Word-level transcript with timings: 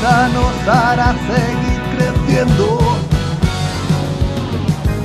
Nos 0.00 0.66
hará 0.66 1.12
seguir 1.28 1.82
creciendo. 1.94 2.78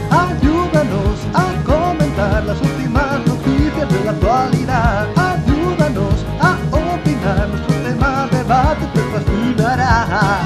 Ayúdanos 0.10 1.20
a 1.34 1.52
comentar 1.66 2.46
las 2.46 2.62
últimas 2.62 3.20
noticias 3.28 3.90
de 3.92 4.06
la 4.06 4.12
actualidad. 4.12 5.08
Ayúdanos 5.18 6.26
a 6.40 6.56
opinar, 6.72 7.50
nuestro 7.50 7.76
tema 7.84 8.28
de 8.32 8.38
debate 8.38 8.86
te 8.94 9.02
fascinará. 9.12 10.40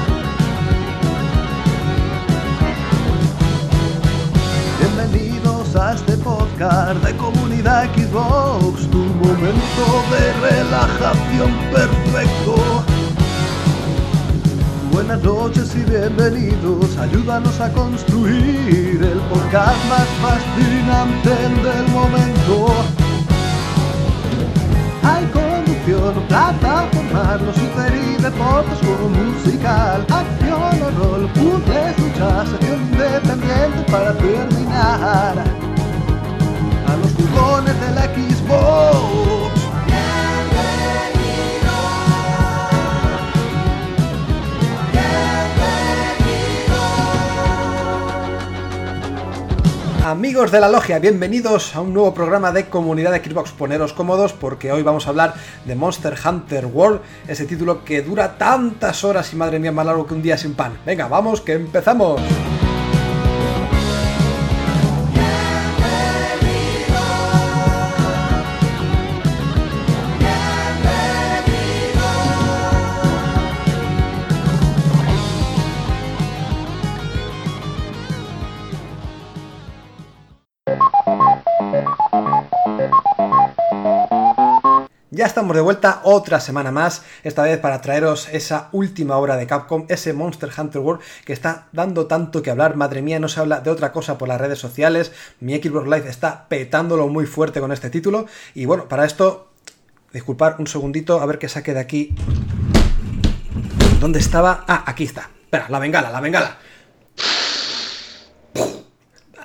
Bienvenidos 4.80 5.76
a 5.76 5.94
este 5.94 6.16
podcast 6.16 7.00
de 7.04 7.16
Comunidad 7.16 7.84
Xbox, 7.94 8.90
tu 8.90 8.98
momento 8.98 9.84
de 10.10 10.50
relajación 10.50 11.52
perfecto. 11.70 12.79
Buenas 15.10 15.26
noches 15.26 15.74
y 15.74 15.90
bienvenidos, 15.90 16.96
ayúdanos 16.96 17.60
a 17.60 17.68
construir 17.72 19.00
el 19.02 19.18
podcast 19.28 19.84
más 19.88 20.06
fascinante 20.22 21.30
del 21.30 21.88
momento. 21.88 22.68
Hay 25.02 25.24
conducción, 25.32 26.14
plataforma, 26.28 27.40
super 27.52 27.92
y 27.92 28.22
deportes 28.22 28.78
como 28.78 29.08
musical, 29.08 30.06
acción 30.10 30.80
o 30.80 31.02
rol, 31.02 31.28
puzzles, 31.32 31.98
luchas, 31.98 32.48
sección 32.50 32.80
independiente 32.92 33.90
para 33.90 34.12
terminar. 34.12 35.44
A 36.86 36.96
los 37.02 37.12
jugones 37.14 37.80
de 37.80 37.90
la 37.96 38.04
Xbox. 38.04 39.29
Amigos 50.10 50.50
de 50.50 50.58
la 50.58 50.68
logia, 50.68 50.98
bienvenidos 50.98 51.76
a 51.76 51.80
un 51.80 51.94
nuevo 51.94 52.12
programa 52.12 52.50
de 52.50 52.68
comunidad 52.68 53.12
de 53.12 53.22
Xbox. 53.22 53.52
Poneros 53.52 53.92
cómodos 53.92 54.32
porque 54.32 54.72
hoy 54.72 54.82
vamos 54.82 55.06
a 55.06 55.10
hablar 55.10 55.34
de 55.64 55.76
Monster 55.76 56.16
Hunter 56.26 56.66
World, 56.66 57.00
ese 57.28 57.46
título 57.46 57.84
que 57.84 58.02
dura 58.02 58.36
tantas 58.36 59.04
horas 59.04 59.32
y 59.32 59.36
madre 59.36 59.60
mía 59.60 59.70
más 59.70 59.86
largo 59.86 60.08
que 60.08 60.14
un 60.14 60.22
día 60.22 60.36
sin 60.36 60.54
pan. 60.54 60.76
Venga, 60.84 61.06
vamos, 61.06 61.40
que 61.40 61.52
empezamos. 61.52 62.20
Ya 85.20 85.26
estamos 85.26 85.54
de 85.54 85.60
vuelta 85.60 86.00
otra 86.04 86.40
semana 86.40 86.70
más, 86.70 87.02
esta 87.24 87.42
vez 87.42 87.58
para 87.58 87.82
traeros 87.82 88.30
esa 88.32 88.70
última 88.72 89.18
obra 89.18 89.36
de 89.36 89.46
Capcom, 89.46 89.84
ese 89.90 90.14
Monster 90.14 90.48
Hunter 90.56 90.80
World 90.80 91.02
que 91.26 91.34
está 91.34 91.66
dando 91.72 92.06
tanto 92.06 92.40
que 92.40 92.48
hablar, 92.48 92.74
madre 92.74 93.02
mía, 93.02 93.20
no 93.20 93.28
se 93.28 93.38
habla 93.38 93.60
de 93.60 93.68
otra 93.68 93.92
cosa 93.92 94.16
por 94.16 94.28
las 94.28 94.40
redes 94.40 94.58
sociales, 94.58 95.12
mi 95.38 95.54
Xbox 95.54 95.84
Live 95.84 96.08
está 96.08 96.48
petándolo 96.48 97.06
muy 97.08 97.26
fuerte 97.26 97.60
con 97.60 97.70
este 97.70 97.90
título 97.90 98.24
y 98.54 98.64
bueno, 98.64 98.88
para 98.88 99.04
esto, 99.04 99.50
disculpar 100.10 100.56
un 100.58 100.66
segundito, 100.66 101.20
a 101.20 101.26
ver 101.26 101.38
qué 101.38 101.50
saque 101.50 101.74
de 101.74 101.80
aquí. 101.80 102.14
¿Dónde 104.00 104.20
estaba? 104.20 104.64
Ah, 104.66 104.84
aquí 104.86 105.04
está. 105.04 105.28
Espera, 105.42 105.66
la 105.68 105.80
bengala, 105.80 106.10
la 106.10 106.20
bengala. 106.22 106.56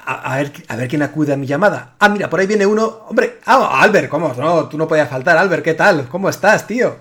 A, 0.07 0.37
ver, 0.37 0.51
a 0.67 0.75
ver 0.75 0.87
quién 0.87 1.01
acude 1.01 1.33
a 1.33 1.37
mi 1.37 1.47
llamada. 1.47 1.95
Ah, 1.99 2.09
mira, 2.09 2.29
por 2.29 2.39
ahí 2.39 2.45
viene 2.45 2.65
uno. 2.65 3.01
Hombre, 3.07 3.39
ah, 3.45 3.81
Albert, 3.81 4.07
¿cómo? 4.07 4.33
No, 4.37 4.69
tú 4.69 4.77
no 4.77 4.87
podías 4.87 5.09
faltar, 5.09 5.37
Albert, 5.37 5.63
¿qué 5.63 5.73
tal? 5.73 6.07
¿Cómo 6.09 6.29
estás, 6.29 6.67
tío? 6.67 6.97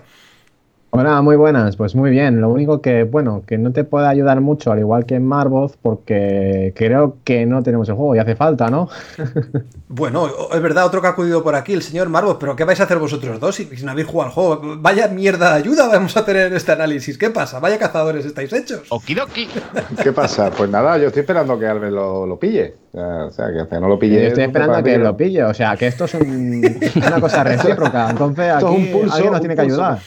Hola, 0.97 1.21
muy 1.21 1.35
buenas. 1.35 1.75
Pues 1.75 1.93
muy 1.93 2.09
bien. 2.09 2.39
Lo 2.39 2.49
único 2.49 2.81
que, 2.81 3.03
bueno, 3.03 3.43
que 3.45 3.57
no 3.57 3.73
te 3.73 3.83
puede 3.83 4.07
ayudar 4.07 4.39
mucho, 4.39 4.71
al 4.71 4.79
igual 4.79 5.05
que 5.05 5.15
en 5.15 5.25
Marvoth, 5.25 5.73
porque 5.81 6.73
creo 6.73 7.17
que 7.25 7.45
no 7.45 7.61
tenemos 7.63 7.89
el 7.89 7.95
juego 7.95 8.15
y 8.15 8.19
hace 8.19 8.37
falta, 8.37 8.69
¿no? 8.69 8.87
bueno, 9.89 10.29
es 10.53 10.61
verdad, 10.61 10.85
otro 10.85 11.01
que 11.01 11.07
ha 11.07 11.09
acudido 11.09 11.43
por 11.43 11.55
aquí, 11.55 11.73
el 11.73 11.81
señor 11.81 12.07
Marvoth, 12.07 12.37
pero 12.39 12.55
¿qué 12.55 12.63
vais 12.63 12.79
a 12.79 12.83
hacer 12.83 12.97
vosotros 12.97 13.41
dos 13.41 13.55
si, 13.55 13.65
si 13.65 13.83
no 13.83 13.91
habéis 13.91 14.07
jugado 14.07 14.29
al 14.29 14.33
juego? 14.33 14.77
Vaya 14.79 15.09
mierda 15.09 15.49
de 15.49 15.55
ayuda 15.57 15.89
vamos 15.89 16.15
a 16.15 16.23
tener 16.23 16.47
en 16.47 16.55
este 16.55 16.71
análisis. 16.71 17.17
¿Qué 17.17 17.29
pasa? 17.29 17.59
Vaya 17.59 17.77
cazadores 17.77 18.25
estáis 18.25 18.53
hechos. 18.53 18.83
Okidoki. 18.89 19.49
¿Qué 20.01 20.13
pasa? 20.13 20.49
Pues 20.49 20.69
nada, 20.69 20.97
yo 20.97 21.07
estoy 21.07 21.21
esperando 21.21 21.59
que 21.59 21.67
Albert 21.67 21.91
lo, 21.91 22.25
lo 22.25 22.39
pille. 22.39 22.73
O 22.93 23.29
sea, 23.31 23.51
que 23.51 23.59
hasta 23.59 23.81
no 23.81 23.89
lo 23.89 23.99
pille. 23.99 24.21
Yo 24.21 24.27
estoy 24.29 24.45
esperando 24.45 24.77
a 24.77 24.81
que 24.81 24.97
lo 24.97 25.17
pille. 25.17 25.43
O 25.43 25.53
sea, 25.53 25.75
que 25.75 25.87
esto 25.87 26.05
es 26.05 26.13
un, 26.13 26.63
una 26.95 27.19
cosa 27.19 27.43
recíproca. 27.43 28.09
Entonces, 28.11 28.49
aquí 28.49 28.65
un 28.65 28.87
pulso, 28.87 29.13
alguien 29.15 29.31
nos 29.33 29.41
tiene 29.41 29.55
que 29.55 29.61
ayudar 29.61 29.99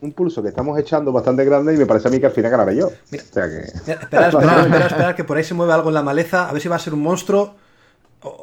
un 0.00 0.12
pulso 0.12 0.42
que 0.42 0.48
estamos 0.48 0.78
echando 0.78 1.12
bastante 1.12 1.44
grande 1.44 1.74
y 1.74 1.76
me 1.76 1.86
parece 1.86 2.08
a 2.08 2.10
mí 2.10 2.20
que 2.20 2.26
al 2.26 2.32
final 2.32 2.50
ganaré 2.50 2.76
yo. 2.76 2.90
Mira, 3.10 3.24
o 3.28 3.32
sea 3.32 3.48
que... 3.48 3.58
Espera, 3.60 4.00
espera, 4.02 4.28
espera, 4.62 4.86
espera, 4.86 5.16
que 5.16 5.24
por 5.24 5.36
ahí 5.36 5.44
se 5.44 5.54
mueve 5.54 5.72
algo 5.72 5.88
en 5.88 5.94
la 5.94 6.02
maleza. 6.02 6.48
A 6.48 6.52
ver 6.52 6.62
si 6.62 6.68
va 6.68 6.76
a 6.76 6.80
ser 6.80 6.94
un 6.94 7.02
monstruo. 7.02 7.56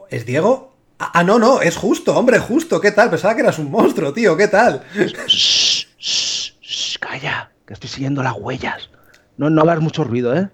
¿Es 0.09 0.25
Diego? 0.25 0.73
Ah, 0.97 1.23
no, 1.23 1.39
no, 1.39 1.61
es 1.61 1.75
justo, 1.75 2.17
hombre, 2.17 2.39
justo. 2.39 2.79
¿Qué 2.79 2.91
tal? 2.91 3.09
Pensaba 3.09 3.35
que 3.35 3.41
eras 3.41 3.59
un 3.59 3.69
monstruo, 3.69 4.13
tío. 4.13 4.37
¿Qué 4.37 4.47
tal? 4.47 4.81
Shh, 4.95 5.87
shh, 5.97 6.53
shh, 6.61 6.97
calla, 6.99 7.51
que 7.65 7.73
estoy 7.73 7.89
siguiendo 7.89 8.23
las 8.23 8.35
huellas. 8.37 8.89
No, 9.37 9.49
no 9.49 9.61
hagas 9.61 9.81
mucho 9.81 10.05
ruido, 10.05 10.35
¿eh? 10.35 10.49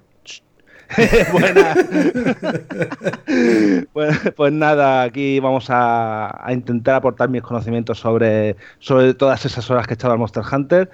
Buena. 1.32 1.76
pues, 3.94 4.20
pues, 4.36 4.54
nada, 4.54 5.04
aquí 5.04 5.40
vamos 5.40 5.68
a, 5.70 6.48
intentar 6.50 6.96
aportar 6.96 7.30
mis 7.30 7.42
conocimientos 7.42 8.00
sobre, 8.00 8.56
sobre 8.80 9.14
todas 9.14 9.46
esas 9.46 9.70
horas 9.70 9.88
que 9.88 9.94
he 9.94 9.96
echado 9.96 10.14
al 10.14 10.20
Monster 10.20 10.44
Hunter. 10.52 10.90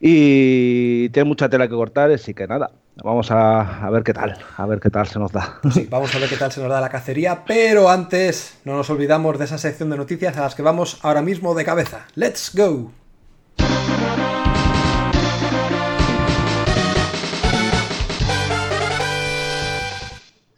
Y 0.00 1.08
tiene 1.10 1.28
mucha 1.28 1.48
tela 1.48 1.66
que 1.66 1.74
cortar, 1.74 2.10
así 2.10 2.34
que 2.34 2.46
nada, 2.46 2.70
vamos 3.02 3.30
a, 3.30 3.86
a, 3.86 3.90
ver 3.90 4.02
qué 4.02 4.12
tal, 4.12 4.36
a 4.56 4.66
ver 4.66 4.80
qué 4.80 4.90
tal 4.90 5.06
se 5.06 5.18
nos 5.18 5.32
da. 5.32 5.60
Vamos 5.88 6.14
a 6.14 6.18
ver 6.18 6.28
qué 6.28 6.36
tal 6.36 6.52
se 6.52 6.60
nos 6.60 6.68
da 6.68 6.80
la 6.80 6.90
cacería, 6.90 7.44
pero 7.46 7.88
antes 7.88 8.58
no 8.64 8.76
nos 8.76 8.90
olvidamos 8.90 9.38
de 9.38 9.46
esa 9.46 9.58
sección 9.58 9.90
de 9.90 9.96
noticias 9.96 10.36
a 10.36 10.42
las 10.42 10.54
que 10.54 10.62
vamos 10.62 10.98
ahora 11.02 11.22
mismo 11.22 11.54
de 11.54 11.64
cabeza. 11.64 12.06
¡Let's 12.14 12.52
go! 12.54 12.92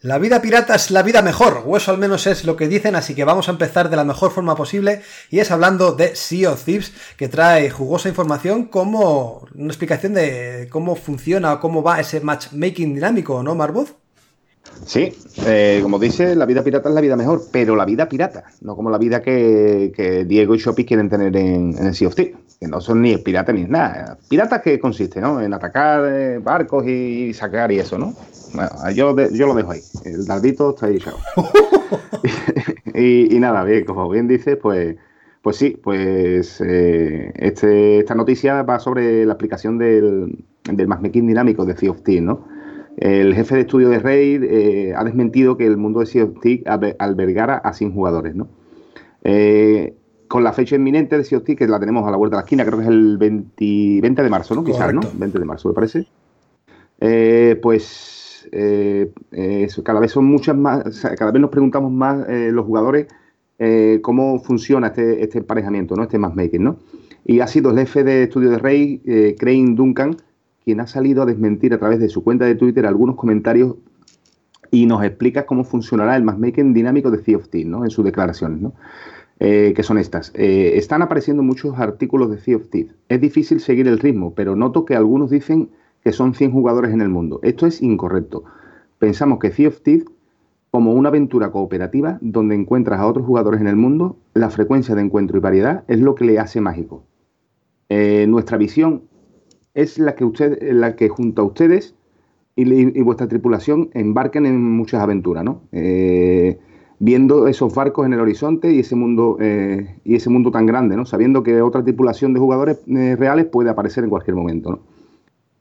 La 0.06 0.19
vida 0.19 0.41
pirata 0.41 0.77
es 0.77 0.93
la 0.93 1.03
vida 1.03 1.21
mejor, 1.21 1.65
o 1.67 1.77
eso 1.77 1.91
al 1.91 1.99
menos 1.99 2.28
es 2.28 2.44
lo 2.44 2.55
que 2.55 2.69
dicen, 2.69 2.94
así 2.94 3.17
que 3.17 3.25
vamos 3.25 3.49
a 3.49 3.50
empezar 3.50 3.91
de 3.91 3.97
la 3.97 4.05
mejor 4.05 4.31
forma 4.31 4.55
posible, 4.55 5.03
y 5.31 5.41
es 5.41 5.50
hablando 5.50 5.91
de 5.94 6.15
Sea 6.15 6.53
of 6.53 6.62
Thieves, 6.62 6.93
que 7.17 7.27
trae 7.27 7.71
jugosa 7.71 8.09
información 8.09 8.67
como 8.67 9.49
una 9.53 9.67
explicación 9.67 10.14
de 10.14 10.69
cómo 10.70 10.94
funciona 10.94 11.55
o 11.55 11.61
cómo 11.61 11.82
va 11.82 11.99
ese 11.99 12.20
matchmaking 12.20 12.94
dinámico, 12.94 13.43
¿no, 13.43 13.56
Marvoth? 13.56 14.06
Sí, 14.85 15.13
eh, 15.47 15.81
como 15.83 15.99
dice, 15.99 16.37
la 16.37 16.47
vida 16.47 16.63
pirata 16.63 16.89
es 16.89 16.95
la 16.95 17.01
vida 17.01 17.17
mejor, 17.17 17.43
pero 17.51 17.75
la 17.75 17.85
vida 17.85 18.09
pirata, 18.09 18.45
no 18.61 18.77
como 18.77 18.91
la 18.91 18.99
vida 18.99 19.21
que, 19.21 19.93
que 19.95 20.25
Diego 20.25 20.55
y 20.55 20.59
Shoppy 20.59 20.85
quieren 20.85 21.09
tener 21.09 21.37
en, 21.37 21.77
en 21.77 21.87
el 21.87 21.95
Sea 21.95 22.09
of 22.09 22.15
Thieves, 22.15 22.37
que 22.61 22.69
no 22.69 22.81
son 22.81 23.03
ni 23.03 23.17
piratas 23.19 23.55
ni 23.55 23.65
nada. 23.65 24.17
Piratas 24.29 24.63
que 24.63 24.79
consiste, 24.79 25.21
¿no? 25.21 25.41
En 25.41 25.53
atacar 25.53 26.05
eh, 26.07 26.39
barcos 26.39 26.87
y, 26.87 27.33
saquear 27.35 27.73
y 27.73 27.81
eso, 27.81 27.99
¿no? 27.99 28.15
Bueno, 28.55 28.71
yo, 28.95 29.15
de, 29.15 29.37
yo 29.37 29.47
lo 29.47 29.55
dejo 29.55 29.73
ahí. 29.73 29.81
El 30.05 30.25
dardito 30.25 30.71
está 30.71 30.87
ahí 30.87 30.97
echado. 30.97 31.19
y, 32.95 33.35
y, 33.35 33.41
nada, 33.41 33.65
bien, 33.65 33.85
como 33.85 34.09
bien 34.09 34.29
dices, 34.29 34.57
pues, 34.61 34.97
pues 35.43 35.57
sí, 35.57 35.79
pues 35.83 36.61
eh, 36.61 37.33
este, 37.37 37.99
esta 37.99 38.15
noticia 38.15 38.63
va 38.63 38.79
sobre 38.79 39.25
la 39.27 39.35
aplicación 39.35 39.79
del, 39.79 40.45
del 40.65 40.89
matchmaking 40.89 41.27
dinámico 41.27 41.65
de 41.65 41.77
Sea 41.77 41.91
of 41.91 42.03
Thieves, 42.03 42.25
¿no? 42.25 42.56
El 42.96 43.34
jefe 43.34 43.56
de 43.56 43.60
estudio 43.62 43.90
de 43.90 43.98
Raid 43.98 44.43
eh, 44.44 44.94
ha 44.96 45.04
desmentido 45.04 45.58
que 45.58 45.66
el 45.66 45.76
mundo 45.76 46.00
de 46.00 46.06
Sea 46.06 46.25
of 46.25 46.40
Thieves 46.40 46.64
albergara 46.98 47.58
a 47.58 47.75
100 47.75 47.93
jugadores, 47.93 48.34
¿no? 48.34 48.48
Eh, 49.22 49.94
con 50.28 50.43
la 50.43 50.52
fecha 50.52 50.76
inminente 50.76 51.19
de 51.19 51.25
Sea 51.25 51.38
of 51.38 51.44
Thieves, 51.44 51.58
que 51.58 51.70
la 51.70 51.78
tenemos 51.78 52.08
a 52.08 52.10
la 52.10 52.16
vuelta 52.16 52.37
de 52.37 52.40
la 52.40 52.44
esquina, 52.44 52.64
creo 52.64 52.78
que 52.78 52.84
es 52.84 52.90
el 52.90 53.19
20, 53.19 54.00
20 54.00 54.22
de 54.22 54.31
marzo, 54.31 54.54
¿no? 54.54 54.64
Quizás, 54.64 54.94
¿no? 54.94 55.02
20 55.12 55.38
de 55.38 55.44
marzo, 55.44 55.69
me 55.69 55.75
parece. 55.75 56.06
Eh, 57.00 57.58
pues 57.60 58.48
cada 59.84 60.00
vez 60.00 60.12
son 60.12 60.25
muchas 60.25 60.56
más, 60.56 60.84
cada 61.19 61.32
vez 61.32 61.40
nos 61.40 61.50
preguntamos 61.50 61.90
más 61.90 62.25
los 62.28 62.64
jugadores 62.64 63.08
cómo 64.02 64.38
funciona 64.38 64.87
este, 64.87 65.22
este 65.22 65.38
emparejamiento, 65.38 65.96
¿no? 65.96 66.04
Este 66.04 66.16
matchmaking, 66.16 66.62
¿no? 66.62 66.76
Y 67.25 67.40
ha 67.40 67.46
sido 67.48 67.72
el 67.72 67.78
jefe 67.78 68.04
de 68.04 68.22
estudio 68.22 68.50
de 68.50 68.58
Rey, 68.58 69.34
Crane 69.37 69.75
Duncan, 69.75 70.16
quien 70.67 70.81
ha 70.81 70.89
salido 70.89 71.23
a 71.23 71.27
desmentir 71.27 71.73
a 71.75 71.79
través 71.79 72.01
de 72.01 72.09
su 72.09 72.25
cuenta 72.25 72.45
de 72.45 72.57
Twitter 72.57 72.87
algunos 72.87 73.15
comentarios 73.15 73.77
y 74.73 74.87
nos 74.87 75.05
explica 75.05 75.47
cómo 75.47 75.63
funcionará 75.63 76.17
el 76.17 76.25
matchmaking 76.25 76.75
dinámico 76.75 77.13
de 77.13 77.23
Sea 77.23 77.37
of 77.37 77.49
Thieves, 77.49 77.71
¿no? 77.71 77.85
En 77.85 77.91
sus 77.91 78.05
declaraciones, 78.05 78.61
¿no? 78.61 78.75
Eh, 79.39 79.75
que 79.77 79.85
son 79.85 79.97
estas. 79.97 80.33
Eh, 80.35 80.73
están 80.75 81.03
apareciendo 81.03 81.45
muchos 81.45 81.79
artículos 81.79 82.33
de 82.33 82.39
Sea 82.39 82.57
of 82.57 82.69
Thieves. 82.69 82.93
Es 83.09 83.21
difícil 83.21 83.61
seguir 83.61 83.87
el 83.87 84.01
ritmo, 84.01 84.35
pero 84.35 84.57
noto 84.57 84.85
que 84.85 84.97
algunos 84.97 85.31
dicen 85.31 85.71
que 86.03 86.11
son 86.11 86.35
100 86.35 86.51
jugadores 86.51 86.93
en 86.93 87.01
el 87.01 87.11
mundo. 87.11 87.39
Esto 87.45 87.69
es 87.69 87.81
incorrecto. 87.81 88.43
Pensamos 88.99 89.39
que 89.39 89.53
Sea 89.53 89.69
of 89.69 89.83
Thieves, 89.83 90.07
como 90.73 90.95
una 90.95 91.11
aventura 91.11 91.53
cooperativa 91.53 92.19
donde 92.21 92.57
encuentras 92.57 92.99
a 92.99 93.07
otros 93.07 93.25
jugadores 93.25 93.61
en 93.61 93.69
el 93.69 93.77
mundo, 93.77 94.17
la 94.35 94.51
frecuencia 94.51 94.97
de 94.97 95.03
encuentro 95.03 95.39
y 95.39 95.41
variedad 95.41 95.85
es 95.87 96.01
lo 96.01 96.17
que 96.17 96.25
le 96.25 96.41
hace 96.41 96.61
mágico. 96.61 97.05
Eh, 97.89 98.27
nuestra 98.29 98.59
visión 98.59 99.03
es 99.76 99.99
la 99.99 100.14
que, 100.14 100.25
usted, 100.25 100.58
la 100.73 100.96
que 100.96 101.11
junto 101.11 101.43
a 101.43 101.44
ustedes 101.44 101.94
y, 102.56 103.02
vuestra 103.02 103.28
tripulación 103.28 103.90
embarquen 103.93 104.46
en 104.46 104.61
muchas 104.62 105.02
aventuras, 105.02 105.44
¿no? 105.44 105.61
Eh, 105.70 106.58
viendo 106.99 107.46
esos 107.46 107.75
barcos 107.75 108.06
en 108.06 108.14
el 108.14 108.20
horizonte 108.20 108.73
y 108.73 108.78
ese 108.78 108.96
mundo 108.96 109.37
eh, 109.38 109.99
y 110.02 110.14
ese 110.14 110.31
mundo 110.31 110.50
tan 110.50 110.64
grande, 110.64 110.96
¿no? 110.96 111.05
Sabiendo 111.05 111.43
que 111.43 111.61
otra 111.61 111.84
tripulación 111.84 112.32
de 112.32 112.40
jugadores 112.40 112.81
eh, 112.87 113.17
reales 113.17 113.44
puede 113.44 113.69
aparecer 113.69 114.05
en 114.05 114.11
cualquier 114.11 114.34
momento, 114.34 114.81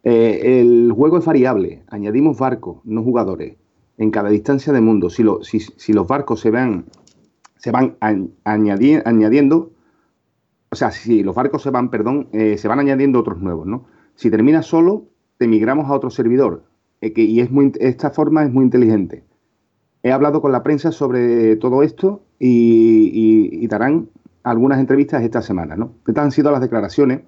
el 0.03 0.93
juego 0.95 1.17
es 1.17 1.25
variable, 1.25 1.83
añadimos 1.89 2.37
barcos, 2.37 2.77
no 2.85 3.01
jugadores, 3.03 3.57
en 3.97 4.11
cada 4.11 4.29
distancia 4.29 4.71
de 4.71 4.79
mundo. 4.79 5.09
Si, 5.09 5.25
si, 5.41 5.93
los 5.93 6.07
barcos 6.07 6.39
se 6.41 6.51
van, 6.51 6.85
se 7.57 7.71
van 7.71 7.97
añadiendo, 8.43 9.71
o 10.69 10.75
sea, 10.75 10.91
si 10.91 11.23
los 11.23 11.33
barcos 11.33 11.63
se 11.63 11.71
van, 11.71 11.89
perdón, 11.89 12.27
se 12.31 12.67
van 12.67 12.79
añadiendo 12.79 13.19
otros 13.19 13.41
nuevos, 13.41 13.65
¿no? 13.65 13.94
Si 14.15 14.29
termina 14.29 14.61
solo, 14.61 15.05
te 15.37 15.47
migramos 15.47 15.89
a 15.89 15.93
otro 15.93 16.09
servidor. 16.09 16.63
Eh, 17.01 17.13
y 17.15 17.39
es 17.39 17.51
muy, 17.51 17.71
esta 17.79 18.11
forma 18.11 18.43
es 18.43 18.51
muy 18.51 18.63
inteligente. 18.63 19.23
He 20.03 20.11
hablado 20.11 20.41
con 20.41 20.51
la 20.51 20.63
prensa 20.63 20.91
sobre 20.91 21.55
todo 21.55 21.83
esto 21.83 22.21
y, 22.39 23.65
darán 23.67 24.09
algunas 24.43 24.79
entrevistas 24.79 25.23
esta 25.23 25.41
semana. 25.41 25.75
¿no? 25.75 25.93
Estas 26.07 26.25
han 26.25 26.31
sido 26.31 26.51
las 26.51 26.61
declaraciones 26.61 27.21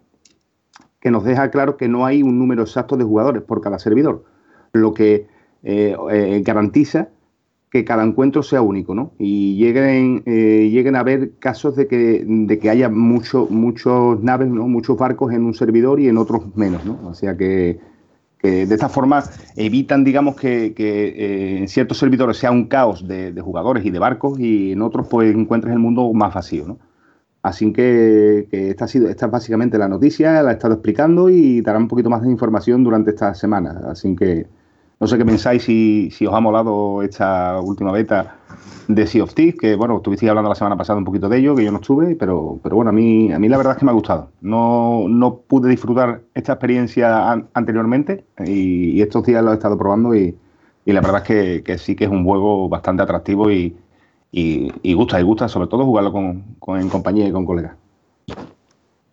que 1.00 1.12
nos 1.12 1.24
deja 1.24 1.50
claro 1.50 1.78
que 1.78 1.88
no 1.88 2.06
hay 2.06 2.22
un 2.22 2.38
número 2.38 2.62
exacto 2.62 2.98
de 2.98 3.04
jugadores 3.04 3.44
por 3.44 3.62
cada 3.62 3.80
servidor, 3.80 4.26
lo 4.74 4.94
que 4.94 5.28
eh, 5.64 5.96
eh, 6.12 6.42
garantiza 6.46 7.10
que 7.70 7.84
cada 7.84 8.04
encuentro 8.04 8.44
sea 8.44 8.62
único, 8.62 8.96
¿no? 8.96 9.12
Y 9.20 9.58
lleguen, 9.58 10.24
lleguen 10.24 10.96
a 10.96 11.02
haber 11.02 11.32
casos 11.40 11.76
de 11.76 11.88
que, 11.88 12.24
de 12.26 12.60
que 12.60 12.70
haya 12.70 12.90
muchos 12.90 13.50
muchos 13.50 14.22
naves, 14.24 14.48
¿no? 14.48 14.68
muchos 14.68 14.98
barcos 14.98 15.34
en 15.34 15.44
un 15.44 15.54
servidor 15.54 16.00
y 16.00 16.08
en 16.08 16.18
otros 16.18 16.56
menos, 16.56 16.86
¿no? 16.86 17.00
O 17.06 17.14
sea 17.14 17.36
que 17.36 17.80
que 18.40 18.68
de 18.68 18.76
esta 18.76 18.90
forma 18.90 19.24
evitan, 19.56 20.04
digamos, 20.04 20.36
que, 20.36 20.74
eh, 20.78 21.58
en 21.58 21.68
ciertos 21.68 21.98
servidores 21.98 22.38
sea 22.38 22.52
un 22.52 22.68
caos 22.68 23.08
de, 23.08 23.34
jugadores 23.42 23.86
y 23.86 23.92
de 23.92 24.00
barcos 24.00 24.40
y 24.40 24.74
en 24.74 24.82
otros 24.82 25.08
pues 25.08 25.34
encuentres 25.34 25.74
el 25.74 25.80
mundo 25.80 26.12
más 26.14 26.34
vacío, 26.34 26.68
¿no? 26.68 26.80
Así 27.42 27.72
que, 27.72 28.48
esta, 28.52 28.86
ha 28.86 28.88
sido, 28.88 29.10
esta 29.10 29.28
es 29.28 29.32
básicamente 29.32 29.78
la 29.78 29.88
noticia, 29.88 30.42
la 30.44 30.52
he 30.52 30.54
estado 30.54 30.74
explicando 30.74 31.30
y 31.30 31.62
dará 31.62 31.80
un 31.80 31.88
poquito 31.88 32.10
más 32.10 32.22
de 32.22 32.30
información 32.30 32.84
durante 32.84 33.12
esta 33.12 33.34
semana. 33.34 33.82
Así 33.90 34.16
que 34.16 34.48
no 35.00 35.08
sé 35.08 35.18
qué 35.18 35.26
pensáis 35.26 35.64
si, 35.64 36.10
si 36.12 36.26
os 36.26 36.34
ha 36.34 36.40
molado 36.40 37.04
esta 37.04 37.60
última 37.62 37.92
beta 37.92 38.38
de 38.88 39.06
Sea 39.06 39.24
of 39.24 39.34
Thieves, 39.34 39.58
que 39.60 39.76
bueno, 39.76 39.98
estuvisteis 39.98 40.30
hablando 40.30 40.50
la 40.50 40.56
semana 40.56 40.78
pasada 40.78 40.98
un 40.98 41.06
poquito 41.06 41.30
de 41.30 41.38
ello, 41.38 41.56
que 41.56 41.64
yo 41.64 41.72
no 41.72 41.80
estuve, 41.80 42.16
pero, 42.16 42.60
pero 42.64 42.78
bueno, 42.78 42.90
a 42.90 42.94
mí, 42.94 43.32
a 43.32 43.40
mí 43.40 43.50
la 43.50 43.58
verdad 43.58 43.74
es 43.74 43.80
que 43.80 43.86
me 43.86 43.92
ha 43.92 43.94
gustado. 43.94 44.32
No, 44.42 45.06
no 45.08 45.38
pude 45.40 45.70
disfrutar 45.70 46.22
esta 46.34 46.54
experiencia 46.54 47.32
anteriormente 47.54 48.26
y, 48.46 49.02
estos 49.02 49.26
días 49.26 49.44
lo 49.44 49.52
he 49.52 49.56
estado 49.56 49.78
probando 49.78 50.16
y, 50.16 50.36
la 50.86 51.02
verdad 51.02 51.22
es 51.30 51.62
que, 51.64 51.78
sí 51.78 51.96
que 51.96 52.06
es 52.06 52.10
un 52.10 52.24
juego 52.24 52.70
bastante 52.70 53.04
atractivo 53.04 53.52
y, 53.52 53.76
y, 54.32 54.94
gusta, 54.94 55.20
y 55.20 55.24
gusta 55.24 55.48
sobre 55.48 55.68
todo 55.68 55.86
jugarlo 55.86 56.12
con, 56.14 56.80
en 56.80 56.90
compañía 56.90 57.28
y 57.28 57.32
con 57.32 57.46
colegas. 57.46 57.76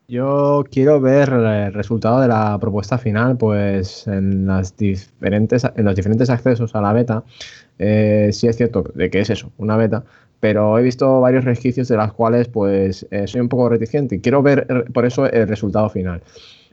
Yo 0.07 0.65
quiero 0.71 1.01
ver 1.01 1.31
el 1.31 1.73
resultado 1.73 2.21
de 2.21 2.29
la 2.29 2.59
propuesta 2.61 2.99
final, 2.99 3.39
pues 3.39 4.07
en 4.07 4.47
las 4.47 4.77
diferentes, 4.77 5.65
en 5.65 5.85
los 5.85 5.97
diferentes 5.97 6.29
accesos 6.29 6.75
a 6.75 6.83
la 6.83 6.93
beta 6.93 7.25
eh, 7.79 8.29
sí 8.33 8.47
es 8.47 8.57
cierto 8.57 8.85
de 8.95 9.09
que 9.09 9.21
es 9.21 9.31
eso, 9.31 9.51
una 9.57 9.79
beta, 9.79 10.05
pero 10.41 10.79
he 10.79 10.83
visto 10.83 11.21
varios 11.21 11.45
resquicios 11.45 11.89
de 11.89 11.97
las 11.97 12.13
cuales 12.13 12.49
pues 12.49 13.07
eh, 13.11 13.27
soy 13.27 13.41
un 13.41 13.49
poco 13.49 13.71
reticente 13.71 14.21
quiero 14.21 14.43
ver 14.43 14.67
eh, 14.69 14.91
por 14.93 15.07
eso 15.07 15.25
el 15.25 15.49
resultado 15.49 15.89
final. 15.89 16.23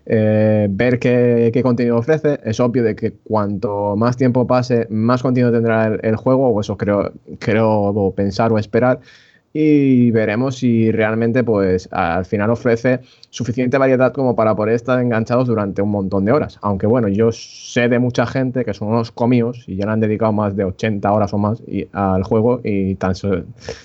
Eh, 0.06 0.68
ver 0.69 1.00
qué, 1.00 1.57
contenido 1.63 1.98
ofrece. 1.98 2.39
Es 2.44 2.60
obvio 2.60 2.83
de 2.83 2.95
que 2.95 3.13
cuanto 3.13 3.95
más 3.95 4.18
tiempo 4.18 4.48
pase, 4.48 4.88
más 4.89 5.22
contenido 5.22 5.51
tendrá 5.51 5.88
el, 5.88 6.00
el 6.04 6.16
juego, 6.16 6.50
o 6.50 6.60
eso 6.60 6.75
creo, 6.75 7.13
creo 7.39 8.13
pensar 8.16 8.51
o 8.51 8.57
esperar 8.57 9.00
y 9.53 10.12
veremos 10.12 10.57
si 10.57 10.92
realmente 10.92 11.44
pues 11.44 11.89
al 11.92 12.25
final 12.25 12.51
ofrece 12.51 13.01
suficiente 13.30 13.77
variedad 13.77 14.13
como 14.13 14.36
para 14.36 14.56
poder 14.56 14.75
estar 14.75 15.00
enganchados 15.00 15.48
durante 15.48 15.81
un 15.81 15.92
montón 15.92 16.25
de 16.25 16.31
horas. 16.31 16.57
Aunque 16.62 16.88
bueno, 16.88 17.07
yo 17.07 17.31
sé 17.31 17.89
de 17.89 18.00
mucha 18.00 18.25
gente 18.25 18.63
que 18.63 18.74
son 18.74 18.89
unos 18.89 19.12
comidos 19.12 19.63
y 19.68 19.75
ya 19.75 19.86
le 19.86 19.92
han 19.92 20.00
dedicado 20.00 20.31
más 20.31 20.56
de 20.56 20.63
80 20.65 21.12
horas 21.12 21.33
o 21.33 21.38
más 21.38 21.62
al 21.92 22.24
juego 22.24 22.62
y 22.63 22.95
tan, 22.95 23.13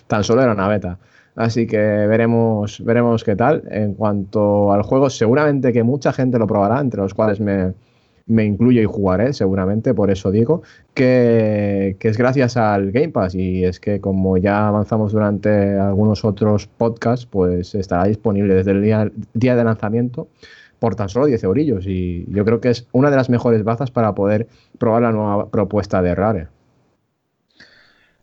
tan 0.06 0.24
solo 0.24 0.42
era 0.42 0.52
una 0.52 0.68
beta. 0.68 0.98
Así 1.34 1.66
que 1.66 1.76
veremos, 1.76 2.82
veremos 2.82 3.22
qué 3.22 3.36
tal. 3.36 3.62
En 3.70 3.92
cuanto 3.94 4.72
al 4.72 4.82
juego, 4.82 5.10
seguramente 5.10 5.72
que 5.72 5.82
mucha 5.82 6.12
gente 6.12 6.38
lo 6.38 6.46
probará, 6.46 6.80
entre 6.80 7.02
los 7.02 7.12
cuales 7.12 7.40
me, 7.40 7.74
me 8.26 8.44
incluyo 8.44 8.82
y 8.82 8.84
jugaré 8.84 9.32
seguramente, 9.32 9.94
por 9.94 10.10
eso 10.10 10.30
digo, 10.30 10.62
que, 10.94 11.96
es 12.00 12.18
gracias 12.18 12.56
al 12.56 12.90
Game 12.90 13.10
Pass 13.10 13.34
y 13.34 13.64
es 13.64 13.80
que 13.80 14.00
como 14.00 14.36
ya 14.36 14.68
avanzamos 14.68 15.12
durante 15.12 15.78
algunos 15.78 16.24
otros 16.24 16.66
podcasts, 16.66 17.26
pues 17.26 17.74
estará 17.74 18.04
disponible 18.04 18.54
desde 18.54 18.72
el 18.72 18.82
día, 18.82 19.10
día 19.34 19.56
de 19.56 19.64
lanzamiento 19.64 20.28
por 20.78 20.94
tan 20.94 21.08
solo 21.08 21.26
10 21.26 21.42
eurillos 21.44 21.86
y 21.86 22.26
yo 22.28 22.44
creo 22.44 22.60
que 22.60 22.70
es 22.70 22.86
una 22.92 23.10
de 23.10 23.16
las 23.16 23.30
mejores 23.30 23.64
bazas 23.64 23.90
para 23.90 24.14
poder 24.14 24.48
probar 24.78 25.02
la 25.02 25.12
nueva 25.12 25.48
propuesta 25.48 26.02
de 26.02 26.14
Rare. 26.14 26.48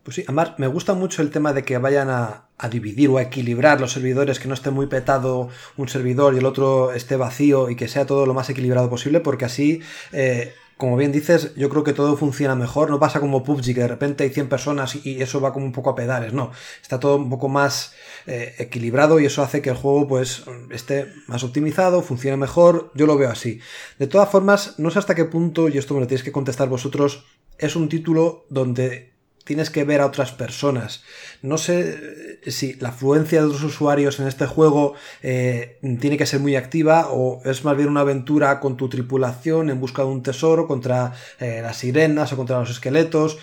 Pues 0.04 0.16
sí, 0.16 0.24
además 0.26 0.52
me 0.58 0.66
gusta 0.66 0.92
mucho 0.92 1.22
el 1.22 1.30
tema 1.30 1.54
de 1.54 1.64
que 1.64 1.78
vayan 1.78 2.10
a, 2.10 2.42
dividir 2.70 3.08
o 3.08 3.18
a 3.18 3.22
equilibrar 3.22 3.80
los 3.80 3.92
servidores, 3.92 4.38
que 4.38 4.48
no 4.48 4.54
esté 4.54 4.70
muy 4.70 4.86
petado 4.86 5.48
un 5.76 5.88
servidor 5.88 6.34
y 6.34 6.38
el 6.38 6.46
otro 6.46 6.92
esté 6.92 7.16
vacío 7.16 7.68
y 7.68 7.76
que 7.76 7.88
sea 7.88 8.06
todo 8.06 8.26
lo 8.26 8.32
más 8.32 8.48
equilibrado 8.48 8.88
posible, 8.88 9.20
porque 9.20 9.44
así, 9.46 9.80
eh, 10.12 10.54
como 10.76 10.96
bien 10.96 11.12
dices, 11.12 11.54
yo 11.56 11.68
creo 11.70 11.84
que 11.84 11.92
todo 11.94 12.16
funciona 12.16 12.54
mejor. 12.54 12.90
No 12.90 12.98
pasa 13.00 13.20
como 13.20 13.44
PUBG, 13.44 13.74
que 13.74 13.80
de 13.80 13.88
repente 13.88 14.24
hay 14.24 14.30
100 14.30 14.48
personas 14.48 14.94
y, 15.06 15.22
eso 15.22 15.40
va 15.40 15.52
como 15.54 15.64
un 15.64 15.72
poco 15.72 15.90
a 15.90 15.94
pedales, 15.94 16.34
no. 16.34 16.52
Está 16.82 17.00
todo 17.00 17.16
un 17.16 17.30
poco 17.30 17.48
más 17.48 17.94
eh, 18.26 18.54
equilibrado 18.58 19.20
y 19.20 19.26
eso 19.26 19.42
hace 19.42 19.62
que 19.62 19.70
el 19.70 19.76
juego 19.76 20.06
pues 20.06 20.44
esté 20.70 21.06
más 21.28 21.44
optimizado, 21.44 22.02
funcione 22.02 22.36
mejor. 22.36 22.90
Yo 22.94 23.06
lo 23.06 23.16
veo 23.16 23.30
así. 23.30 23.60
De 23.98 24.06
todas 24.06 24.28
formas, 24.28 24.78
no 24.78 24.90
sé 24.90 24.98
hasta 24.98 25.14
qué 25.14 25.24
punto, 25.24 25.68
y 25.68 25.78
esto 25.78 25.94
me 25.94 26.00
lo 26.00 26.06
tenéis 26.06 26.24
que 26.24 26.32
contestar 26.32 26.68
vosotros, 26.68 27.24
es 27.58 27.76
un 27.76 27.88
título 27.88 28.44
donde 28.50 29.13
tienes 29.44 29.70
que 29.70 29.84
ver 29.84 30.00
a 30.00 30.06
otras 30.06 30.32
personas. 30.32 31.02
No 31.42 31.58
sé 31.58 32.38
eh, 32.44 32.50
si 32.50 32.74
la 32.74 32.88
afluencia 32.88 33.42
de 33.42 33.48
los 33.48 33.62
usuarios 33.62 34.18
en 34.18 34.26
este 34.26 34.46
juego 34.46 34.94
eh, 35.22 35.78
tiene 36.00 36.16
que 36.16 36.26
ser 36.26 36.40
muy 36.40 36.56
activa 36.56 37.08
o 37.10 37.42
es 37.44 37.64
más 37.64 37.76
bien 37.76 37.90
una 37.90 38.00
aventura 38.00 38.58
con 38.58 38.76
tu 38.76 38.88
tripulación 38.88 39.70
en 39.70 39.80
busca 39.80 40.02
de 40.02 40.08
un 40.08 40.22
tesoro 40.22 40.66
contra 40.66 41.12
eh, 41.38 41.60
las 41.62 41.76
sirenas 41.76 42.32
o 42.32 42.36
contra 42.36 42.58
los 42.58 42.70
esqueletos. 42.70 43.38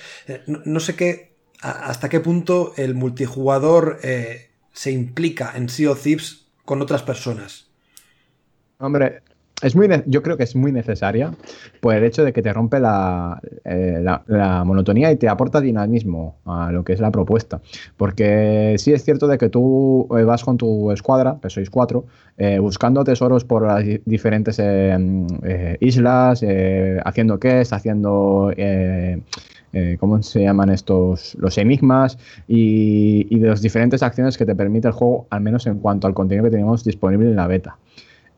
no, 0.48 0.79
sé 0.79 0.96
qué, 0.96 1.36
hasta 1.62 2.10
qué 2.10 2.20
punto 2.20 2.74
el 2.77 2.96
multijugador 2.96 4.00
se 4.74 4.91
implica 4.91 5.53
en 5.55 5.70
Sea 5.70 5.91
of 5.91 6.01
Thieves 6.01 6.48
con 6.65 6.81
otras 6.81 7.03
personas. 7.03 7.67
Hombre, 8.79 9.22
es 9.61 9.75
muy, 9.75 9.87
yo 10.07 10.23
creo 10.23 10.37
que 10.37 10.43
es 10.43 10.55
muy 10.55 10.71
necesaria 10.71 11.31
por 11.79 11.93
el 11.93 12.03
hecho 12.03 12.23
de 12.23 12.33
que 12.33 12.41
te 12.41 12.51
rompe 12.51 12.77
eh, 12.77 14.01
la, 14.01 14.63
monotonía 14.65 15.11
y 15.11 15.17
te 15.17 15.29
aporta 15.29 15.61
dinamismo 15.61 16.37
a 16.45 16.71
lo 16.71 16.83
que 16.83 16.93
es 16.93 16.99
la 16.99 17.11
propuesta. 17.11 17.61
Porque 17.97 18.75
sí 18.77 18.93
es 18.93 19.03
cierto 19.03 19.27
de 19.27 19.37
que 19.37 19.49
tú 19.49 20.07
eh, 20.17 20.23
vas 20.23 20.43
con 20.43 20.57
tu 20.57 20.91
escuadra, 20.91 21.37
que 21.41 21.49
sois 21.49 21.69
cuatro, 21.69 22.05
eh, 22.37 22.59
buscando 22.59 23.03
tesoros 23.03 23.45
por 23.45 23.65
las 23.65 23.83
diferentes 24.05 24.59
islas, 25.79 26.43
haciendo 27.05 27.39
quests, 27.39 27.73
haciendo... 27.73 28.51
¿Cómo 30.01 30.21
se 30.21 30.41
llaman 30.41 30.69
estos? 30.69 31.33
Los 31.39 31.57
enigmas 31.57 32.17
y, 32.45 33.25
y 33.29 33.39
las 33.39 33.61
diferentes 33.61 34.03
acciones 34.03 34.37
que 34.37 34.45
te 34.45 34.53
permite 34.53 34.89
el 34.89 34.93
juego, 34.93 35.27
al 35.29 35.39
menos 35.39 35.65
en 35.65 35.79
cuanto 35.79 36.07
al 36.07 36.13
contenido 36.13 36.43
que 36.43 36.51
tenemos 36.51 36.83
disponible 36.83 37.29
en 37.29 37.37
la 37.37 37.47
beta. 37.47 37.77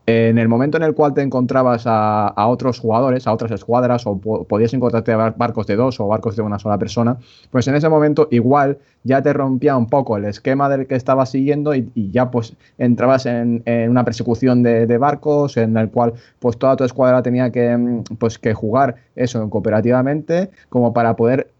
En 0.06 0.36
el 0.38 0.48
momento 0.48 0.76
en 0.76 0.82
el 0.82 0.94
cual 0.94 1.14
te 1.14 1.22
encontrabas 1.22 1.84
a, 1.86 2.46
otros 2.46 2.78
jugadores, 2.78 3.26
a 3.26 3.32
otras 3.32 3.50
escuadras, 3.52 4.06
o 4.06 4.18
podías 4.18 4.74
encontrarte 4.74 5.14
barcos 5.14 5.66
de 5.66 5.76
dos 5.76 5.98
o 6.00 6.06
barcos 6.06 6.36
de 6.36 6.42
una 6.42 6.58
sola 6.58 6.78
persona, 6.78 7.16
pues 7.50 7.66
en 7.68 7.74
ese 7.74 7.88
momento 7.88 8.28
igual 8.30 8.78
ya 9.02 9.22
te 9.22 9.32
rompía 9.32 9.76
un 9.76 9.86
poco 9.86 10.16
el 10.16 10.26
esquema 10.26 10.68
del 10.68 10.86
que 10.86 10.94
estabas 10.94 11.30
siguiendo 11.30 11.74
y, 11.74 11.90
ya 12.12 12.30
pues 12.30 12.54
entrabas 12.78 13.26
en, 13.26 13.62
una 13.88 14.04
persecución 14.04 14.62
de, 14.62 14.98
barcos 14.98 15.56
en 15.56 15.76
el 15.76 15.90
cual 15.90 16.12
pues 16.38 16.58
toda 16.58 16.76
tu 16.76 16.84
escuadra 16.84 17.22
tenía 17.22 17.50
que, 17.50 17.76
mm, 17.76 18.02
pues, 18.18 18.38
que 18.38 18.54
jugar 18.54 18.96
eso 19.16 19.48
cooperativamente 19.50 20.50
como 20.68 20.92
para 20.92 21.16
poder 21.16 21.53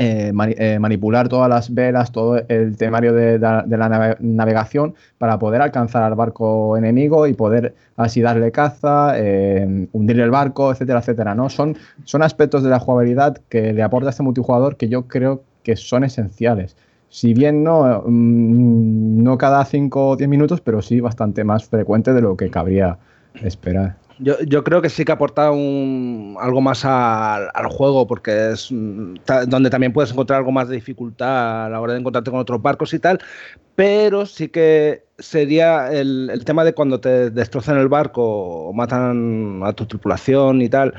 eh, 0.00 0.32
eh, 0.58 0.78
manipular 0.78 1.28
todas 1.28 1.48
las 1.48 1.74
velas, 1.74 2.12
todo 2.12 2.40
el 2.46 2.76
temario 2.76 3.12
de, 3.12 3.36
la 3.40 4.16
navegación 4.20 4.94
para 5.18 5.40
poder 5.40 5.60
alcanzar 5.60 6.04
al 6.04 6.14
barco 6.14 6.76
enemigo 6.76 7.26
y 7.26 7.34
poder 7.34 7.74
así 7.96 8.20
darle 8.20 8.52
caza, 8.52 9.14
eh, 9.16 9.88
hundir 9.90 10.20
el 10.20 10.30
barco, 10.30 10.70
etcétera, 10.70 11.00
etcétera. 11.00 11.34
¿no? 11.34 11.48
Son, 11.48 11.76
son 12.04 12.22
aspectos 12.22 12.62
de 12.62 12.70
la 12.70 12.78
jugabilidad 12.78 13.38
que 13.48 13.72
le 13.72 13.82
aporta 13.82 14.10
este 14.10 14.22
multijugador 14.22 14.76
que 14.76 14.88
yo 14.88 15.08
creo 15.08 15.42
que 15.64 15.74
son 15.74 16.04
esenciales. 16.04 16.76
Si 17.08 17.34
bien 17.34 17.64
no, 17.64 18.04
mm, 18.06 19.22
no 19.24 19.36
cada 19.36 19.64
5 19.64 20.10
o 20.10 20.16
10 20.16 20.30
minutos, 20.30 20.60
pero 20.60 20.80
sí 20.80 21.00
bastante 21.00 21.42
más 21.42 21.64
frecuente 21.64 22.12
de 22.12 22.20
lo 22.20 22.36
que 22.36 22.50
cabría 22.50 22.98
esperar. 23.42 23.96
Yo, 24.20 24.64
creo 24.64 24.82
que 24.82 24.90
sí 24.90 25.04
que 25.04 25.12
aporta 25.12 25.46
algo 25.46 26.60
más 26.60 26.84
al, 26.84 27.66
juego, 27.70 28.06
porque 28.06 28.50
es 28.52 28.68
mm, 28.72 29.14
donde 29.46 29.70
también 29.70 29.92
puedes 29.92 30.10
encontrar 30.10 30.38
algo 30.38 30.50
más 30.50 30.68
de 30.68 30.74
dificultad 30.74 31.66
a 31.66 31.68
la 31.68 31.80
hora 31.80 31.92
de 31.92 32.00
encontrarte 32.00 32.30
con 32.30 32.40
otros 32.40 32.60
barcos 32.60 32.92
y 32.94 32.98
tal, 32.98 33.20
pero 33.76 34.26
sí 34.26 34.48
que 34.48 35.04
sería 35.18 35.92
el, 35.92 36.42
tema 36.44 36.64
de 36.64 36.74
cuando 36.74 37.00
te 37.00 37.30
destrozan 37.30 37.78
el 37.78 37.88
barco 37.88 38.22
o 38.68 38.72
matan 38.72 39.60
a 39.64 39.72
tu 39.72 39.86
tripulación 39.86 40.62
y 40.62 40.68
tal, 40.68 40.94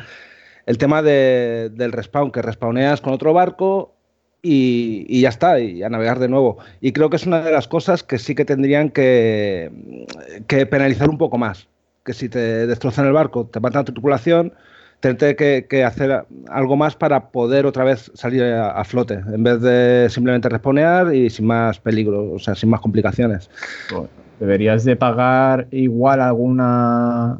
el 0.65 0.77
tema 0.77 1.01
de, 1.01 1.69
del 1.73 1.91
respawn, 1.91 2.31
que 2.31 2.41
respawneas 2.41 3.01
con 3.01 3.13
otro 3.13 3.33
barco 3.33 3.95
y, 4.41 5.19
ya 5.21 5.29
está, 5.29 5.59
y 5.59 5.83
a 5.83 5.89
navegar 5.89 6.19
de 6.19 6.29
nuevo. 6.29 6.57
Y 6.79 6.93
creo 6.93 7.09
que 7.09 7.17
es 7.17 7.25
una 7.25 7.41
de 7.41 7.51
las 7.51 7.67
cosas 7.67 8.03
que 8.03 8.17
sí 8.17 8.35
que 8.35 8.45
tendrían 8.45 8.91
que 8.91 9.71
penalizar 10.69 11.09
un 11.09 11.17
poco 11.17 11.37
más 11.37 11.67
que 12.03 12.13
si 12.13 12.29
te 12.29 12.67
destrozan 12.67 13.05
el 13.05 13.13
barco, 13.13 13.45
te 13.45 13.59
matan 13.59 13.81
a 13.81 13.85
tu 13.85 13.93
tripulación, 13.93 14.53
tendré 14.99 15.35
que, 15.35 15.83
hacer 15.83 16.25
algo 16.49 16.75
más 16.75 16.95
para 16.95 17.29
poder 17.29 17.65
otra 17.65 17.83
vez 17.83 18.11
salir 18.13 18.43
a, 18.43 18.83
flote, 18.83 19.15
en 19.15 19.43
vez 19.43 19.61
de 19.61 20.07
simplemente 20.09 20.49
respawnear 20.49 21.13
y 21.13 21.29
sin 21.29 21.45
más 21.45 21.79
peligro, 21.79 22.33
o 22.33 22.39
sea, 22.39 22.55
sin 22.55 22.69
más 22.69 22.81
complicaciones. 22.81 23.49
Deberías 24.39 24.85
de 24.85 24.95
pagar 24.95 25.67
igual 25.71 26.21
alguna 26.21 27.39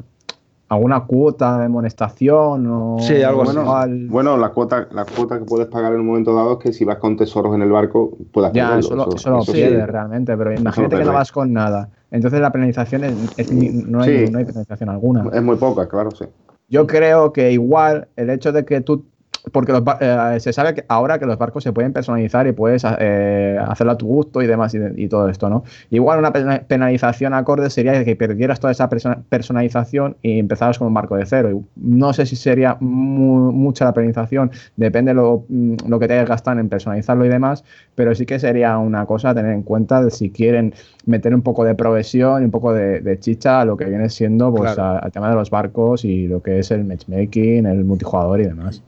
alguna 0.70 1.00
cuota 1.04 1.58
de 1.58 1.64
amonestación 1.64 2.66
o 2.68 2.96
sí, 3.00 3.22
algo 3.22 3.42
bueno, 3.42 3.76
así. 3.76 4.06
Bueno, 4.06 4.36
la 4.36 4.50
cuota, 4.50 4.86
la 4.92 5.04
cuota 5.04 5.38
que 5.40 5.44
puedes 5.44 5.66
pagar 5.66 5.92
en 5.92 6.00
un 6.00 6.06
momento 6.06 6.32
dado 6.32 6.52
es 6.52 6.58
que 6.58 6.72
si 6.72 6.84
vas 6.84 6.98
con 6.98 7.16
tesoros 7.16 7.52
en 7.56 7.62
el 7.62 7.70
barco 7.70 8.16
puedas 8.32 8.52
Ya, 8.52 8.78
eso, 8.78 8.94
lo, 8.94 9.12
eso, 9.12 9.30
lo 9.30 9.44
pierdes 9.44 9.84
realmente, 9.88 10.36
pero 10.36 10.54
imagínate 10.54 10.96
que 10.96 11.04
no 11.04 11.12
vas 11.12 11.32
con 11.32 11.52
nada. 11.52 11.90
Entonces 12.12 12.40
la 12.40 12.52
penalización 12.52 13.02
es, 13.02 13.52
no, 13.52 14.00
hay, 14.02 14.30
no 14.30 14.38
hay 14.38 14.44
penalización 14.44 14.90
alguna. 14.90 15.28
Es 15.32 15.42
muy 15.42 15.56
poca, 15.56 15.88
claro, 15.88 16.12
sí. 16.12 16.24
Yo 16.68 16.86
creo 16.86 17.32
que 17.32 17.50
igual 17.50 18.06
el 18.14 18.30
hecho 18.30 18.52
de 18.52 18.64
que 18.64 18.80
tú 18.80 19.04
porque 19.52 19.72
eh, 20.00 20.36
se 20.40 20.52
sabe 20.52 20.74
que 20.74 20.84
ahora 20.88 21.18
que 21.18 21.26
los 21.26 21.38
barcos 21.38 21.64
se 21.64 21.72
pueden 21.72 21.92
personalizar 21.92 22.46
y 22.46 22.52
puedes 22.52 22.84
eh, 22.98 23.58
hacerlo 23.60 23.92
a 23.92 23.98
tu 23.98 24.06
gusto 24.06 24.42
y 24.42 24.46
demás 24.46 24.74
y, 24.74 25.08
todo 25.08 25.28
esto, 25.28 25.48
¿no? 25.48 25.64
Igual 25.90 26.18
una 26.18 26.32
penalización 26.32 27.34
acorde 27.34 27.70
sería 27.70 28.04
que 28.04 28.16
perdieras 28.16 28.60
toda 28.60 28.72
esa 28.72 28.88
personalización 28.88 30.16
y 30.22 30.38
empezaras 30.38 30.78
con 30.78 30.88
un 30.88 30.94
barco 30.94 31.16
de 31.16 31.26
cero. 31.26 31.62
no 31.76 32.12
sé 32.12 32.26
si 32.26 32.36
sería 32.36 32.76
mucha 32.80 33.84
la 33.84 33.92
penalización, 33.92 34.50
depende 34.76 35.14
lo, 35.14 35.44
mm, 35.48 35.76
lo 35.88 35.98
que 35.98 36.06
te 36.06 36.14
hayas 36.14 36.28
gastado 36.28 36.60
en 36.60 36.68
personalizarlo 36.68 37.24
y 37.24 37.28
demás, 37.28 37.64
pero 37.94 38.14
sí 38.14 38.26
que 38.26 38.38
sería 38.38 38.78
una 38.78 39.06
cosa 39.06 39.30
a 39.30 39.34
tener 39.34 39.52
en 39.52 39.62
cuenta 39.62 40.02
de 40.02 40.10
si 40.10 40.30
quieren 40.30 40.74
meter 41.06 41.34
un 41.34 41.42
poco 41.42 41.64
de 41.64 41.74
progresión 41.74 42.42
y 42.42 42.44
un 42.44 42.50
poco 42.50 42.72
de, 42.72 43.18
chicha 43.20 43.60
a 43.60 43.64
lo 43.64 43.76
que 43.76 43.84
viene 43.84 44.08
siendo 44.08 44.54
pues, 44.54 44.78
al 44.78 45.10
tema 45.12 45.28
de 45.28 45.34
los 45.34 45.50
barcos 45.50 46.04
y 46.04 46.26
lo 46.26 46.42
que 46.42 46.58
es 46.58 46.70
el 46.70 46.84
matchmaking, 46.84 47.66
el 47.66 47.84
multijugador 47.84 48.40
y 48.40 48.44
demás. 48.44 48.82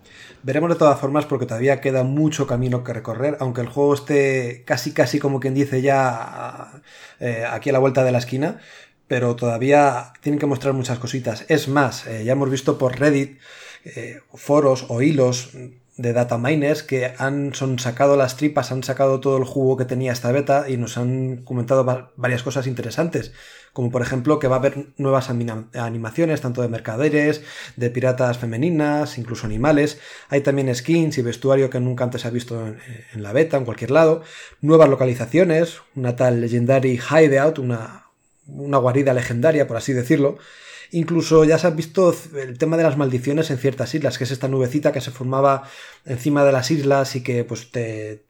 Veremos 0.45 0.71
de 0.71 0.77
todas 0.77 0.99
formas 0.99 1.25
porque 1.27 1.47
todavía 1.47 1.81
queda 1.81 2.03
mucho 2.03 2.49
camino 2.49 2.83
que 2.83 2.93
recorrer, 2.93 3.37
aunque 3.39 3.61
el 3.61 3.69
juego 3.69 3.95
esté 3.95 4.65
casi 4.67 4.93
casi 4.93 5.21
como 5.21 5.39
quien 5.39 5.55
dice 5.55 5.83
ya 5.83 6.83
eh, 7.21 7.45
aquí 7.49 7.71
a 7.71 7.73
la 7.73 7.79
vuelta 7.79 8.03
de 8.03 8.11
la 8.11 8.19
esquina, 8.19 8.59
pero 9.07 9.37
todavía 9.37 10.13
tienen 10.21 10.41
que 10.41 10.47
mostrar 10.47 10.75
muchas 10.75 10.99
cositas. 10.99 11.45
Es 11.49 11.69
más, 11.69 12.07
eh, 12.09 12.25
ya 12.25 12.33
hemos 12.33 12.51
visto 12.51 12.77
por 12.77 12.99
Reddit 12.99 13.39
eh, 13.85 14.21
foros 14.35 14.87
o 14.89 15.01
hilos 15.01 15.51
de 15.97 16.15
data 16.15 16.39
miners 16.39 16.83
que 16.83 17.13
han 17.19 17.55
son 17.55 17.79
sacado 17.79 18.17
las 18.17 18.37
tripas, 18.37 18.73
han 18.73 18.83
sacado 18.83 19.21
todo 19.21 19.37
el 19.37 19.45
jugo 19.45 19.77
que 19.77 19.85
tenía 19.85 20.13
esta 20.13 20.33
beta 20.33 20.69
y 20.69 20.79
nos 20.79 20.97
han 20.97 21.39
comentado 21.39 21.85
varias 22.17 22.43
cosas 22.43 22.67
interesantes, 22.67 23.33
como 23.75 23.91
por 23.91 24.01
ejemplo 24.01 24.39
que 24.39 24.49
va 24.49 24.57
a 24.57 24.59
haber 24.59 24.87
nuevas 24.97 25.29
animaciones 25.29 26.41
tanto 26.41 26.63
de 26.63 26.69
mercaderes, 26.69 27.43
de 27.77 27.91
piratas 27.91 28.39
femeninas, 28.39 29.19
incluso 29.19 29.47
animales, 29.47 30.01
hay 30.31 30.41
también 30.41 30.75
skins 30.75 31.19
y 31.19 31.23
vestuario 31.23 31.69
que 31.69 31.81
nunca 31.81 32.05
antes 32.05 32.23
se 32.23 32.29
ha 32.29 32.31
visto 32.31 32.67
en, 32.67 33.23
la 33.23 33.33
beta, 33.33 33.59
en 33.59 33.67
cualquier 33.67 33.91
lado, 33.91 34.23
nuevas 34.63 34.89
localizaciones, 34.89 35.83
una 35.95 36.17
tal 36.17 36.41
Legendary 36.41 36.99
Hideout, 36.99 37.59
una, 37.59 38.07
una 38.47 38.79
guarida 38.79 39.13
legendaria 39.13 39.67
por 39.67 39.77
así 39.77 39.93
decirlo, 39.93 40.39
Incluso 40.95 41.45
ya 41.45 41.57
se 41.57 41.67
ha 41.67 41.71
visto 41.71 42.15
el 42.37 42.59
tema 42.59 42.77
de 42.77 42.83
las 42.83 42.99
maldiciones 42.99 43.51
en 43.51 43.57
ciertas 43.57 43.95
islas, 43.95 44.19
que 44.19 44.25
es 44.25 44.31
esta 44.31 44.47
nubecita 44.47 44.93
que 44.93 45.01
se 45.01 45.11
formaba 45.11 45.63
encima 46.05 46.45
de 46.45 46.53
las 46.53 46.71
islas 46.71 47.17
y 47.17 47.23
que 47.23 47.45
pues 47.45 47.71
te, 47.71 48.25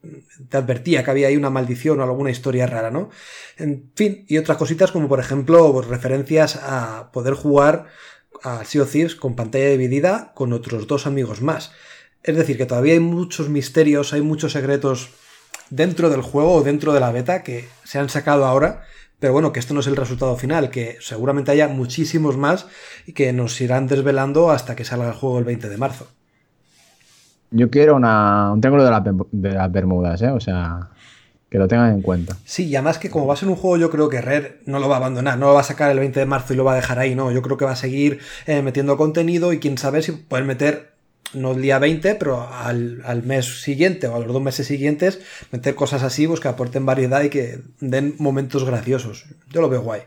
advertía 0.49 1.03
que 1.03 1.11
había 1.11 1.27
ahí 1.27 1.35
una 1.35 1.49
maldición 1.49 1.99
o 1.99 2.03
alguna 2.03 2.31
historia 2.31 2.65
rara, 2.65 2.89
¿no? 2.89 3.09
En 3.57 3.91
fin, 3.95 4.23
y 4.29 4.37
otras 4.37 4.57
cositas 4.57 4.93
como 4.93 5.09
por 5.09 5.19
ejemplo 5.19 5.73
pues, 5.73 5.87
referencias 5.87 6.55
a 6.55 7.11
poder 7.11 7.33
jugar 7.33 7.87
a 8.43 8.63
Sea 8.63 8.83
of 8.83 8.91
Thieves 8.91 9.15
con 9.15 9.35
pantalla 9.35 9.67
dividida 9.67 10.31
con 10.33 10.53
otros 10.53 10.87
dos 10.87 11.05
amigos 11.05 11.41
más. 11.41 11.73
Es 12.23 12.37
decir, 12.37 12.57
que 12.57 12.65
todavía 12.65 12.93
hay 12.93 13.01
muchos 13.01 13.49
misterios, 13.49 14.13
hay 14.13 14.21
muchos 14.21 14.53
secretos 14.53 15.09
dentro 15.69 16.09
del 16.09 16.21
juego 16.21 16.53
o 16.53 16.63
dentro 16.63 16.93
de 16.93 17.01
la 17.01 17.11
beta 17.11 17.43
que 17.43 17.67
se 17.83 17.99
han 17.99 18.07
sacado 18.07 18.45
ahora 18.45 18.85
pero 19.19 19.33
bueno, 19.33 19.53
que 19.53 19.59
esto 19.59 19.73
no 19.73 19.79
es 19.79 19.87
el 19.87 19.95
resultado 19.95 20.35
final, 20.35 20.69
que 20.69 20.97
seguramente 20.99 21.51
haya 21.51 21.67
muchísimos 21.67 22.37
más 22.37 22.67
y 23.05 23.13
que 23.13 23.31
nos 23.33 23.59
irán 23.61 23.87
desvelando 23.87 24.51
hasta 24.51 24.75
que 24.75 24.83
salga 24.83 25.07
el 25.07 25.13
juego 25.13 25.39
el 25.39 25.45
20 25.45 25.69
de 25.69 25.77
marzo. 25.77 26.07
Yo 27.51 27.69
quiero 27.69 27.95
una, 27.95 28.51
un 28.51 28.61
triángulo 28.61 28.83
de, 28.83 29.53
las 29.53 29.71
Bermudas, 29.71 30.21
¿eh? 30.23 30.29
O 30.29 30.39
sea, 30.39 30.89
que 31.49 31.59
lo 31.59 31.67
tengan 31.67 31.93
en 31.93 32.01
cuenta. 32.01 32.35
Sí, 32.45 32.65
y 32.65 32.75
además 32.75 32.97
que 32.97 33.11
como 33.11 33.27
va 33.27 33.35
a 33.35 33.37
ser 33.37 33.47
un 33.47 33.55
juego, 33.55 33.77
yo 33.77 33.91
creo 33.91 34.09
que 34.09 34.21
Red 34.21 34.55
no 34.65 34.79
lo 34.79 34.89
va 34.89 34.95
a 34.95 34.97
abandonar, 34.97 35.37
no 35.37 35.47
lo 35.47 35.53
va 35.53 35.59
a 35.59 35.63
sacar 35.63 35.91
el 35.91 35.99
20 35.99 36.19
de 36.19 36.25
marzo 36.25 36.53
y 36.53 36.57
lo 36.57 36.63
va 36.63 36.73
a 36.73 36.75
dejar 36.75 36.97
ahí, 36.97 37.13
no. 37.13 37.31
Yo 37.31 37.43
creo 37.43 37.55
que 37.55 37.65
va 37.65 37.73
a 37.73 37.75
seguir 37.75 38.19
eh, 38.47 38.63
metiendo 38.63 38.97
contenido 38.97 39.53
y 39.53 39.59
quién 39.59 39.77
sabe 39.77 40.01
si 40.01 40.13
pueden 40.13 40.47
meter 40.47 40.92
no 41.33 41.51
el 41.51 41.61
día 41.61 41.79
20, 41.79 42.15
pero 42.15 42.47
al, 42.51 43.23
mes 43.23 43.61
siguiente 43.61 44.07
o 44.07 44.15
a 44.15 44.19
los 44.19 44.33
dos 44.33 44.41
meses 44.41 44.67
siguientes, 44.67 45.19
meter 45.51 45.75
cosas 45.75 46.03
así 46.03 46.27
pues, 46.27 46.39
que 46.39 46.47
aporten 46.47 46.85
variedad 46.85 47.23
y 47.23 47.29
que 47.29 47.61
den 47.79 48.15
momentos 48.17 48.63
graciosos. 48.65 49.25
Yo 49.49 49.61
lo 49.61 49.69
veo 49.69 49.81
guay. 49.81 50.01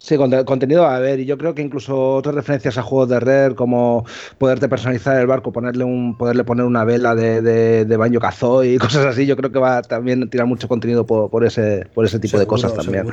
Sí, 0.00 0.16
contenido 0.16 0.86
a 0.86 1.00
ver, 1.00 1.18
y 1.18 1.26
yo 1.26 1.36
creo 1.36 1.56
que 1.56 1.60
incluso 1.60 2.14
otras 2.14 2.34
referencias 2.34 2.78
a 2.78 2.82
juegos 2.82 3.08
de 3.08 3.18
Rare, 3.18 3.56
como 3.56 4.06
poderte 4.38 4.68
personalizar 4.68 5.18
el 5.20 5.26
barco, 5.26 5.52
ponerle 5.52 5.82
un, 5.82 6.16
poderle 6.16 6.44
poner 6.44 6.64
una 6.64 6.84
vela 6.84 7.16
de, 7.16 7.42
de, 7.42 7.96
baño 7.96 8.20
cazó 8.20 8.62
y 8.62 8.78
cosas 8.78 9.06
así, 9.06 9.26
yo 9.26 9.36
creo 9.36 9.50
que 9.50 9.58
va 9.58 9.78
a 9.78 9.82
también 9.82 10.30
tirar 10.30 10.46
mucho 10.46 10.68
contenido 10.68 11.04
por, 11.04 11.44
ese, 11.44 11.86
por 11.94 12.04
ese 12.04 12.20
tipo 12.20 12.38
de 12.38 12.46
cosas 12.46 12.74
también. 12.74 13.06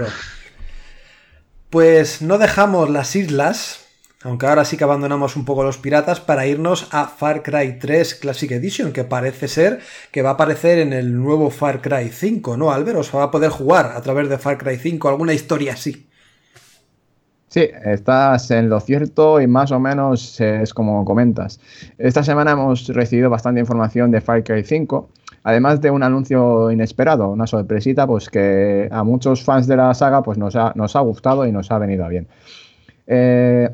Pues 1.71 2.21
no 2.21 2.37
dejamos 2.37 2.89
las 2.91 3.15
islas, 3.15 3.84
aunque 4.25 4.47
ahora 4.47 4.65
sí 4.65 4.75
que 4.75 4.83
abandonamos 4.83 5.35
un 5.35 5.45
poco 5.45 5.63
los 5.63 5.77
piratas 5.77 6.19
para 6.19 6.47
irnos 6.47 6.89
a 6.91 7.05
Far 7.05 7.43
Cry 7.43 7.77
3 7.79 8.15
Classic 8.15 8.51
Edition, 8.51 8.91
que 8.91 9.03
parece 9.03 9.47
ser 9.47 9.79
que 10.11 10.23
va 10.23 10.31
a 10.31 10.33
aparecer 10.33 10.79
en 10.79 10.93
el 10.93 11.15
nuevo 11.15 11.51
Far 11.51 11.79
Cry 11.79 12.09
5, 12.09 12.57
¿no, 12.57 12.71
Albert? 12.71 12.97
¿Os 12.97 13.15
va 13.15 13.23
a 13.23 13.31
poder 13.31 13.51
jugar 13.51 13.91
a 13.95 14.01
través 14.01 14.27
de 14.27 14.39
Far 14.39 14.57
Cry 14.57 14.77
5 14.77 15.09
alguna 15.09 15.33
historia 15.33 15.73
así? 15.73 16.09
Sí, 17.49 17.69
estás 17.85 18.49
en 18.49 18.67
lo 18.67 18.79
cierto 18.79 19.39
y 19.39 19.45
más 19.45 19.71
o 19.71 19.79
menos 19.79 20.41
es 20.41 20.73
como 20.73 21.05
comentas. 21.05 21.59
Esta 21.99 22.23
semana 22.23 22.51
hemos 22.51 22.87
recibido 22.87 23.29
bastante 23.29 23.59
información 23.59 24.09
de 24.09 24.21
Far 24.21 24.43
Cry 24.43 24.63
5, 24.63 25.07
además 25.43 25.81
de 25.81 25.91
un 25.91 26.01
anuncio 26.01 26.71
inesperado, 26.71 27.29
una 27.29 27.45
sorpresita, 27.45 28.07
pues 28.07 28.31
que 28.31 28.89
a 28.91 29.03
muchos 29.03 29.43
fans 29.43 29.67
de 29.67 29.77
la 29.77 29.93
saga 29.93 30.23
pues 30.23 30.39
nos 30.39 30.55
ha, 30.55 30.73
nos 30.75 30.95
ha 30.95 31.01
gustado 31.01 31.45
y 31.45 31.51
nos 31.51 31.69
ha 31.69 31.77
venido 31.77 32.07
bien. 32.09 32.27
Eh, 33.05 33.69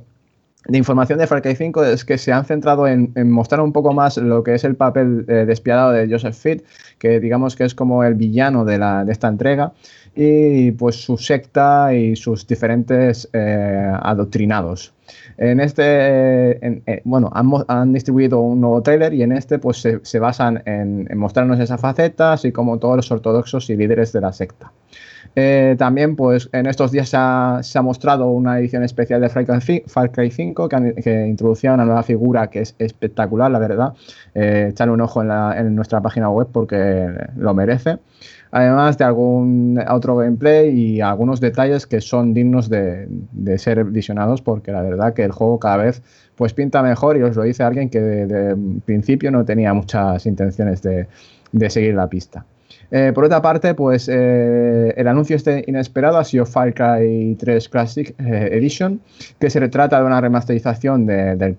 de 0.68 0.78
información 0.78 1.18
de 1.18 1.28
Far 1.28 1.42
Cry 1.42 1.56
5 1.56 1.84
es 1.86 2.06
que 2.06 2.18
se 2.18 2.32
han 2.32 2.46
centrado 2.46 2.88
en, 2.88 3.14
mostrar 3.32 3.62
un 3.62 3.74
poco 3.74 3.94
más 3.94 4.18
lo 4.18 4.44
que 4.44 4.54
es 4.54 4.64
el 4.64 4.76
papel 4.76 5.26
eh, 5.28 5.46
despiadado 5.46 5.92
de 5.92 6.08
Joseph 6.10 6.36
Fitt, 6.36 6.64
que 7.00 7.20
digamos 7.20 7.56
que 7.56 7.66
es 7.66 7.74
como 7.74 8.04
el 8.04 8.14
villano 8.14 8.64
de, 8.64 8.78
la, 8.78 9.04
de 9.04 9.12
esta 9.12 9.28
entrega, 9.28 9.74
y 10.16 10.72
pues 10.72 10.98
su 10.98 11.18
secta 11.18 11.94
y 11.96 12.16
sus 12.16 12.46
diferentes 12.46 13.28
eh, 13.34 13.92
adoctrinados. 14.02 14.94
En 15.38 15.60
este, 15.60 15.84
eh, 16.66 17.02
bueno, 17.04 17.32
han, 17.34 17.94
distribuido 17.94 18.40
un 18.40 18.62
nuevo 18.62 18.82
trailer 18.82 19.14
y 19.14 19.24
en 19.24 19.32
este 19.32 19.60
pues 19.60 19.86
se, 20.04 20.20
basan 20.20 20.62
en, 20.66 21.08
mostrarnos 21.18 21.60
esa 21.60 21.78
faceta, 21.78 22.34
así 22.34 22.52
como 22.52 22.78
todos 22.78 22.98
los 22.98 23.12
ortodoxos 23.12 23.70
y 23.70 23.76
líderes 23.76 24.14
de 24.14 24.22
la 24.22 24.32
secta. 24.32 24.72
Eh, 25.36 25.76
también, 25.78 26.16
pues 26.16 26.50
en 26.52 26.66
estos 26.66 26.92
días 26.92 27.10
se 27.10 27.18
ha, 27.18 27.82
mostrado 27.82 28.30
una 28.30 28.60
edición 28.60 28.84
especial 28.84 29.22
de 29.22 29.30
Far 29.30 30.12
Cry 30.12 30.30
5 30.30 30.68
que, 30.68 31.26
introducía 31.28 31.74
una 31.74 31.86
nueva 31.86 32.04
figura 32.04 32.48
que 32.48 32.62
es 32.62 32.76
espectacular, 32.80 33.50
la 33.50 33.60
verdad. 33.60 33.94
Eh, 34.36 34.74
un 34.82 35.02
ojo 35.02 35.22
en, 35.22 35.76
nuestra 35.76 36.02
página 36.02 36.30
web 36.30 36.48
porque 36.52 37.08
lo 37.38 37.54
merece. 37.54 38.00
Además 38.52 38.98
de 38.98 39.06
algún 39.06 39.82
otro 39.90 40.18
gameplay 40.18 40.70
y 40.70 41.02
algunos 41.02 41.40
detalles 41.40 41.88
que 41.88 42.02
son 42.02 42.34
dignos 42.34 42.68
de, 42.68 43.08
ser 43.58 43.86
visionados 43.86 44.42
porque 44.42 44.74
la 44.74 44.82
verdad 44.82 45.14
que 45.14 45.24
el 45.24 45.32
juego 45.32 45.60
cada 45.60 45.78
vez 45.78 46.02
pues 46.36 46.54
pinta 46.54 46.84
mejor 46.84 47.16
y 47.18 47.22
os 47.22 47.36
lo 47.38 47.44
dice 47.44 47.64
alguien 47.64 47.90
que 47.90 48.02
de, 48.02 48.58
principio 48.84 49.32
no 49.32 49.46
tenía 49.46 49.74
muchas 49.74 50.26
intenciones 50.26 50.82
de 50.82 51.70
seguir 51.70 51.96
la 51.96 52.08
pista. 52.08 52.46
Eh, 52.92 53.14
por 53.16 53.24
otra 53.24 53.42
parte, 53.42 53.74
pues 53.74 54.10
eh, 54.12 54.94
el 54.98 55.08
anuncio 55.08 55.38
este 55.38 55.64
inesperado 55.66 56.18
ha 56.18 56.26
sido 56.26 56.46
Far 56.46 56.74
Cry 56.74 57.38
3 57.40 57.70
Classic 57.70 58.14
eh, 58.20 58.50
Edition, 58.52 59.00
que 59.40 59.50
se 59.50 59.62
retrata 59.62 59.98
de 59.98 60.06
una 60.06 60.20
remasterización 60.20 61.06
del, 61.06 61.56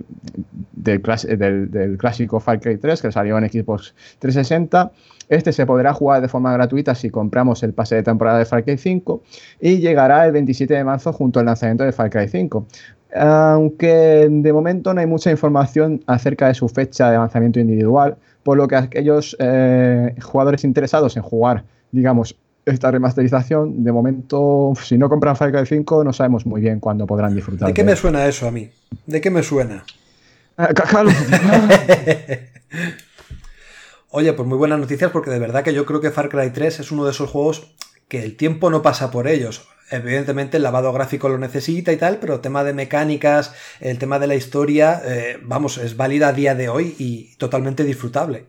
clásico 1.99 2.39
Far 2.39 2.61
Cry 2.61 2.77
3 2.77 3.01
que 3.01 3.11
salió 3.11 3.39
en 3.39 3.51
Xbox 3.51 3.95
360. 4.19 4.93
Este 5.31 5.53
se 5.53 5.65
podrá 5.65 5.95
jugar 5.95 6.21
de 6.21 6.29
forma 6.29 6.53
gratuita 6.53 6.95
si 6.95 7.09
compramos 7.09 7.63
el 7.63 7.73
pase 7.73 7.95
de 7.95 8.03
temporada 8.03 8.39
de 8.39 8.45
Far 8.45 8.63
Cry 8.63 8.77
5 8.77 9.23
y 9.61 9.79
llegará 9.79 10.27
el 10.27 10.33
27 10.33 10.75
de 10.75 10.85
marzo 10.85 11.15
junto 11.15 11.41
al 11.41 11.47
lanzamiento 11.47 11.85
de 11.85 11.93
Far 11.93 12.11
Cry 12.11 12.29
5 12.29 12.67
aunque 13.15 14.29
de 14.31 14.53
momento 14.53 14.95
no 14.95 15.01
hay 15.01 15.07
mucha 15.07 15.31
información 15.31 16.03
acerca 16.07 16.49
de 16.49 16.55
su 16.55 16.69
fecha 16.69 17.11
de 17.11 17.19
lanzamiento 17.19 17.61
individual, 17.61 18.17
por 18.43 18.57
lo 18.57 18.67
que 18.69 18.77
aquellos 18.77 19.37
eh, 19.39 20.15
jugadores 20.23 20.65
interesados 20.65 21.17
en 21.17 21.23
jugar, 21.23 21.65
digamos, 21.91 22.37
esta 22.65 22.91
remasterización, 22.91 23.83
de 23.83 23.93
momento, 23.93 24.73
si 24.81 24.97
no 24.97 25.09
compran 25.09 25.37
Far 25.37 25.53
Cry 25.53 25.67
5, 25.67 26.05
no 26.05 26.13
sabemos 26.13 26.47
muy 26.47 26.61
bien 26.61 26.79
cuándo 26.81 27.07
podrán 27.07 27.35
disfrutar. 27.35 27.69
¿De 27.69 27.75
qué 27.75 27.83
me 27.85 27.97
suena 27.97 28.27
eso 28.27 28.47
a 28.47 28.51
mí? 28.53 28.71
¿De 29.07 29.21
qué 29.21 29.31
me 29.31 29.43
suena? 29.43 29.85
Ah, 30.57 30.69
Oye, 34.11 34.33
pues 34.35 34.47
muy 34.47 34.59
buenas 34.59 34.79
noticias 34.79 35.11
porque 35.11 35.31
de 35.31 35.39
verdad 35.39 35.65
que 35.65 35.73
yo 35.73 35.87
creo 35.87 36.01
que 36.01 36.11
Far 36.11 36.29
Cry 36.29 36.51
3 36.51 36.81
es 36.81 36.93
uno 36.93 37.05
de 37.05 37.13
esos 37.13 37.31
juegos 37.31 37.75
que 38.09 38.23
el 38.23 38.37
tiempo 38.37 38.71
no 38.71 38.83
pasa 38.83 39.11
por 39.11 39.27
ellos. 39.27 39.67
Evidentemente 39.93 40.57
el 40.57 40.63
lavado 40.63 40.93
gráfico 40.93 41.29
lo 41.29 41.37
necesita 41.37 41.93
y 41.93 41.99
tal, 41.99 42.17
pero 42.19 42.35
el 42.35 42.41
tema 42.41 42.65
de 42.65 42.73
mecánicas, 42.73 43.55
el 43.79 43.99
tema 43.99 44.19
de 44.19 44.27
la 44.27 44.35
historia, 44.35 45.03
eh, 45.05 45.39
vamos, 45.43 45.77
es 45.77 45.97
válida 45.97 46.29
a 46.29 46.33
día 46.33 46.55
de 46.55 46.71
hoy 46.71 46.95
y 46.99 47.37
totalmente 47.37 47.85
disfrutable. 47.85 48.47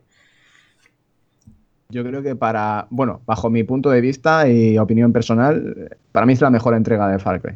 Yo 1.89 2.03
creo 2.03 2.23
que 2.23 2.35
para, 2.35 2.87
bueno, 2.89 3.21
bajo 3.25 3.49
mi 3.49 3.63
punto 3.63 3.89
de 3.89 4.01
vista 4.01 4.47
y 4.47 4.77
opinión 4.77 5.11
personal, 5.11 5.97
para 6.11 6.25
mí 6.25 6.33
es 6.33 6.41
la 6.41 6.49
mejor 6.49 6.75
entrega 6.75 7.07
de 7.09 7.19
Far 7.19 7.41
Cry. 7.41 7.53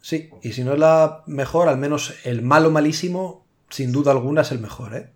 Sí, 0.00 0.30
y 0.42 0.52
si 0.52 0.62
no 0.62 0.74
es 0.74 0.78
la 0.78 1.22
mejor, 1.26 1.68
al 1.68 1.78
menos 1.78 2.14
el 2.24 2.42
malo 2.42 2.70
malísimo, 2.70 3.44
sin 3.68 3.90
duda 3.90 4.12
alguna 4.12 4.42
es 4.42 4.52
el 4.52 4.60
mejor, 4.60 4.94
¿eh? 4.94 5.10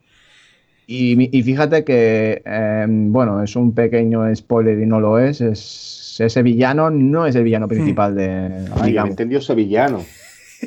Y, 0.90 1.42
fíjate 1.42 1.84
que, 1.84 2.40
em, 2.46 3.12
bueno, 3.12 3.42
es 3.42 3.54
un 3.56 3.74
pequeño 3.74 4.34
spoiler 4.34 4.78
y 4.80 4.86
no 4.86 5.00
lo 5.00 5.18
es, 5.18 5.42
es 5.42 5.58
ese 6.26 6.42
villano 6.42 6.90
no 6.90 7.26
es 7.26 7.34
el 7.34 7.44
villano 7.44 7.66
hmm. 7.66 7.70
principal 7.70 8.14
de. 8.14 8.66
Ay, 8.80 8.94
me 8.94 9.08
entendió 9.08 9.40
sevillano. 9.40 10.04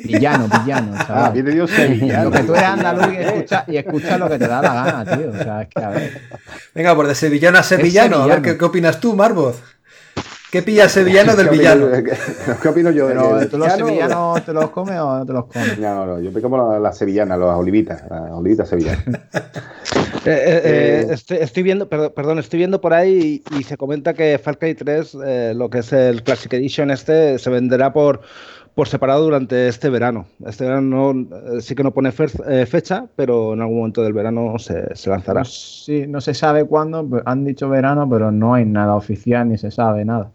Villano, 0.04 0.48
villano, 0.48 0.94
Ah, 1.08 1.30
bien 1.32 1.46
entendió 1.46 1.66
sevillano. 1.66 2.24
Lo 2.24 2.30
que 2.30 2.42
tú 2.44 2.54
eres 2.54 2.64
andaluz 2.66 3.08
y 3.12 3.16
escucha, 3.16 3.64
y 3.68 3.76
escucha 3.76 4.18
lo 4.18 4.28
que 4.28 4.38
te 4.38 4.48
da 4.48 4.62
la 4.62 4.74
gana, 4.74 5.16
tío. 5.16 5.30
O 5.30 5.36
sea, 5.36 5.62
es 5.62 5.68
que 5.68 5.84
a 5.84 5.88
ver. 5.90 6.20
Venga, 6.74 6.94
por 6.94 7.06
de 7.06 7.14
sevillano 7.14 7.58
a 7.58 7.62
sevillano, 7.62 8.16
a 8.22 8.26
ver 8.26 8.42
¿qué, 8.42 8.56
qué 8.56 8.64
opinas 8.64 9.00
tú, 9.00 9.14
Marvoz. 9.14 9.62
¿Qué 10.52 10.62
pilla 10.62 10.86
sevillano 10.86 11.34
del 11.34 11.48
villano? 11.48 11.86
¿Qué 12.62 12.68
opino 12.68 12.90
yo? 12.90 13.06
Pero, 13.08 13.48
¿Tú 13.48 13.56
los 13.56 13.72
sevillanos 13.72 14.44
te 14.44 14.52
los 14.52 14.68
comes 14.68 15.00
o 15.00 15.18
no 15.20 15.24
te 15.24 15.32
los 15.32 15.46
comes? 15.46 15.78
No, 15.78 16.04
no, 16.04 16.20
yo 16.20 16.30
me 16.30 16.42
como 16.42 16.58
las 16.58 16.78
la 16.78 16.92
sevillanas, 16.92 17.38
las 17.38 17.56
olivitas, 17.56 18.02
las 18.10 18.32
olivitas 18.32 18.68
sevillanas. 18.68 19.02
Eh, 20.24 20.30
eh, 20.30 21.06
eh, 21.10 21.38
estoy, 21.40 21.62
viendo, 21.64 21.88
perdón, 21.88 22.38
estoy 22.38 22.58
viendo 22.58 22.80
por 22.80 22.94
ahí 22.94 23.42
y, 23.58 23.64
se 23.64 23.76
comenta 23.76 24.14
que 24.14 24.38
Far 24.38 24.58
Cry 24.58 24.74
3, 24.74 25.16
lo 25.54 25.68
que 25.68 25.78
es 25.78 25.92
el 25.92 26.22
Classic 26.22 26.52
Edition 26.52 26.90
este, 26.92 27.38
se 27.38 27.50
venderá 27.50 27.92
por, 27.92 28.20
por 28.74 28.86
separado 28.86 29.24
durante 29.24 29.66
este 29.66 29.90
verano. 29.90 30.26
Este 30.46 30.64
verano 30.64 31.26
sí 31.60 31.74
que 31.74 31.82
no 31.82 31.92
pone 31.92 32.12
fecha, 32.12 33.06
pero 33.16 33.54
en 33.54 33.62
algún 33.62 33.78
momento 33.78 34.02
del 34.02 34.12
verano 34.12 34.58
se, 34.58 34.94
se 34.94 35.10
lanzará. 35.10 35.44
sí, 35.44 36.06
no 36.06 36.20
se 36.20 36.34
sabe 36.34 36.64
cuándo, 36.66 37.22
han 37.24 37.44
dicho 37.44 37.68
verano, 37.68 38.08
pero 38.08 38.30
no 38.30 38.54
hay 38.54 38.64
nada 38.64 38.94
oficial 38.94 39.48
ni 39.48 39.58
se 39.58 39.72
sabe 39.72 40.04
nada. 40.04 40.30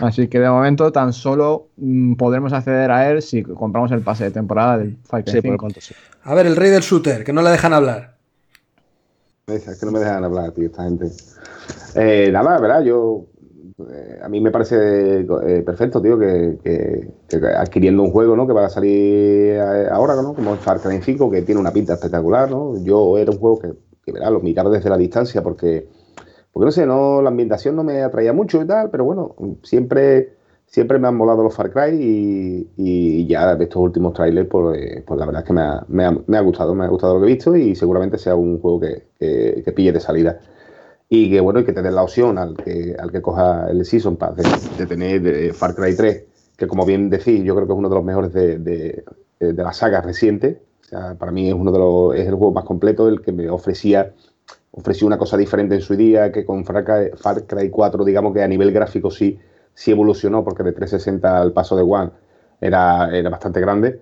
Así 0.00 0.28
que 0.28 0.38
de 0.38 0.50
momento 0.50 0.92
tan 0.92 1.12
solo 1.12 1.70
mm, 1.78 2.14
podremos 2.14 2.52
acceder 2.52 2.90
a 2.90 3.10
él 3.10 3.22
si 3.22 3.42
compramos 3.42 3.90
el 3.90 4.02
pase 4.02 4.24
de 4.24 4.30
temporada 4.30 4.78
del 4.78 4.98
Far 5.02 5.24
Cry 5.24 5.40
5. 5.40 5.68
A 6.22 6.34
ver, 6.34 6.46
el 6.46 6.56
rey 6.56 6.70
del 6.70 6.82
shooter, 6.82 7.24
que 7.24 7.32
no 7.32 7.42
le 7.42 7.50
dejan 7.50 7.72
hablar. 7.72 8.17
Es 9.48 9.80
que 9.80 9.86
no 9.86 9.92
me 9.92 10.00
dejan 10.00 10.24
hablar, 10.24 10.52
tío, 10.52 10.66
esta 10.66 10.84
gente. 10.84 11.10
Eh, 11.94 12.30
nada, 12.30 12.58
verdad, 12.60 12.82
yo. 12.82 13.24
Eh, 13.90 14.18
a 14.22 14.28
mí 14.28 14.40
me 14.40 14.50
parece 14.50 15.20
eh, 15.20 15.62
perfecto, 15.64 16.02
tío, 16.02 16.18
que, 16.18 17.08
adquiriendo 17.56 18.02
un 18.02 18.10
juego, 18.10 18.36
¿no? 18.36 18.46
Que 18.46 18.52
va 18.52 18.66
a 18.66 18.70
salir 18.70 19.58
ahora, 19.90 20.16
¿no? 20.16 20.34
Como 20.34 20.52
el 20.52 20.58
Far 20.58 20.80
Cry 20.80 21.00
5, 21.00 21.30
que 21.30 21.42
tiene 21.42 21.60
una 21.60 21.72
pinta 21.72 21.94
espectacular, 21.94 22.50
¿no? 22.50 22.74
Yo 22.82 23.16
era 23.16 23.30
un 23.30 23.38
juego 23.38 23.58
que, 23.58 23.72
que 24.04 24.12
verá, 24.12 24.30
lo 24.30 24.40
miraba 24.40 24.70
desde 24.70 24.90
la 24.90 24.98
distancia 24.98 25.42
porque. 25.42 25.88
Porque 26.52 26.64
no 26.64 26.72
sé, 26.72 26.86
no, 26.86 27.22
la 27.22 27.28
ambientación 27.28 27.76
no 27.76 27.84
me 27.84 28.02
atraía 28.02 28.32
mucho 28.32 28.60
y 28.60 28.66
tal, 28.66 28.90
pero 28.90 29.04
bueno, 29.04 29.36
siempre 29.62 30.37
siempre 30.68 30.98
me 30.98 31.08
han 31.08 31.16
molado 31.16 31.42
los 31.42 31.54
Far 31.54 31.72
Cry 31.72 31.96
y, 31.96 32.68
y 32.76 33.26
ya 33.26 33.52
estos 33.52 33.82
últimos 33.82 34.12
trailers, 34.12 34.48
pues, 34.48 34.80
eh, 34.80 35.04
pues, 35.06 35.18
la 35.18 35.26
verdad 35.26 35.42
es 35.42 35.46
que 35.46 35.52
me 35.54 35.62
ha, 35.62 35.84
me, 35.88 36.36
ha, 36.36 36.40
gustado, 36.40 36.74
me 36.74 36.84
ha 36.84 36.88
gustado 36.88 37.14
lo 37.14 37.20
que 37.20 37.32
he 37.32 37.34
visto 37.34 37.56
y 37.56 37.74
seguramente 37.74 38.18
sea 38.18 38.34
un 38.34 38.60
juego 38.60 38.80
que, 38.80 39.06
que, 39.18 39.72
pille 39.72 39.92
de 39.92 40.00
salida. 40.00 40.38
Y 41.08 41.30
que 41.30 41.40
bueno, 41.40 41.60
y 41.60 41.64
que 41.64 41.72
te 41.72 41.80
den 41.80 41.94
la 41.94 42.02
opción 42.02 42.36
al 42.36 42.54
que, 42.54 42.94
al 42.98 43.10
que 43.10 43.22
coja 43.22 43.68
el 43.70 43.84
Season 43.86 44.16
Pass 44.16 44.36
de, 44.76 44.86
tener 44.86 45.54
Far 45.54 45.74
Cry 45.74 45.96
3, 45.96 46.24
que 46.56 46.66
como 46.66 46.84
bien 46.84 47.08
decís, 47.08 47.42
yo 47.44 47.54
creo 47.54 47.66
que 47.66 47.72
es 47.72 47.78
uno 47.78 47.88
de 47.88 47.94
los 47.94 48.04
mejores 48.04 48.32
de, 48.34 48.58
de, 48.58 49.04
de 49.40 49.62
la 49.62 49.72
saga 49.72 50.02
reciente. 50.02 50.60
O 50.82 50.84
sea, 50.84 51.14
para 51.14 51.32
mí 51.32 51.48
es 51.48 51.54
uno 51.54 51.72
de 51.72 51.78
los, 51.78 52.14
es 52.14 52.26
el 52.26 52.34
juego 52.34 52.52
más 52.52 52.64
completo, 52.64 53.08
el 53.08 53.22
que 53.22 53.32
me 53.32 53.48
ofrecía 53.48 54.12
ofreció 54.70 55.06
una 55.06 55.18
cosa 55.18 55.36
diferente 55.36 55.74
en 55.74 55.80
su 55.80 55.96
día, 55.96 56.30
que 56.30 56.44
con 56.44 56.64
Far 56.64 56.84
Cry 57.46 57.70
4, 57.70 58.04
digamos 58.04 58.32
que 58.32 58.42
a 58.42 58.48
nivel 58.48 58.70
gráfico 58.70 59.10
sí 59.10 59.38
sí 59.78 59.92
evolucionó 59.92 60.42
porque 60.42 60.64
de 60.64 60.72
360 60.72 61.40
al 61.40 61.52
paso 61.52 61.76
de 61.76 61.82
One 61.82 62.10
era, 62.60 63.16
era 63.16 63.30
bastante 63.30 63.60
grande 63.60 64.00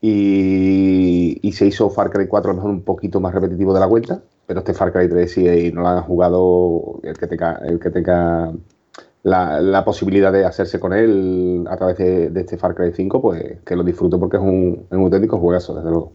y, 0.00 1.52
se 1.52 1.66
hizo 1.66 1.90
Far 1.90 2.10
Cry 2.10 2.26
4 2.26 2.50
a 2.50 2.54
lo 2.54 2.56
mejor 2.56 2.70
un 2.72 2.82
poquito 2.82 3.20
más 3.20 3.32
repetitivo 3.32 3.72
de 3.72 3.78
la 3.78 3.86
cuenta, 3.86 4.20
pero 4.46 4.60
este 4.60 4.74
Far 4.74 4.92
Cry 4.92 5.08
3 5.08 5.30
sí 5.30 5.70
no 5.72 5.82
lo 5.82 5.88
han 5.88 6.02
jugado 6.02 6.98
el 7.04 7.16
que 7.16 7.28
tenga, 7.28 7.60
el 7.64 7.78
que 7.78 7.90
tenga 7.90 8.52
la, 9.22 9.84
posibilidad 9.84 10.32
de 10.32 10.44
hacerse 10.44 10.80
con 10.80 10.92
él 10.92 11.66
a 11.70 11.76
través 11.76 11.98
de, 11.98 12.32
este 12.34 12.58
Far 12.58 12.74
Cry 12.74 12.92
5, 12.92 13.22
pues 13.22 13.60
que 13.64 13.76
lo 13.76 13.84
disfruto 13.84 14.18
porque 14.18 14.38
es 14.38 14.42
un, 14.42 14.86
un 14.90 15.00
auténtico 15.04 15.38
juegazo, 15.38 15.76
desde 15.76 15.90
luego. 15.90 16.14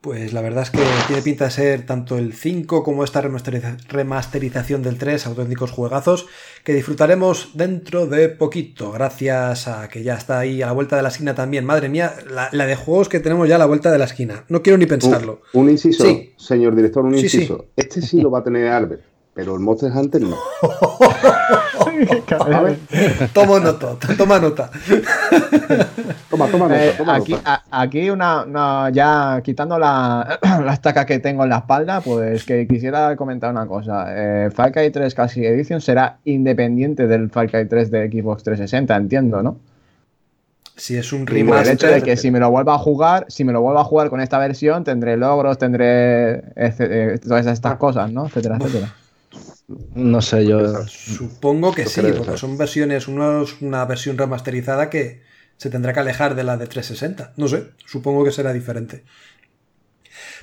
Pues 0.00 0.32
la 0.32 0.40
verdad 0.40 0.62
es 0.62 0.70
que 0.70 0.80
tiene 1.08 1.20
pinta 1.20 1.44
de 1.44 1.50
ser 1.50 1.84
tanto 1.84 2.16
el 2.16 2.32
5 2.32 2.82
como 2.82 3.04
esta 3.04 3.20
remasterización 3.20 4.82
del 4.82 4.96
3 4.96 5.26
auténticos 5.26 5.72
juegazos 5.72 6.26
que 6.64 6.72
disfrutaremos 6.72 7.50
dentro 7.52 8.06
de 8.06 8.30
poquito, 8.30 8.92
gracias 8.92 9.68
a 9.68 9.88
que 9.88 10.02
ya 10.02 10.14
está 10.14 10.38
ahí 10.38 10.62
a 10.62 10.66
la 10.66 10.72
vuelta 10.72 10.96
de 10.96 11.02
la 11.02 11.10
esquina 11.10 11.34
también. 11.34 11.66
Madre 11.66 11.90
mía, 11.90 12.14
la, 12.30 12.66
de 12.66 12.76
juegos 12.76 13.10
que 13.10 13.20
tenemos 13.20 13.46
ya 13.46 13.56
a 13.56 13.58
la 13.58 13.66
vuelta 13.66 13.92
de 13.92 13.98
la 13.98 14.06
esquina. 14.06 14.44
No 14.48 14.62
quiero 14.62 14.78
ni 14.78 14.86
pensarlo. 14.86 15.42
Un, 15.52 15.68
inciso, 15.68 16.04
señor 16.36 16.74
director, 16.74 17.04
un 17.04 17.14
inciso. 17.14 17.66
Este 17.76 18.00
sí 18.00 18.22
lo 18.22 18.30
va 18.30 18.38
a 18.38 18.44
tener 18.44 18.68
Albert 18.68 19.10
pero 19.40 19.54
el 19.54 19.60
Monster 19.60 19.90
Hunter 19.90 20.22
no. 20.22 20.36
toma 23.32 23.60
nota, 23.60 23.96
toma 24.16 24.38
nota. 24.38 24.70
toma, 26.28 26.46
toma 26.48 26.68
nota. 26.68 26.84
Eh, 26.84 26.94
aquí, 27.06 27.36
aquí 27.70 28.10
una, 28.10 28.90
ya 28.92 29.40
quitando 29.42 29.78
la, 29.78 30.38
la, 30.64 30.72
estaca 30.72 31.06
que 31.06 31.18
tengo 31.18 31.44
en 31.44 31.50
la 31.50 31.58
espalda, 31.58 32.00
pues 32.00 32.44
que 32.44 32.66
quisiera 32.66 33.16
comentar 33.16 33.50
una 33.50 33.66
cosa. 33.66 34.06
Eh, 34.08 34.50
Far 34.50 34.72
Cry 34.72 34.90
3 34.90 35.14
Classic 35.14 35.44
Edition 35.44 35.80
será 35.80 36.18
independiente 36.24 37.06
del 37.06 37.30
Far 37.30 37.50
Cry 37.50 37.66
3 37.66 37.90
de 37.90 38.10
Xbox 38.10 38.42
360, 38.44 38.96
entiendo, 38.96 39.42
¿no? 39.42 39.56
Si 40.76 40.96
es 40.96 41.12
un 41.12 41.26
remaster. 41.26 41.66
el 41.66 41.74
hecho 41.74 41.86
de 41.88 42.02
que 42.02 42.16
si 42.16 42.30
me 42.30 42.40
lo 42.40 42.50
vuelvo 42.50 42.72
a 42.72 42.78
jugar, 42.78 43.26
si 43.28 43.44
me 43.44 43.52
lo 43.52 43.60
vuelvo 43.60 43.80
a 43.80 43.84
jugar 43.84 44.08
con 44.08 44.20
esta 44.20 44.38
versión, 44.38 44.82
tendré 44.82 45.18
logros, 45.18 45.58
tendré 45.58 46.42
eh, 46.56 47.18
todas 47.22 47.46
estas 47.46 47.76
cosas, 47.76 48.10
¿no? 48.10 48.26
Etcétera, 48.26 48.56
etcétera. 48.58 48.94
No 49.94 50.20
sé, 50.20 50.46
yo. 50.46 50.86
Supongo 50.86 51.72
que 51.72 51.86
sí, 51.86 52.02
porque 52.16 52.36
son 52.36 52.58
versiones, 52.58 53.04
es 53.04 53.60
una 53.60 53.84
versión 53.84 54.18
remasterizada 54.18 54.90
que 54.90 55.22
se 55.56 55.70
tendrá 55.70 55.92
que 55.92 56.00
alejar 56.00 56.34
de 56.34 56.42
la 56.42 56.56
de 56.56 56.66
360. 56.66 57.34
No 57.36 57.46
sé, 57.46 57.70
supongo 57.84 58.24
que 58.24 58.32
será 58.32 58.52
diferente. 58.52 59.04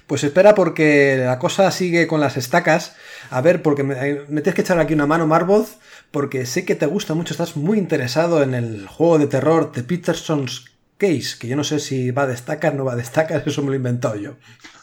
Pues 0.05 0.23
espera 0.23 0.55
porque 0.55 1.17
la 1.25 1.39
cosa 1.39 1.69
sigue 1.71 2.07
con 2.07 2.21
las 2.21 2.37
estacas. 2.37 2.95
A 3.29 3.41
ver, 3.41 3.61
porque 3.61 3.83
me, 3.83 3.95
me 3.95 4.41
tienes 4.41 4.53
que 4.53 4.61
echar 4.61 4.79
aquí 4.79 4.93
una 4.93 5.07
mano, 5.07 5.27
Marvoz, 5.27 5.77
porque 6.11 6.45
sé 6.45 6.65
que 6.65 6.75
te 6.75 6.85
gusta 6.85 7.13
mucho, 7.13 7.33
estás 7.33 7.57
muy 7.57 7.77
interesado 7.77 8.41
en 8.41 8.53
el 8.53 8.87
juego 8.87 9.19
de 9.19 9.27
terror 9.27 9.71
de 9.73 9.83
Peterson's 9.83 10.76
Case, 10.97 11.37
que 11.39 11.47
yo 11.47 11.55
no 11.55 11.63
sé 11.63 11.79
si 11.79 12.11
va 12.11 12.23
a 12.23 12.27
destacar, 12.27 12.75
no 12.75 12.85
va 12.85 12.93
a 12.93 12.95
destacar, 12.95 13.43
eso 13.45 13.61
me 13.61 13.67
lo 13.67 13.73
he 13.73 13.77
inventado 13.77 14.15
yo. 14.15 14.31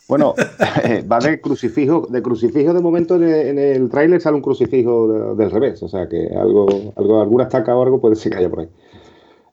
Bueno, 0.09 0.35
va 1.11 1.19
de 1.19 1.41
crucifijo, 1.41 2.07
de 2.11 2.23
crucifijo 2.23 2.73
de 2.75 2.81
momento 2.81 3.17
en 3.17 3.23
el, 3.25 3.59
el 3.59 3.89
tráiler 3.89 4.21
sale 4.21 4.37
un 4.37 4.43
crucifijo 4.43 5.09
de- 5.09 5.35
del 5.37 5.51
revés, 5.51 5.83
o 5.83 5.89
sea 5.89 6.09
que 6.09 6.29
algo, 6.37 6.67
algo, 6.97 7.21
alguna 7.23 7.45
estaca 7.45 7.75
o 7.77 7.83
algo 7.83 8.01
puede 8.01 8.17
ser 8.17 8.33
que 8.33 8.39
haya 8.39 8.51
por 8.51 8.61
ahí. 8.61 8.69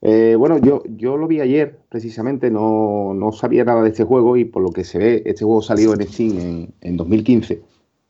Eh, 0.04 0.36
bueno, 0.38 0.58
yo, 0.58 0.82
yo 0.97 1.15
lo 1.15 1.28
vi 1.28 1.41
ayer, 1.41 1.78
precisamente, 1.89 2.50
no, 2.50 3.13
no 3.13 3.32
sabía 3.32 3.63
nada 3.63 3.84
de 3.84 3.89
este 3.89 4.04
juego 4.04 4.36
y 4.36 4.45
por 4.45 4.63
lo 4.63 4.71
que 4.71 4.84
se 4.84 4.97
ve, 4.97 5.21
este 5.26 5.45
juego 5.45 5.62
salió 5.62 5.93
en 5.93 6.02
Steam 6.08 6.39
en, 6.39 6.74
en 6.82 6.97
2015 6.97 7.62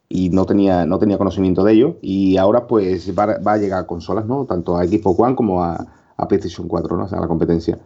y 0.08 0.30
no 0.30 0.46
tenía, 0.46 0.86
no 0.86 1.00
tenía 1.00 1.18
conocimiento 1.18 1.64
de 1.66 1.74
ello 1.74 1.98
y 2.02 2.38
ahora 2.38 2.66
pues 2.68 3.18
va, 3.18 3.38
va 3.46 3.54
a 3.54 3.58
llegar 3.58 3.84
a 3.84 3.88
consolas, 3.88 4.26
¿no? 4.26 4.46
Tanto 4.46 4.78
a 4.78 4.86
Xbox 4.86 5.20
One 5.20 5.36
como 5.36 5.64
a, 5.64 5.86
a 6.16 6.28
PlayStation 6.30 6.68
4, 6.70 6.96
¿no? 6.96 7.06
O 7.06 7.08
sea, 7.10 7.18
a 7.18 7.22
la 7.22 7.28
competencia. 7.28 7.78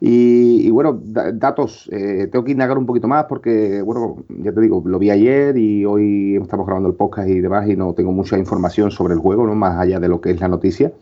Y, 0.00 0.66
y 0.66 0.70
bueno, 0.70 0.98
da- 1.04 1.30
datos, 1.32 1.88
eh, 1.92 2.26
tengo 2.32 2.44
que 2.44 2.52
indagar 2.52 2.78
un 2.78 2.86
poquito 2.86 3.06
más 3.06 3.24
porque, 3.24 3.82
bueno, 3.82 4.24
ya 4.28 4.52
te 4.52 4.60
digo, 4.62 4.82
lo 4.84 4.98
vi 4.98 5.10
ayer 5.10 5.56
y 5.58 5.84
hoy 5.84 6.36
estamos 6.36 6.66
grabando 6.66 6.88
el 6.88 6.94
podcast 6.94 7.28
y 7.28 7.40
demás 7.40 7.68
y 7.68 7.76
no 7.76 7.92
tengo 7.92 8.10
mucha 8.10 8.38
información 8.38 8.90
sobre 8.90 9.12
el 9.14 9.20
juego, 9.20 9.46
¿no? 9.46 9.54
Más 9.54 9.78
allá 9.78 10.00
de 10.00 10.08
lo 10.08 10.20
que 10.20 10.30
es 10.30 10.40
la 10.40 10.48
noticia. 10.48 10.92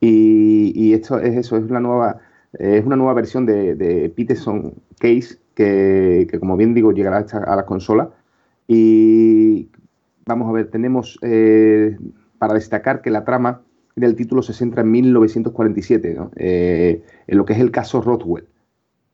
Y, 0.00 0.72
y 0.76 0.92
esto 0.94 1.18
es 1.20 1.36
eso, 1.36 1.56
es 1.56 1.64
una 1.70 1.80
nueva, 1.80 2.18
es 2.52 2.84
una 2.84 2.96
nueva 2.96 3.14
versión 3.14 3.46
de, 3.46 3.74
de 3.74 4.10
Peterson 4.10 4.74
Case 5.00 5.38
que, 5.54 6.26
que, 6.30 6.38
como 6.38 6.56
bien 6.56 6.74
digo, 6.74 6.92
llegará 6.92 7.24
a, 7.32 7.56
las 7.56 7.64
consolas. 7.64 8.08
Y 8.68 9.70
vamos 10.26 10.48
a 10.48 10.52
ver, 10.52 10.70
tenemos 10.70 11.18
eh, 11.22 11.96
para 12.38 12.54
destacar 12.54 13.00
que 13.00 13.10
la 13.10 13.24
trama 13.24 13.62
del 13.98 14.16
título 14.16 14.42
se 14.42 14.52
centra 14.52 14.82
en 14.82 14.90
1947, 14.90 16.14
¿no? 16.14 16.30
Eh, 16.36 17.02
en 17.26 17.38
lo 17.38 17.44
que 17.44 17.52
es 17.54 17.60
el 17.60 17.70
caso 17.70 18.00
Rothwell. 18.00 18.46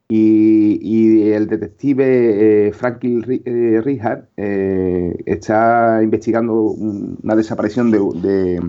Y, 0.09 1.31
el 1.33 1.47
detective 1.47 2.69
eh, 2.69 2.73
Franklin 2.73 3.25
eh, 3.45 3.81
Richard 3.83 4.29
eh, 4.37 5.17
está 5.25 6.03
investigando 6.03 6.61
un- 6.61 7.19
una 7.23 7.35
desaparición 7.35 7.91
de, 7.91 8.61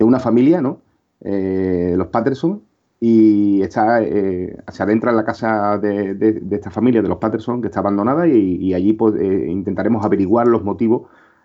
una 0.00 0.18
familia, 0.18 0.60
¿no? 0.60 0.80
Los 1.22 2.08
Patterson, 2.08 2.62
y 3.00 3.62
está, 3.62 4.02
se 4.02 4.82
adentra 4.82 5.10
en 5.10 5.16
la 5.16 5.24
casa 5.24 5.78
de, 5.78 6.42
esta 6.50 6.70
familia, 6.70 7.02
de 7.02 7.08
los 7.08 7.18
Patterson, 7.18 7.60
que 7.60 7.68
está 7.68 7.80
abandonada, 7.80 8.26
y, 8.26 8.74
allí 8.74 8.92
pues, 8.94 9.14
intentaremos 9.22 10.04
averiguar 10.04 10.48
los 10.48 10.64
motivos 10.64 11.02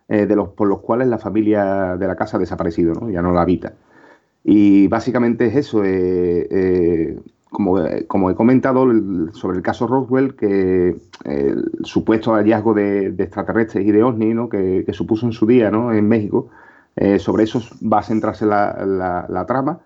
eh, 0.07 0.27
de 0.27 0.35
los, 0.35 0.49
por 0.49 0.67
los 0.67 0.81
cuales 0.81 1.07
la 1.07 1.17
familia 1.17 1.97
de 1.97 2.07
la 2.07 2.15
casa 2.15 2.37
ha 2.37 2.39
desaparecido, 2.39 2.93
¿no? 2.93 3.09
ya 3.09 3.21
no 3.23 3.33
la 3.33 3.41
habita. 3.41 3.73
Y 4.43 4.87
básicamente 4.87 5.47
es 5.47 5.55
eso, 5.55 5.83
eh, 5.83 6.47
eh, 6.51 7.19
como, 7.49 7.77
como 8.07 8.29
he 8.29 8.35
comentado 8.35 8.85
sobre 9.33 9.57
el 9.57 9.63
caso 9.63 9.87
Roswell, 9.87 10.35
que 10.35 10.95
el 11.23 11.71
supuesto 11.83 12.33
hallazgo 12.33 12.75
de, 12.75 13.07
extraterrestres 13.07 13.85
y 13.85 13.91
de 13.91 14.03
ovni 14.03 14.33
¿no? 14.35 14.47
que, 14.49 14.83
que 14.85 14.93
supuso 14.93 15.25
en 15.25 15.31
su 15.31 15.47
día 15.47 15.71
¿no? 15.71 15.91
en 15.91 16.07
México, 16.07 16.49
sobre 17.17 17.43
eso 17.45 17.61
va 17.81 17.99
a 17.99 18.03
centrarse 18.03 18.45
la, 18.45 18.85
la- 19.29 19.45
trama. 19.45 19.79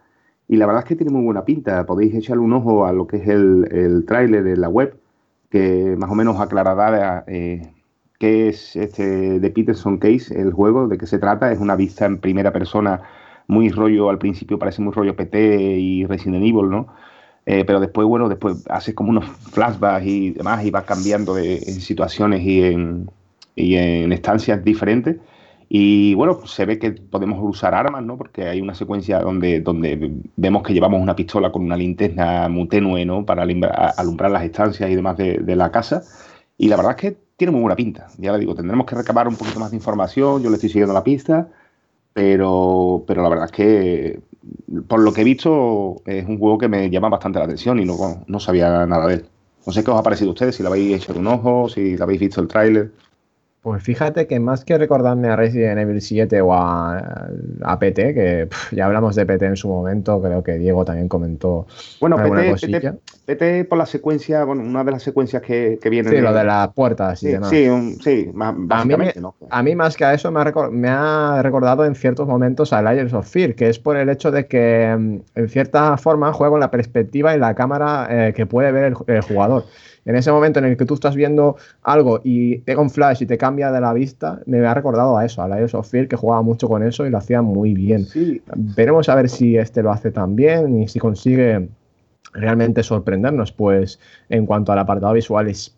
Y 0.48 0.58
la 0.58 0.66
verdad 0.66 0.84
es 0.84 0.90
que 0.90 0.96
tiene 0.96 1.12
muy 1.12 1.24
buena 1.24 1.46
pinta. 1.46 1.86
Podéis 1.86 2.14
echarle 2.16 2.44
un 2.44 2.54
ojo 2.54 2.86
a 2.86 2.92
lo 2.92 3.08
que 3.08 3.18
es 3.18 3.28
el, 3.28 3.68
el 3.72 4.06
tráiler 4.06 4.44
de 4.44 4.58
la 4.58 4.68
web, 4.68 4.96
que 5.50 5.96
más 5.98 6.12
o 6.12 6.16
menos 6.16 6.40
aclarará 6.40 7.24
qué 8.20 8.50
es 8.50 8.76
este 8.76 9.40
de 9.40 9.50
Peterson 9.50 9.98
Case, 9.98 10.40
el 10.40 10.54
juego, 10.54 10.88
de 10.88 10.98
qué 10.98 11.08
se 11.08 11.20
trata. 11.20 11.52
Es 11.52 11.60
una 11.60 11.76
vista 11.76 12.06
en 12.06 12.20
primera 12.20 12.54
persona, 12.54 13.02
muy 13.48 13.70
rollo, 13.70 14.10
al 14.10 14.20
principio 14.20 14.60
parece 14.60 14.82
muy 14.82 14.94
rollo 14.94 15.16
PT 15.16 15.80
y 15.80 16.06
Resident 16.06 16.44
Evil, 16.44 16.70
¿no? 16.70 16.88
Eh, 17.46 17.64
pero 17.66 17.80
después, 17.80 18.08
bueno, 18.08 18.30
después 18.30 18.64
haces 18.70 18.94
como 18.94 19.10
unos 19.10 19.26
flashbacks 19.26 20.06
y 20.06 20.32
demás 20.32 20.64
y 20.64 20.70
va 20.72 20.84
cambiando 20.84 21.38
en 21.38 21.82
situaciones 21.82 22.44
y 22.44 22.62
en, 22.64 23.10
y 23.56 23.76
en 23.76 24.12
estancias 24.12 24.64
diferentes. 24.64 25.18
Y 25.70 26.14
bueno, 26.16 26.46
se 26.46 26.66
ve 26.66 26.80
que 26.80 26.92
podemos 26.92 27.40
usar 27.42 27.74
armas, 27.74 28.04
¿no? 28.04 28.18
Porque 28.18 28.44
hay 28.48 28.62
una 28.62 28.76
secuencia 28.76 29.20
donde, 29.20 29.62
donde 29.62 30.12
vemos 30.36 30.64
que 30.64 30.74
llevamos 30.74 31.02
una 31.02 31.16
pistola 31.16 31.52
con 31.52 31.64
una 31.64 31.78
linterna 31.78 32.50
muy 32.50 32.68
tenue, 32.68 33.06
¿no? 33.06 33.26
Para 33.26 33.44
alumbrar 33.44 34.32
las 34.32 34.44
estancias 34.44 34.90
y 34.90 34.96
demás 34.96 35.18
de, 35.18 35.38
de 35.40 35.56
la 35.56 35.72
casa. 35.72 36.04
Y 36.58 36.68
la 36.68 36.76
verdad 36.76 36.92
es 36.98 37.02
que 37.02 37.29
tiene 37.40 37.52
muy 37.54 37.62
buena 37.62 37.78
pinta. 37.78 38.08
Ya 38.18 38.34
le 38.34 38.40
digo, 38.40 38.54
tendremos 38.54 38.86
que 38.86 38.96
recabar 38.96 39.26
un 39.30 39.38
poquito 39.38 39.62
más 39.62 39.72
de 39.72 39.78
información. 39.78 40.44
Yo 40.44 40.50
le 40.50 40.56
estoy 40.58 40.70
siguiendo 40.70 40.94
la 40.94 41.06
pista. 41.06 41.48
Pero, 42.12 43.06
pero 43.08 43.24
la 43.24 43.30
verdad 43.30 43.46
es 43.46 43.52
que, 43.54 44.20
por 44.90 45.00
lo 45.00 45.14
que 45.14 45.22
he 45.22 45.24
visto, 45.24 46.02
es 46.06 46.28
un 46.28 46.38
juego 46.38 46.58
que 46.58 46.68
me 46.68 46.90
llama 46.90 47.08
bastante 47.08 47.40
la 47.40 47.46
atención 47.46 47.80
y 47.80 47.86
no, 47.86 47.96
no 48.28 48.40
sabía 48.42 48.86
nada 48.86 49.08
de 49.08 49.14
él. 49.16 49.26
No 49.66 49.72
sé 49.72 49.86
qué 49.86 49.92
os 49.92 49.98
ha 49.98 50.04
parecido 50.04 50.32
a 50.32 50.34
ustedes, 50.34 50.56
si 50.56 50.64
le 50.64 50.68
habéis 50.68 50.98
echado 50.98 51.20
un 51.20 51.28
ojo, 51.28 51.70
si 51.70 51.96
habéis 52.02 52.20
visto 52.20 52.42
el 52.42 52.50
tráiler. 52.50 52.92
Pues 53.62 53.84
fíjate 53.84 54.26
que 54.26 54.40
más 54.40 54.64
que 54.64 54.78
recordarme 54.78 55.28
a 55.28 55.36
Resident 55.36 55.78
Evil 55.80 56.00
7 56.02 56.40
o 56.40 56.54
a, 56.54 57.28
a 57.64 57.78
PT, 57.78 58.14
que 58.14 58.48
pff, 58.50 58.72
ya 58.74 58.86
hablamos 58.86 59.16
de 59.16 59.26
PT 59.26 59.46
en 59.48 59.58
su 59.58 59.68
momento, 59.68 60.22
creo 60.22 60.42
que 60.42 60.54
Diego 60.58 60.86
también 60.86 61.10
comentó 61.10 61.68
Bueno, 62.00 62.16
PT. 62.16 62.56
PT, 62.72 62.94
PT 63.26 63.66
por 63.66 63.78
la 63.78 63.86
secuencia, 63.86 64.46
bueno, 64.46 64.64
una 64.64 64.86
de 64.86 64.92
las 64.94 65.04
secuencias 65.04 65.42
que, 65.42 65.78
que 65.82 65.90
viene. 65.90 66.10
Sí, 66.10 66.22
lo 66.22 66.32
de 66.34 66.46
las 66.46 66.70
puertas 66.70 67.22
y 67.22 67.26
Sí, 67.28 67.32
demás. 67.34 67.50
sí, 67.50 67.68
un- 67.68 68.00
sí, 68.02 68.30
más- 68.34 68.52
A 68.52 68.54
mí, 68.58 68.66
básicamente, 68.66 69.20
¿no? 69.20 69.36
a 69.50 69.62
mí 69.62 69.76
más 69.76 69.98
que 69.98 70.06
a 70.06 70.14
eso 70.14 70.32
me 70.32 70.40
ha, 70.40 70.54
me 70.72 70.88
ha 70.88 71.42
recordado 71.44 71.84
en 71.84 71.96
ciertos 71.96 72.28
momentos 72.30 72.72
a 72.72 72.82
Layers 72.82 73.12
of 73.14 73.28
Fear, 73.30 73.56
que 73.56 73.68
es 73.68 73.78
por 73.78 73.98
el 73.98 74.08
hecho 74.08 74.32
de 74.32 74.48
que 74.48 74.96
mm, 74.98 75.18
en 75.36 75.50
cierta 75.50 75.98
forma 75.98 76.32
juega 76.32 76.52
con 76.52 76.62
la 76.62 76.72
perspectiva 76.72 77.36
y 77.36 77.40
la 77.40 77.54
cámara 77.56 78.08
eh, 78.10 78.34
que 78.34 78.46
puede 78.46 78.72
ver 78.72 78.86
el, 78.86 79.16
el 79.16 79.22
jugador. 79.22 79.66
En 80.06 80.16
ese 80.16 80.32
momento 80.32 80.60
en 80.60 80.66
el 80.66 80.78
que 80.78 80.86
tú 80.86 80.94
estás 80.96 81.16
viendo 81.16 81.58
algo 81.84 82.22
y 82.24 82.60
pega 82.60 82.82
un 82.82 82.90
flash 82.90 83.22
y 83.22 83.26
te 83.26 83.38
cambia 83.38 83.72
de 83.72 83.82
la 83.82 83.94
vista, 83.94 84.40
me 84.46 84.66
ha 84.66 84.74
recordado 84.74 85.18
a 85.18 85.26
eso, 85.26 85.42
a 85.42 85.48
Layers 85.48 85.76
of 85.76 85.90
Fear, 85.90 86.08
que 86.08 86.16
jugaba 86.16 86.42
mucho 86.42 86.68
con 86.68 86.84
eso 86.84 87.06
y 87.06 87.10
lo 87.10 87.18
hacía 87.18 87.42
muy 87.42 87.74
bien. 87.74 88.06
Sí, 88.06 88.42
Veremos 88.56 89.10
a 89.10 89.16
ver 89.16 89.30
si 89.30 89.58
este 89.58 89.84
lo 89.84 89.92
hace 89.92 90.12
tan 90.12 90.36
bien 90.36 90.82
y 90.82 90.88
si 90.88 91.00
consigue 91.00 91.70
realmente 92.34 92.84
sorprendernos, 92.84 93.52
pues 93.52 94.00
en 94.30 94.46
cuanto 94.46 94.72
al 94.72 94.80
apartado 94.80 95.14
visual 95.14 95.48
es, 95.48 95.76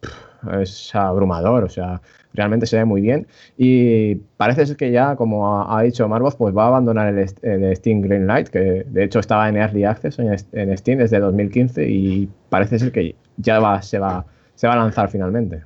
es 0.60 0.95
abrumador, 0.95 1.63
o 1.63 1.69
sea, 1.69 2.01
realmente 2.33 2.65
se 2.65 2.77
ve 2.77 2.85
muy 2.85 3.01
bien 3.01 3.27
y 3.57 4.15
parece 4.37 4.65
ser 4.65 4.77
que 4.77 4.91
ya, 4.91 5.15
como 5.15 5.63
ha, 5.69 5.81
dicho 5.83 6.07
Marvoz, 6.07 6.35
pues 6.35 6.55
va 6.55 6.65
a 6.65 6.67
abandonar 6.67 7.13
el, 7.13 7.75
Steam 7.75 8.01
Greenlight, 8.01 8.49
que 8.49 8.85
de 8.87 9.03
hecho 9.03 9.19
estaba 9.19 9.49
en 9.49 9.57
Early 9.57 9.83
Access 9.83 10.19
en, 10.19 10.77
Steam 10.77 10.99
desde 10.99 11.19
2015 11.19 11.87
y 11.87 12.29
parece 12.49 12.79
ser 12.79 12.91
que 12.91 13.15
ya 13.37 13.59
va, 13.59 13.81
se, 13.81 13.99
va, 13.99 14.25
se 14.55 14.67
va 14.67 14.73
a 14.73 14.77
lanzar 14.77 15.09
finalmente. 15.09 15.63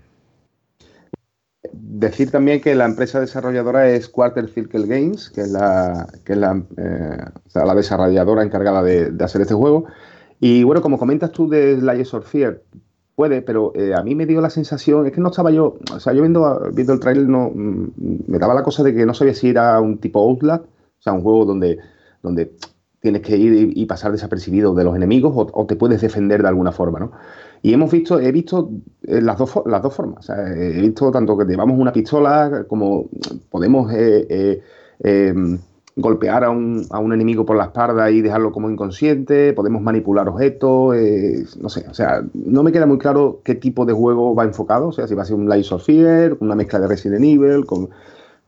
Decir 1.71 2.31
también 2.31 2.61
que 2.61 2.75
la 2.75 2.85
empresa 2.85 3.19
desarrolladora 3.19 3.89
es 3.89 4.07
Quarter 4.07 4.47
Circle 4.49 4.85
Games, 4.85 5.29
que 5.29 5.41
es 5.41 5.49
la, 5.49 6.07
que 6.23 6.33
es 6.33 6.39
la, 6.39 6.61
eh, 6.77 7.17
la 7.53 7.75
desarrolladora 7.75 8.43
encargada 8.43 8.83
de, 8.83 9.11
hacer 9.23 9.41
este 9.41 9.53
juego. 9.53 9.85
Y 10.39 10.63
bueno, 10.63 10.81
como 10.81 10.97
comentas 10.97 11.31
tú 11.31 11.49
de 11.49 11.77
Layers 11.77 12.13
of 12.13 12.29
Fear, 12.29 12.61
puede, 13.15 13.41
pero 13.41 13.71
eh, 13.75 13.93
a 13.95 14.03
mí 14.03 14.15
me 14.15 14.25
dio 14.25 14.41
la 14.41 14.49
sensación, 14.49 15.05
es 15.05 15.13
que 15.13 15.21
no 15.21 15.29
estaba 15.29 15.51
yo, 15.51 15.77
o 15.93 15.99
sea, 15.99 16.13
yo 16.13 16.21
viendo, 16.21 16.69
viendo 16.73 16.93
el 16.93 16.99
trailer 16.99 17.27
no, 17.27 17.49
mm, 17.53 17.91
me 18.27 18.37
daba 18.39 18.53
la 18.53 18.63
cosa 18.63 18.83
de 18.83 18.93
que 18.93 19.05
no 19.05 19.13
sabía 19.13 19.33
si 19.33 19.49
era 19.49 19.79
un 19.79 19.99
tipo 19.99 20.19
Outlast, 20.19 20.65
o 20.65 21.01
sea, 21.01 21.13
un 21.13 21.21
juego 21.21 21.45
donde, 21.45 21.79
donde 22.21 22.51
tienes 23.05 23.21
que 23.21 23.37
ir 23.37 23.71
y, 23.75 23.85
pasar 23.85 24.11
desapercibido 24.11 24.73
de 24.73 24.83
los 24.83 24.95
enemigos 24.95 25.31
o, 25.35 25.65
te 25.67 25.75
puedes 25.75 26.01
defender 26.01 26.41
de 26.41 26.47
alguna 26.47 26.71
forma, 26.71 26.97
¿no? 26.97 27.11
Y 27.61 27.71
hemos 27.71 27.91
visto, 27.91 28.19
he 28.19 28.31
visto 28.31 28.71
eh, 29.03 29.21
las, 29.21 29.37
dos, 29.37 29.61
las 29.67 29.83
dos 29.83 29.93
formas. 29.93 30.27
He 30.29 30.81
visto 30.81 31.11
tanto 31.11 31.37
que 31.37 31.45
llevamos 31.45 31.79
una 31.79 31.93
pistola 31.93 32.65
como 32.67 33.07
podemos 33.51 33.93
eh, 33.93 34.25
eh, 34.27 34.61
eh, 35.03 35.33
golpear 35.95 36.43
a 36.43 36.49
un, 36.49 36.85
a 36.89 36.99
un 36.99 37.13
enemigo 37.13 37.45
por 37.45 37.55
la 37.55 37.65
espalda 37.65 38.11
y 38.11 38.21
dejarlo 38.21 38.51
como 38.51 38.69
inconsciente, 38.69 39.53
podemos 39.53 39.81
manipular 39.81 40.27
objetos, 40.27 40.95
eh, 40.95 41.45
no 41.61 41.69
sé, 41.69 41.85
o 41.89 41.93
sea, 41.93 42.21
no 42.33 42.63
me 42.63 42.71
queda 42.73 42.85
muy 42.85 42.97
claro 42.97 43.39
qué 43.43 43.55
tipo 43.55 43.85
de 43.85 43.93
juego 43.93 44.35
va 44.35 44.43
enfocado, 44.43 44.89
o 44.89 44.91
sea, 44.91 45.07
si 45.07 45.15
va 45.15 45.23
a 45.23 45.25
ser 45.25 45.37
un 45.37 45.49
Lies 45.49 45.71
of 45.71 45.85
Fear, 45.85 46.37
una 46.41 46.55
mezcla 46.55 46.79
de 46.79 46.87
Resident 46.87 47.23
Evil, 47.23 47.65
con... 47.65 47.89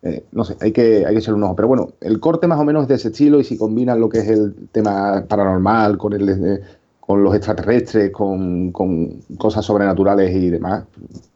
eh, 0.02 0.26
no 0.34 0.44
sé, 0.44 0.58
hay 0.60 0.74
que, 0.74 1.06
hay 1.06 1.14
que 1.14 1.20
echarle 1.20 1.38
un 1.38 1.44
ojo. 1.44 1.56
Pero 1.56 1.68
bueno, 1.70 1.94
el 2.02 2.20
corte 2.20 2.48
más 2.48 2.60
o 2.60 2.66
menos 2.66 2.84
es 2.84 2.90
de 2.90 2.96
ese 2.96 3.08
estilo 3.10 3.40
y 3.40 3.46
si 3.46 3.58
combinan 3.58 4.00
lo 4.00 4.10
que 4.10 4.20
es 4.20 4.28
el 4.28 4.54
tema 4.72 5.24
paranormal 5.28 5.98
con 5.98 6.14
el, 6.14 6.30
eh, 6.30 6.62
con 7.00 7.24
los 7.24 7.34
extraterrestres, 7.34 8.12
con, 8.12 8.72
con, 8.74 9.22
cosas 9.38 9.64
sobrenaturales 9.66 10.36
y 10.36 10.50
demás. 10.50 10.84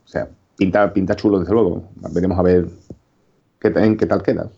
O 0.06 0.08
sea, 0.08 0.28
pinta, 0.58 0.92
pinta 0.94 1.16
chulo, 1.16 1.40
desde 1.40 1.54
luego. 1.54 1.84
Veremos 2.14 2.38
a 2.38 2.42
ver 2.42 2.68
qué, 3.60 3.70
en 3.76 3.96
qué 3.96 4.06
tal 4.06 4.22
queda. 4.22 4.50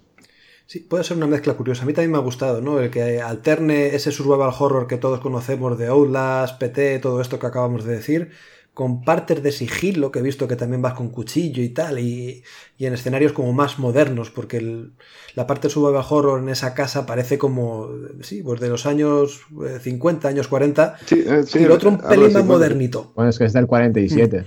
Sí, 0.73 0.79
puede 0.79 1.03
ser 1.03 1.17
una 1.17 1.27
mezcla 1.27 1.53
curiosa. 1.53 1.83
A 1.83 1.85
mí 1.85 1.93
también 1.93 2.09
me 2.09 2.17
ha 2.17 2.21
gustado, 2.21 2.59
¿no? 2.59 2.79
El 2.79 2.89
que 2.89 3.21
alterne 3.21 3.93
ese 3.93 4.11
survival 4.11 4.51
horror 4.57 4.87
que 4.87 4.97
todos 4.97 5.19
conocemos 5.19 5.77
de 5.77 5.85
Outlast, 5.85 6.57
PT, 6.57 6.97
todo 6.97 7.21
esto 7.21 7.37
que 7.37 7.45
acabamos 7.45 7.85
de 7.85 7.95
decir, 7.95 8.31
con 8.73 9.03
partes 9.03 9.43
de 9.43 9.51
sigilo, 9.51 10.11
que 10.11 10.17
he 10.17 10.21
visto 10.23 10.47
que 10.47 10.55
también 10.55 10.81
vas 10.81 10.95
con 10.95 11.09
cuchillo 11.09 11.61
y 11.61 11.69
tal, 11.69 11.99
y, 11.99 12.43
en 12.79 12.93
escenarios 12.93 13.33
como 13.33 13.53
más 13.53 13.77
modernos, 13.77 14.31
porque 14.31 14.87
la 15.35 15.45
parte 15.45 15.67
de 15.67 15.73
survival 15.75 16.03
horror 16.09 16.41
en 16.41 16.49
esa 16.49 16.73
casa 16.73 17.05
parece 17.05 17.37
como, 17.37 17.89
sí, 18.21 18.41
pues 18.41 18.59
de 18.59 18.69
los 18.69 18.87
años 18.87 19.41
50, 19.79 20.27
eh, 20.27 20.31
años 20.31 20.47
40, 20.47 20.97
sí, 21.05 21.23
eh, 21.23 21.43
y 21.53 21.57
el 21.59 21.71
otro 21.71 21.91
un 21.91 21.99
pelín 21.99 22.33
más 22.33 22.45
modernito. 22.45 23.13
Bueno, 23.15 23.29
es 23.29 23.37
que 23.37 23.45
es 23.45 23.53
del 23.53 23.67
47. 23.67 24.37
Eh, 24.37 24.45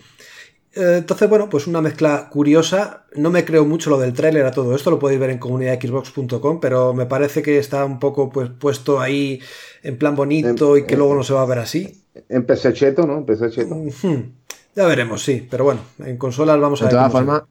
entonces, 0.77 1.29
bueno, 1.29 1.49
pues 1.49 1.67
una 1.67 1.81
mezcla 1.81 2.29
curiosa. 2.31 3.05
No 3.15 3.31
me 3.31 3.45
creo 3.45 3.65
mucho 3.65 3.91
lo 3.91 3.99
del 3.99 4.13
tráiler 4.13 4.45
a 4.45 4.51
todo 4.51 4.75
esto, 4.77 4.91
lo 4.91 4.99
podéis 4.99 5.19
ver 5.19 5.31
en 5.31 5.39
comunidadxbox.com, 5.39 6.61
pero 6.61 6.93
me 6.93 7.07
parece 7.07 7.43
que 7.43 7.59
está 7.59 7.85
un 7.85 7.99
poco 7.99 8.31
pues 8.31 8.51
puesto 8.51 9.01
ahí 9.01 9.41
en 9.83 9.97
plan 9.99 10.15
bonito 10.15 10.77
y 10.77 10.85
que 10.85 10.97
luego 10.97 11.15
no 11.15 11.23
se 11.23 11.33
va 11.33 11.43
a 11.43 11.47
ver 11.47 11.59
así. 11.59 12.05
En 12.29 12.45
PC 12.45 12.73
cheto, 12.75 13.07
¿no? 13.07 13.19
En 13.19 13.25
PC 13.25 13.51
cheto. 13.51 13.77
Ya 14.75 14.87
veremos, 14.87 15.25
sí, 15.25 15.47
pero 15.51 15.65
bueno, 15.65 15.81
en 16.05 16.19
consolas 16.19 16.61
vamos 16.61 16.83
a 16.83 16.85
de 16.85 16.89
ver. 16.89 16.99
Todas 16.99 17.13
formas, 17.13 17.43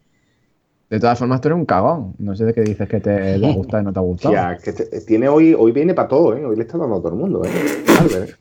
de 0.90 1.00
todas 1.00 1.18
formas, 1.18 1.42
tú 1.42 1.48
eres 1.48 1.58
un 1.58 1.66
cagón. 1.66 2.14
No 2.20 2.36
sé 2.36 2.46
de 2.46 2.54
qué 2.54 2.62
dices 2.62 2.88
que 2.88 3.00
te, 3.00 3.38
gusta 3.56 3.82
y 3.82 3.84
no 3.84 3.92
te 3.92 4.00
ha 4.00 4.04
gustado. 4.04 4.34
Ya, 4.34 4.58
que 4.58 4.72
tiene 5.02 5.28
hoy, 5.28 5.56
hoy 5.58 5.72
viene 5.72 5.94
para 5.94 6.08
todo, 6.08 6.36
¿eh? 6.36 6.46
Hoy 6.46 6.56
le 6.56 6.62
está 6.62 6.78
dando 6.78 6.98
a 6.98 7.00
todo 7.00 7.10
el 7.10 7.16
mundo, 7.16 7.44
¿eh? 7.44 8.34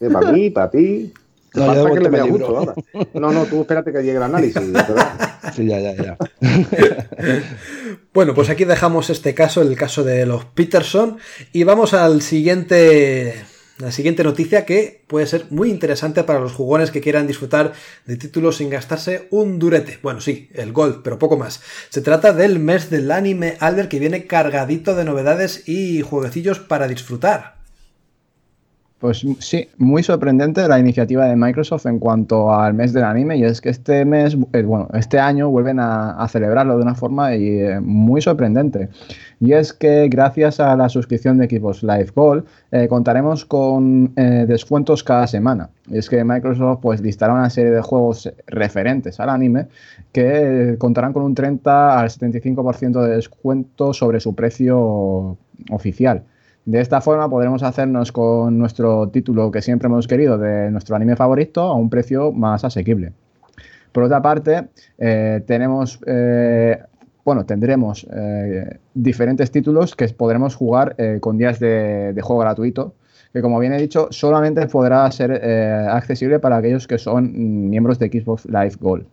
¿eh? 0.00 0.10
Para 0.10 0.32
mí, 0.32 0.50
para 0.50 0.70
ti. 0.70 1.12
No, 3.14 3.32
no, 3.32 3.44
tú 3.46 3.60
espérate 3.60 3.92
que 3.92 4.02
llegue 4.02 4.16
el 4.16 4.22
análisis. 4.22 4.60
sí, 5.54 5.66
ya, 5.66 5.78
ya, 5.78 5.94
ya. 5.94 6.18
bueno, 8.12 8.34
pues 8.34 8.50
aquí 8.50 8.64
dejamos 8.64 9.08
este 9.10 9.34
caso, 9.34 9.62
el 9.62 9.76
caso 9.76 10.02
de 10.02 10.26
los 10.26 10.44
Peterson, 10.44 11.18
y 11.52 11.64
vamos 11.64 11.94
al 11.94 12.22
siguiente. 12.22 13.34
La 13.78 13.90
siguiente 13.90 14.22
noticia 14.22 14.64
que 14.64 15.02
puede 15.08 15.26
ser 15.26 15.46
muy 15.50 15.68
interesante 15.68 16.22
para 16.22 16.38
los 16.38 16.52
jugones 16.52 16.92
que 16.92 17.00
quieran 17.00 17.26
disfrutar 17.26 17.72
de 18.06 18.16
títulos 18.16 18.58
sin 18.58 18.70
gastarse 18.70 19.26
un 19.32 19.58
durete. 19.58 19.98
Bueno, 20.00 20.20
sí, 20.20 20.48
el 20.54 20.72
Gold, 20.72 21.02
pero 21.02 21.18
poco 21.18 21.36
más. 21.36 21.60
Se 21.88 22.00
trata 22.00 22.32
del 22.32 22.60
mes 22.60 22.88
del 22.88 23.10
anime 23.10 23.56
Albert 23.58 23.88
que 23.88 23.98
viene 23.98 24.26
cargadito 24.26 24.94
de 24.94 25.04
novedades 25.04 25.68
y 25.68 26.02
jueguecillos 26.02 26.60
para 26.60 26.86
disfrutar. 26.86 27.63
Pues 28.98 29.26
sí, 29.40 29.68
muy 29.76 30.02
sorprendente 30.02 30.66
la 30.66 30.78
iniciativa 30.78 31.26
de 31.26 31.36
Microsoft 31.36 31.84
en 31.86 31.98
cuanto 31.98 32.54
al 32.54 32.74
mes 32.74 32.92
del 32.92 33.04
anime 33.04 33.36
y 33.36 33.44
es 33.44 33.60
que 33.60 33.68
este 33.68 34.04
mes, 34.04 34.36
eh, 34.52 34.62
bueno, 34.62 34.88
este 34.94 35.18
año 35.18 35.50
vuelven 35.50 35.78
a, 35.80 36.26
celebrarlo 36.28 36.76
de 36.76 36.82
una 36.82 36.94
forma 36.94 37.34
y, 37.34 37.48
eh, 37.58 37.80
muy 37.80 38.22
sorprendente. 38.22 38.88
Y 39.40 39.52
es 39.52 39.72
que 39.72 40.08
gracias 40.08 40.60
a 40.60 40.74
la 40.76 40.88
suscripción 40.88 41.38
de 41.38 41.44
equipos 41.44 41.82
Live 41.82 42.12
Gold 42.14 42.44
eh, 42.70 42.88
contaremos 42.88 43.44
con 43.44 44.14
descuentos 44.14 45.02
cada 45.02 45.26
semana. 45.26 45.70
Y 45.90 45.98
es 45.98 46.08
que 46.08 46.24
Microsoft 46.24 46.78
pues 46.80 47.00
listará 47.00 47.34
una 47.34 47.50
serie 47.50 47.72
de 47.72 47.82
juegos 47.82 48.32
referentes 48.46 49.20
al 49.20 49.28
anime 49.28 49.66
que 50.12 50.76
contarán 50.78 51.12
con 51.12 51.24
un 51.24 51.34
30 51.34 51.98
al 51.98 52.08
75% 52.08 53.02
de 53.02 53.16
descuento 53.16 53.92
sobre 53.92 54.20
su 54.20 54.34
precio 54.34 55.36
oficial. 55.70 56.22
De 56.64 56.80
esta 56.80 57.02
forma 57.02 57.28
podremos 57.28 57.62
hacernos 57.62 58.10
con 58.10 58.58
nuestro 58.58 59.08
título 59.10 59.50
que 59.50 59.60
siempre 59.60 59.86
hemos 59.86 60.08
querido 60.08 60.38
de 60.38 60.70
nuestro 60.70 60.96
anime 60.96 61.14
favorito 61.14 61.60
a 61.60 61.74
un 61.74 61.90
precio 61.90 62.32
más 62.32 62.64
asequible. 62.64 63.12
Por 63.92 64.02
otra 64.02 64.22
parte, 64.22 64.68
eh, 64.98 65.42
tenemos, 65.46 66.00
eh, 66.06 66.82
bueno, 67.22 67.44
tendremos 67.44 68.06
eh, 68.10 68.78
diferentes 68.94 69.50
títulos 69.50 69.94
que 69.94 70.08
podremos 70.08 70.54
jugar 70.54 70.96
con 71.20 71.36
días 71.36 71.60
de, 71.60 72.18
juego 72.22 72.40
gratuito, 72.40 72.94
que 73.32 73.42
como 73.42 73.58
bien 73.58 73.74
he 73.74 73.78
dicho, 73.78 74.08
solamente 74.10 74.66
podrá 74.66 75.10
ser 75.10 75.32
accesible 75.90 76.38
para 76.38 76.56
aquellos 76.56 76.86
que 76.86 76.98
son 76.98 77.68
miembros 77.68 77.98
de 77.98 78.08
Xbox 78.08 78.46
Live 78.46 78.76
Gold. 78.80 79.06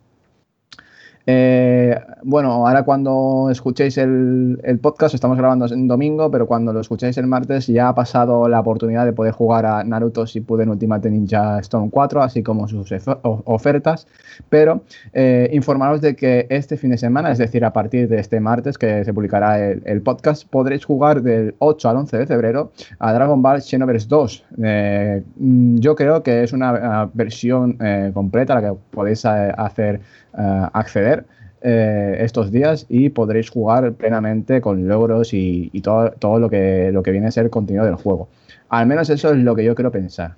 Eh, 1.26 1.98
bueno, 2.24 2.52
ahora 2.52 2.82
cuando 2.82 3.48
escuchéis 3.50 3.96
el, 3.98 4.58
podcast, 4.80 5.14
estamos 5.14 5.38
grabando 5.38 5.66
en 5.66 5.86
domingo, 5.86 6.30
pero 6.30 6.46
cuando 6.46 6.72
lo 6.72 6.80
escuchéis 6.80 7.16
el 7.18 7.26
martes 7.26 7.66
ya 7.66 7.88
ha 7.88 7.94
pasado 7.94 8.48
la 8.48 8.60
oportunidad 8.60 9.04
de 9.04 9.12
poder 9.12 9.32
jugar 9.32 9.66
a 9.66 9.84
Naruto 9.84 10.26
si 10.26 10.40
pude 10.40 10.64
en 10.64 10.70
Ultimate 10.70 11.10
Ninja 11.10 11.58
Storm 11.60 11.90
4, 11.90 12.22
así 12.22 12.42
como 12.42 12.66
sus 12.68 12.92
ofertas. 13.22 14.06
Pero 14.48 14.82
eh, 15.12 15.50
informaros 15.52 16.00
de 16.00 16.16
que 16.16 16.46
este 16.50 16.76
fin 16.76 16.90
de 16.90 16.98
semana, 16.98 17.30
es 17.30 17.38
decir, 17.38 17.64
a 17.64 17.72
partir 17.72 18.08
de 18.08 18.18
este 18.18 18.40
martes 18.40 18.78
que 18.78 19.04
se 19.04 19.14
publicará 19.14 19.60
el, 19.60 20.02
podcast, 20.02 20.48
podréis 20.48 20.84
jugar 20.84 21.22
del 21.22 21.54
8 21.58 21.88
al 21.88 21.96
11 21.98 22.18
de 22.18 22.26
febrero 22.26 22.72
a 22.98 23.12
Dragon 23.12 23.40
Ball 23.42 23.62
Xenoverse 23.62 24.08
2. 24.08 24.44
Eh, 24.64 25.22
yo 25.36 25.94
creo 25.94 26.22
que 26.22 26.42
es 26.42 26.52
una, 26.52 27.10
versión 27.14 27.78
completa 28.12 28.54
a 28.54 28.60
la 28.60 28.70
que 28.70 28.76
podéis 28.90 29.24
hacer 29.24 30.00
acceder 30.32 31.21
eh, 31.62 32.16
estos 32.20 32.50
días 32.50 32.86
y 32.88 33.08
podréis 33.10 33.50
jugar 33.50 33.92
plenamente 33.92 34.60
con 34.60 34.88
logros 34.88 35.32
y, 35.32 35.70
todo, 35.82 36.10
todo 36.12 36.38
lo, 36.38 36.50
que, 36.50 36.90
lo 36.92 37.02
que 37.02 37.10
viene 37.10 37.28
a 37.28 37.30
ser 37.30 37.50
contenido 37.50 37.84
del 37.84 37.96
juego. 37.96 38.28
Al 38.68 38.86
menos 38.86 39.10
eso 39.10 39.32
es 39.32 39.38
lo 39.38 39.54
que 39.54 39.64
yo 39.64 39.74
quiero 39.74 39.90
pensar. 39.90 40.34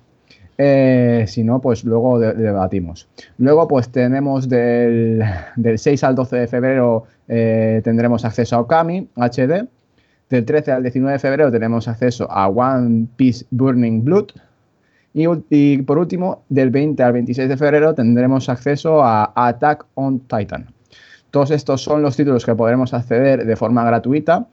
Eh, 0.57 1.25
si 1.27 1.43
no, 1.43 1.59
pues 1.59 1.83
luego 1.83 2.19
debatimos. 2.19 3.07
Luego, 3.37 3.67
pues 3.67 3.89
tenemos 3.89 4.47
del, 4.47 5.23
6 5.75 6.03
al 6.03 6.15
12 6.15 6.35
de 6.37 6.47
febrero 6.47 7.05
eh, 7.27 7.81
tendremos 7.83 8.23
acceso 8.25 8.55
a 8.55 8.59
Okami 8.61 9.09
HD. 9.15 9.67
Del 10.29 10.45
13 10.45 10.71
al 10.71 10.83
19 10.83 11.13
de 11.13 11.19
febrero 11.19 11.51
tenemos 11.51 11.87
acceso 11.87 12.29
a 12.31 12.47
One 12.47 13.07
Piece 13.15 13.45
Burning 13.51 14.03
Blood. 14.03 14.27
Y, 15.13 15.77
por 15.83 15.97
último, 15.97 16.43
del 16.49 16.71
20 16.71 17.01
al 17.01 17.13
26 17.13 17.47
de 17.47 17.55
febrero 17.55 17.93
tendremos 17.93 18.49
acceso 18.49 19.01
a 19.01 19.31
Attack 19.33 19.85
on 19.93 20.19
Titan. 20.19 20.74
Todos 21.35 21.51
estos 21.51 21.81
son 21.81 22.01
los 22.01 22.15
títulos 22.15 22.45
que 22.45 22.55
podremos 22.55 22.93
acceder 22.93 23.45
de 23.45 23.55
forma 23.57 23.83
gratuita. 23.83 24.47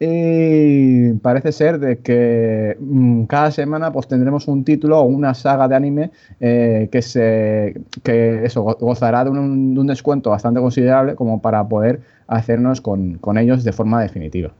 Y 0.00 1.12
parece 1.18 1.52
ser 1.52 1.78
de 1.78 1.98
que 1.98 2.74
mm, 2.80 3.24
cada 3.24 3.50
semana 3.50 3.92
pues 3.92 4.08
tendremos 4.08 4.48
un 4.48 4.64
título 4.64 4.98
o 5.00 5.02
una 5.02 5.34
saga 5.34 5.68
de 5.68 5.76
anime 5.76 6.10
eh, 6.40 6.88
que 6.90 7.02
se 7.02 7.82
que 8.02 8.46
eso 8.46 8.62
gozará 8.62 9.24
de 9.24 9.30
un, 9.30 9.86
descuento 9.86 10.30
bastante 10.30 10.58
considerable 10.60 11.16
como 11.16 11.42
para 11.42 11.68
poder 11.68 12.00
hacernos 12.26 12.80
con 12.80 13.36
ellos 13.36 13.62
de 13.62 13.72
forma 13.74 14.00
definitiva. 14.00 14.54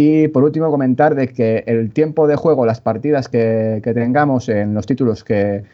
Y 0.00 0.28
por 0.28 0.44
último, 0.44 0.70
comentar 0.70 1.16
de 1.16 1.26
que 1.26 1.64
el 1.66 1.90
tiempo 1.92 2.28
de 2.28 2.36
juego, 2.36 2.64
las 2.64 2.80
partidas 2.80 3.28
que, 3.28 3.80
tengamos 3.82 4.48
en 4.48 4.72
los 4.72 4.86
títulos 4.86 5.24
que, 5.24 5.64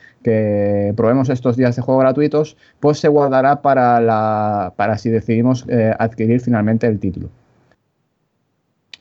probemos 0.97 1.29
estos 1.29 1.59
días 1.59 1.77
de 1.77 1.83
juego 1.83 2.01
gratuitos, 2.01 2.57
pues 2.81 2.99
se 3.01 3.09
guardará 3.09 3.61
para, 3.61 4.01
la, 4.01 4.73
para 4.77 4.97
si 4.97 5.11
decidimos 5.11 5.67
eh, 5.69 5.93
adquirir 5.99 6.41
finalmente 6.41 6.87
el 6.87 7.01
título. 7.01 7.29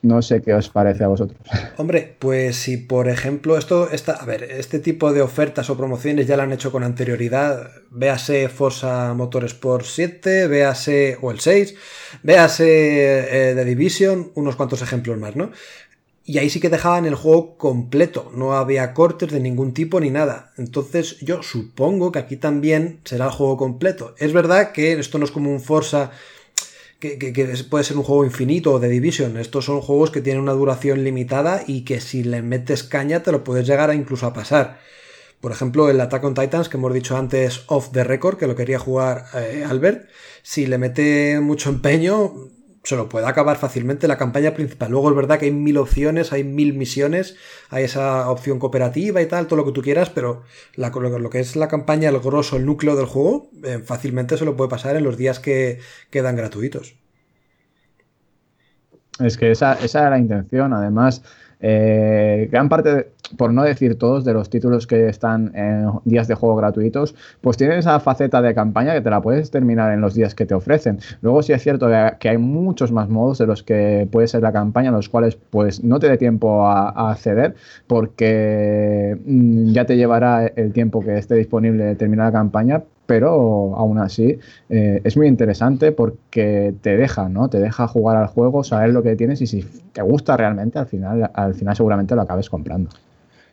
No 0.04 0.20
sé 0.20 0.42
qué 0.42 0.52
os 0.52 0.68
parece 0.68 1.02
a 1.02 1.08
vosotros. 1.08 1.40
Hombre, 1.78 2.14
pues 2.18 2.56
si 2.56 2.76
por 2.76 3.08
ejemplo 3.08 3.56
esto 3.56 3.90
está, 3.90 4.12
a 4.12 4.26
ver, 4.26 4.42
este 4.44 4.78
tipo 4.78 5.14
de 5.14 5.22
ofertas 5.22 5.70
o 5.70 5.78
promociones 5.78 6.26
ya 6.26 6.36
lo 6.36 6.42
han 6.42 6.52
hecho 6.52 6.70
con 6.70 6.84
anterioridad, 6.84 7.70
véase 7.90 8.50
Forza 8.50 9.14
Motorsport 9.14 9.86
7, 9.86 10.46
véase 10.46 11.16
o 11.22 11.30
el 11.30 11.40
6, 11.40 11.74
véase 12.22 13.50
eh, 13.50 13.54
The 13.54 13.64
Division, 13.64 14.32
unos 14.34 14.56
cuantos 14.56 14.82
ejemplos 14.82 15.16
más, 15.16 15.36
¿no? 15.36 15.52
Y 16.26 16.36
ahí 16.36 16.50
sí 16.50 16.60
que 16.60 16.68
dejaban 16.68 17.06
el 17.06 17.14
juego 17.14 17.56
completo, 17.56 18.30
no 18.34 18.54
había 18.54 18.92
cortes 18.92 19.32
de 19.32 19.40
ningún 19.40 19.72
tipo 19.72 20.00
ni 20.00 20.10
nada. 20.10 20.52
Entonces 20.58 21.18
yo 21.20 21.42
supongo 21.42 22.12
que 22.12 22.18
aquí 22.18 22.36
también 22.36 23.00
será 23.04 23.26
el 23.26 23.30
juego 23.30 23.56
completo. 23.56 24.14
Es 24.18 24.34
verdad 24.34 24.72
que 24.72 24.92
esto 24.92 25.18
no 25.18 25.24
es 25.24 25.30
como 25.30 25.50
un 25.50 25.60
Forza 25.60 26.10
que, 27.04 27.64
puede 27.68 27.84
ser 27.84 27.96
un 27.96 28.02
juego 28.02 28.24
infinito 28.24 28.72
o 28.72 28.78
de 28.78 28.88
Division. 28.88 29.36
Estos 29.36 29.66
son 29.66 29.80
juegos 29.80 30.10
que 30.10 30.22
tienen 30.22 30.42
una 30.42 30.52
duración 30.52 31.04
limitada 31.04 31.62
y 31.66 31.82
que 31.84 32.00
si 32.00 32.24
le 32.24 32.40
metes 32.40 32.82
caña 32.82 33.22
te 33.22 33.32
lo 33.32 33.44
puedes 33.44 33.66
llegar 33.66 33.90
a 33.90 33.94
incluso 33.94 34.26
a 34.26 34.32
pasar. 34.32 34.78
Por 35.40 35.52
ejemplo, 35.52 35.90
el 35.90 36.00
Attack 36.00 36.24
on 36.24 36.34
Titans, 36.34 36.70
que 36.70 36.78
hemos 36.78 36.94
dicho 36.94 37.16
antes 37.18 37.64
off 37.66 37.90
the 37.92 38.02
record, 38.02 38.38
que 38.38 38.46
lo 38.46 38.56
quería 38.56 38.78
jugar 38.78 39.26
eh, 39.34 39.64
Albert, 39.68 40.08
si 40.42 40.66
le 40.66 40.78
mete 40.78 41.38
mucho 41.40 41.68
empeño, 41.68 42.32
se 42.84 42.96
lo 42.96 43.08
puede 43.08 43.26
acabar 43.26 43.56
fácilmente 43.56 44.06
la 44.06 44.18
campaña 44.18 44.52
principal. 44.52 44.90
Luego 44.90 45.08
es 45.08 45.16
verdad 45.16 45.38
que 45.38 45.46
hay 45.46 45.52
mil 45.52 45.78
opciones, 45.78 46.32
hay 46.32 46.44
mil 46.44 46.74
misiones, 46.74 47.36
hay 47.70 47.84
esa 47.84 48.30
opción 48.30 48.58
cooperativa 48.58 49.22
y 49.22 49.26
tal, 49.26 49.46
todo 49.46 49.56
lo 49.56 49.64
que 49.64 49.72
tú 49.72 49.82
quieras, 49.82 50.10
pero 50.10 50.42
lo, 50.76 51.30
que 51.30 51.40
es 51.40 51.56
la 51.56 51.68
campaña, 51.68 52.10
el 52.10 52.20
grosso, 52.20 52.56
el 52.56 52.66
núcleo 52.66 52.94
del 52.94 53.06
juego, 53.06 53.48
eh, 53.64 53.80
fácilmente 53.82 54.36
se 54.36 54.44
lo 54.44 54.54
puede 54.54 54.68
pasar 54.68 54.96
en 54.96 55.04
los 55.04 55.16
días 55.16 55.40
que 55.40 55.80
quedan 56.10 56.36
gratuitos. 56.36 56.94
Es 59.18 59.38
que 59.38 59.50
esa, 59.50 59.74
esa 59.74 60.00
era 60.00 60.10
la 60.10 60.18
intención, 60.18 60.74
además. 60.74 61.22
Eh, 61.60 62.48
gran 62.50 62.68
parte 62.68 63.13
por 63.36 63.52
no 63.52 63.62
decir 63.62 63.98
todos, 63.98 64.24
de 64.24 64.32
los 64.32 64.50
títulos 64.50 64.86
que 64.86 65.08
están 65.08 65.52
en 65.54 65.88
días 66.04 66.28
de 66.28 66.34
juego 66.34 66.56
gratuitos, 66.56 67.14
pues 67.40 67.56
tienen 67.56 67.78
esa 67.78 67.98
faceta 68.00 68.42
de 68.42 68.54
campaña 68.54 68.94
que 68.94 69.00
te 69.00 69.10
la 69.10 69.20
puedes 69.20 69.50
terminar 69.50 69.92
en 69.92 70.00
los 70.00 70.14
días 70.14 70.34
que 70.34 70.46
te 70.46 70.54
ofrecen. 70.54 70.98
Luego 71.22 71.42
sí 71.42 71.52
es 71.52 71.62
cierto 71.62 71.88
que 72.18 72.28
hay 72.28 72.38
muchos 72.38 72.92
más 72.92 73.08
modos 73.08 73.38
de 73.38 73.46
los 73.46 73.62
que 73.62 74.08
puede 74.10 74.28
ser 74.28 74.42
la 74.42 74.52
campaña, 74.52 74.90
los 74.90 75.08
cuales 75.08 75.36
pues 75.50 75.82
no 75.82 75.98
te 75.98 76.08
dé 76.08 76.18
tiempo 76.18 76.66
a, 76.66 77.10
acceder, 77.10 77.54
porque 77.86 79.16
mm, 79.24 79.72
ya 79.72 79.84
te 79.86 79.96
llevará 79.96 80.46
el 80.46 80.72
tiempo 80.72 81.00
que 81.00 81.18
esté 81.18 81.34
disponible 81.34 81.94
terminar 81.96 82.26
la 82.26 82.32
campaña, 82.32 82.82
pero 83.06 83.74
aún 83.76 83.98
así 83.98 84.38
eh, 84.68 85.00
es 85.04 85.16
muy 85.16 85.26
interesante 85.26 85.92
porque 85.92 86.74
te 86.80 86.96
deja, 86.96 87.28
¿no? 87.28 87.48
Te 87.48 87.58
deja 87.60 87.86
jugar 87.86 88.16
al 88.16 88.28
juego, 88.28 88.64
saber 88.64 88.90
lo 88.90 89.02
que 89.02 89.16
tienes 89.16 89.40
y 89.42 89.46
si 89.46 89.64
te 89.92 90.02
gusta 90.02 90.36
realmente, 90.36 90.78
al 90.78 90.86
final, 90.86 91.30
al 91.34 91.54
final 91.54 91.76
seguramente 91.76 92.14
lo 92.14 92.22
acabes 92.22 92.48
comprando. 92.48 92.90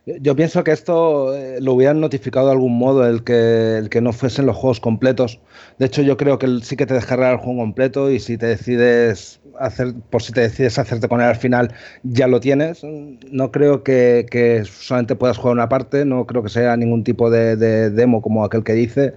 Yo 0.05 0.35
pienso 0.35 0.63
que 0.63 0.71
esto 0.71 1.35
eh, 1.35 1.61
lo 1.61 1.73
hubieran 1.73 1.99
notificado 1.99 2.47
de 2.47 2.53
algún 2.53 2.75
modo, 2.75 3.07
el 3.07 3.23
que, 3.23 3.77
el 3.77 3.89
que 3.89 4.01
no 4.01 4.13
fuesen 4.13 4.47
los 4.47 4.55
juegos 4.55 4.79
completos. 4.79 5.39
De 5.77 5.85
hecho, 5.85 6.01
yo 6.01 6.17
creo 6.17 6.39
que 6.39 6.47
sí 6.63 6.75
que 6.75 6.87
te 6.87 6.95
descargará 6.95 7.33
el 7.33 7.37
juego 7.37 7.59
completo 7.59 8.09
y 8.09 8.19
si 8.19 8.35
te 8.35 8.47
decides 8.47 9.39
hacer, 9.59 9.93
por 10.09 10.23
si 10.23 10.33
te 10.33 10.41
decides 10.41 10.79
hacerte 10.79 11.07
con 11.07 11.21
él 11.21 11.27
al 11.27 11.35
final, 11.35 11.71
ya 12.01 12.27
lo 12.27 12.39
tienes. 12.39 12.81
No 12.83 13.51
creo 13.51 13.83
que, 13.83 14.63
solamente 14.65 15.15
puedas 15.15 15.37
jugar 15.37 15.53
una 15.53 15.69
parte, 15.69 16.03
no 16.03 16.25
creo 16.25 16.41
que 16.41 16.49
sea 16.49 16.75
ningún 16.77 17.03
tipo 17.03 17.29
de, 17.29 17.55
demo 17.91 18.23
como 18.23 18.43
aquel 18.43 18.63
que 18.63 18.73
dice. 18.73 19.13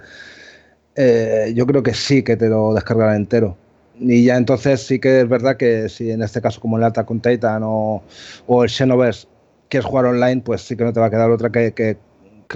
Eh, 0.96 1.52
yo 1.56 1.66
creo 1.66 1.82
que 1.82 1.94
sí 1.94 2.22
que 2.22 2.36
te 2.36 2.48
lo 2.50 2.74
descargará 2.74 3.16
entero. 3.16 3.56
Y 3.98 4.24
ya 4.24 4.36
entonces 4.36 4.82
sí 4.86 4.98
que 4.98 5.20
es 5.20 5.28
verdad 5.28 5.56
que 5.56 5.88
si 5.88 6.10
en 6.10 6.22
este 6.22 6.42
caso 6.42 6.60
como 6.60 6.76
el 6.76 6.84
Alta 6.84 7.06
con 7.06 7.20
Titan 7.20 7.62
o, 7.64 8.02
o 8.46 8.64
el 8.64 8.68
Xenoverse 8.68 9.28
quieres 9.68 9.86
jugar 9.86 10.06
online, 10.06 10.42
pues 10.42 10.62
sí 10.62 10.76
que 10.76 10.84
no 10.84 10.92
te 10.92 11.00
va 11.00 11.06
a 11.06 11.10
quedar 11.10 11.30
otra 11.30 11.50
que, 11.50 11.96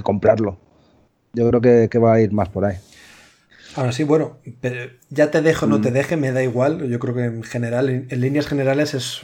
comprarlo. 0.03 0.59
Yo 1.33 1.49
creo 1.49 1.89
que, 1.89 1.99
va 1.99 2.15
a 2.15 2.21
ir 2.21 2.33
más 2.33 2.49
por 2.49 2.65
ahí. 2.65 2.77
Ahora 3.75 3.93
sí, 3.93 4.03
bueno, 4.03 4.39
pero 4.61 4.91
ya 5.11 5.31
te 5.31 5.43
dejo 5.43 5.67
o 5.67 5.69
no 5.69 5.81
te 5.81 5.91
mm. 5.91 5.95
deje, 5.95 6.17
me 6.17 6.33
da 6.33 6.43
igual. 6.43 6.89
Yo 6.89 6.99
creo 6.99 7.15
que 7.15 7.25
en 7.25 7.43
general, 7.43 7.89
en, 7.89 8.21
líneas 8.21 8.47
generales, 8.47 8.95
es 8.95 9.23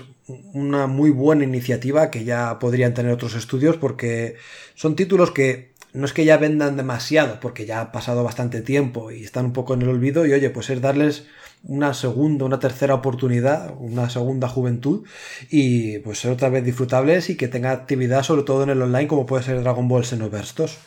una 0.53 0.87
muy 0.87 1.11
buena 1.11 1.45
iniciativa 1.45 2.11
que 2.11 2.25
ya 2.25 2.59
podrían 2.59 2.95
tener 2.95 3.13
otros 3.13 3.35
estudios 3.35 3.77
porque 3.77 4.37
son 4.75 4.97
títulos 4.97 5.31
que 5.31 5.73
no 5.93 6.07
es 6.07 6.13
que 6.13 6.25
ya 6.25 6.37
vendan 6.37 6.77
demasiado, 6.77 7.39
porque 7.41 7.67
ya 7.67 7.81
ha 7.81 7.93
pasado 7.93 8.25
bastante 8.25 8.61
tiempo 8.61 9.11
y 9.13 9.25
están 9.25 9.47
un 9.47 9.53
poco 9.53 9.75
en 9.75 9.83
el 9.83 9.89
olvido. 9.89 10.27
Y 10.27 10.33
oye, 10.33 10.51
pues 10.51 10.71
es 10.71 10.81
darles 10.81 11.27
una 11.67 11.95
segunda, 11.95 12.45
una 12.45 12.59
tercera 12.59 12.95
oportunidad, 12.95 13.75
una 13.79 14.11
segunda 14.11 14.49
juventud 14.49 15.05
y 15.51 15.99
pues 16.01 16.19
ser 16.19 16.31
otra 16.31 16.49
vez 16.49 16.65
disfrutables 16.65 17.31
y 17.31 17.37
que 17.37 17.49
tenga 17.49 17.71
actividad 17.71 18.23
sobre 18.23 18.43
todo 18.43 18.63
en 18.65 18.71
el 18.71 18.83
online 18.83 19.09
como 19.09 19.27
puede 19.27 19.43
ser 19.43 19.63
Dragon 19.63 19.89
Ball 19.89 20.05
Xenoverse 20.05 20.55
2. 20.57 20.79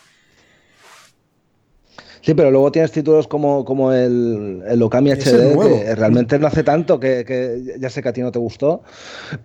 Sí, 2.22 2.34
pero 2.34 2.52
luego 2.52 2.74
tienes 2.74 2.92
títulos 2.92 3.26
como, 3.26 3.64
como 3.64 3.94
el, 3.94 4.62
el 4.68 4.82
Okami 4.84 5.12
HD, 5.12 5.58
que 5.58 5.96
realmente 5.96 6.38
no 6.38 6.48
hace 6.48 6.62
tanto, 6.62 7.00
que, 7.00 7.78
ya 7.80 7.90
sé 7.90 8.04
que 8.04 8.10
a 8.10 8.14
ti 8.14 8.20
no 8.20 8.34
te 8.34 8.40
gustó, 8.40 8.84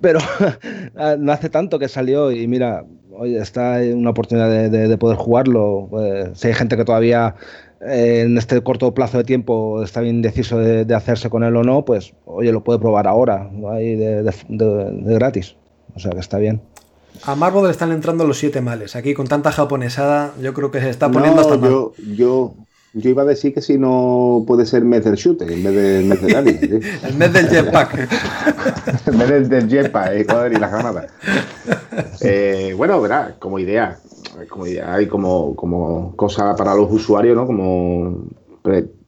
pero 0.00 0.18
no 1.18 1.30
hace 1.30 1.48
tanto 1.48 1.78
que 1.78 1.86
salió 1.86 2.32
y 2.32 2.48
mira, 2.48 2.84
oye, 3.12 3.38
está 3.38 3.78
una 3.94 4.10
oportunidad 4.10 4.68
de, 4.68 4.98
poder 4.98 5.16
jugarlo. 5.16 5.86
Pues, 5.90 6.30
si 6.34 6.48
hay 6.48 6.54
gente 6.54 6.76
que 6.76 6.84
todavía 6.84 7.36
en 7.84 8.38
este 8.38 8.60
corto 8.62 8.94
plazo 8.94 9.18
de 9.18 9.24
tiempo 9.24 9.82
está 9.82 10.00
bien 10.00 10.22
deciso 10.22 10.58
de, 10.58 10.94
hacerse 10.94 11.30
con 11.30 11.42
él 11.42 11.56
o 11.56 11.64
no, 11.64 11.84
pues 11.84 12.14
oye, 12.24 12.52
lo 12.52 12.62
puede 12.62 12.78
probar 12.78 13.06
ahora, 13.06 13.50
ahí 13.70 13.96
de, 13.96 14.32
gratis. 14.48 15.56
O 15.94 15.98
sea 15.98 16.12
que 16.12 16.20
está 16.20 16.38
bien. 16.38 16.62
A 17.24 17.34
Marvel 17.34 17.64
le 17.64 17.70
están 17.70 17.92
entrando 17.92 18.26
los 18.26 18.38
siete 18.38 18.60
males. 18.60 18.96
Aquí 18.96 19.14
con 19.14 19.26
tanta 19.26 19.52
japonesada, 19.52 20.32
yo 20.40 20.54
creo 20.54 20.70
que 20.70 20.80
se 20.80 20.88
está 20.88 21.10
poniendo 21.10 21.42
hasta 21.42 21.56
yo, 21.56 21.92
yo, 22.16 22.54
yo 22.94 23.11
iba 23.11 23.22
a 23.22 23.26
decir 23.26 23.55
que 23.55 23.62
si 23.62 23.78
no 23.78 24.44
puede 24.46 24.66
ser 24.66 24.85
mes 24.85 25.05
del 25.05 25.14
shooter 25.14 25.50
en 25.50 25.64
vez 25.64 25.74
del 25.74 26.05
mes 26.05 26.22
del 26.22 26.37
anime. 26.37 26.59
el 27.09 27.14
mes 27.16 27.33
del 27.33 27.48
jetpack. 27.48 28.09
el 29.07 29.16
mes 29.16 29.48
del, 29.48 29.68
jetpack 29.68 30.12
eh, 30.12 30.26
y 30.55 30.59
las 30.59 30.72
granadas. 30.72 31.12
Eh, 32.20 32.74
bueno, 32.76 33.00
verá, 33.00 33.37
como 33.38 33.59
idea, 33.59 33.98
como 34.48 34.64
hay 34.64 35.07
como, 35.07 35.55
como 35.57 36.14
cosa 36.16 36.55
para 36.55 36.74
los 36.74 36.90
usuarios, 36.92 37.37
¿no? 37.37 37.46
Como 37.46 38.26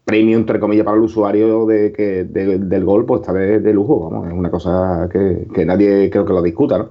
premio, 0.04 0.36
entre 0.36 0.60
comillas, 0.60 0.84
para 0.84 0.96
el 0.96 1.02
usuario 1.02 1.66
de 1.66 1.92
que, 1.92 2.24
del 2.24 2.84
gol, 2.84 3.06
pues 3.06 3.20
está 3.20 3.32
de, 3.32 3.60
de, 3.60 3.72
lujo, 3.72 4.10
vamos, 4.10 4.28
es 4.28 4.34
una 4.34 4.50
cosa 4.50 5.08
que, 5.10 5.64
nadie 5.64 6.10
creo 6.10 6.24
que 6.24 6.32
lo 6.32 6.42
discuta, 6.42 6.78
¿no? 6.78 6.88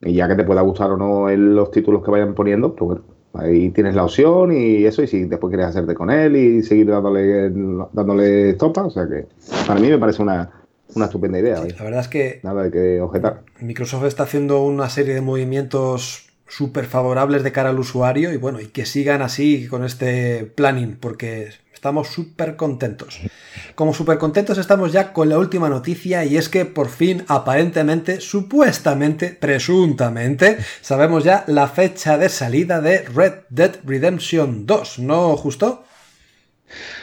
Y 0.00 0.14
ya 0.14 0.28
que 0.28 0.34
te 0.34 0.44
pueda 0.44 0.60
gustar 0.60 0.90
o 0.90 0.96
no 0.96 1.30
los 1.30 1.70
títulos 1.70 2.04
que 2.04 2.10
vayan 2.10 2.34
poniendo, 2.34 2.74
pues 2.74 2.86
bueno, 2.86 3.02
ahí 3.34 3.70
tienes 3.70 3.94
la 3.94 4.04
opción 4.04 4.52
y 4.52 4.84
eso, 4.84 5.02
y 5.02 5.06
si 5.06 5.24
después 5.24 5.50
quieres 5.50 5.68
hacerte 5.68 5.94
con 5.94 6.10
él 6.10 6.36
y 6.36 6.62
seguir 6.62 6.88
dándole, 6.88 7.50
dándole 7.92 8.54
topa, 8.54 8.84
o 8.84 8.90
sea 8.90 9.06
que 9.08 9.26
para 9.66 9.80
mí 9.80 9.88
me 9.88 9.98
parece 9.98 10.22
una, 10.22 10.50
una 10.94 11.06
estupenda 11.06 11.38
idea. 11.38 11.56
la 11.56 11.84
verdad 11.84 12.00
es 12.00 12.08
que... 12.08 12.40
Nada 12.42 12.64
de 12.64 12.70
que 12.70 13.00
objetar. 13.00 13.42
Microsoft 13.60 14.04
está 14.04 14.24
haciendo 14.24 14.62
una 14.64 14.88
serie 14.88 15.14
de 15.14 15.20
movimientos 15.20 16.28
súper 16.46 16.84
favorables 16.84 17.42
de 17.42 17.52
cara 17.52 17.70
al 17.70 17.78
usuario 17.78 18.32
y 18.32 18.36
bueno, 18.36 18.60
y 18.60 18.66
que 18.66 18.86
sigan 18.86 19.22
así 19.22 19.66
con 19.66 19.84
este 19.84 20.44
planning 20.44 20.96
porque 21.00 21.48
estamos 21.84 22.08
súper 22.08 22.56
contentos. 22.56 23.20
Como 23.74 23.92
súper 23.92 24.16
contentos 24.16 24.56
estamos 24.56 24.90
ya 24.90 25.12
con 25.12 25.28
la 25.28 25.38
última 25.38 25.68
noticia 25.68 26.24
y 26.24 26.38
es 26.38 26.48
que 26.48 26.64
por 26.64 26.88
fin, 26.88 27.24
aparentemente, 27.28 28.22
supuestamente, 28.22 29.36
presuntamente, 29.38 30.56
sabemos 30.80 31.24
ya 31.24 31.44
la 31.46 31.68
fecha 31.68 32.16
de 32.16 32.30
salida 32.30 32.80
de 32.80 33.02
Red 33.02 33.34
Dead 33.50 33.72
Redemption 33.84 34.64
2, 34.64 35.00
¿no, 35.00 35.36
Justo? 35.36 35.84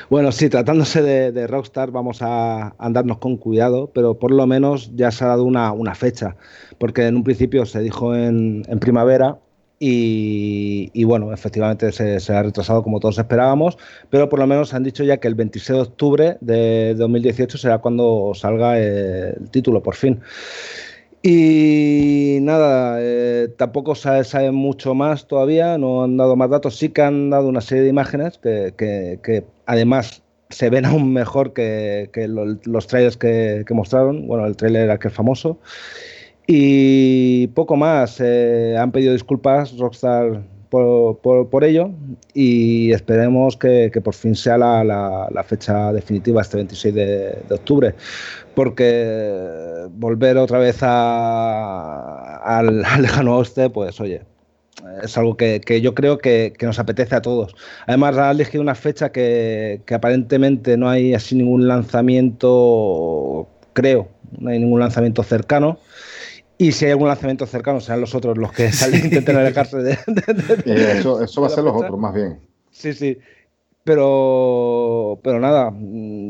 Bueno, 0.09 0.31
sí, 0.31 0.49
tratándose 0.49 1.03
de, 1.03 1.45
Rockstar 1.45 1.91
vamos 1.91 2.23
a 2.23 2.73
andarnos 2.79 3.19
con 3.19 3.37
cuidado, 3.37 3.91
pero 3.93 4.17
por 4.17 4.31
lo 4.31 4.47
menos 4.47 4.95
ya 4.95 5.11
se 5.11 5.23
ha 5.23 5.27
dado 5.27 5.43
una, 5.43 5.93
fecha, 5.93 6.37
porque 6.79 7.05
en 7.05 7.17
un 7.17 7.23
principio 7.23 7.67
se 7.67 7.81
dijo 7.81 8.15
en, 8.15 8.63
primavera 8.79 9.37
y, 9.83 11.03
bueno, 11.05 11.33
efectivamente 11.33 11.91
se, 11.91 12.33
ha 12.33 12.43
retrasado 12.43 12.83
como 12.83 12.99
todos 12.99 13.17
esperábamos, 13.17 13.79
pero 14.11 14.29
por 14.29 14.37
lo 14.37 14.45
menos 14.45 14.75
han 14.75 14.83
dicho 14.83 15.03
ya 15.03 15.17
que 15.17 15.27
el 15.27 15.33
26 15.33 15.75
de 15.75 15.81
octubre 15.81 16.37
de 16.39 16.93
2018 16.93 17.57
será 17.57 17.79
cuando 17.79 18.33
salga 18.35 18.77
el 18.77 19.49
título, 19.49 19.81
por 19.81 19.95
fin. 19.95 20.21
Y 21.23 22.37
nada, 22.41 22.97
eh, 22.99 23.47
tampoco 23.57 23.95
se 23.95 24.23
sabe 24.23 24.51
mucho 24.51 24.93
más 24.93 25.27
todavía, 25.27 25.79
no 25.79 26.03
han 26.03 26.15
dado 26.15 26.35
más 26.35 26.51
datos, 26.51 26.77
sí 26.77 26.89
que 26.89 27.01
han 27.01 27.31
dado 27.31 27.47
una 27.47 27.61
serie 27.61 27.83
de 27.83 27.89
imágenes 27.89 28.37
que, 28.37 29.43
además 29.65 30.21
se 30.49 30.69
ven 30.69 30.85
aún 30.85 31.11
mejor 31.11 31.53
que, 31.53 32.07
los 32.65 32.85
trailers 32.85 33.17
que, 33.17 33.65
mostraron, 33.71 34.27
bueno, 34.27 34.45
el 34.45 34.55
trailer 34.55 34.91
aquel 34.91 35.11
famoso. 35.11 35.57
Y 36.47 37.47
poco 37.47 37.75
más, 37.75 38.19
eh, 38.19 38.75
han 38.77 38.91
pedido 38.91 39.13
disculpas 39.13 39.77
Rockstar 39.77 40.43
por, 40.71 41.63
ello 41.63 41.91
y 42.33 42.91
esperemos 42.93 43.57
que, 43.57 43.91
por 44.03 44.13
fin 44.13 44.35
sea 44.35 44.57
la, 44.57 45.45
fecha 45.45 45.91
definitiva, 45.91 46.41
este 46.41 46.57
26 46.57 46.95
de, 46.95 47.43
octubre, 47.49 47.93
porque 48.55 49.87
volver 49.91 50.37
otra 50.37 50.59
vez 50.59 50.77
al, 50.81 52.81
lejano 53.01 53.37
oeste, 53.37 53.69
pues 53.69 53.99
oye, 53.99 54.21
es 55.03 55.17
algo 55.17 55.35
que, 55.35 55.81
yo 55.81 55.93
creo 55.93 56.19
que, 56.19 56.53
nos 56.61 56.79
apetece 56.79 57.15
a 57.15 57.21
todos. 57.21 57.53
Además, 57.85 58.17
ha 58.17 58.31
elegido 58.31 58.61
una 58.61 58.75
fecha 58.75 59.11
que, 59.11 59.81
que 59.85 59.93
aparentemente 59.93 60.77
no 60.77 60.89
hay 60.89 61.13
así 61.13 61.35
ningún 61.35 61.67
lanzamiento, 61.67 63.47
creo, 63.73 64.07
no 64.39 64.49
hay 64.49 64.59
ningún 64.59 64.79
lanzamiento 64.79 65.21
cercano. 65.23 65.79
Y 66.61 66.73
si 66.73 66.85
hay 66.85 66.91
algún 66.91 67.07
lanzamiento 67.07 67.47
cercano, 67.47 67.81
serán 67.81 68.01
los 68.01 68.13
otros 68.13 68.37
los 68.37 68.51
que 68.51 68.71
salen, 68.71 69.05
intenten 69.05 69.35
alejarse 69.35 69.77
de, 69.77 69.93
eh, 69.93 70.93
eso, 70.99 71.19
eso 71.23 71.41
va 71.41 71.47
a 71.47 71.49
ser 71.49 71.63
los 71.63 71.75
otros, 71.75 71.99
más 71.99 72.13
bien. 72.13 72.37
Sí, 72.69 72.93
sí. 72.93 73.17
Pero, 73.83 75.19
pero 75.23 75.39
nada, 75.39 75.73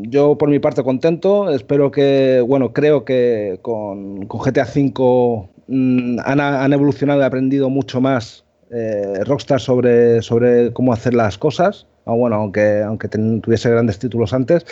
yo 0.04 0.38
por 0.38 0.48
mi 0.48 0.60
parte 0.60 0.84
contento. 0.84 1.50
Espero 1.50 1.92
que, 1.92 2.42
bueno, 2.48 2.72
creo 2.72 3.04
que 3.04 3.60
con, 3.62 4.22
GTA 4.22 4.64
V 4.64 5.50
mm, 5.68 6.20
han, 6.24 6.72
evolucionado 6.72 7.20
y 7.20 7.26
aprendido 7.26 7.70
mucho 7.70 8.00
más 8.00 8.46
eh, 8.70 9.26
Rockstar 9.26 9.60
sobre, 9.60 10.22
sobre 10.22 10.72
cómo 10.72 10.94
hacer 10.94 11.14
las 11.14 11.38
cosas. 11.38 11.88
Ah, 12.06 12.14
bueno, 12.14 12.38
aunque, 12.38 12.82
aunque 12.84 13.10
tuviese 13.10 13.70
grandes 13.70 14.00
títulos 14.00 14.32
antes. 14.32 14.66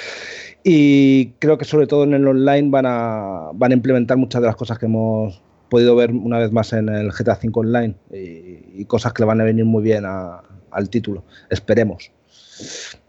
Y 0.64 1.32
creo 1.40 1.58
que 1.58 1.66
sobre 1.66 1.86
todo 1.86 2.06
en 2.06 2.14
el 2.14 2.26
online 2.26 2.70
van 2.70 2.86
a, 2.86 3.50
van 3.54 3.72
a 3.74 3.76
implementar 3.76 4.16
muchas 4.16 4.40
de 4.40 4.48
las 4.48 4.56
cosas 4.56 4.80
que 4.80 4.86
hemos, 4.86 5.42
podido 5.70 5.96
ver 5.96 6.12
una 6.12 6.40
vez 6.40 6.52
más 6.52 6.74
en 6.74 6.90
el 6.90 7.12
GTA 7.12 7.40
V 7.42 7.52
Online 7.54 7.96
y, 8.12 8.86
cosas 8.86 9.14
que 9.14 9.22
le 9.22 9.28
van 9.28 9.42
a 9.42 9.44
venir 9.44 9.66
muy 9.66 9.84
bien 9.84 10.06
al 10.06 10.90
título. 10.90 11.24
Esperemos. 11.50 12.12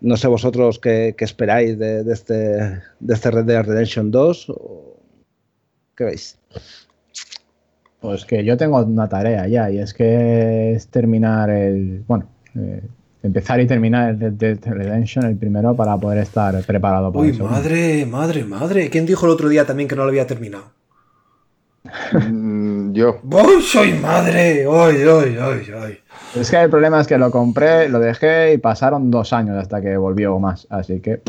No 0.00 0.16
sé 0.16 0.28
vosotros 0.28 0.78
qué, 0.78 1.14
esperáis 1.18 1.78
de, 1.78 2.04
este, 2.12 2.34
de 2.34 3.14
este 3.14 3.30
Red 3.30 3.44
Dead 3.44 3.64
Redemption 3.64 4.10
2 4.10 4.50
o 4.50 4.96
qué 5.96 6.04
veis. 6.04 6.38
Pues 8.00 8.24
que 8.24 8.44
yo 8.44 8.56
tengo 8.56 8.78
una 8.82 9.08
tarea 9.08 9.46
ya 9.46 9.70
y 9.70 9.78
es 9.78 9.92
que 9.92 10.72
es 10.72 10.88
terminar 10.88 11.50
el, 11.50 12.02
bueno, 12.06 12.26
eh, 12.54 12.82
empezar 13.22 13.60
y 13.60 13.66
terminar 13.66 14.10
el 14.10 14.20
Red 14.20 14.32
Dead 14.32 14.58
Redemption 14.64 15.26
el 15.26 15.36
primero 15.36 15.74
para 15.74 15.96
poder 15.98 16.18
estar 16.18 16.62
preparado 16.64 17.12
para 17.12 17.24
Uy, 17.24 17.30
eso. 17.30 17.44
madre, 17.44 18.06
madre, 18.06 18.44
madre. 18.44 18.90
¿Quién 18.90 19.04
dijo 19.04 19.26
el 19.26 19.32
otro 19.32 19.48
día 19.48 19.66
también 19.66 19.88
que 19.88 19.96
no 19.96 20.04
lo 20.04 20.08
había 20.08 20.26
terminado? 20.26 20.72
Yo. 22.92 23.18
¡Uy, 23.24 23.62
soy 23.62 23.92
madre! 23.94 24.66
¡Ay, 24.70 24.96
ay, 25.02 25.36
ay, 25.40 25.66
ay! 25.82 25.98
Es 26.40 26.50
que 26.50 26.56
el 26.60 26.70
problema 26.70 27.00
es 27.00 27.06
que 27.06 27.18
lo 27.18 27.30
compré, 27.30 27.88
lo 27.88 27.98
dejé 27.98 28.52
y 28.54 28.58
pasaron 28.58 29.10
dos 29.10 29.32
años 29.32 29.56
hasta 29.56 29.80
que 29.80 29.96
volvió 29.96 30.34
o 30.34 30.38
más, 30.40 30.66
así 30.70 31.00
que 31.00 31.20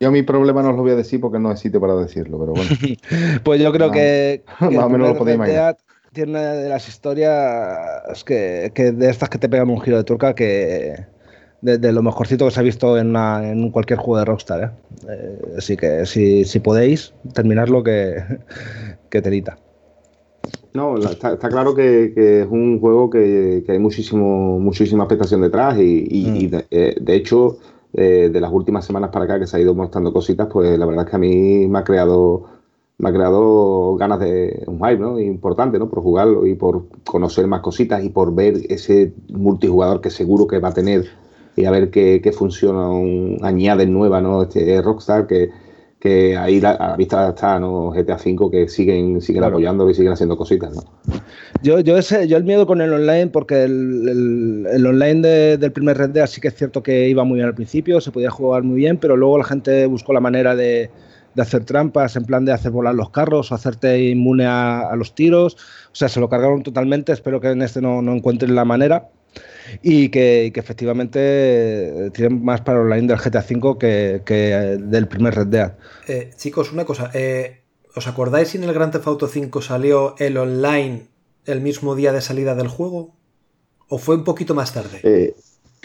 Yo 0.00 0.10
mi 0.10 0.22
problema 0.22 0.62
no 0.62 0.70
os 0.70 0.76
lo 0.76 0.82
voy 0.82 0.90
a 0.92 0.96
decir 0.96 1.20
porque 1.20 1.38
no 1.38 1.52
es 1.52 1.60
sitio 1.60 1.80
para 1.80 1.94
decirlo, 1.94 2.38
pero 2.38 2.52
bueno. 2.52 2.70
Pues 3.44 3.60
yo 3.60 3.72
creo 3.72 3.88
No. 3.88 3.92
que, 3.92 4.42
que 4.58 4.76
Más 4.76 4.84
o 4.84 4.88
menos 4.88 5.08
lo 5.10 5.16
podéis 5.18 5.40
Dead 5.40 5.76
tiene 6.12 6.30
una 6.32 6.52
de 6.52 6.68
las 6.68 6.88
historias 6.88 8.22
que, 8.24 8.70
que 8.74 8.92
de 8.92 9.10
estas 9.10 9.28
que 9.28 9.38
te 9.38 9.48
pegan 9.48 9.68
un 9.70 9.80
giro 9.80 9.96
de 9.96 10.04
turca 10.04 10.34
que 10.34 10.94
de, 11.60 11.78
de 11.78 11.92
lo 11.92 12.02
mejorcito 12.02 12.44
que 12.44 12.50
se 12.52 12.60
ha 12.60 12.62
visto 12.62 12.98
en, 12.98 13.08
una- 13.10 13.50
en 13.50 13.70
cualquier 13.70 13.98
juego 13.98 14.18
de 14.18 14.24
Rockstar. 14.26 14.62
¿eh? 14.62 14.70
Eh, 15.10 15.38
así 15.58 15.76
que 15.76 16.06
si, 16.06 16.44
si 16.44 16.60
podéis 16.60 17.14
terminarlo 17.32 17.82
que, 17.82 18.22
que 19.10 19.22
telita. 19.22 19.56
No, 20.74 20.96
está, 20.96 21.34
está 21.34 21.48
claro 21.48 21.74
que, 21.74 22.12
que 22.14 22.42
es 22.42 22.48
un 22.50 22.80
juego 22.80 23.08
que, 23.08 23.62
que 23.64 23.72
hay 23.72 23.78
muchísimo, 23.78 24.58
muchísima 24.58 25.04
expectación 25.04 25.40
detrás 25.40 25.78
y, 25.78 26.06
y- 26.10 26.30
Mm. 26.30 26.36
y 26.36 26.46
de, 26.48 26.66
eh, 26.70 26.96
de 27.00 27.14
hecho, 27.14 27.58
eh, 27.92 28.28
de 28.32 28.40
las 28.40 28.52
últimas 28.52 28.84
semanas 28.84 29.10
para 29.10 29.24
acá 29.24 29.38
que 29.38 29.46
se 29.46 29.56
ha 29.56 29.60
ido 29.60 29.74
mostrando 29.74 30.12
cositas, 30.12 30.48
pues 30.52 30.76
la 30.78 30.84
verdad 30.86 31.04
es 31.04 31.10
que 31.10 31.16
a 31.16 31.18
mí 31.20 31.68
me 31.68 31.78
ha 31.78 31.84
creado, 31.84 32.44
me 32.98 33.08
ha 33.08 33.12
creado 33.12 33.94
ganas 33.96 34.18
de 34.20 34.64
un 34.66 34.78
hype, 34.78 34.98
¿no? 34.98 35.20
Importante, 35.20 35.78
¿no? 35.78 35.88
Por 35.88 36.02
jugarlo 36.02 36.44
y 36.46 36.54
por 36.56 36.86
conocer 37.04 37.46
más 37.46 37.60
cositas 37.60 38.02
y 38.04 38.08
por 38.10 38.34
ver 38.34 38.54
ese 38.68 39.12
multijugador 39.28 40.00
que 40.00 40.10
seguro 40.10 40.46
que 40.48 40.58
va 40.58 40.68
a 40.70 40.74
tener 40.74 41.04
y 41.56 41.66
a 41.66 41.70
ver 41.70 41.90
qué, 41.90 42.20
qué 42.20 42.32
funciona, 42.32 42.88
un, 42.88 43.38
añade 43.42 43.86
nueva, 43.86 44.20
¿no? 44.20 44.42
Este 44.42 44.82
Rockstar 44.82 45.28
que, 45.28 45.50
que 46.04 46.36
ahí 46.36 46.60
la- 46.60 46.72
a 46.72 46.88
la 46.90 46.96
vista 46.96 47.30
está, 47.30 47.58
¿no? 47.58 47.90
GTA 47.90 48.16
V 48.16 48.50
que 48.50 48.68
siguen, 48.68 49.22
siguen 49.22 49.40
Claro. 49.40 49.54
apoyándolo 49.54 49.90
y 49.90 49.94
siguen 49.94 50.12
haciendo 50.12 50.36
cositas, 50.36 50.74
¿no? 50.76 50.82
Yo, 51.62 51.80
yo, 51.80 51.96
ese, 51.96 52.28
yo 52.28 52.36
el 52.36 52.44
miedo 52.44 52.66
con 52.66 52.82
el 52.82 52.92
online, 52.92 53.28
porque 53.28 53.62
el, 53.64 54.06
el- 54.06 54.66
el 54.70 54.86
online 54.86 55.26
de- 55.26 55.56
del 55.56 55.72
primer 55.72 55.96
Red 55.96 56.10
Dead 56.10 56.26
sí 56.26 56.42
que 56.42 56.48
es 56.48 56.54
cierto 56.56 56.82
que 56.82 57.08
iba 57.08 57.24
muy 57.24 57.36
bien 57.36 57.48
al 57.48 57.54
principio, 57.54 58.02
se 58.02 58.10
podía 58.10 58.30
jugar 58.30 58.64
muy 58.64 58.76
bien, 58.76 58.98
pero 58.98 59.16
luego 59.16 59.38
la 59.38 59.44
gente 59.44 59.86
buscó 59.86 60.12
la 60.12 60.20
manera 60.20 60.54
de, 60.54 60.90
de 61.34 61.42
hacer 61.42 61.64
trampas, 61.64 62.16
en 62.16 62.26
plan 62.26 62.44
de 62.44 62.52
hacer 62.52 62.70
volar 62.70 62.94
los 62.94 63.08
carros 63.08 63.50
o 63.50 63.54
hacerte 63.54 63.98
inmune 64.10 64.44
a, 64.44 64.80
a 64.80 64.96
los 64.96 65.14
tiros. 65.14 65.54
O 65.54 65.94
sea, 65.96 66.10
se 66.10 66.20
lo 66.20 66.28
cargaron 66.28 66.62
totalmente, 66.62 67.12
espero 67.12 67.40
que 67.40 67.48
en 67.48 67.62
este 67.62 67.80
no, 67.80 68.02
no 68.02 68.12
encuentren 68.14 68.54
la 68.54 68.66
manera. 68.66 69.08
Y 69.82 70.08
que, 70.08 70.44
y 70.46 70.50
que 70.50 70.60
efectivamente 70.60 71.18
eh, 71.20 72.10
tienen 72.12 72.44
más 72.44 72.60
para 72.62 72.78
el 72.80 72.84
online 72.86 73.08
del 73.08 73.18
GTA 73.18 73.44
V 73.48 73.78
que, 73.78 74.22
que 74.24 74.52
eh, 74.52 74.76
del 74.78 75.08
primer 75.08 75.34
Red 75.34 75.46
Dead. 75.46 75.72
Eh, 76.06 76.30
chicos, 76.36 76.72
una 76.72 76.84
cosa. 76.84 77.10
eh, 77.14 77.60
¿Os 77.96 78.08
acordáis 78.08 78.48
si 78.48 78.58
en 78.58 78.64
el 78.64 78.72
Grand 78.72 78.92
Theft 78.92 79.06
Auto 79.06 79.28
5 79.28 79.62
salió 79.62 80.16
el 80.18 80.36
online 80.36 81.06
el 81.46 81.60
mismo 81.60 81.94
día 81.94 82.12
de 82.12 82.20
salida 82.20 82.54
del 82.54 82.68
juego? 82.68 83.14
¿O 83.88 83.98
fue 83.98 84.16
un 84.16 84.24
poquito 84.24 84.54
más 84.54 84.72
tarde? 84.72 85.00
Eh, 85.02 85.34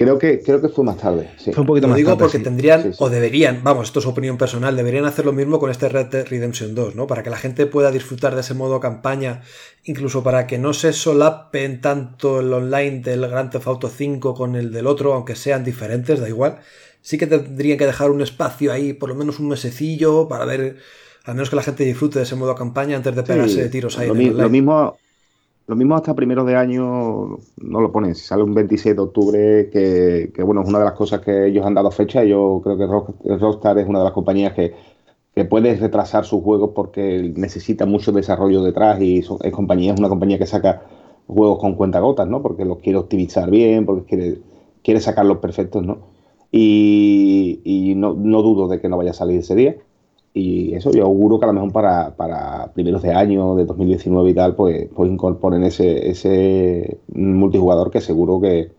creo, 0.04 0.18
que, 0.18 0.42
creo 0.42 0.62
que 0.62 0.70
fue 0.70 0.84
más 0.84 0.98
tarde, 0.98 1.30
sí. 1.38 1.52
Fue 1.52 1.62
un 1.62 1.68
poquito 1.68 1.88
Lo 1.88 1.92
más 1.92 1.98
digo 1.98 2.10
tarde, 2.12 2.20
porque 2.20 2.38
sí. 2.38 2.44
tendrían, 2.44 2.82
Sí, 2.84 2.94
sí. 2.94 2.98
o 3.04 3.10
deberían, 3.10 3.64
vamos, 3.64 3.88
esto 3.88 4.00
es 4.00 4.06
opinión 4.06 4.38
personal, 4.38 4.76
deberían 4.76 5.06
hacer 5.06 5.26
lo 5.26 5.34
mismo 5.34 5.60
con 5.60 5.70
este 5.72 5.90
Red 5.90 6.08
Dead 6.08 6.28
Redemption 6.28 6.76
2, 6.76 6.96
¿no? 6.96 7.08
Para 7.08 7.24
que 7.24 7.30
la 7.30 7.38
gente 7.38 7.66
pueda 7.66 7.92
disfrutar 7.92 8.36
de 8.36 8.42
ese 8.42 8.54
modo 8.54 8.80
campaña, 8.80 9.42
incluso 9.84 10.24
para 10.24 10.48
que 10.48 10.58
no 10.58 10.74
se 10.74 10.94
solapen 10.94 11.82
tanto 11.82 12.40
el 12.40 12.52
online 12.54 13.00
del 13.02 13.28
Grand 13.28 13.52
Theft 13.52 13.68
Auto 13.68 13.90
5 13.90 14.34
con 14.34 14.56
el 14.56 14.72
del 14.72 14.88
otro, 14.88 15.14
aunque 15.14 15.36
sean 15.36 15.64
diferentes, 15.64 16.20
da 16.20 16.28
igual. 16.30 16.60
Sí 17.02 17.18
que 17.18 17.28
tendrían 17.28 17.78
que 17.78 17.86
dejar 17.86 18.12
un 18.12 18.22
espacio 18.22 18.72
ahí, 18.72 18.94
por 18.94 19.10
lo 19.10 19.16
menos 19.16 19.40
un 19.40 19.48
mesecillo, 19.50 20.28
para 20.28 20.46
ver, 20.46 20.78
al 21.26 21.36
menos 21.36 21.50
que 21.50 21.56
la 21.56 21.64
gente 21.64 21.84
disfrute 21.84 22.20
de 22.20 22.24
ese 22.26 22.36
modo 22.36 22.56
campaña 22.56 22.98
antes 22.98 23.16
de 23.16 23.24
pegarse 23.24 23.64
Sí, 23.64 23.70
tiros 23.70 23.98
ahí. 23.98 24.08
lo, 24.08 24.14
en 24.14 24.18
el 24.18 24.34
mi- 24.34 24.34
lo 24.34 24.50
mismo, 24.50 25.02
lo 25.70 25.76
mismo 25.76 25.96
hasta 25.96 26.16
primeros 26.16 26.48
de 26.48 26.56
año 26.56 27.38
no 27.58 27.82
lo 27.82 27.92
ponen. 27.92 28.16
Si 28.16 28.26
sale 28.26 28.44
un 28.44 28.56
26 28.56 28.96
de 28.96 29.02
octubre, 29.04 29.70
que, 29.72 30.32
bueno, 30.44 30.62
es 30.64 30.68
una 30.70 30.80
de 30.80 30.86
las 30.86 30.94
cosas 30.96 31.22
que 31.22 31.48
ellos 31.48 31.66
han 31.66 31.76
dado 31.76 31.92
fecha. 31.92 32.24
Yo 32.24 32.60
creo 32.64 32.78
que 32.78 32.88
Rock- 32.88 33.16
Rockstar 33.24 33.78
es 33.78 33.88
una 33.88 34.00
de 34.00 34.06
las 34.06 34.14
compañías 34.14 34.54
que, 34.54 34.74
que 35.36 35.46
puede 35.46 35.76
retrasar 35.76 36.26
sus 36.26 36.44
juegos 36.44 36.72
porque 36.76 37.34
necesita 37.36 37.86
mucho 37.86 38.12
desarrollo 38.12 38.64
detrás 38.64 39.00
y 39.02 39.20
es, 39.20 39.52
compañía, 39.52 39.94
es 39.94 40.00
una 40.00 40.10
compañía 40.10 40.40
que 40.40 40.48
saca 40.48 40.84
juegos 41.28 41.60
con 41.60 41.76
cuentagotas, 41.76 42.28
¿no? 42.28 42.42
Porque 42.42 42.66
los 42.66 42.80
quiere 42.80 42.98
optimizar 43.00 43.50
bien, 43.52 43.86
porque 43.86 44.06
quiere, 44.08 44.40
quiere 44.84 45.02
sacarlos 45.02 45.38
perfectos, 45.40 45.84
¿no? 45.86 46.00
Y, 46.52 47.62
y 47.64 47.96
no, 47.96 48.14
no 48.16 48.42
dudo 48.42 48.68
de 48.68 48.82
que 48.82 48.90
no 48.90 48.98
vaya 48.98 49.12
a 49.12 49.14
salir 49.14 49.40
ese 49.40 49.56
día. 49.56 49.76
Y 50.40 50.74
eso 50.76 50.92
yo 50.92 51.04
auguro 51.04 51.38
que 51.40 51.46
a 51.46 51.48
lo 51.48 51.54
mejor 51.54 51.72
para, 51.72 52.16
para 52.16 52.72
primeros 52.74 53.02
de 53.02 53.14
año, 53.14 53.56
de 53.56 53.66
2019 53.66 54.30
y 54.30 54.34
tal, 54.34 54.56
pues, 54.56 54.88
pues 54.96 55.12
incorporen 55.12 55.64
ese, 55.64 56.10
ese 56.10 56.98
multijugador 57.10 57.92
que 57.92 58.02
seguro 58.02 58.40
que, 58.40 58.72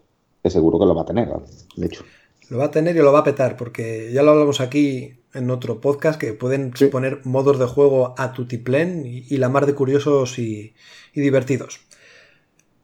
que 0.43 0.51
seguro 0.51 0.79
que 0.79 0.87
lo 0.87 0.95
va 0.95 1.03
a 1.03 1.07
tener, 1.07 1.29
de 1.77 1.87
hecho. 1.87 2.05
Lo 2.49 2.59
va 2.59 2.65
a 2.67 2.71
tener 2.71 2.97
y 2.97 3.01
lo 3.01 3.13
va 3.13 3.21
a 3.21 3.25
petar, 3.25 3.57
porque 3.57 4.11
ya 4.13 4.23
lo 4.23 4.33
hablamos 4.33 4.61
aquí 4.61 5.15
en 5.35 5.51
otro 5.51 5.81
podcast, 5.81 6.19
que 6.21 6.33
pueden 6.33 6.73
Sí. 6.75 6.87
poner 6.87 7.21
modos 7.25 7.59
de 7.61 7.67
juego 7.67 8.15
a 8.19 8.33
tutiplén 8.33 9.05
y, 9.07 9.25
y 9.29 9.37
la 9.37 9.49
mar 9.49 9.67
de 9.67 9.75
curiosos 9.75 10.39
y, 10.41 10.75
y 11.15 11.21
divertidos. 11.21 11.81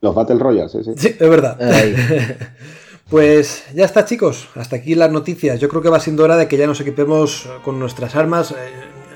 Los 0.03 0.15
Battle 0.15 0.39
Royals, 0.39 0.71
sí, 0.73 0.79
sí. 0.85 0.93
Sí, 0.97 1.09
es 1.19 1.31
verdad. 1.31 1.59
Pues 3.09 3.65
ya 3.75 3.85
está, 3.85 4.05
chicos. 4.05 4.49
Hasta 4.57 4.77
aquí 4.77 4.95
las 4.95 5.11
noticias. 5.13 5.61
Yo 5.61 5.69
creo 5.69 5.81
que 5.83 5.89
va 5.89 6.01
siendo 6.01 6.25
hora 6.25 6.37
de 6.37 6.49
que 6.49 6.57
ya 6.57 6.67
nos 6.67 6.81
equipemos 6.81 7.49
con 7.63 7.79
nuestras 7.79 8.17
armas. 8.17 8.51
Eh, 8.53 8.55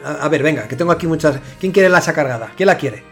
A, 0.04 0.24
a 0.24 0.28
ver, 0.28 0.42
venga, 0.42 0.66
que 0.68 0.76
tengo 0.76 0.92
aquí 0.92 1.06
muchas. 1.06 1.38
¿Quién 1.58 1.72
quiere 1.72 1.88
la 1.88 1.98
hacha 1.98 2.12
cargada? 2.14 2.52
¿Quién 2.56 2.68
la 2.68 2.76
quiere? 2.78 3.02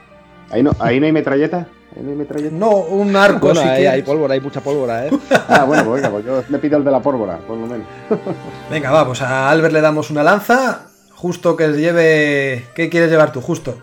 Ahí 0.51 0.63
no, 0.63 0.71
ahí 0.79 0.99
no 1.01 1.07
hay 1.07 1.13
metralleta. 1.13 1.69
Ahí 1.95 2.03
no 2.03 2.11
hay 2.11 2.17
metralleta. 2.17 2.55
No, 2.57 2.71
un 2.71 3.15
arco 3.17 3.49
Bueno, 3.49 3.61
si 3.61 3.69
hay, 3.69 3.87
hay 3.87 4.03
pólvora, 4.03 4.33
hay 4.35 4.41
mucha 4.41 4.61
pólvora, 4.63 5.07
¿eh? 5.07 5.11
Ah, 5.49 5.65
bueno, 5.65 5.85
pues 5.85 5.97
venga, 6.01 6.11
pues 6.11 6.25
yo 6.25 6.43
me 6.49 6.59
pido 6.59 6.79
el 6.79 6.85
de 6.85 6.91
la 6.91 7.01
pólvora, 7.03 7.39
por 7.39 7.59
lo 7.59 7.67
menos. 7.67 7.87
Venga, 8.71 8.91
vamos. 8.91 9.21
A 9.21 9.51
Albert 9.51 9.75
le 9.75 9.81
damos 9.83 10.11
una 10.11 10.23
lanza. 10.23 10.87
Justo 11.15 11.57
que 11.57 11.69
lleve. 11.73 12.67
¿Qué 12.75 12.89
quieres 12.89 13.11
llevar 13.11 13.33
tú? 13.33 13.41
Justo. 13.43 13.77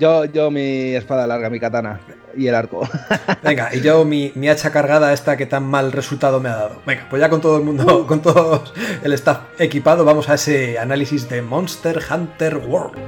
Yo, 0.00 0.24
yo 0.24 0.50
mi 0.50 0.94
espada 0.94 1.26
larga, 1.26 1.50
mi 1.50 1.60
katana 1.60 2.00
y 2.34 2.46
el 2.46 2.54
arco. 2.54 2.88
Venga, 3.42 3.68
y 3.74 3.82
yo 3.82 4.06
mi, 4.06 4.32
mi 4.34 4.48
hacha 4.48 4.72
cargada 4.72 5.12
esta 5.12 5.36
que 5.36 5.44
tan 5.44 5.64
mal 5.64 5.92
resultado 5.92 6.40
me 6.40 6.48
ha 6.48 6.56
dado. 6.56 6.82
Venga, 6.86 7.06
pues 7.10 7.20
ya 7.20 7.28
con 7.28 7.42
todo 7.42 7.58
el 7.58 7.64
mundo, 7.64 8.06
con 8.06 8.22
todo 8.22 8.64
el 9.02 9.12
staff 9.12 9.40
equipado, 9.58 10.06
vamos 10.06 10.30
a 10.30 10.34
ese 10.34 10.78
análisis 10.78 11.28
de 11.28 11.42
Monster 11.42 12.00
Hunter 12.10 12.56
World. 12.56 12.98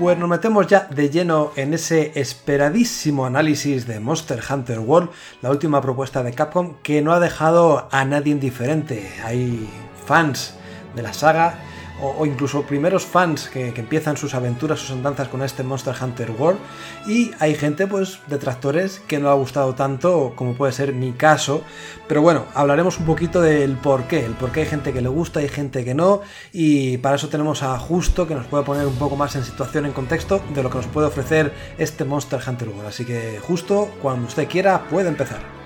Pues 0.00 0.16
nos 0.16 0.30
metemos 0.30 0.66
ya 0.66 0.88
de 0.90 1.10
lleno 1.10 1.52
en 1.56 1.74
ese 1.74 2.12
esperadísimo 2.18 3.26
análisis 3.26 3.86
de 3.86 4.00
Monster 4.00 4.40
Hunter 4.48 4.78
World, 4.78 5.10
la 5.42 5.50
última 5.50 5.82
propuesta 5.82 6.22
de 6.22 6.32
Capcom 6.32 6.76
que 6.82 7.02
no 7.02 7.12
ha 7.12 7.20
dejado 7.20 7.86
a 7.92 8.06
nadie 8.06 8.32
indiferente. 8.32 9.12
Hay 9.22 9.68
fans 10.06 10.54
de 10.96 11.02
la 11.02 11.12
saga 11.12 11.58
o, 12.02 12.26
incluso 12.26 12.62
primeros 12.62 13.04
fans 13.04 13.48
que, 13.48 13.68
empiezan 13.68 14.16
sus 14.16 14.34
aventuras, 14.34 14.78
sus 14.80 14.90
andanzas 14.90 15.28
con 15.28 15.42
este 15.42 15.62
Monster 15.62 15.94
Hunter 16.00 16.30
World. 16.32 16.58
Y 17.06 17.30
hay 17.38 17.54
gente 17.54 17.86
pues 17.86 18.20
detractores 18.26 19.00
que 19.06 19.18
no 19.18 19.30
ha 19.30 19.34
gustado 19.34 19.74
tanto 19.74 20.34
como 20.36 20.54
puede 20.54 20.72
ser 20.72 20.92
mi 20.92 21.12
caso, 21.12 21.62
pero 22.08 22.22
bueno, 22.22 22.44
hablaremos 22.54 22.98
un 22.98 23.06
poquito 23.06 23.40
del 23.40 23.76
por 23.76 24.04
qué, 24.04 24.24
el 24.24 24.32
por 24.32 24.52
qué 24.52 24.60
hay 24.60 24.66
gente 24.66 24.92
que 24.92 25.00
le 25.00 25.08
gusta 25.08 25.42
y 25.42 25.48
gente 25.48 25.84
que 25.84 25.94
no. 25.94 26.22
Y 26.52 26.98
para 26.98 27.16
eso 27.16 27.28
tenemos 27.28 27.62
a 27.62 27.78
Justo 27.78 28.26
que 28.26 28.34
nos 28.34 28.46
puede 28.46 28.64
poner 28.64 28.86
un 28.86 28.96
poco 28.96 29.16
más 29.16 29.34
en 29.36 29.44
situación, 29.44 29.86
en 29.86 29.92
contexto 29.92 30.40
de 30.54 30.62
lo 30.62 30.70
que 30.70 30.76
nos 30.76 30.86
puede 30.86 31.06
ofrecer 31.06 31.52
este 31.78 32.04
Monster 32.04 32.40
Hunter 32.46 32.68
World, 32.68 32.88
así 32.88 33.04
que 33.04 33.40
Justo, 33.40 33.90
cuando 34.02 34.26
usted 34.26 34.48
quiera 34.48 34.88
puede 34.88 35.08
empezar. 35.08 35.59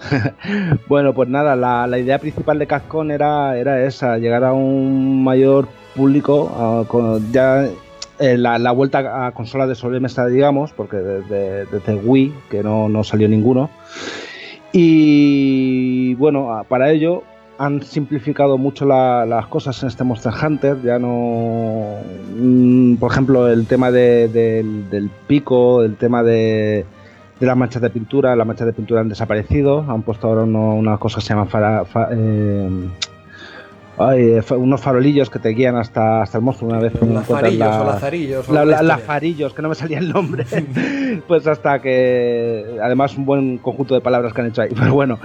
bueno, 0.88 1.12
pues 1.12 1.28
nada, 1.28 1.56
la, 1.56 1.98
idea 1.98 2.18
principal 2.18 2.58
de 2.58 2.66
Capcom 2.66 3.10
era, 3.10 3.56
era 3.56 3.84
esa, 3.84 4.18
llegar 4.18 4.44
a 4.44 4.52
un 4.52 5.22
mayor 5.22 5.68
público, 5.94 6.86
ya 7.32 7.68
eh, 8.18 8.36
la, 8.36 8.72
vuelta 8.72 9.26
a 9.26 9.32
consolas 9.32 9.68
de 9.68 9.74
sobremesa, 9.74 10.26
digamos, 10.26 10.72
porque 10.72 10.96
desde, 10.96 11.94
Wii, 11.94 12.34
que 12.50 12.62
no, 12.62 13.04
salió 13.04 13.28
ninguno. 13.28 13.70
Y 14.72 16.14
bueno, 16.14 16.64
para 16.68 16.90
ello 16.90 17.22
han 17.58 17.82
simplificado 17.82 18.58
mucho 18.58 18.86
las 18.86 19.46
cosas 19.46 19.82
en 19.82 19.88
este 19.88 20.04
Monster 20.04 20.32
Hunter. 20.32 20.78
Ya 20.82 20.98
no. 20.98 21.96
Mm, 22.36 22.96
por 22.96 23.12
ejemplo, 23.12 23.48
el 23.48 23.66
tema 23.66 23.90
del 23.90 25.10
pico, 25.26 25.82
el 25.82 25.96
tema 25.96 26.22
de 26.22 26.84
de 27.38 27.46
las 27.46 27.56
manchas 27.56 27.82
de 27.82 27.90
pintura. 27.90 28.34
Las 28.36 28.46
manchas 28.46 28.66
de 28.66 28.72
pintura 28.72 29.00
han 29.00 29.08
desaparecido. 29.08 29.84
Han 29.88 30.02
puesto 30.02 30.28
ahora 30.28 30.42
unas 30.42 30.98
cosas 30.98 31.22
que 31.22 31.28
se 31.28 31.34
llaman 31.34 31.48
eh, 32.12 32.88
eh, 34.16 34.40
unos 34.50 34.80
farolillos 34.80 35.28
que 35.28 35.40
te 35.40 35.48
guían 35.48 35.76
hasta, 35.76 36.22
hasta 36.22 36.38
el 36.38 36.44
monstruo 36.44 36.70
una 36.70 36.78
vez 36.78 36.92
que 36.92 37.04
farillos 37.24 37.76
o 37.76 37.84
lazarillos. 37.84 38.48
las 38.48 39.02
farillos, 39.02 39.54
que 39.54 39.62
no 39.62 39.68
me 39.68 39.74
salía 39.74 39.98
el 39.98 40.10
nombre. 40.10 40.44
pues 41.28 41.46
hasta 41.46 41.80
que. 41.80 42.78
Además, 42.82 43.16
un 43.16 43.24
buen 43.24 43.58
conjunto 43.58 43.94
de 43.94 44.00
palabras 44.00 44.32
que 44.32 44.40
han 44.40 44.46
hecho 44.48 44.62
ahí. 44.62 44.70
Pero 44.78 44.94
bueno, 44.94 45.18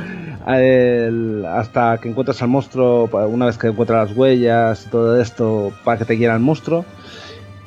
hasta 0.46 2.00
que 2.00 2.10
encuentras 2.10 2.42
al 2.42 2.48
monstruo, 2.50 3.10
una 3.28 3.46
vez 3.46 3.58
que 3.58 3.68
encuentras 3.68 4.10
las 4.10 4.18
huellas 4.18 4.86
y 4.88 4.90
todo 4.90 5.22
esto, 5.22 5.72
para 5.84 6.00
que 6.00 6.06
te 6.06 6.14
guíen 6.14 6.32
al 6.32 6.40
monstruo. 6.40 6.84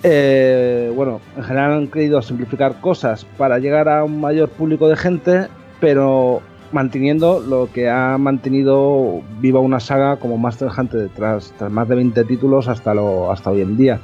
Eh, 0.02 0.92
bueno, 0.94 1.20
en 1.36 1.42
general 1.42 1.72
han 1.72 1.88
querido 1.88 2.20
simplificar 2.22 2.80
cosas 2.80 3.24
para 3.36 3.58
llegar 3.58 3.88
a 3.88 4.04
un 4.04 4.20
mayor 4.20 4.48
público 4.50 4.88
de 4.88 4.96
gente, 4.96 5.48
pero 5.80 6.42
manteniendo 6.72 7.40
lo 7.40 7.70
que 7.72 7.88
ha 7.88 8.18
mantenido 8.18 9.22
viva 9.40 9.60
una 9.60 9.80
saga 9.80 10.16
como 10.16 10.36
Master 10.36 10.68
Hunter 10.76 11.08
tras, 11.14 11.54
más 11.70 11.88
de 11.88 11.94
20 11.94 12.24
títulos 12.24 12.68
hasta, 12.68 12.94
lo, 12.94 13.30
hasta 13.30 13.50
hoy 13.50 13.62
en 13.62 13.76
día, 13.76 14.00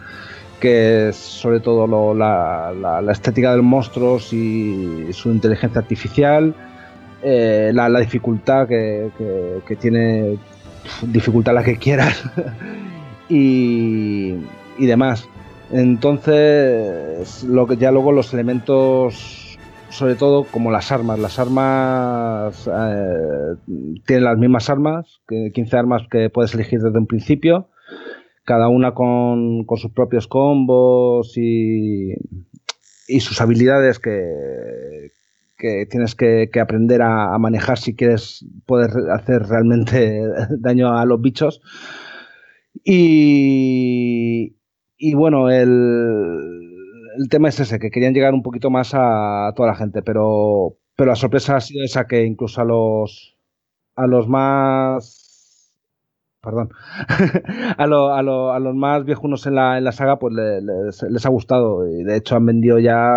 que 0.61 1.09
es 1.09 1.16
sobre 1.16 1.61
todo 1.61 2.14
la, 2.14 3.03
estética 3.11 3.51
de 3.51 3.57
los 3.59 3.66
monstruos 3.66 4.32
y 4.32 5.12
su 5.12 5.30
inteligencia 5.30 5.80
artificial, 5.80 6.55
eh, 7.22 7.70
la, 7.74 7.88
dificultad 8.01 8.66
que, 8.66 9.11
tiene, 9.80 10.38
dificultad 11.03 11.55
la 11.55 11.62
que 11.62 11.76
quieras 11.76 12.22
y, 13.28 14.34
y 14.78 14.86
demás. 14.86 15.28
Entonces, 15.72 17.44
lo 17.44 17.66
que 17.66 17.78
ya 17.78 17.90
luego 17.90 18.12
los 18.12 18.34
elementos, 18.34 19.58
sobre 19.88 20.16
todo 20.16 20.44
como 20.44 20.70
las 20.70 20.92
armas, 20.92 21.18
las 21.18 21.38
armas 21.38 22.68
eh, 22.68 23.56
tienen 24.06 24.24
las 24.24 24.36
mismas 24.36 24.68
armas, 24.68 25.22
15 25.28 25.76
armas 25.76 26.02
que 26.10 26.28
puedes 26.28 26.52
elegir 26.52 26.80
desde 26.80 26.98
un 26.98 27.06
principio, 27.06 27.70
cada 28.44 28.68
una 28.68 28.92
con, 28.92 29.64
sus 29.76 29.92
propios 29.92 30.28
combos 30.28 31.38
y, 31.38 32.16
sus 33.20 33.40
habilidades 33.40 33.98
que, 33.98 35.10
tienes 35.88 36.14
que, 36.14 36.50
aprender 36.60 37.00
a, 37.00 37.38
manejar 37.38 37.78
si 37.78 37.96
quieres 37.96 38.44
poder 38.66 38.90
hacer 39.10 39.44
realmente 39.44 40.22
daño 40.58 40.94
a 40.94 41.06
los 41.06 41.18
bichos. 41.18 41.62
Y, 42.84 44.56
y 45.05 45.14
bueno, 45.14 45.50
el, 45.50 45.68
el, 47.18 47.28
tema 47.28 47.48
es 47.48 47.59
ese, 47.59 47.80
que 47.80 47.90
querían 47.90 48.14
llegar 48.14 48.34
un 48.34 48.42
poquito 48.44 48.70
más 48.70 48.92
a, 48.94 49.53
toda 49.57 49.70
la 49.70 49.74
gente, 49.74 50.00
pero, 50.00 50.76
pero 50.94 51.11
la 51.11 51.16
sorpresa 51.16 51.57
ha 51.57 51.61
sido 51.61 51.84
esa 51.84 52.07
que 52.07 52.24
incluso 52.24 52.61
a 52.61 52.64
los, 52.64 53.36
a 53.96 54.07
los 54.07 54.28
más 54.28 55.74
perdón, 56.40 56.70
a, 57.78 57.86
lo, 57.88 58.14
a, 58.14 58.22
lo, 58.22 58.53
a, 58.53 58.61
los 58.61 58.76
más 58.76 59.05
viejunos 59.05 59.44
en 59.48 59.57
la, 59.57 59.76
en 59.76 59.82
la 59.82 59.90
saga, 59.90 60.20
pues 60.20 60.34
les, 60.34 61.26
ha 61.26 61.28
gustado. 61.30 61.88
Y 61.88 62.05
de 62.05 62.16
hecho 62.16 62.36
han 62.36 62.46
vendido 62.46 62.78
ya, 62.78 63.12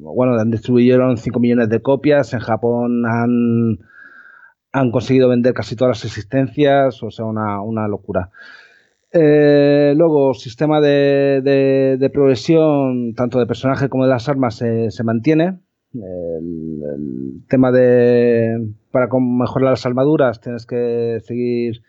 bueno, 0.00 0.38
han 0.38 0.50
distribuyeron 0.50 1.16
5 1.16 1.40
millones 1.40 1.70
de 1.70 1.80
copias. 1.80 2.34
En 2.34 2.40
Japón 2.40 3.06
han, 3.06 3.78
han 4.72 4.90
conseguido 4.90 5.30
vender 5.30 5.54
casi 5.54 5.74
todas 5.74 5.96
las 5.96 6.04
existencias, 6.04 7.02
o 7.02 7.10
sea, 7.10 7.24
una, 7.24 7.62
una 7.62 7.88
locura. 7.88 8.30
Eh, 9.12 9.94
luego, 9.96 10.34
sistema 10.34 10.80
de, 10.80 12.10
progresión, 12.12 13.14
tanto 13.14 13.38
de 13.38 13.46
personaje 13.46 13.88
como 13.88 14.04
de 14.04 14.10
las 14.10 14.28
armas, 14.28 14.56
se, 14.56 15.04
mantiene. 15.04 15.58
El, 15.94 17.42
tema 17.48 17.72
de. 17.72 18.68
Para 18.90 19.08
mejorar 19.18 19.70
las 19.70 19.86
armaduras, 19.86 20.40
tienes 20.40 20.66
que 20.66 21.20
seguir 21.24 21.82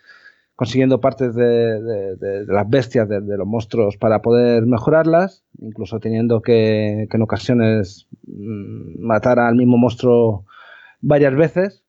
consiguiendo 0.55 0.99
partes 0.99 1.36
de, 1.36 2.45
las 2.47 2.70
bestias, 2.70 3.07
de, 3.07 3.38
los 3.38 3.47
monstruos, 3.47 3.97
para 3.97 4.22
poder 4.22 4.65
mejorarlas, 4.65 5.43
incluso 5.59 5.99
teniendo 5.99 6.41
que, 6.41 7.07
que 7.09 7.17
en 7.17 7.24
ocasiones 7.24 8.07
mm, 8.28 9.01
matar 9.01 9.39
al 9.39 9.55
mismo 9.55 9.78
monstruo 9.78 10.45
varias 11.01 11.36
veces, 11.36 11.84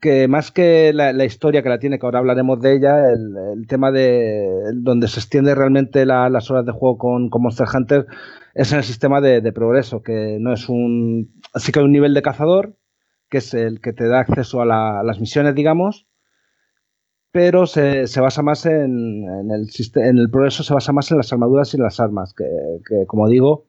que 0.00 0.28
más 0.28 0.50
que 0.50 0.92
la, 0.94 1.24
historia 1.24 1.62
que 1.62 1.68
la 1.68 1.78
tiene, 1.78 1.98
que 1.98 2.06
ahora 2.06 2.20
hablaremos 2.20 2.60
de 2.60 2.74
ella, 2.74 3.12
el, 3.12 3.66
tema 3.68 3.92
de 3.92 4.72
donde 4.74 5.08
se 5.08 5.20
extiende 5.20 5.54
realmente 5.54 6.06
las 6.06 6.50
horas 6.50 6.64
de 6.64 6.72
juego 6.72 6.96
con, 6.96 7.28
Monster 7.30 7.66
Hunter 7.72 8.06
es 8.54 8.72
en 8.72 8.78
el 8.78 8.84
sistema 8.84 9.20
de, 9.20 9.52
progreso, 9.52 10.02
que 10.02 10.38
no 10.40 10.52
es 10.52 10.68
un... 10.68 11.40
Así 11.52 11.70
que 11.70 11.80
hay 11.80 11.84
un 11.84 11.92
nivel 11.92 12.14
de 12.14 12.22
cazador, 12.22 12.76
que 13.28 13.38
es 13.38 13.52
el 13.54 13.80
que 13.80 13.92
te 13.92 14.08
da 14.08 14.20
acceso 14.20 14.62
a, 14.62 15.02
las 15.04 15.20
misiones, 15.20 15.54
digamos, 15.54 16.06
pero 17.30 17.66
se, 17.66 18.06
basa 18.20 18.42
más 18.42 18.64
en, 18.66 19.28
el, 19.50 19.68
en 19.96 20.18
el 20.18 20.30
progreso, 20.30 20.62
se 20.62 20.74
basa 20.74 20.92
más 20.92 21.10
en 21.10 21.18
las 21.18 21.32
armaduras 21.32 21.74
y 21.74 21.78
las 21.78 22.00
armas, 22.00 22.32
que, 22.34 22.46
que 22.88 23.06
como 23.06 23.28
digo, 23.28 23.66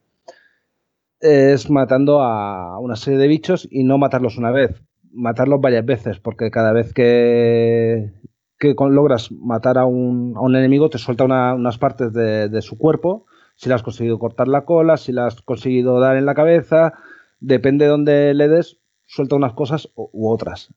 es 1.19 1.69
matando 1.69 2.21
a 2.21 2.79
una 2.79 2.95
serie 2.95 3.19
de 3.19 3.27
bichos 3.27 3.67
y 3.69 3.83
no 3.83 3.97
matarlos 3.97 4.37
una 4.37 4.51
vez 4.51 4.81
matarlos 5.13 5.61
varias 5.61 5.85
veces, 5.85 6.19
porque 6.19 6.51
cada 6.51 6.73
vez 6.73 6.93
que, 6.93 8.11
que 8.59 8.75
logras 8.77 9.31
matar 9.31 9.77
a 9.77 9.85
un, 9.85 10.33
a 10.35 10.41
un, 10.41 10.55
enemigo 10.55 10.89
te 10.89 10.97
suelta 10.97 11.25
unas 11.25 11.77
partes 11.77 12.13
de, 12.13 12.61
su 12.61 12.77
cuerpo, 12.77 13.25
si 13.55 13.69
le 13.69 13.75
has 13.75 13.83
conseguido 13.83 14.19
cortar 14.19 14.47
la 14.47 14.65
cola, 14.65 14.97
si 14.97 15.11
le 15.11 15.21
has 15.21 15.41
conseguido 15.41 15.99
dar 15.99 16.17
en 16.17 16.25
la 16.25 16.35
cabeza, 16.35 16.93
depende 17.39 17.85
de 17.85 17.91
dónde 17.91 18.33
le 18.33 18.47
des, 18.47 18.79
suelta 19.05 19.35
unas 19.35 19.53
cosas 19.53 19.89
u, 19.95 20.29
otras. 20.29 20.73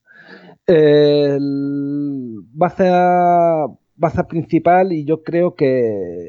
El 0.67 2.41
baza, 2.53 3.69
principal 4.29 4.93
y 4.93 5.05
yo 5.05 5.23
creo 5.23 5.55
que, 5.55 6.29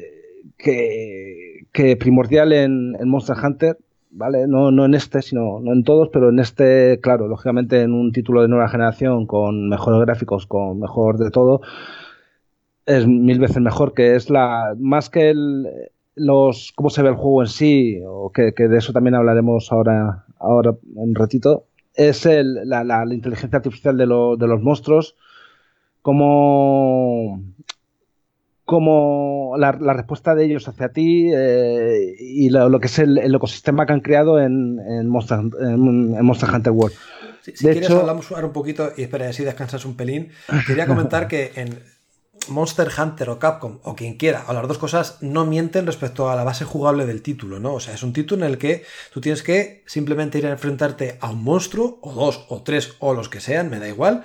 que, 0.58 1.96
primordial 1.96 2.52
en 2.52 2.96
Monster 3.08 3.36
Hunter 3.42 3.78
¿vale? 4.16 4.46
No, 4.48 4.70
no 4.70 4.86
en 4.86 4.94
este, 4.94 5.22
sino 5.22 5.60
no 5.60 5.72
en 5.72 5.84
todos, 5.84 6.08
pero 6.12 6.30
en 6.30 6.38
este, 6.38 7.00
claro, 7.00 7.28
lógicamente 7.28 7.82
en 7.82 7.92
un 7.92 8.12
título 8.12 8.42
de 8.42 8.48
nueva 8.48 8.68
generación 8.68 9.26
con 9.26 9.68
mejores 9.68 10.00
gráficos, 10.00 10.46
con 10.46 10.80
mejor 10.80 11.18
de 11.18 11.30
todo, 11.30 11.60
es 12.86 13.06
mil 13.06 13.38
veces 13.38 13.60
mejor, 13.60 13.94
que 13.94 14.16
es 14.16 14.30
la 14.30 14.74
más 14.78 15.10
que 15.10 15.30
el, 15.30 15.66
los 16.14 16.72
cómo 16.74 16.90
se 16.90 17.02
ve 17.02 17.10
el 17.10 17.16
juego 17.16 17.42
en 17.42 17.48
sí, 17.48 18.00
o 18.06 18.30
que, 18.32 18.52
de 18.56 18.78
eso 18.78 18.92
también 18.92 19.14
hablaremos 19.14 19.70
ahora, 19.72 20.24
ahora 20.38 20.70
en 20.96 21.10
un 21.10 21.14
ratito, 21.14 21.66
es 21.94 22.26
el, 22.26 22.68
la, 22.68 22.84
la, 22.84 23.04
inteligencia 23.14 23.58
artificial 23.58 23.96
de, 23.96 24.04
de 24.04 24.46
los 24.48 24.62
monstruos, 24.62 25.16
como 26.02 27.40
como 28.66 29.54
la, 29.56 29.72
respuesta 29.72 30.34
de 30.34 30.44
ellos 30.44 30.68
hacia 30.68 30.90
ti 30.90 31.30
eh, 31.32 32.14
y 32.18 32.50
lo, 32.50 32.78
que 32.80 32.88
es 32.88 32.98
el, 32.98 33.34
ecosistema 33.34 33.86
que 33.86 33.94
han 33.94 34.00
creado 34.00 34.40
en, 34.40 35.08
Monster, 35.08 35.38
Hunter 35.38 36.72
World. 36.72 36.94
si 37.42 37.52
quieres 37.52 37.88
hablamos 37.88 38.30
ahora 38.32 38.48
un 38.48 38.52
poquito 38.52 38.92
y 38.96 39.02
espera, 39.02 39.28
así 39.28 39.44
descansas 39.44 39.84
un 39.84 39.96
pelín. 39.96 40.30
Quería 40.66 40.86
comentar 40.86 41.28
que 41.28 41.52
en, 41.54 41.78
Monster 42.48 42.88
Hunter 42.96 43.30
o 43.30 43.38
Capcom 43.38 43.78
o 43.82 43.94
quien 43.94 44.16
quiera, 44.16 44.44
o 44.48 44.52
las 44.52 44.68
dos 44.68 44.78
cosas, 44.78 45.18
no 45.20 45.44
mienten 45.44 45.86
respecto 45.86 46.30
a 46.30 46.36
la 46.36 46.44
base 46.44 46.64
jugable 46.64 47.06
del 47.06 47.22
título, 47.22 47.60
¿no? 47.60 47.74
O 47.74 47.80
sea, 47.80 47.94
es 47.94 48.02
un 48.02 48.12
título 48.12 48.44
en 48.44 48.52
el 48.52 48.58
que 48.58 48.84
tú 49.12 49.20
tienes 49.20 49.42
que 49.42 49.82
simplemente 49.86 50.38
ir 50.38 50.46
a 50.46 50.50
enfrentarte 50.50 51.18
a 51.20 51.30
un 51.30 51.42
monstruo, 51.42 51.98
o 52.02 52.12
dos, 52.12 52.46
o 52.48 52.62
tres, 52.62 52.94
o 52.98 53.14
los 53.14 53.28
que 53.28 53.40
sean, 53.40 53.70
me 53.70 53.78
da 53.78 53.88
igual, 53.88 54.24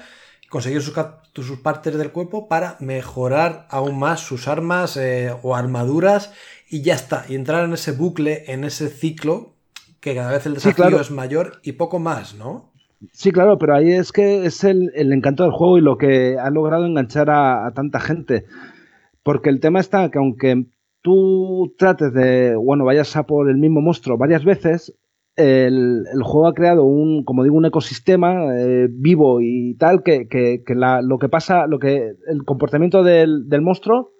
conseguir 0.52 0.82
sus, 0.82 0.94
sus 1.34 1.60
partes 1.60 1.98
del 1.98 2.12
cuerpo 2.12 2.50
para 2.50 2.76
mejorar 2.82 3.68
aún 3.70 3.98
más 3.98 4.20
sus 4.20 4.50
armas 4.50 4.98
eh, 4.98 5.34
o 5.44 5.56
armaduras 5.56 6.34
y 6.70 6.82
ya 6.82 6.94
está, 6.94 7.24
y 7.30 7.36
entrar 7.36 7.64
en 7.64 7.74
ese 7.74 7.94
bucle, 7.94 8.44
en 8.48 8.66
ese 8.66 8.90
ciclo, 8.90 9.54
que 10.02 10.14
cada 10.14 10.32
vez 10.32 10.46
el 10.46 10.56
desafío 10.56 11.00
es 11.00 11.10
mayor 11.10 11.62
y 11.64 11.72
poco 11.74 12.00
más, 12.00 12.36
¿no? 12.36 12.70
Sí, 13.14 13.32
claro, 13.32 13.58
pero 13.58 13.76
ahí 13.76 13.94
es 13.94 14.12
que 14.12 14.46
es 14.46 14.66
el, 14.66 14.92
encanto 14.94 15.44
del 15.44 15.54
juego 15.54 15.78
y 15.78 15.82
lo 15.82 15.98
que 15.98 16.38
ha 16.38 16.50
logrado 16.50 16.86
enganchar 16.86 17.30
a, 17.30 17.72
tanta 17.74 18.02
gente. 18.02 18.46
Porque 19.24 19.50
el 19.50 19.62
tema 19.62 19.80
está 19.80 20.12
que 20.12 20.20
aunque 20.20 20.66
tú 21.02 21.74
trates 21.78 22.14
de, 22.14 22.56
bueno, 22.56 22.84
vayas 22.84 23.16
a 23.16 23.24
por 23.24 23.50
el 23.50 23.58
mismo 23.58 23.80
monstruo 23.80 24.18
varias 24.18 24.44
veces, 24.44 24.94
el, 25.42 26.06
juego 26.24 26.48
ha 26.48 26.54
creado 26.54 26.84
un, 26.84 27.24
como 27.24 27.44
digo, 27.44 27.56
un 27.56 27.66
ecosistema 27.66 28.56
eh, 28.56 28.88
vivo 28.90 29.42
y 29.42 29.76
tal, 29.76 30.04
que, 30.04 30.28
lo 31.04 31.20
que 31.20 31.30
pasa, 31.30 31.66
el 31.66 32.46
comportamiento 32.46 33.04
del, 33.04 33.48
monstruo 33.62 34.12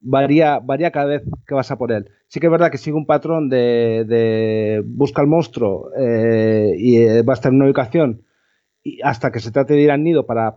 varía, 0.00 0.58
varía 0.58 0.90
cada 0.90 1.06
vez 1.06 1.22
que 1.46 1.54
vas 1.54 1.70
a 1.70 1.78
por 1.78 1.92
él. 1.92 2.08
Sí 2.28 2.40
que 2.40 2.46
es 2.46 2.52
verdad 2.52 2.70
que 2.70 2.78
sigue 2.78 2.96
un 2.96 3.06
patrón 3.06 3.48
de, 3.48 4.82
busca 4.86 5.20
al 5.22 5.28
monstruo 5.28 5.90
eh, 5.98 6.72
y 6.76 6.98
eh, 6.98 7.22
va 7.22 7.32
a 7.32 7.34
estar 7.34 7.50
en 7.50 7.56
una 7.56 7.66
ubicación 7.66 8.22
hasta 9.02 9.30
que 9.30 9.40
se 9.40 9.52
trate 9.52 9.74
de 9.74 9.82
ir 9.82 9.90
al 9.90 10.02
nido 10.02 10.26
para, 10.26 10.52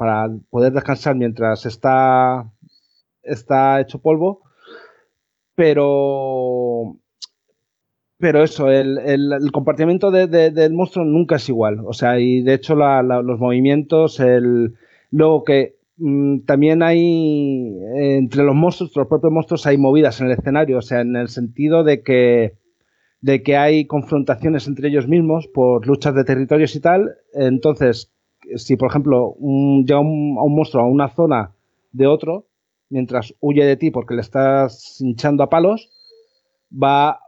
poder 0.49 0.73
descansar 0.73 1.15
mientras 1.15 1.65
está, 1.65 2.51
está 3.21 3.81
hecho 3.81 4.01
polvo. 4.01 4.41
Pero, 5.55 6.97
pero 8.25 8.43
eso, 8.43 8.71
el, 8.71 9.51
compartimiento 9.51 10.09
del 10.09 10.73
monstruo 10.73 11.05
nunca 11.05 11.35
es 11.35 11.47
igual. 11.47 11.81
O 11.85 11.93
sea, 11.93 12.19
y 12.19 12.41
de 12.41 12.55
hecho 12.55 12.75
los 12.75 13.39
movimientos, 13.39 14.19
el, 14.19 14.73
luego 15.11 15.43
que 15.43 15.75
Mm, 15.97 16.41
también 16.41 16.83
hay, 16.83 17.79
eh, 17.95 18.17
entre 18.17 18.43
los 18.43 18.55
monstruos, 18.55 18.95
los 18.95 19.07
propios 19.07 19.31
monstruos, 19.31 19.65
hay 19.65 19.77
movidas 19.77 20.19
en 20.19 20.27
el 20.27 20.33
escenario, 20.33 20.79
o 20.79 20.81
sea, 20.81 21.01
en 21.01 21.15
el 21.15 21.29
sentido 21.29 21.83
de 21.83 22.03
que, 22.03 22.57
de 23.21 23.43
que 23.43 23.57
hay 23.57 23.87
confrontaciones 23.87 24.67
entre 24.67 24.89
ellos 24.89 25.07
mismos 25.07 25.47
por 25.47 25.87
luchas 25.87 26.13
de 26.15 26.25
territorios 26.25 26.75
y 26.75 26.81
tal. 26.81 27.15
Entonces, 27.33 28.11
si 28.55 28.75
por 28.77 28.89
ejemplo 28.89 29.35
llega 29.39 29.99
un, 29.99 30.37
un 30.37 30.55
monstruo 30.55 30.83
a 30.83 30.87
una 30.87 31.09
zona 31.09 31.53
de 31.91 32.07
otro, 32.07 32.47
mientras 32.89 33.33
huye 33.39 33.65
de 33.65 33.77
ti 33.77 33.91
porque 33.91 34.15
le 34.15 34.21
estás 34.21 34.99
hinchando 35.01 35.43
a 35.43 35.49
palos, 35.49 35.89
va 36.71 37.19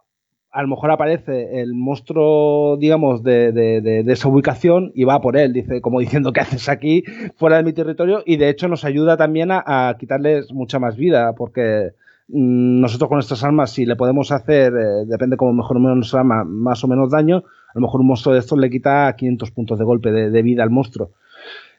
a 0.57 0.63
lo 0.63 0.69
mejor 0.69 0.89
aparece 0.89 1.61
el 1.61 1.75
monstruo, 1.75 2.77
digamos, 2.77 3.21
de, 3.21 4.03
esa 4.07 4.27
ubicación 4.27 4.91
y 4.95 5.03
va 5.03 5.21
por 5.21 5.37
él, 5.37 5.53
dice, 5.53 5.81
como 5.81 5.99
diciendo, 5.99 6.33
¿qué 6.33 6.39
haces 6.39 6.67
aquí 6.67 7.03
fuera 7.35 7.57
de 7.57 7.63
mi 7.63 7.73
territorio? 7.73 8.23
Y 8.25 8.37
de 8.37 8.49
hecho 8.49 8.67
nos 8.67 8.83
ayuda 8.83 9.17
también 9.17 9.49
a, 9.51 9.95
quitarles 9.99 10.51
mucha 10.51 10.79
más 10.79 10.97
vida, 10.97 11.33
porque 11.33 11.91
mm, 12.29 12.81
nosotros 12.81 13.07
con 13.07 13.17
nuestras 13.17 13.43
armas, 13.43 13.69
si 13.69 13.85
le 13.85 13.95
podemos 13.95 14.31
hacer, 14.31 14.73
eh, 14.73 15.05
depende 15.05 15.37
como 15.37 15.53
mejor 15.53 15.77
o 15.77 15.79
menos 15.79 15.97
nuestra 15.97 16.21
arma, 16.21 16.43
más 16.43 16.83
o 16.83 16.87
menos 16.87 17.11
daño, 17.11 17.43
a 17.45 17.71
lo 17.75 17.81
mejor 17.81 18.01
un 18.01 18.07
monstruo 18.07 18.33
de 18.33 18.39
estos 18.39 18.57
le 18.57 18.71
quita 18.71 19.15
500 19.15 19.51
puntos 19.51 19.77
de 19.77 19.85
golpe 19.85 20.11
de, 20.11 20.41
vida 20.41 20.63
al 20.63 20.71
monstruo. 20.71 21.11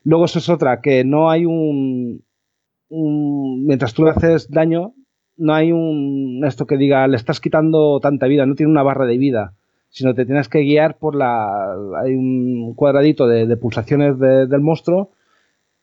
Luego 0.05 0.27
eso 0.27 0.39
es 0.39 0.49
otra, 0.49 0.81
que 0.81 1.03
no 1.03 1.31
hay 1.31 1.47
un, 1.47 2.23
un 2.91 3.67
mientras 3.67 3.93
tú 3.93 4.05
le 4.05 4.11
haces 4.11 4.49
daño, 4.49 4.93
no 5.39 5.55
hay 5.55 5.73
un 5.73 6.43
esto 6.47 6.67
que 6.67 6.77
diga 6.77 7.07
le 7.07 7.17
estás 7.17 7.41
quitando 7.41 8.01
tanta 8.01 8.27
vida, 8.27 8.45
no 8.45 8.55
tiene 8.55 8.73
una 8.73 8.83
barra 8.83 9.07
de 9.07 9.17
vida, 9.17 9.55
sino 9.89 10.15
te 10.15 10.27
tienes 10.27 10.49
que 10.49 10.61
guiar 10.61 10.99
por 10.99 11.15
la 11.15 11.73
hay 12.03 12.15
un 12.15 12.75
cuadradito 12.75 13.27
de, 13.27 13.57
pulsaciones 13.57 14.19
del 14.19 14.61
monstruo 14.61 15.13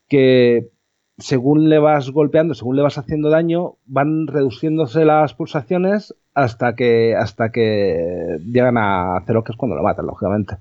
que 0.08 0.70
según 1.18 1.70
le 1.70 1.80
vas 1.80 2.10
golpeando, 2.12 2.54
según 2.54 2.76
le 2.76 2.82
vas 2.82 2.98
haciendo 2.98 3.30
daño, 3.30 3.78
van 3.86 4.28
reduciéndose 4.28 5.06
las 5.06 5.34
pulsaciones 5.34 6.14
hasta 6.34 6.76
que 6.76 7.16
hasta 7.16 7.52
que 7.52 8.38
llegan 8.46 8.78
a 8.78 9.24
cero, 9.26 9.44
que 9.44 9.54
es 9.54 9.58
cuando 9.58 9.78
lo 9.78 9.84
matan, 9.84 10.06
lógicamente. 10.06 10.58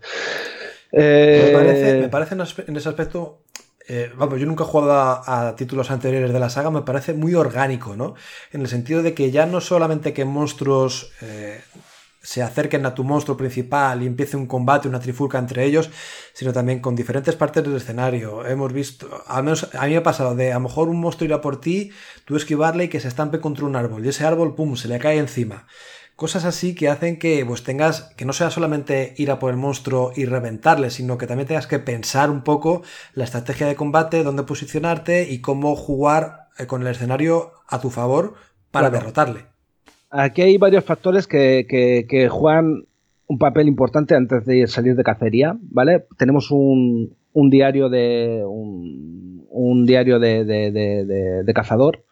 me 0.93 1.51
parece, 1.53 2.01
me 2.01 2.09
parece 2.09 2.37
en 2.69 2.77
ese 2.77 2.89
aspecto 2.89 3.44
eh, 3.87 4.11
vamos, 4.17 4.41
yo 4.41 4.47
nunca 4.47 4.65
he 4.65 4.67
jugado 4.67 5.23
a, 5.27 5.55
títulos 5.57 5.91
anteriores 5.91 6.33
de 6.33 6.41
la 6.41 6.49
saga, 6.49 6.71
me 6.71 6.83
parece 6.83 7.13
muy 7.13 7.35
orgánico, 7.35 7.97
¿no? 7.97 8.15
En 8.51 8.63
el 8.63 8.69
sentido 8.69 9.03
de 9.03 9.15
que 9.15 9.31
ya 9.31 9.45
no 9.45 9.61
solamente 9.61 10.15
que 10.15 10.25
monstruos 10.25 11.13
eh, 11.21 11.61
se 12.23 12.43
acerquen 12.43 12.87
a 12.87 12.95
tu 12.95 13.05
monstruo 13.05 13.37
principal 13.37 14.03
y 14.03 14.07
empiece 14.07 14.39
un 14.39 14.47
combate, 14.47 14.89
una 14.89 15.01
trifulca 15.01 15.39
entre 15.39 15.65
ellos, 15.65 15.91
sino 16.33 16.55
también 16.55 16.81
con 16.81 16.97
diferentes 16.97 17.37
partes 17.37 17.63
del 17.63 17.77
escenario. 17.77 18.47
Hemos 18.47 18.73
visto, 18.73 19.23
al 19.27 19.45
menos 19.45 19.69
a 19.75 19.85
mí 19.85 19.91
me 19.91 19.99
ha 19.99 20.03
pasado 20.03 20.35
de 20.35 20.51
a 20.51 20.55
lo 20.55 20.61
mejor 20.61 20.89
un 20.89 20.99
monstruo 21.01 21.27
irá 21.27 21.43
por 21.43 21.61
ti, 21.61 21.91
tú 22.25 22.37
esquivarle 22.37 22.85
y 22.85 22.89
que 22.89 23.01
se 23.01 23.09
estampe 23.09 23.41
contra 23.41 23.67
un 23.67 23.77
árbol, 23.77 24.05
y 24.05 24.09
ese 24.09 24.25
árbol, 24.25 24.55
pum, 24.55 24.77
se 24.77 24.89
le 24.89 24.99
cae 24.99 25.19
encima. 25.19 25.67
Cosas 26.17 26.45
así 26.45 26.77
que 26.77 26.89
hacen 26.89 27.19
que 27.19 27.45
pues 27.45 27.65
tengas, 27.65 28.15
que 28.17 28.25
no 28.25 28.33
sea 28.33 28.51
solamente 28.51 29.15
ir 29.17 29.33
a 29.33 29.41
por 29.41 29.51
el 29.51 29.57
monstruo 29.57 30.13
y 30.15 30.27
reventarle, 30.27 30.91
sino 30.91 31.19
que 31.19 31.27
también 31.27 31.49
tengas 31.49 31.67
que 31.67 31.81
pensar 31.81 32.31
un 32.31 32.43
poco 32.43 32.83
la 33.15 33.25
estrategia 33.25 33.67
de 33.67 33.75
combate, 33.75 34.23
dónde 34.23 34.45
posicionarte 34.45 35.29
y 35.29 35.41
cómo 35.41 35.75
jugar 35.75 36.49
eh, 36.57 36.67
con 36.67 36.83
el 36.83 36.89
escenario 36.89 37.51
a 37.67 37.81
tu 37.81 37.91
favor 37.91 38.35
para 38.71 38.91
derrotarle. 38.91 39.47
Aquí 40.09 40.43
hay 40.43 40.57
varios 40.57 40.85
factores 40.85 41.27
que, 41.27 42.29
juegan 42.31 42.85
un 43.27 43.39
papel 43.39 43.67
importante 43.67 44.15
antes 44.15 44.45
de 44.45 44.69
salir 44.69 44.95
de 44.95 45.03
cacería, 45.03 45.57
¿vale? 45.63 46.07
Tenemos 46.17 46.53
un, 46.53 47.17
diario 47.51 47.89
de 47.89 48.45
un, 48.47 49.85
diario 49.85 50.21
de 50.21 51.53
cazador 51.53 52.05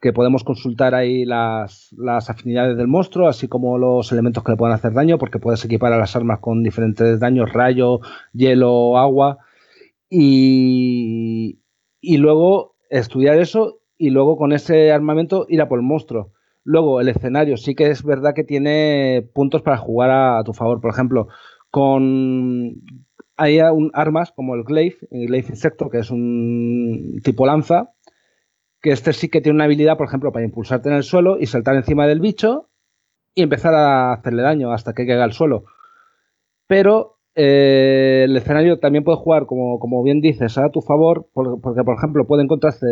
que 0.00 0.12
podemos 0.12 0.44
consultar 0.44 0.94
ahí 0.94 1.24
las, 1.24 1.92
afinidades 2.28 2.76
del 2.76 2.88
monstruo, 2.88 3.28
así 3.28 3.48
como 3.48 3.76
los 3.78 4.10
elementos 4.12 4.42
que 4.42 4.52
le 4.52 4.56
pueden 4.56 4.74
hacer 4.74 4.94
daño, 4.94 5.18
porque 5.18 5.38
puedes 5.38 5.64
equipar 5.64 5.92
a 5.92 5.98
las 5.98 6.16
armas 6.16 6.40
con 6.40 6.62
diferentes 6.62 7.20
daños, 7.20 7.52
rayo, 7.52 8.00
hielo, 8.32 8.96
agua, 8.96 9.38
y, 10.08 11.58
luego 12.02 12.76
estudiar 12.88 13.38
eso 13.38 13.80
y 13.96 14.10
luego 14.10 14.36
con 14.36 14.52
ese 14.52 14.90
armamento 14.90 15.46
ir 15.48 15.60
a 15.60 15.68
por 15.68 15.78
el 15.78 15.84
monstruo. 15.84 16.32
Luego, 16.64 17.00
el 17.00 17.08
escenario 17.08 17.56
sí 17.56 17.74
que 17.74 17.90
es 17.90 18.02
verdad 18.02 18.34
que 18.34 18.44
tiene 18.44 19.28
puntos 19.34 19.62
para 19.62 19.76
jugar 19.76 20.10
a, 20.10 20.42
tu 20.44 20.52
favor. 20.54 20.80
Por 20.80 20.90
ejemplo, 20.90 21.28
con 21.70 22.82
hay 23.36 23.58
armas 23.94 24.32
como 24.32 24.54
el 24.54 24.64
Glaive, 24.64 24.98
el 25.10 25.28
Glaive 25.28 25.48
Insecto, 25.48 25.88
que 25.88 25.98
es 25.98 26.10
un 26.10 27.20
tipo 27.24 27.46
lanza, 27.46 27.92
que 28.80 28.90
este 28.90 29.12
sí 29.12 29.28
que 29.28 29.40
tiene 29.40 29.56
una 29.56 29.64
habilidad, 29.64 29.96
por 29.96 30.06
ejemplo, 30.06 30.32
para 30.32 30.44
impulsarte 30.44 30.88
en 30.88 30.96
el 30.96 31.02
suelo 31.02 31.38
y 31.38 31.46
saltar 31.46 31.76
encima 31.76 32.06
del 32.06 32.20
bicho 32.20 32.68
y 33.34 33.42
empezar 33.42 33.74
a 33.74 34.12
hacerle 34.12 34.42
daño 34.42 34.72
hasta 34.72 34.92
que 34.92 35.06
caiga 35.06 35.24
al 35.24 35.32
suelo. 35.32 35.64
Pero 36.66 37.18
eh, 37.34 38.22
el 38.24 38.36
escenario 38.36 38.78
también 38.78 39.04
puede 39.04 39.18
jugar, 39.18 39.46
como, 39.46 39.78
como, 39.78 40.02
bien 40.02 40.20
dices, 40.20 40.56
a 40.58 40.70
tu 40.70 40.80
favor, 40.80 41.28
porque, 41.34 41.84
por 41.84 41.96
ejemplo, 41.96 42.26
puede 42.26 42.42
encontrarse, 42.42 42.86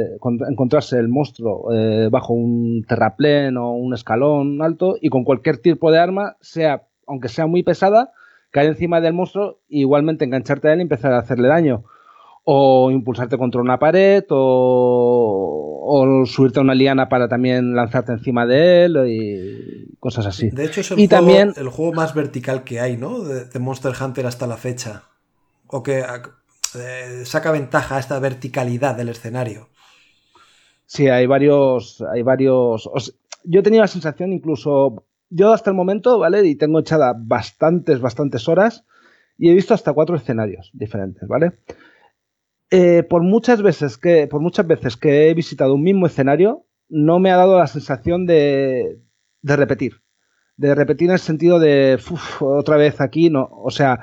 encontrarse 0.48 0.98
el 0.98 1.08
monstruo 1.08 1.72
eh, 1.72 2.08
bajo 2.10 2.34
un 2.34 2.84
terraplén 2.86 3.56
o 3.56 3.72
un 3.72 3.94
escalón 3.94 4.62
alto 4.62 4.96
y 5.00 5.08
con 5.08 5.24
cualquier 5.24 5.58
tipo 5.58 5.90
de 5.90 5.98
arma, 5.98 6.36
sea, 6.40 6.86
aunque 7.06 7.28
sea 7.28 7.46
muy 7.46 7.62
pesada, 7.62 8.12
caer 8.50 8.68
encima 8.68 9.00
del 9.00 9.14
monstruo 9.14 9.60
e 9.68 9.78
igualmente 9.78 10.24
engancharte 10.24 10.68
a 10.68 10.72
él 10.74 10.80
y 10.80 10.82
empezar 10.82 11.12
a 11.12 11.18
hacerle 11.18 11.48
daño 11.48 11.84
o 12.50 12.90
impulsarte 12.90 13.36
contra 13.36 13.60
una 13.60 13.78
pared 13.78 14.24
o, 14.30 16.24
subirte 16.24 16.60
a 16.60 16.62
una 16.62 16.74
liana 16.74 17.06
para 17.10 17.28
también 17.28 17.74
lanzarte 17.74 18.12
encima 18.12 18.46
de 18.46 18.86
él 18.86 18.96
y 19.06 19.96
cosas 19.98 20.24
así. 20.24 20.48
De 20.48 20.64
hecho 20.64 20.80
es 20.80 20.90
el, 20.90 20.96
juego, 20.96 21.10
también, 21.10 21.52
el 21.56 21.68
juego 21.68 21.92
más 21.92 22.14
vertical 22.14 22.64
que 22.64 22.80
hay, 22.80 22.96
¿no? 22.96 23.20
De, 23.20 23.58
Monster 23.58 23.92
Hunter 24.00 24.24
hasta 24.24 24.46
la 24.46 24.56
fecha. 24.56 25.02
O 25.66 25.82
que 25.82 26.02
eh, 26.74 27.22
saca 27.24 27.52
ventaja 27.52 27.96
a 27.96 28.00
esta 28.00 28.18
verticalidad 28.18 28.96
del 28.96 29.10
escenario. 29.10 29.68
Sí, 30.86 31.06
hay 31.06 31.26
varios, 31.26 32.02
hay 32.10 32.22
varios. 32.22 32.90
yo 33.44 33.60
he 33.60 33.62
tenido 33.62 33.82
la 33.82 33.88
sensación, 33.88 34.32
incluso 34.32 35.04
yo 35.28 35.52
hasta 35.52 35.68
el 35.68 35.76
momento, 35.76 36.18
¿vale? 36.18 36.46
Y 36.46 36.54
tengo 36.54 36.80
echada 36.80 37.14
bastantes, 37.14 38.00
bastantes 38.00 38.48
horas 38.48 38.86
y 39.36 39.50
he 39.50 39.54
visto 39.54 39.74
hasta 39.74 39.92
cuatro 39.92 40.16
escenarios 40.16 40.70
diferentes, 40.72 41.28
¿vale? 41.28 41.52
Eh, 42.70 43.02
por 43.02 43.22
muchas 43.22 43.62
veces 43.62 43.96
que, 43.96 44.26
por 44.26 44.40
muchas 44.40 44.66
veces 44.66 44.96
que 44.96 45.30
he 45.30 45.34
visitado 45.34 45.74
un 45.74 45.82
mismo 45.82 46.06
escenario, 46.06 46.66
no 46.88 47.18
me 47.18 47.30
ha 47.30 47.36
dado 47.36 47.58
la 47.58 47.66
sensación 47.66 48.26
de, 48.26 49.00
de 49.42 49.56
repetir. 49.56 50.02
De 50.56 50.74
repetir 50.74 51.08
en 51.08 51.14
el 51.14 51.18
sentido 51.18 51.58
de 51.58 51.98
otra 52.40 52.76
vez 52.76 53.00
aquí, 53.00 53.30
no. 53.30 53.48
O 53.52 53.70
sea, 53.70 54.00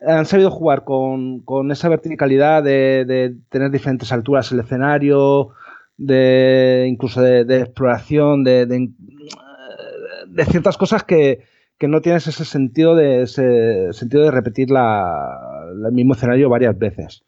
han 0.00 0.26
sabido 0.26 0.50
jugar 0.50 0.84
con, 0.84 1.40
con 1.40 1.70
esa 1.72 1.88
verticalidad 1.88 2.62
de, 2.62 3.04
de, 3.04 3.36
tener 3.48 3.70
diferentes 3.70 4.12
alturas 4.12 4.52
el 4.52 4.60
escenario, 4.60 5.50
de 5.96 6.86
incluso 6.88 7.20
de, 7.20 7.60
exploración, 7.60 8.44
de, 8.44 8.66
de, 8.66 10.44
ciertas 10.44 10.76
cosas 10.76 11.02
que, 11.02 11.42
que, 11.78 11.88
no 11.88 12.00
tienes 12.00 12.26
ese 12.28 12.44
sentido 12.44 12.94
de 12.94 13.22
ese 13.22 13.92
sentido 13.92 14.24
de 14.24 14.30
repetir 14.30 14.70
la, 14.70 15.66
el 15.84 15.92
mismo 15.92 16.14
escenario 16.14 16.48
varias 16.48 16.78
veces. 16.78 17.24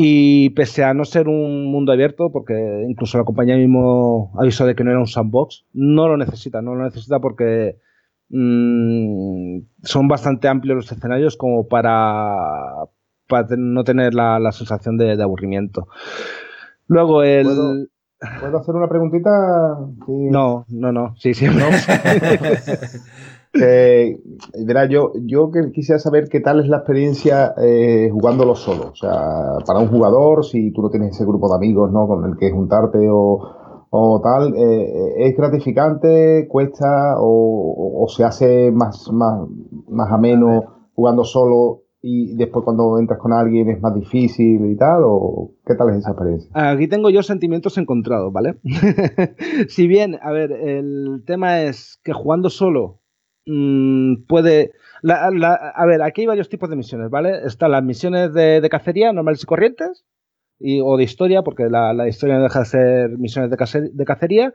Y 0.00 0.50
pese 0.50 0.84
a 0.84 0.94
no 0.94 1.04
ser 1.04 1.26
un 1.26 1.72
mundo 1.72 1.90
abierto, 1.90 2.30
porque 2.30 2.54
incluso 2.88 3.18
la 3.18 3.24
compañía 3.24 3.56
mismo 3.56 4.32
avisó 4.38 4.64
de 4.64 4.76
que 4.76 4.84
no 4.84 4.90
era 4.90 5.00
un 5.00 5.08
sandbox, 5.08 5.64
no 5.72 6.06
lo 6.06 6.16
necesita, 6.16 6.62
no 6.62 6.76
lo 6.76 6.84
necesita 6.84 7.18
porque 7.18 7.80
mmm, 8.28 9.58
son 9.82 10.06
bastante 10.06 10.46
amplios 10.46 10.76
los 10.76 10.92
escenarios 10.92 11.36
como 11.36 11.66
para, 11.66 12.36
para 13.26 13.48
no 13.56 13.82
tener 13.82 14.14
la, 14.14 14.38
la 14.38 14.52
sensación 14.52 14.98
de, 14.98 15.16
de, 15.16 15.22
aburrimiento. 15.24 15.88
Luego 16.86 17.24
el... 17.24 17.46
¿Puedo, 17.46 17.86
¿Puedo, 18.38 18.58
hacer 18.58 18.76
una 18.76 18.88
preguntita? 18.88 19.30
Sí. 20.06 20.12
No, 20.30 20.64
no, 20.68 20.92
no, 20.92 21.16
sí, 21.16 21.34
sí. 21.34 21.46
No. 21.46 21.66
Eh, 23.54 24.20
verá, 24.66 24.86
yo, 24.86 25.12
yo 25.22 25.50
quisiera 25.72 25.98
saber 25.98 26.28
qué 26.28 26.40
tal 26.40 26.60
es 26.60 26.68
la 26.68 26.78
experiencia 26.78 27.54
eh, 27.60 28.10
jugándolo 28.12 28.54
solo. 28.54 28.90
O 28.92 28.94
sea, 28.94 29.58
para 29.66 29.80
un 29.80 29.88
jugador, 29.88 30.44
si 30.44 30.72
tú 30.72 30.82
no 30.82 30.90
tienes 30.90 31.14
ese 31.14 31.24
grupo 31.24 31.48
de 31.48 31.56
amigos 31.56 31.92
¿no? 31.92 32.06
con 32.06 32.24
el 32.24 32.36
que 32.36 32.50
juntarte 32.50 33.08
o, 33.10 33.86
o 33.90 34.20
tal, 34.22 34.54
eh, 34.56 35.14
¿es 35.18 35.36
gratificante, 35.36 36.46
cuesta 36.48 37.16
o, 37.18 38.02
o, 38.02 38.08
se 38.08 38.24
hace 38.24 38.70
más, 38.70 39.10
más, 39.12 39.48
más 39.88 40.12
ameno 40.12 40.90
jugando 40.94 41.24
solo 41.24 41.82
y 42.00 42.36
después 42.36 42.64
cuando 42.64 42.98
entras 42.98 43.18
con 43.18 43.32
alguien 43.32 43.68
es 43.70 43.80
más 43.80 43.94
difícil 43.94 44.70
y 44.70 44.76
tal? 44.76 45.02
¿O 45.04 45.52
qué 45.66 45.74
tal 45.74 45.90
es 45.90 45.96
esa 45.96 46.10
experiencia? 46.10 46.50
Aquí 46.52 46.86
tengo 46.86 47.10
yo 47.10 47.22
sentimientos 47.22 47.78
encontrados, 47.78 48.32
¿vale? 48.32 48.58
si 49.68 49.88
bien, 49.88 50.18
a 50.22 50.30
ver, 50.32 50.52
el 50.52 51.22
tema 51.26 51.62
es 51.62 51.98
que 52.04 52.12
jugando 52.12 52.50
solo 52.50 52.97
mmm, 53.48 54.26
puede... 54.26 54.72
A 55.04 55.86
ver, 55.86 56.02
aquí 56.02 56.22
hay 56.22 56.26
varios 56.26 56.48
tipos 56.48 56.68
de 56.68 56.76
misiones, 56.76 57.10
¿vale? 57.10 57.40
Están 57.44 57.72
las 57.72 57.82
misiones 57.84 58.32
de, 58.34 58.66
cacería 58.70 59.12
normales 59.12 59.42
y 59.42 59.46
corrientes, 59.46 60.04
o 60.82 60.96
de 60.96 61.04
historia, 61.04 61.42
porque 61.42 61.68
la, 61.68 62.08
historia 62.08 62.36
no 62.36 62.42
deja 62.42 62.60
de 62.60 62.64
ser 62.64 63.10
misiones 63.18 63.50
de, 63.50 64.04
cacería, 64.04 64.52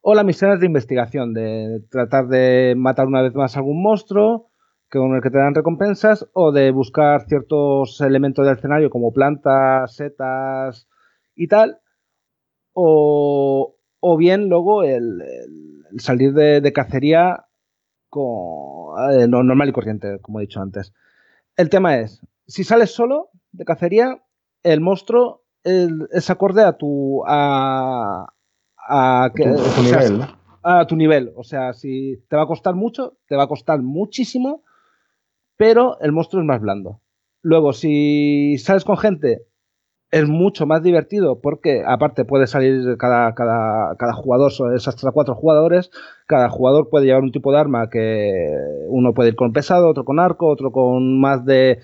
o 0.00 0.14
las 0.14 0.24
misiones 0.24 0.60
de 0.60 0.66
investigación, 0.66 1.34
de 1.34 1.82
tratar 1.90 2.28
de 2.28 2.74
matar 2.76 3.06
una 3.06 3.22
vez 3.22 3.34
más 3.34 3.56
algún 3.56 3.82
monstruo, 3.82 4.48
con 4.90 5.14
el 5.14 5.22
que 5.22 5.30
te 5.30 5.38
dan 5.38 5.54
recompensas, 5.54 6.26
o 6.32 6.52
de 6.52 6.70
buscar 6.70 7.26
ciertos 7.26 8.00
elementos 8.00 8.46
del 8.46 8.56
escenario 8.56 8.90
como 8.90 9.12
plantas, 9.12 9.94
setas 9.94 10.88
y 11.34 11.48
tal, 11.48 11.80
o, 12.72 13.76
o 14.00 14.16
bien 14.16 14.48
luego 14.48 14.82
el, 14.82 15.22
salir 15.98 16.32
de, 16.32 16.72
cacería 16.72 17.44
con, 18.12 19.10
eh, 19.10 19.26
normal 19.26 19.70
y 19.70 19.72
corriente, 19.72 20.18
como 20.20 20.38
he 20.38 20.42
dicho 20.42 20.60
antes. 20.60 20.92
El 21.56 21.70
tema 21.70 21.96
es, 21.96 22.20
si 22.46 22.62
sales 22.62 22.90
solo 22.90 23.30
de 23.52 23.64
cacería, 23.64 24.22
el 24.62 24.82
monstruo 24.82 25.44
el, 25.64 26.08
es 26.12 26.28
acorde 26.28 26.62
a 26.62 26.76
tu 26.76 27.24
a, 27.26 28.26
a, 28.76 29.30
que, 29.34 29.44
tu, 29.44 29.54
tu 29.54 29.82
sea, 29.84 30.00
nivel. 30.00 30.26
a 30.62 30.86
tu 30.86 30.96
nivel. 30.96 31.32
O 31.36 31.42
sea, 31.42 31.72
si 31.72 32.22
te 32.28 32.36
va 32.36 32.42
a 32.42 32.46
costar 32.46 32.74
mucho, 32.74 33.16
te 33.28 33.34
va 33.34 33.44
a 33.44 33.48
costar 33.48 33.80
muchísimo, 33.80 34.62
pero 35.56 35.98
el 36.00 36.12
monstruo 36.12 36.42
es 36.42 36.46
más 36.46 36.60
blando. 36.60 37.00
Luego, 37.40 37.72
si 37.72 38.58
sales 38.58 38.84
con 38.84 38.98
gente 38.98 39.46
es 40.12 40.28
mucho 40.28 40.66
más 40.66 40.82
divertido 40.82 41.40
porque 41.40 41.82
aparte 41.86 42.26
puede 42.26 42.46
salir 42.46 42.98
cada, 42.98 43.34
cada, 43.34 43.96
cada 43.96 44.12
jugador, 44.12 44.52
es 44.76 44.86
hasta 44.86 45.10
cuatro 45.10 45.34
jugadores, 45.34 45.90
cada 46.26 46.50
jugador 46.50 46.90
puede 46.90 47.06
llevar 47.06 47.22
un 47.22 47.32
tipo 47.32 47.50
de 47.50 47.58
arma 47.58 47.88
que 47.88 48.30
uno 48.88 49.14
puede 49.14 49.30
ir 49.30 49.36
con 49.36 49.54
pesado, 49.54 49.88
otro 49.88 50.04
con 50.04 50.20
arco, 50.20 50.48
otro 50.48 50.70
con 50.70 51.18
más 51.18 51.46
de, 51.46 51.80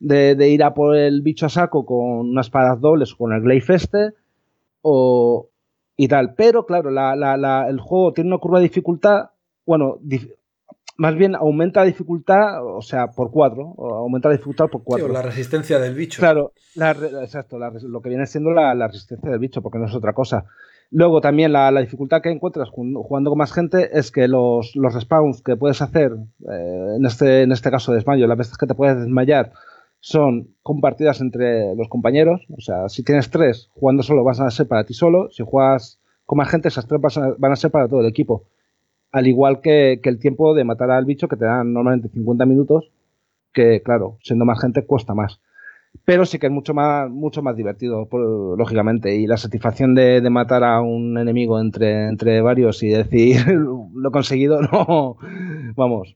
de, 0.00 0.34
de 0.34 0.48
ir 0.48 0.64
a 0.64 0.74
por 0.74 0.96
el 0.96 1.22
bicho 1.22 1.46
a 1.46 1.50
saco 1.50 1.86
con 1.86 2.30
unas 2.30 2.46
espadas 2.46 2.80
dobles 2.80 3.12
o 3.12 3.16
con 3.16 3.32
el 3.32 3.42
glaive 3.42 3.74
este 3.76 4.12
o, 4.82 5.48
y 5.96 6.08
tal. 6.08 6.34
Pero 6.34 6.66
claro, 6.66 6.90
la, 6.90 7.14
la, 7.14 7.36
la, 7.36 7.68
el 7.68 7.78
juego 7.78 8.12
tiene 8.12 8.30
una 8.30 8.38
curva 8.38 8.58
de 8.58 8.64
dificultad, 8.64 9.30
bueno, 9.64 9.98
más 11.02 11.16
bien 11.16 11.34
aumenta 11.34 11.80
la 11.80 11.86
dificultad, 11.86 12.64
o 12.64 12.80
sea, 12.80 13.08
por 13.08 13.32
cuatro, 13.32 13.74
aumenta 13.76 14.28
la 14.28 14.34
dificultad 14.34 14.66
por 14.68 14.84
cuatro. 14.84 15.08
Sí, 15.08 15.12
la 15.12 15.22
resistencia 15.22 15.80
del 15.80 15.96
bicho. 15.96 16.20
Claro, 16.20 16.52
la, 16.76 16.92
exacto, 16.92 17.58
la, 17.58 17.72
lo 17.72 18.00
que 18.00 18.08
viene 18.08 18.24
siendo 18.26 18.52
la, 18.52 18.72
la, 18.72 18.86
resistencia 18.86 19.28
del 19.28 19.40
bicho, 19.40 19.62
porque 19.62 19.80
no 19.80 19.86
es 19.86 19.94
otra 19.96 20.12
cosa. 20.12 20.44
Luego 20.90 21.20
también 21.20 21.52
la, 21.52 21.72
dificultad 21.72 22.22
que 22.22 22.30
encuentras 22.30 22.68
jugando 22.70 23.30
con 23.30 23.38
más 23.38 23.52
gente 23.52 23.98
es 23.98 24.12
que 24.12 24.28
los, 24.28 24.76
los 24.76 24.94
respawns 24.94 25.42
que 25.42 25.56
puedes 25.56 25.82
hacer, 25.82 26.12
eh, 26.12 26.94
en, 26.96 27.04
este, 27.04 27.42
en 27.42 27.50
este 27.50 27.72
caso 27.72 27.90
de 27.90 27.96
desmayo, 27.96 28.28
las 28.28 28.38
veces 28.38 28.56
que 28.56 28.68
te 28.68 28.76
puedes 28.76 28.96
desmayar, 28.96 29.50
son 29.98 30.54
compartidas 30.62 31.20
entre 31.20 31.74
los 31.74 31.88
compañeros. 31.88 32.42
O 32.56 32.60
sea, 32.60 32.88
si 32.88 33.02
tienes 33.02 33.28
tres, 33.28 33.70
jugando 33.72 34.04
solo 34.04 34.22
vas 34.22 34.38
a 34.38 34.48
ser 34.52 34.68
para 34.68 34.84
ti 34.84 34.94
solo. 34.94 35.30
Si 35.32 35.42
juegas 35.44 35.98
con 36.26 36.38
más 36.38 36.48
gente, 36.48 36.68
esas 36.68 36.86
tres 36.86 37.00
van 37.00 37.50
a 37.50 37.56
ser 37.56 37.72
para 37.72 37.88
todo 37.88 38.02
el 38.02 38.06
equipo 38.06 38.46
al 39.12 39.26
igual 39.26 39.60
que, 39.60 40.00
el 40.02 40.18
tiempo 40.18 40.54
de 40.54 40.64
matar 40.64 40.90
al 40.90 41.04
bicho, 41.04 41.28
que 41.28 41.36
te 41.36 41.44
dan 41.44 41.72
normalmente 41.72 42.08
50 42.08 42.46
minutos, 42.46 42.90
que 43.52 43.82
claro, 43.82 44.18
siendo 44.22 44.46
más 44.46 44.60
gente 44.60 44.86
cuesta 44.86 45.14
más. 45.14 45.40
Pero 46.06 46.24
sí 46.24 46.38
que 46.38 46.46
es 46.46 46.52
mucho 46.52 46.72
más, 46.72 47.10
mucho 47.10 47.42
más 47.42 47.54
divertido, 47.54 48.08
lógicamente. 48.56 49.14
Y 49.14 49.26
la 49.26 49.36
satisfacción 49.36 49.94
de, 49.94 50.22
de, 50.22 50.30
matar 50.30 50.64
a 50.64 50.80
un 50.80 51.18
enemigo 51.18 51.60
entre, 51.60 52.08
entre 52.08 52.40
varios 52.40 52.82
y 52.82 52.88
decir, 52.88 53.36
lo 53.94 54.10
conseguido, 54.10 54.62
no. 54.72 55.18
Vamos. 55.76 56.14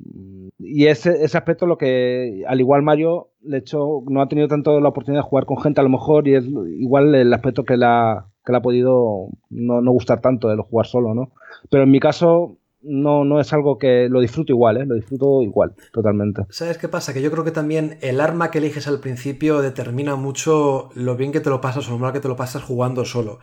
Y 0.59 0.87
ese, 0.87 1.23
ese 1.23 1.37
aspecto 1.37 1.67
lo 1.67 1.77
que, 1.77 2.43
al 2.49 2.61
igual 2.61 2.83
Mario, 2.83 3.29
de 3.41 3.59
hecho, 3.59 4.03
no 4.09 4.23
ha 4.23 4.29
tenido 4.29 4.49
tanto 4.49 4.81
la 4.81 4.89
oportunidad 4.89 5.23
de 5.23 5.29
jugar 5.29 5.45
con 5.45 5.59
gente 5.59 5.81
a 5.83 5.85
lo 5.85 5.91
mejor, 5.91 6.27
y 6.27 6.35
es 6.37 6.47
igual 6.47 7.15
el 7.15 7.33
aspecto 7.35 7.65
que 7.65 7.77
la, 7.77 8.27
que 8.45 8.53
le 8.53 8.59
ha 8.59 8.63
podido 8.63 9.29
no, 9.51 9.83
no 9.83 9.93
gustar 9.93 10.23
tanto 10.23 10.49
de 10.49 10.57
jugar 10.57 10.87
solo, 10.87 11.15
¿no? 11.15 11.33
Pero 11.71 11.85
en 11.85 11.91
mi 11.91 12.01
caso, 12.01 12.57
no, 12.87 13.25
no 13.25 13.41
es 13.41 13.53
algo 13.53 13.79
que 13.79 14.09
lo 14.09 14.21
disfruto 14.21 14.53
igual, 14.53 14.77
¿eh? 14.79 14.87
lo 14.87 14.95
disfruto 14.95 15.43
igual, 15.43 15.75
totalmente. 15.93 16.43
¿Sabes 16.51 16.79
qué 16.79 16.89
pasa? 16.89 17.13
Que 17.13 17.23
yo 17.23 17.31
creo 17.31 17.45
que 17.45 17.51
también 17.51 17.99
el 18.01 18.21
arma 18.21 18.51
que 18.51 18.59
eliges 18.59 18.87
al 18.89 19.01
principio 19.01 19.61
determina 19.61 20.17
mucho 20.17 20.91
lo 20.95 21.17
bien 21.17 21.33
que 21.33 21.41
te 21.41 21.51
lo 21.51 21.61
pasas 21.61 21.89
o 21.89 21.93
lo 21.93 21.99
mal 21.99 22.13
que 22.13 22.21
te 22.21 22.29
lo 22.29 22.37
pasas 22.37 22.63
jugando 22.63 23.05
solo. 23.05 23.41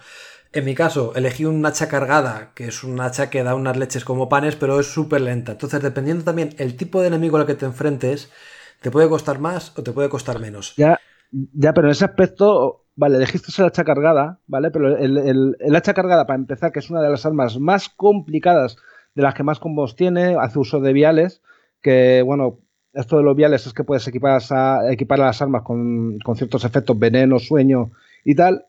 En 0.54 0.66
mi 0.66 0.76
caso, 0.76 1.14
elegí 1.16 1.46
un 1.46 1.66
hacha 1.66 1.88
cargada, 1.88 2.52
que 2.54 2.68
es 2.68 2.84
un 2.84 3.00
hacha 3.02 3.32
que 3.32 3.44
da 3.44 3.56
unas 3.56 3.76
leches 3.76 4.06
como 4.06 4.30
panes, 4.30 4.56
pero 4.56 4.80
es 4.80 4.86
súper 4.86 5.22
lenta. 5.22 5.54
Entonces, 5.54 5.82
dependiendo 5.82 6.24
también 6.24 6.50
el 6.60 6.78
tipo 6.78 7.02
de 7.02 7.08
enemigo 7.08 7.38
al 7.38 7.48
que 7.48 7.56
te 7.56 7.66
enfrentes, 7.66 8.32
te 8.80 8.92
puede 8.92 9.10
costar 9.10 9.40
más 9.40 9.78
o 9.78 9.82
te 9.82 9.92
puede 9.92 10.10
costar 10.10 10.40
menos. 10.40 10.76
Ya, 10.78 11.00
ya 11.32 11.74
pero 11.74 11.88
en 11.88 11.92
ese 11.92 12.06
aspecto, 12.06 12.86
vale, 12.96 13.18
elegiste 13.18 13.52
el 13.58 13.68
hacha 13.68 13.84
cargada, 13.84 14.40
¿vale? 14.46 14.70
Pero 14.70 14.96
el, 14.96 15.18
el, 15.18 15.58
el 15.60 15.76
hacha 15.76 15.96
cargada, 15.96 16.28
para 16.28 16.38
empezar, 16.38 16.72
que 16.72 16.80
es 16.80 16.90
una 16.92 17.02
de 17.02 17.10
las 17.10 17.26
armas 17.26 17.58
más 17.58 17.90
complicadas 17.90 18.78
de 19.16 19.24
las 19.24 19.34
que 19.34 19.44
más 19.44 19.60
combos 19.60 19.96
tiene, 19.96 20.36
hace 20.40 20.60
uso 20.60 20.80
de 20.80 20.94
viales, 20.94 21.42
que 21.82 22.22
bueno, 22.24 22.60
esto 22.94 23.18
de 23.18 23.24
los 23.24 23.36
viales 23.36 23.66
es 23.66 23.74
que 23.74 23.84
puedes 23.84 24.08
equipar, 24.08 24.42
a, 24.52 24.92
equipar 24.92 25.22
a 25.22 25.26
las 25.26 25.42
armas 25.42 25.64
con, 25.64 26.20
con, 26.20 26.36
ciertos 26.36 26.64
efectos, 26.64 26.98
veneno, 26.98 27.40
sueño 27.40 27.92
y 28.24 28.36
tal, 28.36 28.66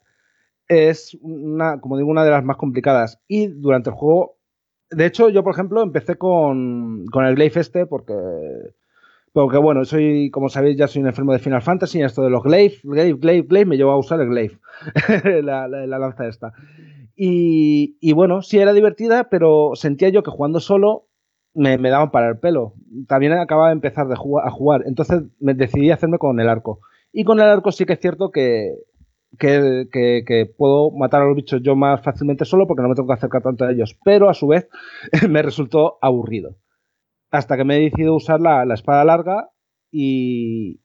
es 0.69 1.17
una, 1.21 1.81
como 1.81 1.97
digo, 1.97 2.11
una 2.11 2.25
de 2.25 2.31
las 2.31 2.45
más 2.45 2.57
complicadas. 2.57 3.21
Y 3.29 3.49
durante 3.49 3.91
el 3.91 3.97
juego, 3.97 4.37
de 4.91 5.07
hecho, 5.07 5.29
yo 5.29 5.45
por 5.45 5.53
ejemplo 5.53 5.83
empecé 5.83 6.17
con, 6.17 7.07
con 7.07 7.25
el 7.27 7.35
Glaive 7.35 7.61
este 7.61 7.87
porque... 7.87 8.15
Porque 9.33 9.59
bueno, 9.59 9.85
soy, 9.85 10.31
como 10.31 10.49
sabéis, 10.49 10.77
ya 10.77 10.87
soy 10.87 11.03
un 11.03 11.09
enfermo 11.09 11.33
de 11.33 11.41
Final 11.41 11.61
Fantasy 11.61 11.99
y 11.99 12.03
esto 12.05 12.23
de 12.23 12.31
los 12.31 12.45
Glaive, 12.45 12.77
Glaive, 12.85 13.19
Glaive, 13.19 13.49
Glaive 13.49 13.69
me 13.69 13.77
llevó 13.77 13.91
a 13.91 13.99
usar 13.99 14.21
el 14.21 14.29
Glaive, 14.29 14.61
la, 15.43 15.67
la, 15.67 15.89
la 15.89 15.99
lanza 15.99 16.29
esta. 16.29 16.53
Y, 17.17 18.13
bueno, 18.13 18.43
sí 18.43 18.59
era 18.59 18.73
divertida, 18.73 19.29
pero 19.31 19.73
sentía 19.75 20.09
yo 20.09 20.23
que 20.23 20.31
jugando 20.31 20.61
solo 20.61 21.09
me, 21.55 21.79
daban 21.79 22.11
para 22.11 22.29
el 22.29 22.39
pelo. 22.39 22.75
También 23.07 23.33
acababa 23.33 23.69
de 23.69 23.75
empezar 23.75 24.09
de 24.09 24.17
jugar, 24.17 24.47
a 24.47 24.51
jugar, 24.51 24.83
entonces 24.87 25.23
me 25.39 25.55
decidí 25.55 25.91
hacerme 25.91 26.19
con 26.19 26.41
el 26.41 26.49
arco. 26.49 26.81
Y 27.13 27.25
con 27.25 27.39
el 27.39 27.47
arco 27.47 27.71
sí 27.71 27.87
que 27.87 27.93
es 27.93 28.01
cierto 28.01 28.31
que, 28.31 28.75
que, 29.39 30.53
puedo 30.57 30.91
matar 30.91 31.23
a 31.23 31.27
los 31.27 31.37
bichos 31.37 31.63
yo 31.63 31.77
más 31.77 32.03
fácilmente 32.03 32.45
solo 32.45 32.67
porque 32.67 32.83
no 32.83 32.89
me 32.89 32.95
tengo 32.97 33.07
que 33.09 33.15
acercar 33.15 33.43
tanto 33.43 33.65
a 33.65 33.71
ellos. 33.71 33.97
Pero 34.05 34.29
a 34.29 34.35
su 34.35 34.49
vez 34.49 34.69
me 35.29 35.43
resultó 35.43 35.99
aburrido. 36.03 36.57
Hasta 37.31 37.57
que 37.57 37.65
me 37.65 37.77
he 37.77 37.81
decidido 37.83 38.15
usar 38.15 38.41
la 38.41 38.75
espada 38.75 39.05
larga 39.05 39.51
y, 39.91 40.84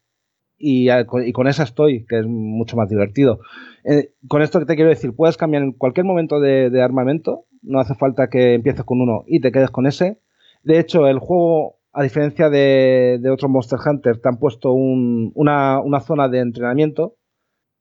y, 0.59 0.89
y, 0.91 1.31
con 1.31 1.47
esa 1.47 1.63
estoy, 1.63 2.05
que 2.05 2.19
es 2.19 2.27
mucho 2.27 2.77
más 2.77 2.89
divertido. 2.89 3.39
Eh, 3.83 4.11
con 4.27 4.41
esto 4.41 4.59
que 4.59 4.65
te 4.65 4.75
quiero 4.75 4.89
decir, 4.89 5.15
puedes 5.15 5.37
cambiar 5.37 5.63
en 5.63 5.71
cualquier 5.71 6.05
momento 6.05 6.39
de, 6.39 6.69
de, 6.69 6.81
armamento, 6.81 7.45
no 7.61 7.79
hace 7.79 7.95
falta 7.95 8.29
que 8.29 8.53
empieces 8.53 8.83
con 8.83 9.01
uno 9.01 9.23
y 9.25 9.39
te 9.39 9.51
quedes 9.51 9.71
con 9.71 9.87
ese. 9.87 10.19
De 10.63 10.79
hecho, 10.79 11.07
el 11.07 11.19
juego, 11.19 11.77
a 11.93 12.03
diferencia 12.03 12.49
de, 12.49 13.17
de 13.21 13.29
otros 13.31 13.49
Monster 13.49 13.79
Hunter, 13.83 14.19
te 14.19 14.29
han 14.29 14.37
puesto 14.37 14.73
un, 14.73 15.31
una, 15.35 15.79
una, 15.79 16.01
zona 16.01 16.27
de 16.27 16.39
entrenamiento 16.39 17.15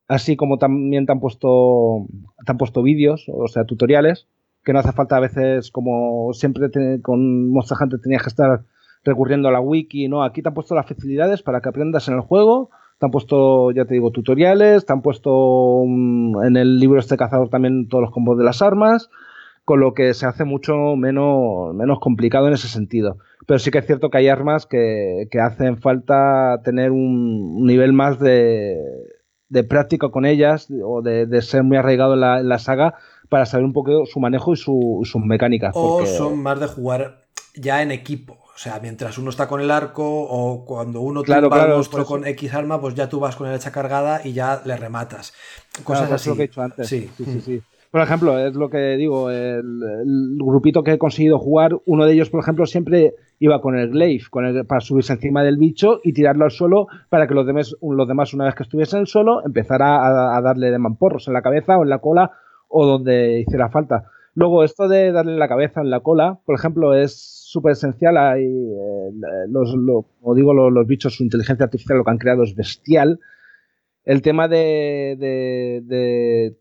así 0.09 0.37
como 0.37 0.57
también 0.59 1.07
te 1.07 1.13
han 1.13 1.21
puesto, 1.21 2.07
te 2.45 2.51
han 2.51 2.59
puesto 2.59 2.83
vídeos, 2.83 3.27
o 3.29 3.47
sea, 3.47 3.65
tutoriales, 3.65 4.27
que 4.65 4.73
no 4.73 4.81
hace 4.81 4.93
falta 4.93 5.17
a 5.17 5.21
veces, 5.21 5.71
como 5.71 6.33
siempre 6.33 6.71
con 7.03 7.51
Monster 7.51 7.77
Hunter 7.81 8.01
tenías 8.01 8.23
que 8.23 8.31
estar 8.31 8.65
recurriendo 9.09 9.49
a 9.49 9.53
la 9.53 9.61
wiki, 9.61 10.09
¿no? 10.09 10.23
Aquí 10.23 10.43
te 10.43 10.49
han 10.49 10.55
puesto 10.55 10.75
las 10.75 10.87
facilidades 10.87 11.43
para 11.43 11.61
que 11.61 11.69
aprendas 11.69 12.07
en 12.09 12.15
el 12.15 12.21
juego, 12.21 12.71
te 12.99 13.07
han 13.07 13.11
puesto, 13.11 13.71
ya 13.71 13.85
te 13.85 13.95
digo, 13.95 14.11
tutoriales, 14.11 14.85
te 14.87 14.93
han 14.93 15.03
puesto 15.03 15.83
en 15.85 16.57
el 16.57 16.79
libro 16.79 17.01
este 17.01 17.17
cazador 17.17 17.49
también 17.49 17.89
todos 17.89 18.03
los 18.03 18.11
combos 18.11 18.39
de 18.39 18.45
las 18.45 18.63
armas, 18.63 19.09
con 19.65 19.81
lo 19.81 19.95
que 19.95 20.15
se 20.15 20.27
hace 20.27 20.45
mucho 20.45 20.97
menos, 20.97 21.75
menos 21.75 22.01
complicado 22.01 22.49
en 22.49 22.55
ese 22.55 22.69
sentido. 22.69 23.19
Pero 23.47 23.59
sí 23.59 23.71
que 23.71 23.79
es 23.79 23.87
cierto 23.87 24.11
que 24.11 24.19
hay 24.19 24.29
armas 24.29 24.67
que, 24.67 25.29
hacen 25.41 25.79
falta 25.79 26.61
tener 26.65 26.91
un 26.91 27.65
nivel 27.67 27.93
más 27.93 28.19
de, 28.19 28.77
de 29.49 29.65
práctica 29.65 30.09
con 30.09 30.27
ellas 30.27 30.69
o 30.85 31.03
de, 31.03 31.43
ser 31.43 31.63
muy 31.63 31.77
arraigado 31.77 32.15
en 32.15 32.49
la, 32.49 32.59
saga 32.59 32.95
para 33.29 33.47
saber 33.47 33.65
un 33.65 33.73
poco 33.73 34.07
su 34.07 34.21
manejo 34.21 34.55
y 34.55 34.57
sus 34.57 35.17
mecánicas. 35.17 35.73
O 35.75 36.05
son 36.07 36.43
más 36.43 36.61
de 36.61 36.67
jugar 36.67 37.27
ya 37.55 37.83
en 37.83 37.93
equipo. 37.93 38.39
O 38.59 38.61
sea, 38.61 38.81
mientras 38.83 39.17
uno 39.19 39.31
está 39.31 39.47
con 39.47 39.61
el 39.61 39.71
arco 39.71 40.05
o 40.05 40.65
cuando 40.65 41.01
uno 41.01 41.23
claro, 41.23 41.49
claro, 41.49 41.77
monstruo 41.77 42.05
con 42.05 42.27
X 42.27 42.53
arma, 42.55 42.81
pues 42.81 42.93
ya 42.97 43.09
tú 43.09 43.21
vas 43.21 43.37
con 43.37 43.47
el 43.47 43.55
hecha 43.55 43.71
cargada 43.71 44.21
y 44.25 44.33
ya 44.33 44.61
le 44.65 44.77
rematas. 44.77 45.33
Cosas 45.85 46.11
así. 46.11 46.31
lo 46.31 46.35
que 46.35 46.43
he 46.43 46.47
dicho 46.49 46.61
antes. 46.63 46.89
Sí. 46.89 47.09
Sí, 47.17 47.41
sí, 47.41 47.63
Por 47.93 48.01
ejemplo, 48.01 48.37
es 48.37 48.57
lo 48.57 48.69
que 48.69 48.97
digo, 48.97 49.31
el, 49.31 49.63
grupito 50.41 50.83
que 50.83 50.95
he 50.95 50.99
conseguido 50.99 51.39
jugar, 51.39 51.79
uno 51.87 52.05
de 52.05 52.15
ellos, 52.15 52.31
por 52.31 52.41
ejemplo, 52.41 52.67
siempre 52.67 53.15
iba 53.39 53.61
con 53.61 53.79
el 53.79 53.91
glaive 53.91 54.25
con 54.29 54.45
el, 54.45 54.67
para 54.67 54.81
subirse 54.81 55.13
encima 55.13 55.45
del 55.45 55.57
bicho 55.57 56.01
y 56.03 56.13
tirarlo 56.13 56.45
al 56.45 56.51
suelo 56.51 56.89
para 57.11 57.29
que 57.29 57.35
los 57.35 57.47
demás, 57.47 57.77
los 57.81 58.09
demás 58.09 58.35
una 58.35 58.47
vez 58.47 58.57
que 58.57 58.65
estuviesen 58.65 58.97
en 58.97 59.03
el 59.03 59.07
suelo, 59.07 59.41
empezara 59.47 60.37
a, 60.37 60.43
darle 60.43 60.73
de 60.73 60.79
mamporros 60.79 61.29
en 61.29 61.35
la 61.35 61.43
cabeza 61.43 61.79
o 61.79 61.85
en 61.85 61.91
la 61.91 62.01
cola 62.01 62.33
o 62.67 62.85
donde 62.85 63.39
hiciera 63.39 63.69
falta. 63.69 64.07
Luego, 64.35 64.65
esto 64.65 64.89
de 64.89 65.13
darle 65.13 65.35
en 65.35 65.39
la 65.39 65.49
cabeza, 65.49 65.81
en 65.81 65.91
la 65.91 66.01
cola, 66.01 66.41
por 66.45 66.57
ejemplo, 66.57 66.95
es 66.95 67.38
súper 67.51 67.73
esencial. 67.73 68.17
Hay, 68.17 68.45
eh, 68.45 69.11
los, 69.49 69.75
como 70.21 70.35
digo, 70.35 70.53
los, 70.53 70.87
bichos, 70.87 71.15
su 71.15 71.23
inteligencia 71.23 71.65
artificial 71.65 71.99
lo 71.99 72.05
que 72.05 72.11
han 72.11 72.19
creado 72.19 72.43
es 72.43 72.55
bestial. 72.55 73.21
El 74.05 74.23
tema 74.23 74.49
de, 74.49 75.85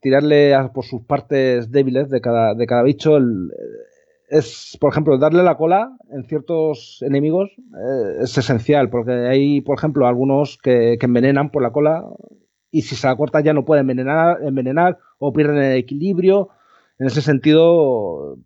tirarle 0.01 0.55
por 0.73 0.85
sus 0.85 1.03
partes 1.03 1.71
débiles 1.71 2.09
de 2.09 2.19
cada, 2.21 2.53
de 2.55 2.67
cada 2.67 2.83
bicho 2.83 3.17
es, 4.29 4.77
por 4.81 4.91
ejemplo, 4.91 5.17
darle 5.17 5.43
la 5.43 5.55
cola 5.55 5.97
en 6.11 6.25
ciertos 6.25 7.01
enemigos 7.01 7.49
eh, 7.57 8.23
es 8.23 8.37
esencial, 8.37 8.89
porque 8.89 9.11
hay, 9.11 9.61
por 9.61 9.77
ejemplo, 9.77 10.07
algunos 10.07 10.57
que, 10.57 10.97
que, 10.99 11.05
envenenan 11.05 11.49
por 11.49 11.63
la 11.63 11.71
cola 11.71 12.03
y 12.69 12.81
si 12.81 12.95
se 12.95 13.07
la 13.07 13.15
corta 13.15 13.39
ya 13.39 13.53
no 13.53 13.63
pueden 13.63 13.83
envenenar, 13.83 14.39
envenenar 14.43 14.97
o 15.19 15.31
pierden 15.31 15.57
el 15.57 15.77
equilibrio. 15.77 16.49
En 16.99 17.07
ese 17.07 17.21
sentido, 17.21 18.37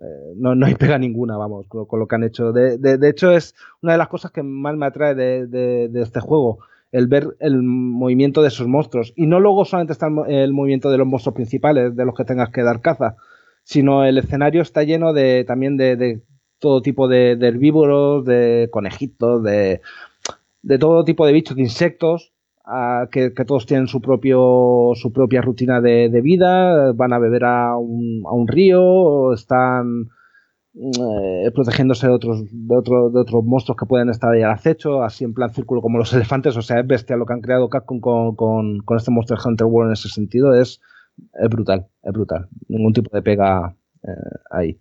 eh, 0.00 0.34
no, 0.36 0.54
no 0.54 0.66
hay 0.66 0.74
pega 0.74 0.98
ninguna, 0.98 1.36
vamos, 1.36 1.66
con, 1.66 1.86
lo 1.98 2.06
que 2.06 2.14
han 2.14 2.24
hecho. 2.24 2.52
De, 2.52 2.78
de, 2.78 3.08
hecho, 3.08 3.32
es 3.32 3.54
una 3.82 3.92
de 3.92 3.98
las 3.98 4.08
cosas 4.08 4.30
que 4.30 4.42
más 4.42 4.76
me 4.76 4.86
atrae 4.86 5.14
de, 5.14 5.90
este 5.94 6.20
juego, 6.20 6.60
el 6.92 7.08
ver 7.08 7.36
el 7.40 7.62
movimiento 7.62 8.42
de 8.42 8.48
esos 8.48 8.68
monstruos. 8.68 9.12
Y 9.16 9.26
no 9.26 9.40
luego 9.40 9.64
solamente 9.64 9.92
está 9.92 10.08
el, 10.28 10.52
movimiento 10.52 10.90
de 10.90 10.98
los 10.98 11.06
monstruos 11.06 11.34
principales, 11.34 11.96
de 11.96 12.04
los 12.04 12.14
que 12.14 12.24
tengas 12.24 12.50
que 12.50 12.62
dar 12.62 12.80
caza, 12.80 13.16
sino 13.64 14.04
el 14.04 14.18
escenario 14.18 14.62
está 14.62 14.84
lleno 14.84 15.12
de 15.12 15.44
también 15.44 15.76
de, 15.76 16.22
todo 16.60 16.80
tipo 16.82 17.08
de, 17.08 17.32
herbívoros, 17.32 18.24
de 18.24 18.68
conejitos, 18.70 19.42
de, 19.42 19.80
de 20.62 20.78
todo 20.78 21.04
tipo 21.04 21.26
de 21.26 21.32
bichos, 21.32 21.56
de 21.56 21.62
insectos, 21.62 22.32
que, 23.10 23.30
todos 23.46 23.66
tienen 23.66 23.86
su, 23.86 24.00
propio, 24.00 24.92
su 24.94 25.12
propia 25.12 25.40
rutina 25.40 25.80
de, 25.80 26.20
vida, 26.22 26.92
van 26.92 27.12
a 27.12 27.18
beber 27.18 27.44
a 27.44 27.76
un, 27.76 28.22
a 28.26 28.32
un 28.32 28.46
río, 28.48 29.32
están 29.32 30.08
eh, 30.74 31.50
protegiéndose 31.54 32.06
de 32.06 32.12
otros, 32.12 32.44
de, 32.44 32.50
de 32.52 33.20
otros 33.20 33.44
monstruos 33.44 33.76
que 33.76 33.86
pueden 33.86 34.10
estar 34.10 34.32
ahí 34.32 34.42
al 34.42 34.52
acecho, 34.52 35.02
así 35.02 35.24
en 35.24 35.34
plan 35.34 35.52
círculo 35.52 35.80
como 35.80 35.98
los 35.98 36.12
elefantes, 36.14 36.56
o 36.56 36.62
sea, 36.62 36.80
es 36.80 36.86
bestia 36.86 37.16
lo 37.16 37.26
que 37.26 37.32
han 37.32 37.40
creado 37.40 37.68
Capcom 37.68 38.00
con, 38.00 38.36
con, 38.36 38.78
con 38.80 38.96
este 38.96 39.10
Monster 39.10 39.38
Hunter 39.44 39.66
World 39.66 39.90
en 39.90 39.92
ese 39.94 40.08
sentido, 40.08 40.54
es, 40.54 40.80
es 41.34 41.48
brutal, 41.48 41.86
es 42.02 42.12
brutal, 42.12 42.48
ningún 42.68 42.92
tipo 42.92 43.14
de 43.14 43.22
pega 43.22 43.74
eh, 44.02 44.38
ahí. 44.50 44.78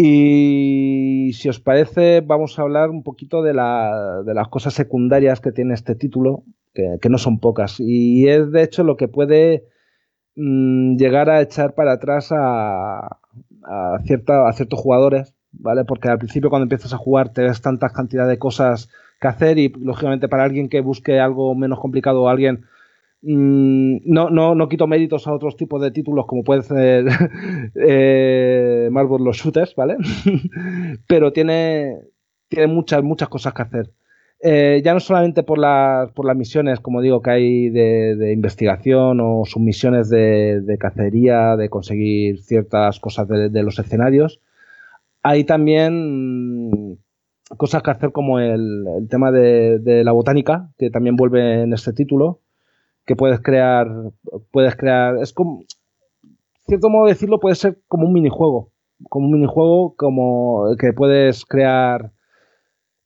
Y 0.00 1.32
si 1.32 1.48
os 1.48 1.58
parece, 1.58 2.20
vamos 2.20 2.58
a 2.58 2.62
hablar 2.62 2.90
un 2.90 3.02
poquito 3.02 3.42
de, 3.42 3.52
la, 3.52 4.22
de 4.24 4.34
las 4.34 4.48
cosas 4.48 4.74
secundarias 4.74 5.40
que 5.40 5.50
tiene 5.50 5.74
este 5.74 5.94
título, 5.94 6.44
que, 7.00 7.08
no 7.08 7.18
son 7.18 7.40
pocas. 7.40 7.76
Y 7.78 8.28
es 8.28 8.50
de 8.50 8.62
hecho 8.62 8.84
lo 8.84 8.96
que 8.96 9.08
puede 9.08 9.64
mm, 10.36 10.96
llegar 10.96 11.30
a 11.30 11.40
echar 11.40 11.74
para 11.74 11.92
atrás 11.92 12.28
a, 12.32 13.18
a, 13.64 13.98
cierta, 14.04 14.48
a 14.48 14.52
ciertos 14.52 14.80
jugadores, 14.80 15.34
¿vale? 15.52 15.84
Porque 15.84 16.08
al 16.08 16.18
principio 16.18 16.50
cuando 16.50 16.64
empiezas 16.64 16.92
a 16.92 16.98
jugar 16.98 17.32
te 17.32 17.42
ves 17.42 17.60
tanta 17.60 17.90
cantidad 17.90 18.28
de 18.28 18.38
cosas 18.38 18.90
que 19.20 19.28
hacer 19.28 19.58
y 19.58 19.68
lógicamente 19.68 20.28
para 20.28 20.44
alguien 20.44 20.68
que 20.68 20.80
busque 20.80 21.20
algo 21.20 21.54
menos 21.54 21.80
complicado 21.80 22.28
alguien... 22.28 22.64
Mm, 23.20 23.96
no, 24.04 24.30
no, 24.30 24.54
no 24.54 24.68
quito 24.68 24.86
méritos 24.86 25.26
a 25.26 25.32
otros 25.32 25.56
tipos 25.56 25.82
de 25.82 25.90
títulos 25.90 26.26
como 26.26 26.44
puede 26.44 26.62
ser 26.62 27.06
eh, 27.74 28.88
Marvel 28.92 29.24
los 29.24 29.36
shooters, 29.38 29.74
¿vale? 29.74 29.96
Pero 31.08 31.32
tiene, 31.32 31.98
tiene 32.48 32.68
muchas, 32.68 33.02
muchas 33.02 33.28
cosas 33.28 33.54
que 33.54 33.62
hacer. 33.62 33.90
Eh, 34.40 34.82
ya 34.84 34.94
no 34.94 35.00
solamente 35.00 35.42
por, 35.42 35.58
por 36.14 36.24
las 36.24 36.36
misiones, 36.36 36.78
como 36.78 37.00
digo, 37.00 37.20
que 37.22 37.30
hay 37.30 37.70
de, 37.70 38.32
investigación 38.32 39.20
o 39.20 39.44
submisiones 39.44 40.08
de, 40.10 40.60
de, 40.60 40.78
cacería, 40.78 41.56
de 41.56 41.68
conseguir 41.68 42.40
ciertas 42.42 43.00
cosas 43.00 43.26
de, 43.26 43.62
los 43.62 43.78
escenarios, 43.80 44.40
hay 45.22 45.42
también 45.42 46.98
cosas 47.56 47.82
que 47.82 47.90
hacer 47.90 48.12
como 48.12 48.38
el, 48.38 48.86
tema 49.10 49.32
de, 49.32 50.02
la 50.04 50.12
botánica, 50.12 50.70
que 50.78 50.90
también 50.90 51.16
vuelve 51.16 51.62
en 51.62 51.72
este 51.72 51.92
título, 51.92 52.40
que 53.06 53.16
puedes 53.16 53.40
crear, 53.40 53.88
puedes 54.52 54.76
crear, 54.76 55.16
es 55.18 55.32
como, 55.32 55.64
cierto 56.68 56.90
modo 56.90 57.06
de 57.06 57.14
decirlo, 57.14 57.40
puede 57.40 57.56
ser 57.56 57.78
como 57.88 58.06
un 58.06 58.12
minijuego, 58.12 58.70
como 59.08 59.26
un 59.26 59.32
minijuego 59.32 59.94
como 59.96 60.76
que 60.78 60.92
puedes 60.92 61.44
crear 61.44 62.12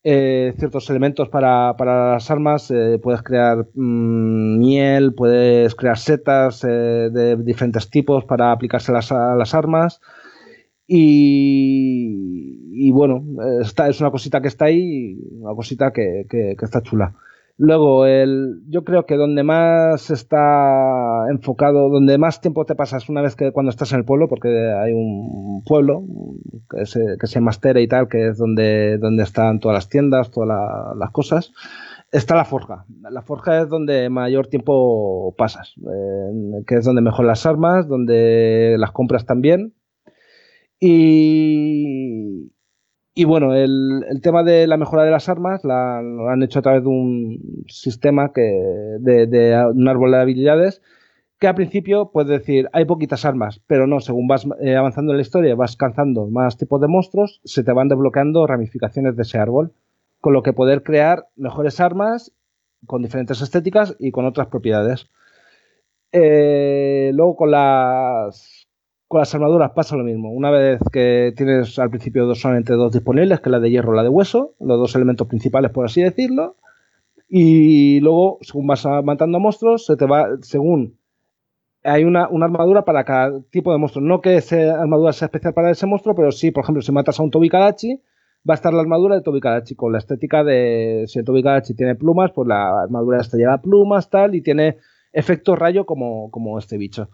eh, 0.04 0.54
ciertos 0.58 0.90
elementos 0.90 1.28
para, 1.28 1.74
las 1.78 2.30
armas. 2.30 2.70
Eh, 2.70 2.98
puedes 3.02 3.22
crear 3.22 3.66
mm, 3.74 4.58
miel, 4.58 5.14
puedes 5.14 5.74
crear 5.74 5.98
setas 5.98 6.64
eh, 6.64 7.10
de 7.12 7.36
diferentes 7.36 7.88
tipos 7.90 8.24
para 8.24 8.52
aplicarse 8.52 8.92
a 8.92 9.34
las 9.36 9.54
armas. 9.54 10.00
Y, 10.86 12.90
bueno, 12.90 13.24
esta 13.62 13.88
es 13.88 14.00
una 14.00 14.10
cosita 14.10 14.42
que 14.42 14.48
está 14.48 14.66
ahí, 14.66 15.16
una 15.40 15.54
cosita 15.54 15.92
que 15.92 16.26
está 16.60 16.82
chula. 16.82 17.14
Luego, 17.58 18.06
el, 18.06 18.62
yo 18.68 18.82
creo 18.82 19.04
que 19.04 19.16
donde 19.16 19.42
más 19.42 20.10
está 20.10 21.26
enfocado, 21.30 21.90
donde 21.90 22.18
más 22.18 22.40
tiempo 22.40 22.64
te 22.64 22.74
pasas 22.74 23.08
una 23.08 23.22
vez 23.22 23.36
que 23.36 23.52
cuando 23.52 23.70
estás 23.70 23.92
en 23.92 23.98
el 23.98 24.04
pueblo, 24.04 24.28
porque 24.28 24.48
hay 24.48 24.92
un 24.92 25.62
pueblo 25.64 26.02
que 26.70 26.86
se, 26.86 27.00
que 27.20 27.26
se 27.26 27.34
llama 27.34 27.50
Astere 27.50 27.82
y 27.82 27.88
tal, 27.88 28.08
que 28.08 28.28
es 28.28 28.38
donde, 28.38 28.98
donde 28.98 29.22
están 29.22 29.60
todas 29.60 29.74
las 29.74 29.88
tiendas, 29.88 30.30
todas 30.30 30.48
las 30.96 31.10
cosas, 31.10 31.52
está 32.10 32.36
la 32.36 32.44
forja. 32.44 32.86
La 33.10 33.22
forja 33.22 33.62
es 33.62 33.68
donde 33.68 34.08
mayor 34.08 34.46
tiempo 34.46 35.34
pasas, 35.36 35.74
que 36.66 36.74
es 36.76 36.84
donde 36.84 37.02
mejor 37.02 37.26
las 37.26 37.46
armas, 37.46 37.86
donde 37.86 38.76
las 38.78 38.92
compras 38.92 39.26
también. 39.26 39.74
Y, 40.80 42.50
y 43.14 43.24
bueno, 43.24 43.54
el, 43.54 44.04
tema 44.22 44.42
de 44.42 44.66
la 44.66 44.78
mejora 44.78 45.04
de 45.04 45.10
las 45.10 45.28
armas 45.28 45.62
lo 45.64 46.28
han 46.28 46.42
hecho 46.42 46.60
a 46.60 46.62
través 46.62 46.82
de 46.82 46.88
un 46.88 47.64
sistema 47.68 48.32
que, 48.32 48.42
de, 49.00 49.70
un 49.74 49.88
árbol 49.88 50.12
de 50.12 50.20
habilidades 50.20 50.80
que 51.38 51.48
al 51.48 51.56
principio 51.56 52.10
puedes 52.12 52.30
decir 52.30 52.68
hay 52.72 52.84
poquitas 52.84 53.24
armas, 53.24 53.60
pero 53.66 53.88
no, 53.88 53.98
según 53.98 54.28
vas 54.28 54.46
eh, 54.60 54.76
avanzando 54.76 55.12
en 55.12 55.18
la 55.18 55.22
historia, 55.22 55.56
vas 55.56 55.72
alcanzando 55.72 56.26
más 56.28 56.56
tipos 56.56 56.80
de 56.80 56.86
monstruos, 56.86 57.40
se 57.44 57.64
te 57.64 57.72
van 57.72 57.88
desbloqueando 57.88 58.46
ramificaciones 58.46 59.16
de 59.16 59.22
ese 59.22 59.38
árbol, 59.38 59.72
con 60.20 60.34
lo 60.34 60.44
que 60.44 60.52
poder 60.52 60.84
crear 60.84 61.26
mejores 61.34 61.80
armas 61.80 62.32
con 62.86 63.02
diferentes 63.02 63.42
estéticas 63.42 63.96
y 63.98 64.12
con 64.12 64.24
otras 64.24 64.46
propiedades. 64.46 65.10
Eh, 66.12 67.10
luego 67.12 67.34
con 67.34 67.50
las 67.50 68.61
con 69.12 69.18
las 69.18 69.34
armaduras 69.34 69.72
pasa 69.72 69.94
lo 69.94 70.04
mismo. 70.04 70.32
Una 70.32 70.50
vez 70.50 70.80
que 70.90 71.34
tienes 71.36 71.78
al 71.78 71.90
principio 71.90 72.24
dos, 72.24 72.40
solamente 72.40 72.72
dos 72.72 72.94
disponibles, 72.94 73.40
que 73.40 73.50
es 73.50 73.52
la 73.52 73.60
de 73.60 73.70
hierro 73.70 73.92
y 73.92 73.96
la 73.96 74.04
de 74.04 74.08
hueso, 74.08 74.54
los 74.58 74.78
dos 74.78 74.96
elementos 74.96 75.26
principales, 75.26 75.70
por 75.70 75.84
así 75.84 76.00
decirlo. 76.00 76.56
Y 77.28 78.00
luego, 78.00 78.38
según 78.40 78.66
vas 78.68 78.86
matando 79.04 79.38
monstruos, 79.38 79.84
se 79.84 79.98
te 79.98 80.06
va, 80.06 80.30
según 80.40 80.96
hay 81.84 82.04
una, 82.04 82.24
armadura 82.24 82.86
para 82.86 83.04
cada 83.04 83.38
tipo 83.50 83.70
de 83.70 83.76
monstruo. 83.76 84.02
No 84.02 84.22
que 84.22 84.36
esa 84.36 84.80
armadura 84.80 85.12
sea 85.12 85.26
especial 85.26 85.52
para 85.52 85.70
ese 85.70 85.86
monstruo, 85.86 86.14
pero 86.14 86.32
sí, 86.32 86.50
por 86.50 86.64
ejemplo, 86.64 86.80
si 86.80 86.90
matas 86.90 87.20
a 87.20 87.22
un 87.22 87.30
Tobikadachi, 87.30 88.00
va 88.48 88.54
a 88.54 88.56
estar 88.56 88.72
la 88.72 88.80
armadura 88.80 89.16
de 89.16 89.20
Tobikadachi 89.20 89.74
con 89.74 89.92
la 89.92 89.98
estética 89.98 90.42
de 90.42 91.04
si 91.06 91.18
el 91.18 91.26
Tobikadachi 91.26 91.74
tiene 91.74 91.96
plumas, 91.96 92.32
pues 92.32 92.48
la 92.48 92.84
armadura 92.84 93.20
esta 93.20 93.36
lleva 93.36 93.60
plumas, 93.60 94.08
tal, 94.08 94.34
y 94.34 94.40
tiene 94.40 94.78
efecto 95.12 95.54
rayo 95.54 95.84
como, 95.84 96.30
como 96.30 96.58
este 96.58 96.78
bicho. 96.78 97.10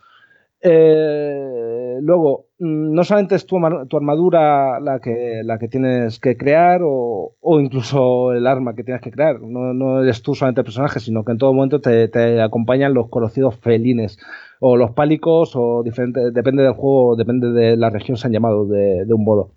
Eh, 0.61 1.99
luego, 2.03 2.47
mm, 2.59 2.93
no 2.93 3.05
solamente 3.05 3.37
es 3.37 3.47
tu, 3.47 3.57
armadura 3.57 4.81
la 4.81 5.01
que, 5.01 5.43
la 5.45 5.59
que 5.59 5.69
tienes 5.69 6.19
que 6.19 6.37
crear 6.37 6.81
o, 6.85 7.35
incluso 7.61 8.33
el 8.33 8.47
arma 8.47 8.75
que 8.75 8.85
tienes 8.85 9.03
que 9.03 9.11
crear. 9.11 9.41
No, 9.41 10.03
eres 10.03 10.23
tú 10.23 10.35
solamente 10.35 10.61
el 10.63 10.65
personaje, 10.65 11.01
sino 11.01 11.25
que 11.25 11.33
en 11.33 11.39
todo 11.39 11.53
momento 11.53 11.81
te, 11.81 12.41
acompañan 12.41 12.95
los 12.95 13.09
conocidos 13.09 13.57
felines 13.57 14.19
o 14.61 14.77
los 14.77 14.93
pálicos 14.93 15.53
o 15.55 15.83
diferentes, 15.85 16.35
depende 16.35 16.63
del 16.63 16.73
juego, 16.73 17.17
depende 17.17 17.53
de 17.53 17.77
la 17.77 17.91
región 17.91 18.17
se 18.17 18.27
han 18.27 18.33
llamado 18.33 18.67
de, 18.67 19.05
un 19.13 19.25
modo. 19.25 19.53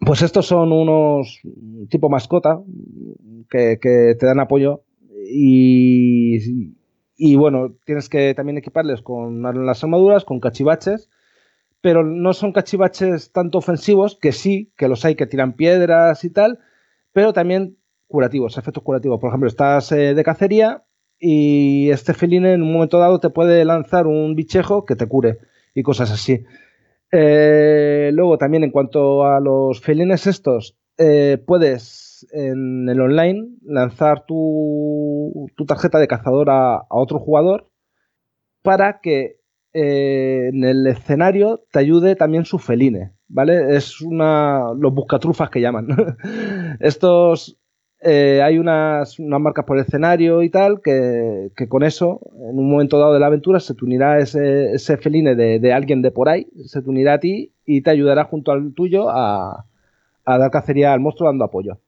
Pues 0.00 0.22
estos 0.22 0.46
son 0.46 0.72
unos 0.72 1.40
tipo 1.88 2.08
mascota 2.10 2.60
que, 3.48 3.78
que 3.80 4.14
te 4.18 4.26
dan 4.26 4.40
apoyo 4.40 4.82
y, 5.30 6.75
y 7.16 7.36
bueno, 7.36 7.74
tienes 7.84 8.08
que 8.08 8.34
también 8.34 8.58
equiparles 8.58 9.02
con 9.02 9.42
las 9.42 9.82
armaduras, 9.82 10.24
con 10.24 10.40
cachivaches, 10.40 11.08
pero 11.80 12.04
no 12.04 12.34
son 12.34 12.52
cachivaches 12.52 13.32
tanto 13.32 13.58
ofensivos, 13.58 14.18
que 14.20 14.32
sí, 14.32 14.72
que 14.76 14.88
los 14.88 15.04
hay 15.04 15.14
que 15.14 15.26
tiran 15.26 15.54
piedras 15.54 16.24
y 16.24 16.30
tal, 16.30 16.58
pero 17.12 17.32
también 17.32 17.78
curativos, 18.06 18.58
efectos 18.58 18.82
curativos. 18.82 19.20
Por 19.20 19.28
ejemplo, 19.28 19.48
estás 19.48 19.92
eh, 19.92 20.14
de 20.14 20.24
cacería 20.24 20.84
y 21.18 21.90
este 21.90 22.12
feline 22.12 22.46
en 22.46 22.62
un 22.62 22.72
momento 22.72 22.98
dado 22.98 23.20
te 23.20 23.30
puede 23.30 23.64
lanzar 23.64 24.06
un 24.06 24.34
bichejo 24.34 24.84
que 24.84 24.96
te 24.96 25.06
cure 25.06 25.38
y 25.74 25.82
cosas 25.82 26.10
así. 26.10 26.44
Eh, 27.12 28.10
luego 28.12 28.36
también 28.36 28.64
en 28.64 28.70
cuanto 28.70 29.24
a 29.24 29.40
los 29.40 29.80
felines 29.80 30.26
estos, 30.26 30.76
eh, 30.98 31.38
puedes 31.46 32.26
en 32.32 32.88
el 32.88 33.00
online 33.00 33.48
lanzar 33.62 34.24
tu, 34.26 35.46
tarjeta 35.66 35.98
de 35.98 36.08
cazador 36.08 36.48
a, 36.50 36.82
otro 36.88 37.18
jugador 37.18 37.68
para 38.62 39.00
que 39.00 39.40
eh, 39.74 40.48
en 40.48 40.64
el 40.64 40.86
escenario 40.86 41.64
te 41.70 41.80
ayude 41.80 42.16
también 42.16 42.46
su 42.46 42.58
feline, 42.58 43.12
¿vale? 43.28 43.76
Es 43.76 44.00
una. 44.00 44.72
los 44.78 44.94
buscatrufas 44.94 45.50
que 45.50 45.60
llaman. 45.60 45.88
Estos. 46.80 47.58
Eh, 48.02 48.42
hay 48.42 48.58
unas, 48.58 49.18
marcas 49.18 49.64
por 49.64 49.78
escenario 49.78 50.42
y 50.42 50.50
tal, 50.50 50.80
que, 50.82 51.50
con 51.68 51.82
eso, 51.82 52.20
en 52.50 52.58
un 52.58 52.70
momento 52.70 52.98
dado 52.98 53.14
de 53.14 53.20
la 53.20 53.26
aventura, 53.26 53.58
se 53.58 53.74
te 53.74 53.84
unirá 53.84 54.18
ese, 54.18 54.72
ese 54.72 54.98
feline 54.98 55.34
de, 55.34 55.58
de, 55.58 55.72
alguien 55.72 56.02
de 56.02 56.10
por 56.10 56.28
ahí, 56.28 56.46
se 56.66 56.82
te 56.82 56.90
unirá 56.90 57.14
a 57.14 57.20
ti 57.20 57.54
y 57.64 57.80
te 57.80 57.90
ayudará 57.90 58.24
junto 58.24 58.52
al 58.52 58.74
tuyo 58.74 59.08
a, 59.08 59.64
a 60.26 60.38
dar 60.38 60.50
cacería 60.50 60.92
al 60.92 61.00
monstruo 61.00 61.28
dando 61.28 61.44
apoyo. 61.44 61.78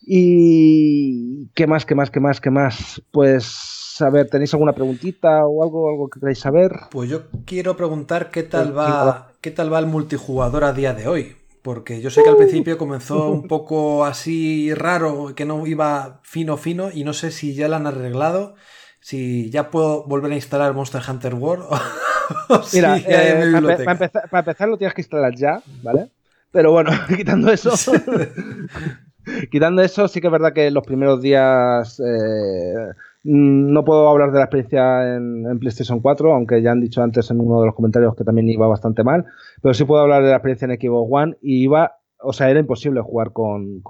Y 0.00 1.48
qué 1.54 1.66
más, 1.66 1.84
qué 1.84 1.94
más, 1.94 2.10
qué 2.10 2.20
más, 2.20 2.40
qué 2.40 2.50
más. 2.50 3.02
Pues 3.12 3.98
a 4.00 4.10
ver, 4.10 4.28
¿tenéis 4.28 4.52
alguna 4.54 4.72
preguntita 4.72 5.44
o 5.46 5.62
algo, 5.62 5.90
algo 5.90 6.08
que 6.08 6.20
queráis 6.20 6.38
saber? 6.38 6.72
Pues 6.90 7.10
yo 7.10 7.24
quiero 7.44 7.76
preguntar 7.76 8.30
qué 8.30 8.42
tal 8.42 8.76
va, 8.76 9.32
qué 9.40 9.50
tal 9.50 9.72
va 9.72 9.78
el 9.78 9.86
multijugador 9.86 10.64
a 10.64 10.72
día 10.72 10.94
de 10.94 11.08
hoy. 11.08 11.36
Porque 11.62 12.00
yo 12.00 12.10
sé 12.10 12.22
que 12.22 12.30
al 12.30 12.36
principio 12.36 12.78
comenzó 12.78 13.28
un 13.28 13.42
poco 13.48 14.04
así 14.04 14.72
raro, 14.72 15.34
que 15.34 15.44
no 15.44 15.66
iba 15.66 16.20
fino 16.22 16.56
fino, 16.56 16.90
y 16.92 17.02
no 17.02 17.12
sé 17.12 17.32
si 17.32 17.54
ya 17.54 17.66
lo 17.66 17.74
han 17.74 17.88
arreglado, 17.88 18.54
si 19.00 19.50
ya 19.50 19.70
puedo 19.70 20.04
volver 20.04 20.30
a 20.30 20.36
instalar 20.36 20.72
Monster 20.74 21.02
Hunter 21.06 21.34
World. 21.34 21.64
Mira, 22.72 22.98
eh, 22.98 23.50
para, 23.84 23.92
empezar, 23.92 24.30
para 24.30 24.40
empezar 24.40 24.68
lo 24.68 24.78
tienes 24.78 24.94
que 24.94 25.00
instalar 25.00 25.34
ya, 25.34 25.60
¿vale? 25.82 26.10
Pero 26.56 26.72
bueno, 26.72 26.90
quitando 27.14 27.52
eso. 27.52 27.70
Quitando 29.50 29.82
eso, 29.82 30.08
sí 30.08 30.22
que 30.22 30.28
es 30.28 30.32
verdad 30.32 30.54
que 30.54 30.70
los 30.70 30.86
primeros 30.86 31.20
días 31.20 32.00
eh, 32.00 32.92
mm, 33.24 33.72
no 33.72 33.84
puedo 33.84 34.08
hablar 34.08 34.30
de 34.32 34.38
la 34.38 34.44
experiencia 34.44 35.16
en, 35.16 35.58
PlayStation 35.58 36.00
4, 36.00 36.32
aunque 36.32 36.62
ya 36.62 36.70
han 36.70 36.80
dicho 36.80 37.02
antes 37.02 37.30
en 37.30 37.40
uno 37.40 37.60
de 37.60 37.66
los 37.66 37.74
comentarios 37.74 38.14
que 38.14 38.24
también 38.24 38.48
iba 38.48 38.66
bastante 38.68 39.04
mal, 39.04 39.26
pero 39.60 39.74
sí 39.74 39.84
puedo 39.84 40.00
hablar 40.00 40.22
de 40.22 40.30
la 40.30 40.36
experiencia 40.36 40.64
en 40.66 40.80
Xbox 40.80 41.08
One 41.12 41.36
y 41.42 41.64
iba, 41.64 41.96
o 42.22 42.32
sea, 42.32 42.48
era 42.48 42.60
imposible 42.60 43.02
jugar 43.02 43.32
con, 43.32 43.82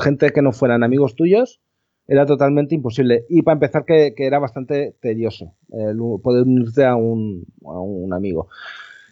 gente 0.00 0.30
que 0.30 0.42
no 0.42 0.50
fueran 0.50 0.82
amigos 0.82 1.14
tuyos, 1.14 1.60
era 2.08 2.26
totalmente 2.26 2.74
imposible. 2.74 3.24
Y 3.28 3.42
para 3.42 3.54
empezar 3.54 3.84
que, 3.84 4.14
era 4.16 4.40
bastante 4.40 4.96
tedioso 5.00 5.54
poder 6.24 6.42
unirte 6.42 6.86
a 6.86 6.96
un, 6.96 7.46
amigo. 8.12 8.48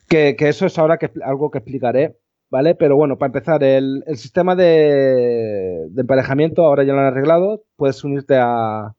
Que, 0.08 0.34
que, 0.34 0.48
eso 0.48 0.66
es 0.66 0.76
ahora 0.80 0.98
que, 0.98 1.10
algo 1.22 1.52
que 1.52 1.58
explicaré 1.58 2.16
¿vale? 2.52 2.74
Pero 2.74 2.96
bueno, 2.96 3.16
para 3.16 3.28
empezar, 3.28 3.64
el, 3.64 4.04
sistema 4.14 4.54
de, 4.54 5.88
emparejamiento 5.96 6.66
ahora 6.66 6.84
ya 6.84 6.92
lo 6.92 7.00
han 7.00 7.06
arreglado. 7.06 7.64
Puedes 7.76 8.04
unirte 8.04 8.36
a, 8.38 8.94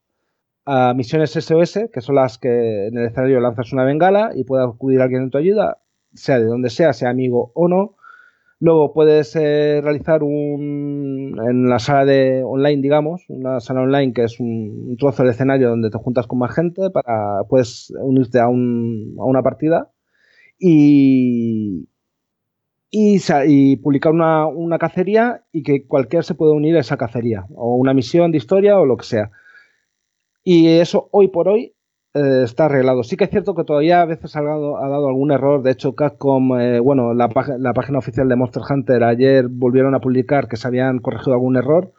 misiones 0.96 1.30
SOS, 1.30 1.90
que 1.92 2.00
son 2.00 2.16
las 2.16 2.38
que 2.38 2.88
en 2.88 2.98
el 2.98 3.06
escenario 3.06 3.38
lanzas 3.38 3.72
una 3.72 3.84
bengala 3.84 4.32
y 4.34 4.44
puede 4.44 4.64
acudir 4.64 5.00
alguien 5.00 5.22
en 5.22 5.30
tu 5.30 5.38
ayuda, 5.38 5.78
sea 6.14 6.40
de 6.40 6.46
donde 6.46 6.68
sea, 6.68 6.92
sea 6.92 7.10
amigo 7.10 7.52
o 7.54 7.68
no. 7.68 7.96
Luego 8.58 8.92
puedes 8.92 9.36
eh, 9.36 9.80
realizar 9.82 10.22
un, 10.24 11.38
en 11.46 11.68
la 11.68 11.78
sala 11.78 12.04
de 12.06 12.42
online, 12.44 12.82
digamos, 12.82 13.24
una 13.28 13.60
sala 13.60 13.82
online 13.82 14.12
que 14.12 14.24
es 14.24 14.40
un, 14.40 14.96
trozo 14.98 15.22
de 15.22 15.30
escenario 15.30 15.68
donde 15.68 15.90
te 15.90 15.98
juntas 15.98 16.26
con 16.26 16.38
más 16.38 16.54
gente 16.54 16.90
para 16.90 17.44
puedes 17.48 17.92
unirte 18.00 18.40
a, 18.40 18.48
un, 18.48 19.16
a 19.20 19.24
una 19.24 19.42
partida 19.42 19.90
y, 20.58 21.88
y, 22.96 23.76
publicar 23.76 24.12
una, 24.12 24.78
cacería 24.78 25.42
y 25.52 25.62
que 25.62 25.86
cualquiera 25.86 26.22
se 26.22 26.34
pueda 26.34 26.52
unir 26.52 26.76
a 26.76 26.80
esa 26.80 26.96
cacería, 26.96 27.44
o 27.54 27.74
una 27.74 27.92
misión 27.92 28.30
de 28.30 28.38
historia 28.38 28.78
o 28.78 28.86
lo 28.86 28.96
que 28.96 29.04
sea. 29.04 29.30
Y 30.44 30.68
eso 30.68 31.08
hoy 31.10 31.28
por 31.28 31.48
hoy 31.48 31.74
eh, 32.14 32.42
está 32.44 32.66
arreglado. 32.66 33.02
Sí 33.02 33.16
que 33.16 33.24
es 33.24 33.30
cierto 33.30 33.54
que 33.54 33.64
todavía 33.64 34.02
a 34.02 34.04
veces 34.04 34.36
ha 34.36 34.42
dado, 34.42 34.76
ha 34.76 34.88
dado 34.88 35.08
algún 35.08 35.32
error. 35.32 35.62
De 35.62 35.72
hecho, 35.72 35.94
Capcom, 35.94 36.60
eh, 36.60 36.78
bueno, 36.78 37.14
la, 37.14 37.28
la, 37.58 37.72
página 37.72 37.98
oficial 37.98 38.28
de 38.28 38.36
Monster 38.36 38.62
Hunter 38.68 39.02
ayer 39.02 39.48
volvieron 39.48 39.94
a 39.94 40.00
publicar 40.00 40.46
que 40.46 40.56
se 40.56 40.68
habían 40.68 40.98
corregido 40.98 41.32
algún 41.32 41.56
error. 41.56 41.92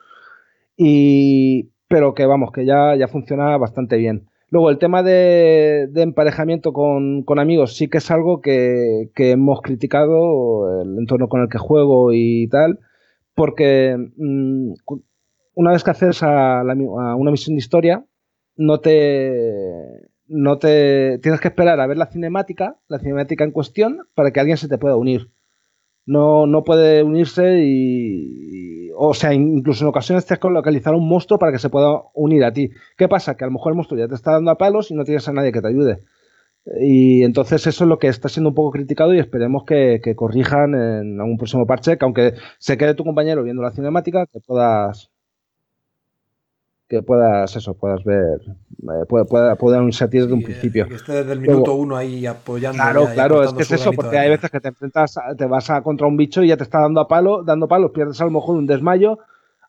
Y, 0.78 1.72
pero 1.90 2.14
que 2.14 2.26
vamos, 2.26 2.52
que 2.52 2.66
ya, 2.66 2.96
ya 2.96 3.08
funciona 3.08 3.58
bastante 3.58 3.98
bien. 3.98 4.30
Luego, 4.56 4.70
el 4.70 4.78
tema 4.78 5.04
de, 5.04 5.90
emparejamiento 5.96 6.72
con, 6.72 7.26
amigos 7.38 7.76
sí 7.76 7.90
que 7.90 7.98
es 7.98 8.10
algo 8.10 8.40
que, 8.40 9.12
hemos 9.14 9.62
criticado, 9.62 10.82
el 10.82 10.98
entorno 10.98 11.28
con 11.28 11.42
el 11.42 11.50
que 11.50 11.58
juego 11.58 12.14
y 12.14 12.48
tal, 12.48 12.80
porque 13.34 13.98
mm, 14.16 14.72
una 15.56 15.72
vez 15.74 15.84
que 15.84 15.92
haces 15.92 16.24
a, 16.24 16.64
una 16.64 17.32
misión 17.32 17.58
de 17.58 17.60
historia, 17.60 18.06
no 18.56 18.80
te, 18.80 20.08
no 20.28 20.58
te 20.58 21.20
tienes 21.22 21.42
que 21.42 21.50
esperar 21.50 21.82
a 21.82 21.88
ver 21.88 21.98
la 21.98 22.06
cinemática, 22.06 22.78
la 22.88 23.00
cinemática 23.00 23.44
en 23.44 23.52
cuestión, 23.52 24.08
para 24.14 24.32
que 24.32 24.40
alguien 24.40 24.56
se 24.56 24.70
te 24.70 24.78
pueda 24.78 24.96
unir. 24.96 25.32
No, 26.06 26.46
no 26.46 26.64
puede 26.64 27.04
unirse 27.04 27.64
y, 27.64 28.92
o 28.96 29.14
sea, 29.14 29.34
incluso 29.34 29.84
en 29.84 29.90
ocasiones 29.90 30.26
tienes 30.26 30.40
que 30.40 30.50
localizar 30.50 30.94
un 30.94 31.08
monstruo 31.08 31.40
para 31.40 31.52
que 31.52 31.60
se 31.60 31.70
pueda 31.70 32.02
unir 32.14 32.44
a 32.44 32.54
ti. 32.54 32.70
¿Qué 32.98 33.08
pasa? 33.08 33.36
Que 33.36 33.44
a 33.44 33.48
lo 33.48 33.54
mejor 33.54 33.72
el 33.72 33.78
monstruo 33.78 34.00
ya 34.00 34.08
te 34.08 34.16
está 34.16 34.32
dando 34.34 34.52
a 34.52 34.58
palos 34.58 34.92
y 34.92 34.96
no 34.96 35.04
tienes 35.04 35.28
a 35.28 35.34
nadie 35.34 35.52
que 35.52 35.62
te 35.62 35.68
ayude. 35.68 36.00
Y 36.80 37.24
entonces 37.24 37.68
eso 37.68 37.84
es 37.84 37.88
lo 37.88 38.00
que 38.00 38.08
está 38.08 38.28
siendo 38.28 38.50
un 38.50 38.56
poco 38.56 38.72
criticado 38.72 39.14
y 39.14 39.20
esperemos 39.20 39.64
que, 39.66 40.00
corrijan 40.16 40.74
en 40.74 41.20
algún 41.22 41.38
próximo 41.38 41.68
parche, 41.68 41.98
que 41.98 42.06
aunque 42.06 42.34
se 42.58 42.78
quede 42.78 42.96
tu 42.96 43.04
compañero 43.04 43.44
viendo 43.44 43.62
la 43.62 43.72
cinemática, 43.72 44.26
que 44.26 44.40
puedas 44.40 45.12
que 46.88 47.02
puedas 47.02 47.56
eso, 47.56 47.74
puedas 47.74 48.04
ver, 48.04 48.42
eh, 48.84 49.06
pueda, 49.10 49.26
pueda, 49.26 49.56
pueda 49.56 49.80
unirse 49.80 50.04
a 50.04 50.10
ti 50.10 50.20
desde 50.20 50.34
un 50.34 50.44
principio. 50.44 50.88
Que 50.88 50.96
esté 50.96 51.14
desde 51.14 51.34
el 51.34 51.42
minuto 51.42 51.74
uno 51.74 51.96
ahí 51.96 52.26
apoyando. 52.26 52.78
Claro, 52.78 53.08
claro, 53.14 53.44
es 53.44 53.54
que 53.54 53.64
es 53.64 53.72
eso, 53.72 53.92
porque 53.92 54.18
hay 54.20 54.30
veces 54.30 54.52
que 54.52 54.60
te 54.60 54.68
enfrentas, 54.68 55.16
te 55.38 55.46
vas 55.46 55.70
a 55.70 55.82
contra 55.82 56.06
un 56.06 56.16
bicho 56.16 56.44
y 56.44 56.50
ya 56.50 56.58
te 56.58 56.64
está 56.64 56.82
dando 56.82 57.02
a 57.02 57.08
palo, 57.08 57.44
dando 57.44 57.68
palos, 57.68 57.92
pierdes 57.92 58.22
a 58.22 58.26
lo 58.26 58.32
mejor 58.32 58.58
un 58.58 58.68
desmayo 58.68 59.18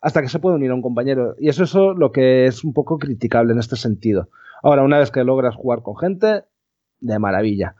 hasta 0.02 0.20
que 0.20 0.28
se 0.28 0.38
puede 0.38 0.56
unir 0.56 0.70
a 0.70 0.74
un 0.74 0.82
compañero. 0.82 1.34
Y 1.38 1.48
eso 1.48 1.64
es 1.64 1.74
lo 1.74 2.12
que 2.12 2.46
es 2.46 2.64
un 2.64 2.74
poco 2.74 2.98
criticable 2.98 3.54
en 3.54 3.60
este 3.60 3.76
sentido. 3.76 4.28
Ahora, 4.62 4.82
una 4.82 4.98
vez 4.98 5.10
que 5.10 5.24
logras 5.24 5.54
jugar 5.54 5.82
con 5.82 5.96
gente, 5.96 6.44
de 7.00 7.18
maravilla. 7.18 7.76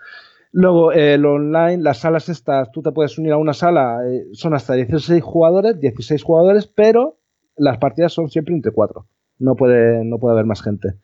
Luego, 0.52 0.92
el 0.92 1.26
online, 1.26 1.82
las 1.82 1.98
salas 1.98 2.30
estas, 2.30 2.72
tú 2.72 2.80
te 2.80 2.92
puedes 2.92 3.18
unir 3.18 3.32
a 3.32 3.36
una 3.36 3.52
sala, 3.52 4.00
eh, 4.08 4.24
son 4.32 4.54
hasta 4.54 4.72
16 4.72 5.22
jugadores, 5.22 5.78
16 5.78 6.22
jugadores, 6.22 6.66
pero 6.66 7.18
las 7.56 7.76
partidas 7.76 8.12
son 8.12 8.30
siempre 8.30 8.54
entre 8.54 8.72
4 8.72 9.06
no 9.38 9.54
puede, 9.56 10.04
no 10.04 10.18
puede 10.18 10.34
haber 10.34 10.46
más 10.46 10.62
gente. 10.62 10.98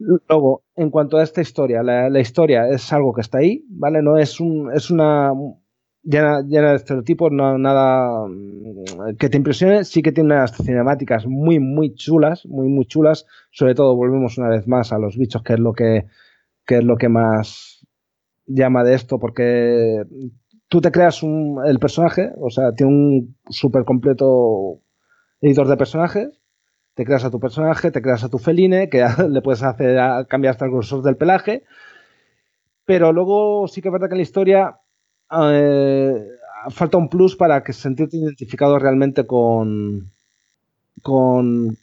Luego, 0.00 0.62
en 0.76 0.90
cuanto 0.90 1.18
a 1.18 1.22
esta 1.22 1.42
historia, 1.42 1.82
la, 1.82 2.20
historia 2.20 2.68
es 2.68 2.90
algo 2.92 3.12
que 3.12 3.20
está 3.20 3.38
ahí, 3.38 3.64
¿vale? 3.68 4.00
No 4.00 4.16
es 4.16 4.40
un, 4.40 4.70
es 4.72 4.90
una 4.90 5.32
llena, 6.02 6.40
llena 6.40 6.70
de 6.70 6.76
estereotipos, 6.76 7.30
no, 7.30 7.58
nada 7.58 8.26
mm, 8.26 9.16
que 9.18 9.28
te 9.28 9.36
impresione, 9.36 9.84
sí 9.84 10.00
que 10.00 10.12
tiene 10.12 10.34
unas 10.34 10.56
cinemáticas 10.56 11.26
muy, 11.26 11.60
muy 11.60 11.94
chulas, 11.94 12.46
muy, 12.46 12.68
muy 12.68 12.86
chulas. 12.86 13.26
Sobre 13.50 13.74
todo, 13.74 13.94
volvemos 13.94 14.38
una 14.38 14.48
vez 14.48 14.66
más 14.66 14.90
a 14.92 14.98
los 14.98 15.18
bichos, 15.18 15.42
que 15.42 15.52
es 15.52 15.60
lo 15.60 15.74
que, 15.74 16.06
que 16.64 16.78
es 16.78 16.84
lo 16.84 16.96
que 16.96 17.10
más 17.10 17.86
llama 18.46 18.84
de 18.84 18.94
esto, 18.94 19.18
porque 19.18 20.02
tú 20.68 20.80
te 20.80 20.90
creas 20.90 21.22
un, 21.22 21.60
el 21.66 21.78
personaje, 21.78 22.32
o 22.40 22.48
sea, 22.48 22.72
tiene 22.72 22.92
un 22.92 23.36
súper 23.50 23.84
completo 23.84 24.80
editor 25.42 25.68
de 25.68 25.76
personajes 25.76 26.39
te 27.00 27.06
creas 27.06 27.24
a 27.24 27.30
tu 27.30 27.40
personaje, 27.40 27.90
te 27.90 28.02
creas 28.02 28.24
a 28.24 28.28
tu 28.28 28.36
feline, 28.36 28.90
que 28.90 29.02
le 29.30 29.40
puedes 29.40 29.62
hacer 29.62 29.96
cambiar 30.28 30.50
hasta 30.50 30.66
el 30.66 30.70
grosor 30.70 31.02
del 31.02 31.16
pelaje. 31.16 31.64
Pero 32.84 33.10
luego 33.10 33.66
sí 33.68 33.80
que 33.80 33.88
es 33.88 33.92
verdad 33.92 34.08
que 34.08 34.16
en 34.16 34.18
la 34.18 34.22
historia 34.22 34.76
eh, 35.32 36.26
falta 36.68 36.98
un 36.98 37.08
plus 37.08 37.36
para 37.36 37.64
que 37.64 37.72
sentirte 37.72 38.18
identificado 38.18 38.78
realmente 38.78 39.26
con, 39.26 40.10
con, 41.00 41.78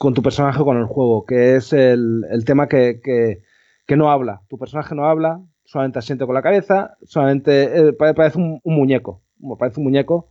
tu 0.00 0.20
personaje, 0.20 0.64
con 0.64 0.78
el 0.78 0.86
juego, 0.86 1.24
que 1.24 1.54
es 1.54 1.72
el, 1.72 2.24
tema 2.44 2.66
que, 2.66 3.42
no 3.90 4.10
habla. 4.10 4.40
Tu 4.48 4.58
personaje 4.58 4.96
no 4.96 5.06
habla, 5.06 5.40
solamente 5.64 6.00
asiente 6.00 6.26
con 6.26 6.34
la 6.34 6.42
cabeza, 6.42 6.96
solamente 7.04 7.90
eh, 7.90 7.92
parece 7.92 8.38
un, 8.38 8.60
muñeco, 8.64 9.22
parece 9.60 9.78
un 9.78 9.84
muñeco. 9.84 10.28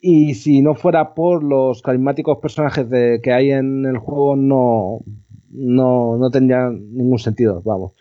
Y 0.00 0.34
si 0.34 0.62
no 0.62 0.74
fuera 0.74 1.14
por 1.14 1.42
los 1.42 1.82
carismáticos 1.82 2.38
personajes 2.38 2.88
de, 2.88 3.20
que 3.22 3.32
hay 3.32 3.50
en 3.50 3.84
el 3.84 3.98
juego, 3.98 4.36
no, 4.36 5.00
no, 5.50 6.16
no 6.16 6.30
tendría 6.30 6.70
ningún 6.70 7.18
sentido, 7.18 7.62
vamos. 7.64 7.94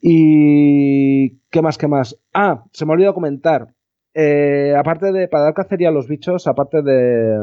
Y 0.00 1.38
qué 1.50 1.62
más, 1.62 1.78
qué 1.78 1.88
más. 1.88 2.18
Ah, 2.32 2.64
se 2.72 2.84
me 2.84 2.92
ha 2.92 2.94
olvidado 2.94 3.14
comentar. 3.14 3.74
Eh, 4.12 4.74
aparte 4.76 5.12
de, 5.12 5.28
para 5.28 5.44
dar 5.44 5.54
cacería 5.54 5.88
a 5.88 5.92
los 5.92 6.08
bichos, 6.08 6.46
aparte 6.46 6.82
de, 6.82 7.38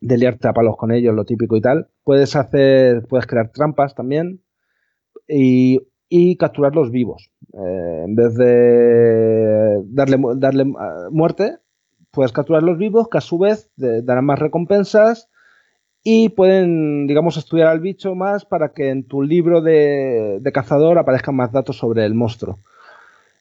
de 0.00 0.18
liarte 0.18 0.48
a 0.48 0.52
palos 0.52 0.76
con 0.76 0.92
ellos, 0.92 1.14
lo 1.14 1.24
típico 1.24 1.56
y 1.56 1.60
tal, 1.60 1.88
puedes 2.04 2.36
hacer, 2.36 3.06
puedes 3.08 3.26
crear 3.26 3.50
trampas 3.50 3.94
también 3.94 4.42
y, 5.26 5.80
y 6.08 6.36
capturarlos 6.36 6.90
vivos. 6.90 7.30
Eh, 7.52 8.02
en 8.04 8.14
vez 8.14 8.34
de 8.34 9.82
darle, 9.86 10.18
darle 10.36 10.72
ah, 10.78 11.08
muerte, 11.10 11.56
puedes 12.14 12.32
capturarlos 12.32 12.78
vivos, 12.78 13.08
que 13.08 13.18
a 13.18 13.20
su 13.20 13.38
vez 13.38 13.70
darán 13.76 14.24
más 14.24 14.38
recompensas 14.38 15.28
y 16.02 16.28
pueden, 16.28 17.06
digamos, 17.06 17.38
estudiar 17.38 17.68
al 17.68 17.80
bicho 17.80 18.14
más 18.14 18.44
para 18.44 18.74
que 18.74 18.90
en 18.90 19.08
tu 19.08 19.22
libro 19.22 19.62
de, 19.62 20.40
cazador 20.52 20.98
aparezcan 20.98 21.34
más 21.34 21.50
datos 21.50 21.78
sobre 21.78 22.04
el 22.04 22.14
monstruo 22.14 22.58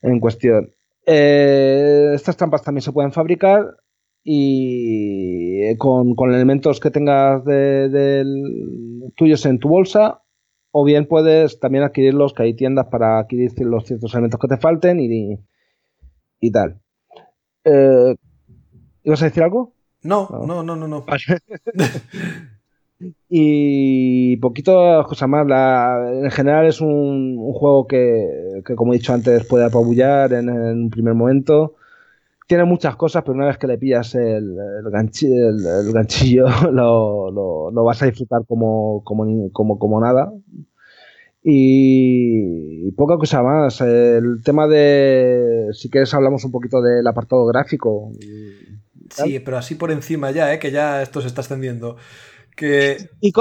en 0.02 0.20
cuestión. 0.20 0.72
Eh, 1.06 2.12
estas 2.16 2.38
trampas 2.38 2.64
también 2.64 2.82
se 2.82 2.94
pueden 2.94 3.12
fabricar 3.12 3.76
y 4.24 5.78
con, 5.78 6.16
elementos 6.34 6.80
que 6.80 6.90
tengas 6.90 7.44
de, 7.44 8.24
tuyos 9.18 9.46
en 9.46 9.60
tu 9.60 9.68
bolsa 9.68 10.22
o 10.72 10.86
bien 10.86 11.06
puedes 11.06 11.60
también 11.60 11.84
adquirirlos, 11.84 12.34
que 12.34 12.44
hay 12.44 12.56
tiendas 12.56 12.88
para 12.88 13.20
adquirir 13.20 13.52
los 13.60 13.86
ciertos 13.86 14.14
elementos 14.14 14.40
que 14.40 14.48
te 14.48 14.58
falten 14.58 15.00
y, 15.02 15.38
y 16.40 16.52
tal. 16.52 16.80
Eh, 17.66 18.16
¿Ibas 19.04 19.22
a 19.22 19.26
decir 19.26 19.44
algo? 19.44 19.74
No, 20.02 20.28
no, 20.46 20.64
no, 20.64 20.76
no, 20.76 20.88
no. 20.88 21.06
y 23.30 24.38
poquito 24.38 25.04
cosas 25.08 25.30
más. 25.30 25.46
en 26.08 26.32
general 26.32 26.66
es 26.68 26.82
un, 26.82 27.38
juego 27.54 27.88
que, 27.88 28.62
como 28.76 28.94
he 28.94 28.98
dicho 28.98 29.14
antes, 29.14 29.46
puede 29.46 29.66
apabullar 29.66 30.34
en, 30.34 30.50
un 30.50 30.90
primer 30.90 31.14
momento. 31.14 31.76
Tiene 32.48 32.66
muchas 32.66 32.96
cosas, 32.98 33.24
pero 33.24 33.36
una 33.36 33.48
vez 33.48 33.58
que 33.58 33.68
le 33.68 33.78
pillas 33.78 34.16
el, 34.16 34.58
ganchillo, 34.92 36.46
lo, 36.72 37.72
vas 37.72 38.02
a 38.02 38.06
disfrutar 38.06 38.46
como, 38.46 39.02
como, 39.04 39.50
como, 39.52 39.80
como 39.80 40.02
nada. 40.02 40.32
Y, 41.44 42.92
poca 42.92 43.18
cosa 43.18 43.44
más. 43.44 43.82
El 43.82 44.42
tema 44.44 44.68
de, 44.68 45.70
si 45.74 45.90
quieres, 45.90 46.14
hablamos 46.14 46.46
un 46.46 46.52
poquito 46.52 46.82
del 46.82 47.06
apartado 47.06 47.46
gráfico. 47.46 48.12
Sí, 49.10 49.40
pero 49.40 49.58
así 49.58 49.76
por 49.76 49.92
encima 49.92 50.32
ya, 50.32 50.54
¿eh? 50.54 50.60
que 50.60 50.72
ya 50.72 51.02
esto 51.02 51.22
se 51.22 51.28
está 51.28 51.42
extendiendo. 51.42 51.98
Que... 52.56 53.10
Y, 53.20 53.32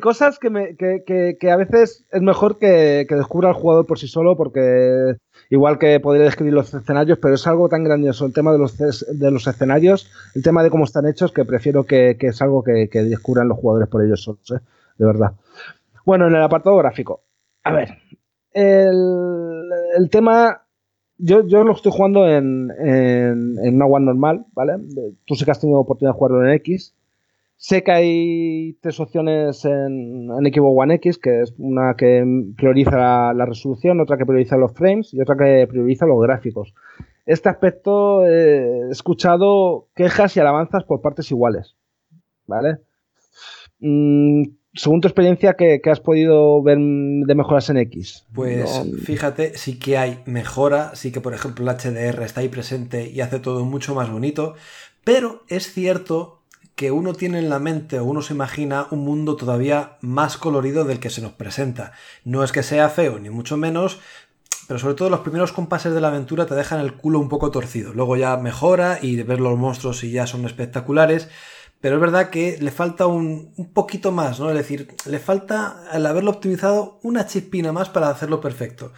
cosas 0.00 0.38
que, 0.40 0.50
me, 0.50 0.76
que, 0.76 1.50
a 1.50 1.56
veces 1.56 2.04
es 2.10 2.20
mejor 2.20 2.58
que, 2.58 3.06
descubra 3.08 3.50
el 3.50 3.54
jugador 3.54 3.86
por 3.86 3.98
sí 3.98 4.08
solo, 4.08 4.36
porque 4.36 5.16
igual 5.48 5.78
que 5.78 6.00
podría 6.00 6.24
describir 6.24 6.54
los 6.54 6.74
escenarios, 6.74 7.18
pero 7.22 7.34
es 7.34 7.46
algo 7.46 7.68
tan 7.68 7.84
grandioso 7.84 8.26
el 8.26 8.32
tema 8.32 8.52
de 8.52 8.58
los, 8.58 8.76
de 8.76 9.30
los 9.30 9.46
escenarios, 9.46 10.10
el 10.34 10.42
tema 10.42 10.64
de 10.64 10.70
cómo 10.70 10.84
están 10.84 11.06
hechos, 11.06 11.30
que 11.30 11.44
prefiero 11.44 11.84
que, 11.84 12.16
es 12.18 12.42
algo 12.42 12.64
que, 12.64 12.88
descubran 12.92 13.48
los 13.48 13.58
jugadores 13.58 13.88
por 13.88 14.04
ellos 14.04 14.22
solos, 14.22 14.50
¿eh? 14.50 14.60
de 14.98 15.06
verdad. 15.06 15.32
Bueno, 16.04 16.26
en 16.26 16.34
el 16.34 16.42
apartado 16.42 16.76
gráfico. 16.78 17.22
A 17.62 17.72
ver, 17.72 17.98
el, 18.52 19.70
el 19.96 20.10
tema 20.10 20.62
yo, 21.18 21.46
yo 21.46 21.64
lo 21.64 21.72
estoy 21.72 21.92
jugando 21.92 22.28
en, 22.28 22.70
en, 22.78 23.74
una 23.74 23.86
One 23.86 24.06
normal, 24.06 24.46
¿vale? 24.52 24.74
Tú 25.24 25.34
sí 25.34 25.44
que 25.44 25.50
has 25.50 25.60
tenido 25.60 25.80
oportunidad 25.80 26.14
de 26.14 26.18
jugarlo 26.18 26.44
en 26.44 26.54
X. 26.54 26.94
Sé 27.56 27.82
que 27.82 27.90
hay 27.90 28.78
tres 28.80 29.00
opciones 29.00 29.64
en, 29.64 30.30
en 30.30 30.52
Xbox 30.52 30.80
One 30.80 30.94
X, 30.94 31.18
que 31.18 31.40
es 31.42 31.52
una 31.58 31.94
que 31.96 32.24
prioriza 32.56 33.32
la, 33.34 33.46
resolución, 33.46 34.00
otra 34.00 34.16
que 34.16 34.26
prioriza 34.26 34.56
los 34.56 34.72
frames 34.72 35.12
y 35.12 35.20
otra 35.20 35.36
que 35.36 35.66
prioriza 35.68 36.06
los 36.06 36.22
gráficos. 36.22 36.72
Este 37.26 37.48
aspecto 37.48 38.24
eh, 38.24 38.86
he 38.88 38.90
escuchado 38.90 39.88
quejas 39.96 40.36
y 40.36 40.40
alabanzas 40.40 40.84
por 40.84 41.00
partes 41.00 41.32
iguales, 41.32 41.74
¿vale? 42.46 42.78
Mm, 43.80 44.44
según 44.74 45.00
tu 45.00 45.08
experiencia, 45.08 45.54
¿qué, 45.54 45.80
has 45.90 46.00
podido 46.00 46.62
ver 46.62 46.78
de 46.78 47.34
mejoras 47.34 47.70
en 47.70 47.78
X? 47.78 48.26
Pues 48.32 48.82
fíjate, 49.02 49.56
sí 49.56 49.78
que 49.78 49.98
hay 49.98 50.22
mejora, 50.26 50.94
sí 50.94 51.10
que 51.10 51.20
por 51.20 51.34
ejemplo 51.34 51.68
el 51.68 51.76
HDR 51.76 52.22
está 52.22 52.40
ahí 52.40 52.48
presente 52.48 53.08
y 53.08 53.20
hace 53.20 53.40
todo 53.40 53.64
mucho 53.64 53.94
más 53.94 54.10
bonito, 54.10 54.54
pero 55.04 55.44
es 55.48 55.72
cierto 55.72 56.42
que 56.74 56.92
uno 56.92 57.12
tiene 57.14 57.40
en 57.40 57.48
la 57.48 57.58
mente 57.58 57.98
o 57.98 58.04
uno 58.04 58.22
se 58.22 58.34
imagina 58.34 58.86
un 58.92 59.00
mundo 59.00 59.34
todavía 59.34 59.96
más 60.00 60.36
colorido 60.36 60.84
del 60.84 61.00
que 61.00 61.10
se 61.10 61.22
nos 61.22 61.32
presenta. 61.32 61.92
No 62.24 62.44
es 62.44 62.52
que 62.52 62.62
sea 62.62 62.88
feo, 62.88 63.18
ni 63.18 63.30
mucho 63.30 63.56
menos, 63.56 63.98
pero 64.68 64.78
sobre 64.78 64.94
todo 64.94 65.10
los 65.10 65.20
primeros 65.20 65.50
compases 65.50 65.92
de 65.92 66.00
la 66.00 66.08
aventura 66.08 66.46
te 66.46 66.54
dejan 66.54 66.78
el 66.78 66.94
culo 66.94 67.18
un 67.18 67.28
poco 67.28 67.50
torcido. 67.50 67.94
Luego 67.94 68.16
ya 68.16 68.36
mejora 68.36 69.00
y 69.02 69.16
de 69.16 69.24
ver 69.24 69.40
los 69.40 69.58
monstruos 69.58 70.04
y 70.04 70.12
ya 70.12 70.28
son 70.28 70.44
espectaculares 70.44 71.28
pero 71.80 71.96
es 71.96 72.00
verdad 72.00 72.30
que 72.30 72.58
le 72.60 72.70
falta 72.70 73.06
un, 73.06 73.54
poquito 73.72 74.12
más, 74.12 74.40
¿no? 74.40 74.50
Es 74.50 74.56
decir, 74.56 74.94
le 75.06 75.18
falta, 75.18 75.84
al 75.90 76.06
haberlo 76.06 76.30
optimizado, 76.30 76.98
una 77.02 77.26
chispina 77.26 77.72
más 77.72 77.88
para 77.88 78.08
hacerlo 78.08 78.40
perfecto. 78.40 78.92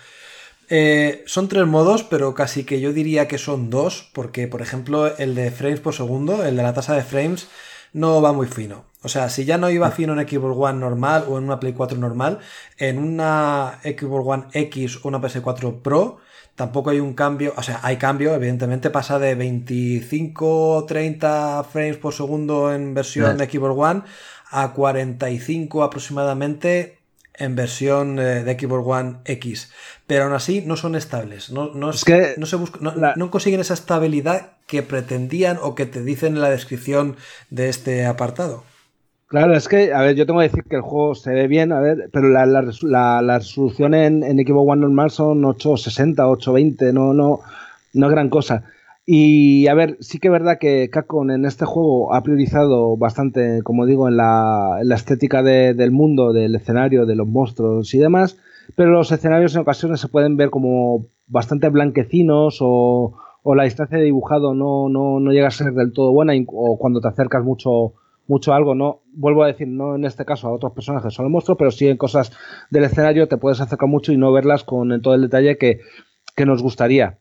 Eh, 0.69 1.24
son 1.27 1.48
tres 1.48 1.66
modos, 1.66 2.05
pero 2.05 2.35
casi 2.35 2.65
que 2.65 2.81
yo 2.81 2.93
diría 2.93 3.28
que 3.28 3.39
son 3.39 3.70
dos, 3.70 4.11
porque 4.15 4.47
por 4.47 4.62
ejemplo 4.62 5.16
el 5.19 5.35
de 5.35 5.51
frames 5.51 5.81
por 5.81 5.94
segundo, 5.94 6.44
el 6.44 6.57
de 6.57 6.62
la 6.62 6.73
tasa 6.73 6.94
de 6.94 7.02
frames, 7.02 7.48
no 7.93 8.23
va 8.23 8.32
muy 8.32 8.47
fino. 8.47 8.85
O 9.02 9.09
sea, 9.09 9.31
si 9.31 9.44
ya 9.44 9.59
no 9.59 9.70
iba 9.70 9.90
fino 9.90 10.19
en 10.19 10.28
Xbox 10.28 10.57
One 10.57 10.78
normal 10.78 11.24
o 11.28 11.39
en 11.39 11.44
una 11.44 11.59
Play 11.59 11.73
4 11.73 11.98
normal, 11.98 12.39
en 12.78 12.98
una 12.98 13.81
Xbox 13.82 14.27
One 14.27 14.44
X 14.52 15.01
o 15.02 15.09
una 15.09 15.20
PS4 15.20 15.82
Pro, 15.82 16.19
Tampoco 16.61 16.91
hay 16.91 17.01
un 17.01 17.15
cambio, 17.15 17.55
o 17.57 17.62
sea, 17.62 17.81
hay 17.82 17.97
cambio, 17.97 18.35
evidentemente 18.35 18.91
pasa 18.91 19.19
de 19.19 19.35
25 19.35 20.77
o 20.77 20.85
30 20.85 21.65
frames 21.65 21.97
por 21.97 22.12
segundo 22.12 22.70
en 22.74 22.93
versión 22.93 23.39
de 23.39 23.49
Xbox 23.49 23.74
One 23.78 24.03
a 24.51 24.74
45 24.74 25.82
aproximadamente 25.82 26.99
en 27.32 27.57
versión 27.57 28.19
eh, 28.19 28.45
de 28.45 28.59
Xbox 28.61 28.87
One 28.87 29.16
X. 29.24 29.73
Pero 30.07 30.24
aún 30.24 30.35
así 30.35 30.61
no 30.61 30.77
son 30.77 30.97
estables. 30.97 31.49
No, 31.49 31.73
no, 31.73 31.95
se 31.95 32.37
no, 32.37 33.31
consiguen 33.31 33.61
esa 33.61 33.73
estabilidad 33.73 34.59
que 34.66 34.82
pretendían 34.82 35.59
o 35.62 35.74
que 35.74 35.87
te 35.87 36.03
dicen 36.03 36.35
en 36.35 36.43
la 36.43 36.51
descripción 36.51 37.16
de 37.49 37.70
este 37.70 38.05
apartado. 38.05 38.65
Claro, 39.31 39.55
es 39.55 39.69
que, 39.69 39.93
a 39.93 40.01
ver, 40.02 40.16
yo 40.16 40.27
tengo 40.27 40.40
que 40.40 40.48
decir 40.48 40.65
que 40.65 40.74
el 40.74 40.82
juego 40.82 41.15
se 41.15 41.31
ve 41.32 41.47
bien, 41.47 41.70
a 41.70 41.78
ver, 41.78 42.11
pero 42.12 42.28
la, 42.31 42.47
la, 42.47 42.62
resolución 43.39 43.94
en, 43.94 44.24
en 44.24 44.44
Xbox 44.44 44.73
One 44.73 44.81
normal 44.81 45.12
son 45.12 45.44
860, 45.44 46.27
820, 46.27 46.93
no, 46.93 47.15
no, 47.15 47.39
no 47.94 48.07
es 48.07 48.11
gran 48.11 48.28
cosa. 48.28 48.65
Y 49.07 49.69
a 49.69 49.74
ver, 49.74 49.97
sí 50.01 50.19
que 50.19 50.27
es 50.27 50.32
verdad 50.32 50.59
que 50.59 50.90
Capcom 50.90 51.31
en 51.31 51.44
este 51.44 51.65
juego 51.65 52.12
ha 52.12 52.24
priorizado 52.24 52.97
bastante, 52.97 53.62
como 53.62 53.86
digo, 53.86 54.09
en 54.09 54.16
la, 54.16 54.81
estética 54.93 55.44
del 55.44 55.93
mundo, 55.93 56.32
del 56.32 56.57
escenario, 56.57 57.07
de 57.07 57.15
los 57.15 57.28
monstruos 57.28 57.94
y 57.94 57.98
demás, 57.98 58.36
pero 58.74 58.90
los 58.90 59.12
escenarios 59.12 59.55
en 59.55 59.61
ocasiones 59.61 60.01
se 60.01 60.09
pueden 60.09 60.36
ver 60.36 60.51
como 60.51 61.07
bastante 61.28 61.69
blanquecinos 61.69 62.59
o, 62.61 63.15
o 63.44 63.55
la 63.55 63.62
distancia 63.62 63.97
de 63.97 64.05
dibujado 64.07 64.55
no, 64.55 64.89
no, 64.89 65.20
no 65.20 65.31
llega 65.31 65.47
a 65.47 65.52
ser 65.52 65.73
del 65.73 65.93
todo 65.93 66.11
buena 66.11 66.32
o 66.48 66.78
cuando 66.78 67.01
te 67.01 67.07
acercas 67.07 67.44
mucho 67.44 67.94
mucho 68.31 68.55
algo, 68.55 68.77
no, 68.77 69.02
vuelvo 69.12 69.43
a 69.43 69.48
decir, 69.48 69.66
no 69.66 69.97
en 69.97 70.05
este 70.05 70.24
caso 70.24 70.47
a 70.47 70.52
otros 70.52 70.73
personajes 70.73 71.12
son 71.12 71.27
el 71.27 71.32
monstruo, 71.32 71.57
pero 71.57 71.73
sí 71.73 71.89
en 71.89 71.97
cosas 71.97 72.32
del 72.70 72.85
escenario 72.85 73.27
te 73.27 73.36
puedes 73.36 73.61
acercar 73.61 73.89
mucho 73.89 74.12
y 74.12 74.16
no 74.16 74.32
verlas 74.32 74.62
con 74.62 75.02
todo 75.02 75.15
el 75.15 75.23
detalle 75.23 75.59
que, 75.59 75.81
nos 76.47 76.62
gustaría. 76.62 77.19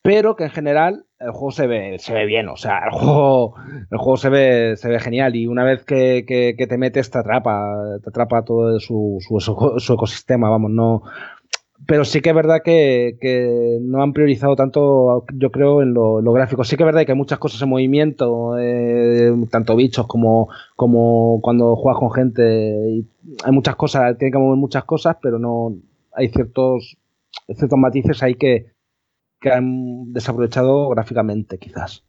Pero 0.00 0.36
que 0.36 0.44
en 0.44 0.50
general 0.50 1.06
el 1.18 1.32
juego 1.32 1.50
se 1.50 1.66
ve, 1.66 1.98
se 1.98 2.14
ve 2.14 2.24
bien, 2.24 2.48
o 2.48 2.56
sea, 2.56 2.78
el 2.84 2.92
juego, 2.92 3.56
el 3.90 3.98
juego 3.98 4.16
se 4.16 4.28
ve, 4.28 4.76
se 4.76 4.88
ve 4.88 5.00
genial 5.00 5.34
y 5.34 5.48
una 5.48 5.64
vez 5.64 5.84
que, 5.84 6.22
te 6.56 6.78
metes 6.78 7.10
te 7.10 7.18
atrapa, 7.18 7.98
te 8.04 8.10
atrapa 8.10 8.44
todo 8.44 8.78
su, 8.78 9.18
su, 9.20 9.92
ecosistema, 9.92 10.50
vamos, 10.50 10.70
no, 10.70 11.02
pero 11.86 12.04
sí 12.04 12.20
que 12.20 12.30
es 12.30 12.34
verdad 12.34 12.62
que, 12.64 13.78
no 13.80 14.02
han 14.02 14.12
priorizado 14.12 14.56
tanto, 14.56 15.24
yo 15.34 15.50
creo, 15.50 15.82
en 15.82 15.94
lo, 15.94 16.20
gráfico. 16.32 16.64
Sí 16.64 16.76
que 16.76 16.82
es 16.82 16.86
verdad 16.86 17.06
que 17.06 17.12
hay 17.12 17.18
muchas 17.18 17.38
cosas 17.38 17.62
en 17.62 17.68
movimiento, 17.68 18.58
eh, 18.58 19.32
tanto 19.50 19.76
bichos 19.76 20.06
como, 20.06 20.48
como 20.76 21.40
cuando 21.42 21.76
juegas 21.76 22.00
con 22.00 22.12
gente. 22.12 23.04
hay 23.44 23.52
muchas 23.52 23.76
cosas, 23.76 24.18
tiene 24.18 24.32
que 24.32 24.38
mover 24.38 24.58
muchas 24.58 24.84
cosas, 24.84 25.16
pero 25.22 25.38
no 25.38 25.76
hay 26.12 26.28
ciertos, 26.28 26.96
ciertos 27.46 27.78
matices 27.78 28.22
ahí 28.22 28.34
que, 28.34 28.72
que 29.40 29.50
han 29.50 30.12
desaprovechado 30.12 30.88
gráficamente, 30.90 31.58
quizás. 31.58 32.04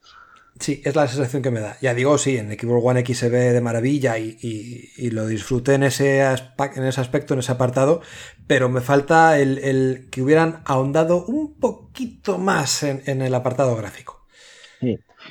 Sí, 0.60 0.82
es 0.84 0.94
la 0.94 1.08
sensación 1.08 1.41
que 1.41 1.52
me 1.52 1.62
da. 1.62 1.78
Ya 1.82 1.94
digo, 1.94 2.18
sí, 2.18 2.36
en 2.36 2.52
Xbox 2.52 2.84
One 2.84 3.00
X 3.00 3.18
se 3.18 3.30
ve 3.30 3.54
de 3.54 3.62
maravilla 3.62 4.18
y, 4.18 5.10
lo 5.12 5.26
disfruté 5.26 5.76
en 5.76 5.84
ese, 5.84 6.20
en 6.22 6.84
ese 6.84 7.00
aspecto, 7.00 7.34
en 7.34 7.40
ese 7.40 7.54
apartado, 7.54 8.02
pero 8.50 8.68
me 8.68 8.82
falta 8.82 9.40
el, 9.40 10.10
que 10.12 10.22
hubieran 10.22 10.58
ahondado 10.66 11.24
un 11.26 11.60
poquito 11.60 12.38
más 12.38 12.84
en, 12.84 13.22
el 13.22 13.34
apartado 13.34 13.78
gráfico. 13.78 14.26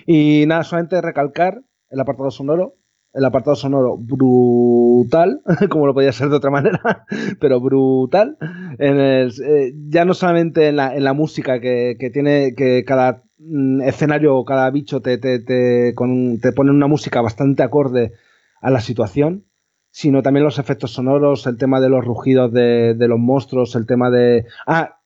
Y 0.06 0.44
nada, 0.46 0.64
solamente 0.64 1.02
recalcar 1.02 1.60
el 1.90 2.00
apartado 2.00 2.30
sonoro. 2.30 2.76
El 3.12 3.24
apartado 3.24 3.56
sonoro 3.56 3.96
brutal, 3.98 5.40
como 5.70 5.86
lo 5.86 5.94
podía 5.94 6.12
ser 6.12 6.28
de 6.28 6.36
otra 6.36 6.50
manera, 6.50 7.04
pero 7.40 7.60
brutal. 7.60 8.38
En 8.78 9.00
eh, 9.00 9.72
ya 9.88 10.04
no 10.04 10.14
solamente 10.14 10.68
en 10.68 10.76
la, 10.76 10.94
en 10.94 11.02
la 11.04 11.14
música 11.14 11.58
que, 11.58 11.96
que 11.98 12.10
tiene 12.10 12.54
que 12.54 12.84
cada 12.86 13.24
Mm, 13.38 13.82
escenario, 13.82 14.44
cada 14.44 14.68
bicho 14.70 15.00
te, 15.00 15.16
te, 15.16 15.38
te, 15.38 15.94
con, 15.94 16.40
te 16.40 16.52
pone 16.52 16.72
una 16.72 16.88
música 16.88 17.20
bastante 17.20 17.62
acorde 17.62 18.12
a 18.60 18.70
la 18.70 18.80
situación, 18.80 19.44
sino 19.98 20.22
también 20.22 20.44
los 20.44 20.60
efectos 20.60 20.92
sonoros, 20.92 21.44
el 21.48 21.58
tema 21.58 21.80
de 21.80 21.88
los 21.88 22.04
rugidos 22.04 22.52
de, 22.52 22.94
los 22.96 23.18
monstruos, 23.18 23.74
el 23.74 23.84
tema 23.84 24.10
de... 24.10 24.46
Ah, 24.64 25.00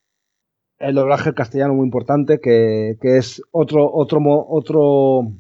el 0.78 0.94
doblaje 0.94 1.32
castellano 1.32 1.73
muy 1.73 1.86
importante, 1.86 2.40
que, 2.40 2.98
es 3.01 3.40
otro, 3.52 3.90
otro, 3.90 4.20
otro, 4.51 5.32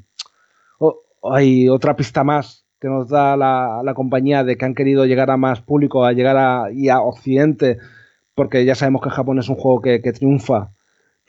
hay 1.30 1.68
otra 1.68 1.96
pista 1.96 2.24
más 2.24 2.64
que 2.80 2.88
nos 2.88 3.10
da 3.10 3.36
la, 3.36 3.82
la, 3.84 3.92
compañía 3.92 4.42
de 4.42 4.56
que 4.56 4.64
han 4.64 4.74
querido 4.74 5.04
llegar 5.04 5.30
a 5.30 5.36
más 5.36 5.60
público, 5.60 6.06
a 6.06 6.14
llegar 6.14 6.38
a, 6.38 6.72
y 6.72 6.88
a 6.88 7.02
Occidente, 7.02 7.76
porque 8.34 8.64
ya 8.64 8.74
sabemos 8.74 9.02
que 9.02 9.10
Japón 9.10 9.38
es 9.38 9.50
un 9.50 9.56
juego 9.56 9.82
que, 9.82 10.00
que 10.00 10.14
triunfa 10.14 10.70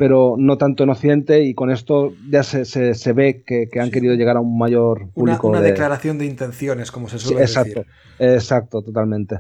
pero 0.04 0.36
no 0.38 0.58
tanto 0.58 0.84
en 0.84 0.90
Occidente 0.90 1.44
y 1.44 1.54
con 1.54 1.72
esto 1.72 2.12
ya 2.30 2.44
se, 2.44 2.66
se, 2.66 3.14
ve 3.14 3.42
que, 3.46 3.70
han 3.80 3.90
querido 3.90 4.16
llegar 4.16 4.36
a 4.36 4.42
un 4.42 4.58
mayor 4.58 5.10
público. 5.14 5.48
Una, 5.48 5.62
declaración 5.62 6.18
de 6.18 6.26
intenciones, 6.26 6.92
como 6.92 7.08
se 7.08 7.20
suele 7.20 7.40
exacto, 7.40 7.86
decir. 7.86 7.94
Exacto, 8.20 8.82
totalmente. 8.82 9.40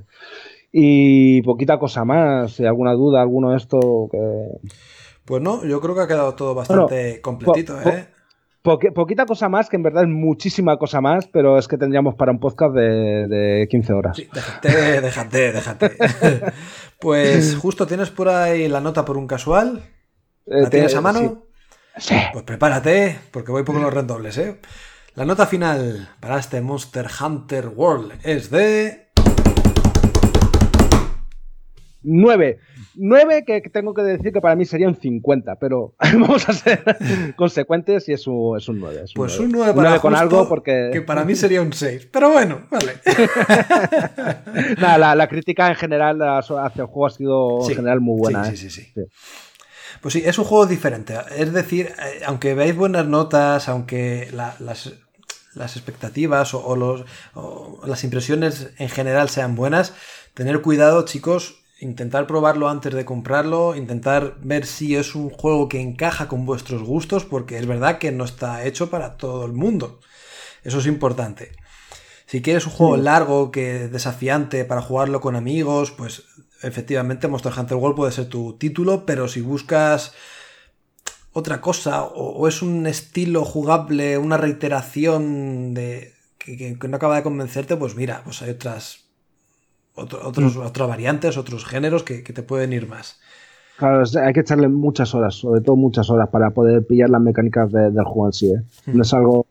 Y 0.71 1.41
poquita 1.41 1.77
cosa 1.77 2.05
más, 2.05 2.53
si 2.53 2.65
alguna 2.65 2.93
duda, 2.93 3.21
alguno 3.21 3.51
de 3.51 3.57
esto 3.57 4.07
que... 4.09 4.69
Pues 5.25 5.41
no, 5.41 5.65
yo 5.65 5.81
creo 5.81 5.95
que 5.95 6.01
ha 6.01 6.07
quedado 6.07 6.33
todo 6.33 6.55
bastante 6.55 7.19
completito, 7.19 7.81
¿eh? 7.81 8.07
poquita 8.61 9.25
cosa 9.25 9.49
más, 9.49 9.67
que 9.67 9.75
en 9.75 9.83
verdad 9.83 10.03
es 10.03 10.09
muchísima 10.09 10.77
cosa 10.77 11.01
más, 11.01 11.27
pero 11.27 11.57
es 11.57 11.67
que 11.67 11.77
tendríamos 11.77 12.15
para 12.15 12.31
un 12.31 12.39
podcast 12.39 12.73
de, 12.73 13.27
de 13.27 13.67
15 13.69 13.91
horas. 13.91 14.15
Sí, 14.15 14.29
déjate, 14.33 15.01
déjate, 15.01 15.51
déjate. 15.51 15.91
pues 17.01 17.57
justo 17.57 17.85
tienes 17.85 18.11
por 18.11 18.29
ahí 18.29 18.69
la 18.69 18.79
nota 18.79 19.03
por 19.03 19.17
un 19.17 19.27
casual. 19.27 19.83
¿La 20.45 20.69
tienes 20.69 20.93
a 20.95 21.01
mano? 21.01 21.45
Sí. 21.97 22.15
Pues 22.33 22.43
prepárate, 22.43 23.17
porque 23.31 23.51
voy 23.51 23.63
por 23.63 23.75
los 23.75 23.93
redobles, 23.93 24.37
¿eh? 24.37 24.59
La 25.15 25.25
nota 25.25 25.45
final 25.45 26.09
para 26.19 26.39
este 26.39 26.59
Monster 26.59 27.07
Hunter 27.21 27.67
World 27.67 28.13
es 28.23 28.49
de... 28.49 29.07
9. 32.01 32.59
9 32.95 33.43
que 33.45 33.61
tengo 33.71 33.93
que 33.93 34.01
decir 34.01 34.33
que 34.33 34.41
para 34.41 34.55
mí 34.55 34.65
serían 34.65 34.99
50, 34.99 35.55
pero 35.55 35.95
vamos 35.99 36.49
a 36.49 36.53
ser 36.53 36.83
consecuentes 37.37 38.09
y 38.09 38.13
es 38.13 38.27
un, 38.27 38.57
es 38.57 38.67
un 38.67 38.79
9. 38.79 39.05
pues 39.15 39.39
un 39.39 39.51
9 39.51 39.73
para 39.73 39.99
con 39.99 40.13
algo 40.13 40.49
porque... 40.49 40.89
Que 40.91 41.01
para 41.01 41.23
mí 41.23 41.35
sería 41.35 41.61
un 41.61 41.71
6, 41.71 42.09
pero 42.11 42.31
bueno, 42.31 42.67
vale. 42.69 42.93
la, 44.77 45.15
la, 45.15 45.27
crítica 45.29 45.69
en 45.69 45.75
general 45.75 46.21
hacia 46.21 46.81
el 46.81 46.87
juego 46.87 47.05
ha 47.05 47.11
sido 47.11 47.69
en 47.69 47.75
general 47.75 48.01
muy 48.01 48.19
buena. 48.19 48.43
sí, 48.45 48.53
¿eh? 48.53 48.57
sí. 48.57 48.69
sí. 48.69 48.91
sí. 48.93 49.01
Pues 50.03 50.15
sí, 50.15 50.23
es 50.25 50.37
un 50.37 50.43
juego 50.43 50.65
diferente. 50.65 51.17
Es 51.37 51.53
decir, 51.53 51.93
eh, 51.97 52.23
aunque 52.25 52.55
veáis 52.55 52.75
buenas 52.75 53.07
notas, 53.07 53.69
aunque 53.69 54.29
las, 54.33 54.87
expectativas 55.55 56.53
o, 56.53 56.75
los, 56.75 57.05
las 57.85 58.03
impresiones 58.03 58.71
en 58.79 58.89
general 58.89 59.29
sean 59.29 59.55
buenas, 59.55 59.93
tener 60.33 60.61
cuidado, 60.61 61.05
chicos, 61.05 61.63
intentar 61.79 62.27
probarlo 62.27 62.67
antes 62.67 62.93
de 62.93 63.05
comprarlo, 63.05 63.77
intentar 63.77 64.35
ver 64.41 64.65
si 64.65 64.97
es 64.97 65.15
un 65.15 65.29
juego 65.29 65.69
que 65.69 65.79
encaja 65.79 66.27
con 66.27 66.45
vuestros 66.45 66.83
gustos, 66.83 67.23
porque 67.23 67.57
es 67.57 67.65
verdad 67.65 67.97
que 67.97 68.11
no 68.11 68.25
está 68.25 68.65
hecho 68.65 68.89
para 68.89 69.15
todo 69.15 69.45
el 69.45 69.53
mundo. 69.53 70.01
Eso 70.65 70.79
es 70.79 70.85
importante. 70.85 71.53
Si 72.25 72.41
quieres 72.41 72.65
un 72.65 72.73
juego 72.73 72.97
largo, 72.97 73.51
que 73.51 73.87
desafiante 73.87 74.65
para 74.65 74.81
jugarlo 74.81 75.21
con 75.21 75.37
amigos, 75.37 75.91
pues 75.91 76.23
efectivamente 76.63 77.27
Monster 77.27 77.53
Hunter 77.57 77.77
World 77.77 77.95
puede 77.95 78.11
ser 78.11 78.27
tu 78.27 78.53
título, 78.57 79.05
pero 79.05 79.27
si 79.27 79.41
buscas 79.41 80.13
otra 81.33 81.61
cosa 81.61 82.03
o, 82.03 82.47
es 82.47 82.61
un 82.61 82.85
estilo 82.87 83.43
jugable, 83.43 84.17
una 84.17 84.37
reiteración 84.37 85.73
de 85.73 86.13
que, 86.37 86.77
no 86.87 86.95
acaba 86.95 87.15
de 87.15 87.23
convencerte, 87.23 87.75
pues 87.75 87.95
mira, 87.95 88.21
pues 88.23 88.41
hay 88.41 88.51
otras 88.51 89.05
otros, 89.95 90.55
mm. 90.55 90.61
otras 90.61 90.87
variantes, 90.87 91.37
otros 91.37 91.65
géneros 91.65 92.03
que, 92.03 92.21
te 92.21 92.43
pueden 92.43 92.73
ir 92.73 92.87
más. 92.87 93.19
Claro, 93.77 94.03
hay 94.23 94.33
que 94.33 94.41
echarle 94.41 94.67
muchas 94.67 95.13
horas, 95.15 95.35
sobre 95.35 95.61
todo 95.61 95.75
muchas 95.75 96.09
horas, 96.09 96.29
para 96.29 96.51
poder 96.51 96.85
pillar 96.85 97.09
las 97.09 97.21
mecánicas 97.21 97.71
del 97.71 98.03
juego 98.03 98.27
en 98.27 98.33
sí. 98.33 98.47
¿eh? 98.47 98.61
Mm. 98.85 98.97
No 98.97 99.01
es 99.03 99.13
algo 99.13 99.47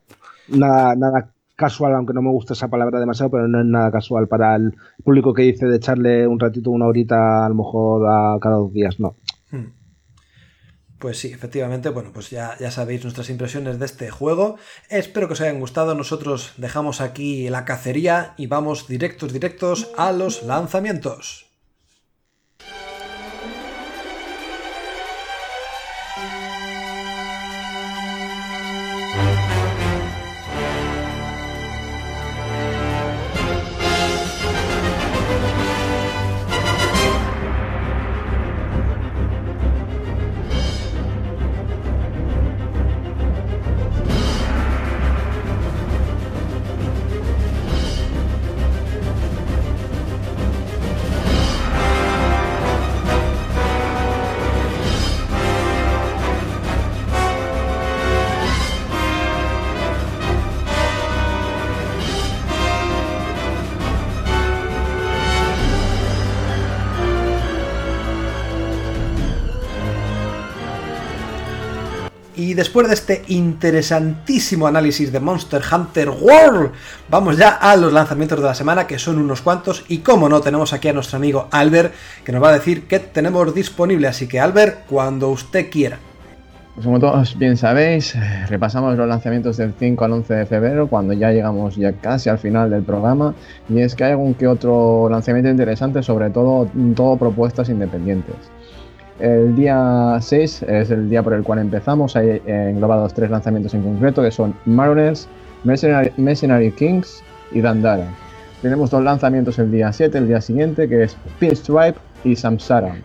nada, 0.47 0.95
nada 0.95 1.33
casual, 1.63 1.93
aunque 1.93 2.13
no 2.13 2.21
me 2.21 2.29
gusta 2.29 2.53
esa 2.53 2.67
palabra 2.67 2.99
demasiado, 2.99 3.31
pero 3.31 3.47
no 3.47 3.59
es 3.59 3.65
nada 3.65 3.89
casual 3.89 4.27
para 4.27 4.55
el 4.55 4.75
público 5.03 5.33
que 5.33 5.43
dice 5.43 5.65
de 5.65 5.77
echarle 5.77 6.27
un 6.27 6.39
ratito, 6.39 6.71
una 6.71 6.87
horita, 6.87 7.45
a 7.45 7.49
lo 7.49 7.55
mejor 7.55 8.05
a 8.05 8.37
cada 8.41 8.57
dos 8.57 8.73
días, 8.73 8.99
no. 8.99 9.15
Hmm. 9.49 9.71
Pues 10.99 11.19
sí, 11.19 11.31
efectivamente, 11.31 11.89
bueno, 11.89 12.11
pues 12.13 12.29
ya, 12.29 12.57
ya 12.59 12.71
sabéis 12.71 13.03
nuestras 13.03 13.29
impresiones 13.29 13.79
de 13.79 13.85
este 13.85 14.09
juego. 14.09 14.57
Espero 14.89 15.27
que 15.27 15.33
os 15.33 15.41
hayan 15.41 15.59
gustado. 15.59 15.95
Nosotros 15.95 16.53
dejamos 16.57 17.01
aquí 17.01 17.49
la 17.49 17.65
cacería 17.65 18.33
y 18.37 18.47
vamos 18.47 18.87
directos, 18.87 19.33
directos 19.33 19.91
a 19.97 20.11
los 20.11 20.43
lanzamientos. 20.43 21.52
Y 72.53 72.55
después 72.55 72.87
de 72.87 72.93
este 72.93 73.23
interesantísimo 73.29 74.67
análisis 74.67 75.11
de 75.11 75.19
Monster 75.19 75.59
Hunter 75.73 76.11
World, 76.11 76.69
vamos 77.09 77.35
ya 77.35 77.49
a 77.49 77.75
los 77.75 77.91
lanzamientos 77.91 78.39
de 78.39 78.45
la 78.45 78.53
semana, 78.53 78.85
que 78.85 78.99
son 78.99 79.17
unos 79.17 79.41
cuantos. 79.41 79.83
Y 79.87 80.01
como 80.01 80.29
no, 80.29 80.39
tenemos 80.39 80.71
aquí 80.71 80.87
a 80.87 80.93
nuestro 80.93 81.17
amigo 81.17 81.47
Albert, 81.49 81.95
que 82.23 82.31
nos 82.31 82.43
va 82.43 82.49
a 82.49 82.53
decir 82.53 82.85
qué 82.85 82.99
tenemos 82.99 83.55
disponible. 83.55 84.07
Así 84.07 84.27
que 84.27 84.39
Albert, 84.39 84.85
cuando 84.87 85.29
usted 85.29 85.71
quiera. 85.71 85.97
Pues 86.75 86.85
como 86.85 86.99
todos 86.99 87.35
bien 87.39 87.57
sabéis, 87.57 88.15
repasamos 88.47 88.95
los 88.95 89.07
lanzamientos 89.07 89.57
del 89.57 89.73
5 89.73 90.05
al 90.05 90.11
11 90.11 90.33
de 90.35 90.45
febrero, 90.45 90.87
cuando 90.87 91.13
ya 91.13 91.31
llegamos 91.31 91.75
ya 91.75 91.93
casi 91.93 92.29
al 92.29 92.37
final 92.37 92.69
del 92.69 92.83
programa. 92.83 93.33
Y 93.67 93.79
es 93.79 93.95
que 93.95 94.03
hay 94.03 94.11
algún 94.11 94.35
que 94.35 94.45
otro 94.45 95.09
lanzamiento 95.09 95.49
interesante, 95.49 96.03
sobre 96.03 96.29
todo, 96.29 96.69
todo 96.95 97.17
propuestas 97.17 97.69
independientes. 97.69 98.35
El 99.19 99.55
día 99.55 100.17
6 100.19 100.63
es 100.63 100.91
el 100.91 101.09
día 101.09 101.21
por 101.21 101.33
el 101.33 101.43
cual 101.43 101.59
empezamos. 101.59 102.15
Hay 102.15 102.41
englobados 102.45 103.13
tres 103.13 103.29
lanzamientos 103.29 103.73
en 103.73 103.83
concreto 103.83 104.21
que 104.21 104.31
son 104.31 104.55
Mariners, 104.65 105.27
Mercenary, 105.63 106.71
Kings 106.71 107.23
y 107.51 107.61
Dandara. 107.61 108.07
Tenemos 108.61 108.89
dos 108.89 109.03
lanzamientos 109.03 109.59
el 109.59 109.71
día 109.71 109.91
7, 109.91 110.17
el 110.17 110.27
día 110.27 110.41
siguiente, 110.41 110.87
que 110.87 111.03
es 111.03 111.17
Pinstripe 111.39 111.95
y 112.23 112.35
Samsara. 112.35 112.95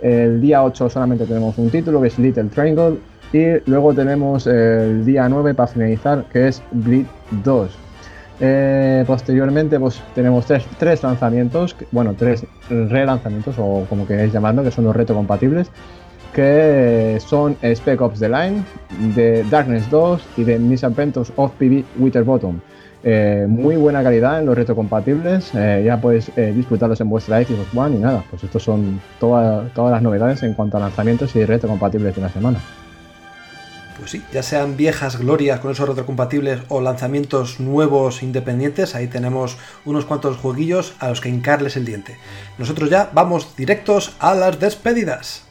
El 0.00 0.40
día 0.40 0.62
8 0.62 0.88
solamente 0.88 1.26
tenemos 1.26 1.58
un 1.58 1.70
título 1.70 2.00
que 2.00 2.08
es 2.08 2.18
Little 2.18 2.44
Triangle 2.44 2.98
y 3.32 3.68
luego 3.68 3.92
tenemos 3.92 4.46
el 4.46 5.04
día 5.04 5.28
9 5.28 5.54
para 5.54 5.66
finalizar 5.66 6.24
que 6.32 6.48
es 6.48 6.62
Bleed 6.70 7.06
2. 7.44 7.89
Eh, 8.40 9.04
posteriormente 9.06 9.78
pues 9.78 10.02
tenemos 10.14 10.46
tres, 10.46 10.64
tres, 10.78 11.02
lanzamientos, 11.02 11.76
bueno, 11.90 12.14
tres 12.16 12.46
relanzamientos 12.68 13.56
o 13.58 13.84
como 13.88 14.06
queréis 14.06 14.32
llamarlo, 14.32 14.62
que 14.62 14.70
son 14.70 14.84
los 14.84 14.96
reto 14.96 15.14
compatibles, 15.14 15.70
que 16.32 17.18
son 17.20 17.56
Spec 17.62 18.00
Ops 18.00 18.18
The 18.20 18.28
Line, 18.28 18.64
de 19.14 19.44
Darkness 19.44 19.90
2 19.90 20.26
y 20.38 20.44
de 20.44 20.58
Misadventures 20.58 21.32
of 21.36 21.52
PB 21.58 21.84
Winterbottom. 21.98 22.60
Eh, 23.02 23.46
muy 23.48 23.76
buena 23.76 24.02
calidad 24.02 24.40
en 24.40 24.46
los 24.46 24.54
retrocompatibles, 24.54 25.54
eh, 25.54 25.82
ya 25.84 25.98
podéis 25.98 26.30
eh, 26.36 26.52
disfrutarlos 26.54 27.00
en 27.00 27.08
vuestra 27.08 27.42
Xbox 27.42 27.74
One 27.74 27.96
y 27.96 27.98
nada, 27.98 28.22
pues 28.28 28.44
estos 28.44 28.62
son 28.62 29.00
todas 29.18 29.70
las 29.74 30.02
novedades 30.02 30.42
en 30.42 30.52
cuanto 30.52 30.76
a 30.76 30.80
lanzamientos 30.80 31.34
y 31.34 31.44
retrocompatibles 31.46 32.14
de 32.14 32.20
la 32.20 32.28
semana. 32.28 32.58
Pues 34.00 34.12
sí, 34.12 34.22
ya 34.32 34.42
sean 34.42 34.78
viejas 34.78 35.18
glorias 35.18 35.60
con 35.60 35.70
esos 35.70 35.86
retrocompatibles 35.86 36.62
o 36.68 36.80
lanzamientos 36.80 37.60
nuevos 37.60 38.22
independientes, 38.22 38.94
ahí 38.94 39.08
tenemos 39.08 39.58
unos 39.84 40.06
cuantos 40.06 40.38
jueguillos 40.38 40.94
a 41.00 41.10
los 41.10 41.20
que 41.20 41.28
hincarles 41.28 41.76
el 41.76 41.84
diente. 41.84 42.16
Nosotros 42.56 42.88
ya 42.88 43.10
vamos 43.12 43.54
directos 43.56 44.16
a 44.18 44.34
las 44.34 44.58
despedidas. 44.58 45.49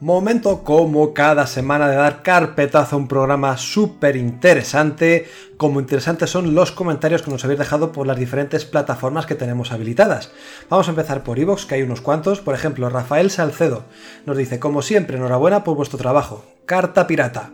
Momento 0.00 0.64
como 0.64 1.12
cada 1.12 1.46
semana 1.46 1.86
de 1.86 1.96
dar 1.96 2.22
carpetazo 2.22 2.96
a 2.96 2.98
un 2.98 3.06
programa 3.06 3.58
súper 3.58 4.16
interesante. 4.16 5.28
Como 5.58 5.78
interesantes 5.78 6.30
son 6.30 6.54
los 6.54 6.72
comentarios 6.72 7.20
que 7.20 7.30
nos 7.30 7.44
habéis 7.44 7.58
dejado 7.58 7.92
por 7.92 8.06
las 8.06 8.16
diferentes 8.16 8.64
plataformas 8.64 9.26
que 9.26 9.34
tenemos 9.34 9.72
habilitadas. 9.72 10.32
Vamos 10.70 10.88
a 10.88 10.92
empezar 10.92 11.22
por 11.22 11.38
Evox, 11.38 11.66
que 11.66 11.74
hay 11.74 11.82
unos 11.82 12.00
cuantos. 12.00 12.40
Por 12.40 12.54
ejemplo, 12.54 12.88
Rafael 12.88 13.30
Salcedo 13.30 13.84
nos 14.24 14.38
dice, 14.38 14.58
como 14.58 14.80
siempre, 14.80 15.18
enhorabuena 15.18 15.64
por 15.64 15.76
vuestro 15.76 15.98
trabajo. 15.98 16.46
Carta 16.64 17.06
pirata. 17.06 17.50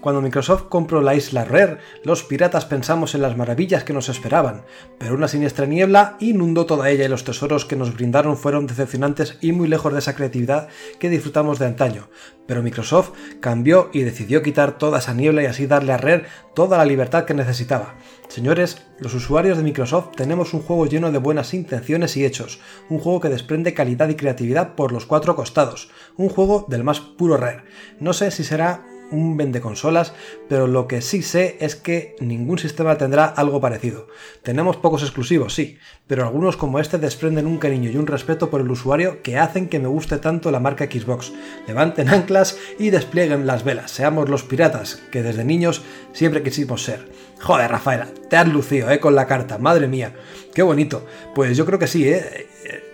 Cuando 0.00 0.22
Microsoft 0.22 0.64
compró 0.68 1.00
la 1.00 1.16
isla 1.16 1.44
Rare, 1.44 1.78
los 2.04 2.22
piratas 2.22 2.64
pensamos 2.66 3.16
en 3.16 3.22
las 3.22 3.36
maravillas 3.36 3.82
que 3.82 3.92
nos 3.92 4.08
esperaban, 4.08 4.62
pero 4.96 5.14
una 5.14 5.26
siniestra 5.26 5.66
niebla 5.66 6.16
inundó 6.20 6.66
toda 6.66 6.88
ella 6.88 7.04
y 7.04 7.08
los 7.08 7.24
tesoros 7.24 7.64
que 7.64 7.74
nos 7.74 7.94
brindaron 7.94 8.36
fueron 8.36 8.68
decepcionantes 8.68 9.38
y 9.40 9.50
muy 9.50 9.66
lejos 9.66 9.92
de 9.92 9.98
esa 9.98 10.14
creatividad 10.14 10.68
que 11.00 11.10
disfrutamos 11.10 11.58
de 11.58 11.66
antaño. 11.66 12.08
Pero 12.46 12.62
Microsoft 12.62 13.10
cambió 13.40 13.90
y 13.92 14.02
decidió 14.02 14.40
quitar 14.42 14.78
toda 14.78 15.00
esa 15.00 15.14
niebla 15.14 15.42
y 15.42 15.46
así 15.46 15.66
darle 15.66 15.92
a 15.92 15.96
Rare 15.96 16.26
toda 16.54 16.78
la 16.78 16.84
libertad 16.84 17.24
que 17.24 17.34
necesitaba. 17.34 17.96
Señores, 18.28 18.86
los 19.00 19.14
usuarios 19.14 19.56
de 19.56 19.64
Microsoft 19.64 20.12
tenemos 20.14 20.54
un 20.54 20.62
juego 20.62 20.86
lleno 20.86 21.10
de 21.10 21.18
buenas 21.18 21.54
intenciones 21.54 22.16
y 22.16 22.24
hechos, 22.24 22.60
un 22.88 23.00
juego 23.00 23.20
que 23.20 23.30
desprende 23.30 23.74
calidad 23.74 24.08
y 24.08 24.14
creatividad 24.14 24.76
por 24.76 24.92
los 24.92 25.06
cuatro 25.06 25.34
costados, 25.34 25.90
un 26.16 26.28
juego 26.28 26.66
del 26.68 26.84
más 26.84 27.00
puro 27.00 27.36
Rare. 27.36 27.64
No 27.98 28.12
sé 28.12 28.30
si 28.30 28.44
será 28.44 28.84
un 29.10 29.36
vende 29.36 29.60
consolas, 29.60 30.12
pero 30.48 30.66
lo 30.66 30.86
que 30.86 31.00
sí 31.00 31.22
sé 31.22 31.56
es 31.60 31.76
que 31.76 32.16
ningún 32.20 32.58
sistema 32.58 32.98
tendrá 32.98 33.24
algo 33.24 33.60
parecido. 33.60 34.08
Tenemos 34.42 34.76
pocos 34.76 35.02
exclusivos, 35.02 35.54
sí, 35.54 35.78
pero 36.06 36.24
algunos 36.24 36.56
como 36.56 36.78
este 36.78 36.98
desprenden 36.98 37.46
un 37.46 37.58
cariño 37.58 37.90
y 37.90 37.96
un 37.96 38.06
respeto 38.06 38.50
por 38.50 38.60
el 38.60 38.70
usuario 38.70 39.22
que 39.22 39.38
hacen 39.38 39.68
que 39.68 39.78
me 39.78 39.88
guste 39.88 40.18
tanto 40.18 40.50
la 40.50 40.60
marca 40.60 40.86
Xbox. 40.86 41.32
Levanten 41.66 42.08
anclas 42.08 42.58
y 42.78 42.90
desplieguen 42.90 43.46
las 43.46 43.64
velas, 43.64 43.90
seamos 43.90 44.28
los 44.28 44.42
piratas 44.42 45.02
que 45.10 45.22
desde 45.22 45.44
niños 45.44 45.82
siempre 46.12 46.42
quisimos 46.42 46.82
ser. 46.82 47.08
Joder, 47.40 47.70
Rafaela, 47.70 48.08
te 48.28 48.36
has 48.36 48.48
lucido, 48.48 48.90
eh, 48.90 48.98
con 48.98 49.14
la 49.14 49.26
carta, 49.26 49.58
madre 49.58 49.86
mía, 49.86 50.14
qué 50.54 50.62
bonito. 50.62 51.06
Pues 51.34 51.56
yo 51.56 51.64
creo 51.64 51.78
que 51.78 51.86
sí, 51.86 52.08
eh. 52.08 52.46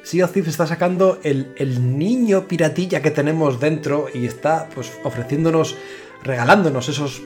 Sea 0.05 0.29
está 0.35 0.67
sacando 0.67 1.19
el, 1.23 1.55
el 1.57 1.99
niño 1.99 2.47
piratilla 2.47 3.01
que 3.01 3.11
tenemos 3.11 3.59
dentro 3.59 4.09
y 4.13 4.27
está 4.27 4.69
pues 4.75 4.93
ofreciéndonos 5.03 5.77
regalándonos 6.25 6.89
esos 6.89 7.23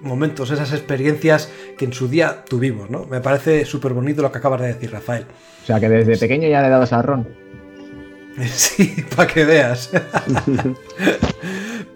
momentos, 0.00 0.50
esas 0.50 0.72
experiencias 0.72 1.50
que 1.76 1.84
en 1.84 1.92
su 1.92 2.08
día 2.08 2.44
tuvimos, 2.48 2.90
¿no? 2.90 3.04
Me 3.06 3.20
parece 3.20 3.64
súper 3.64 3.92
bonito 3.92 4.22
lo 4.22 4.32
que 4.32 4.38
acabas 4.38 4.60
de 4.60 4.68
decir, 4.68 4.90
Rafael. 4.90 5.26
O 5.62 5.66
sea, 5.66 5.78
que 5.80 5.88
desde 5.88 6.16
pequeño 6.16 6.48
ya 6.48 6.62
le 6.62 6.68
dabas 6.68 6.92
a 6.92 7.02
Ron. 7.02 7.28
Sí, 8.54 9.04
para 9.16 9.26
que 9.26 9.44
veas. 9.44 9.90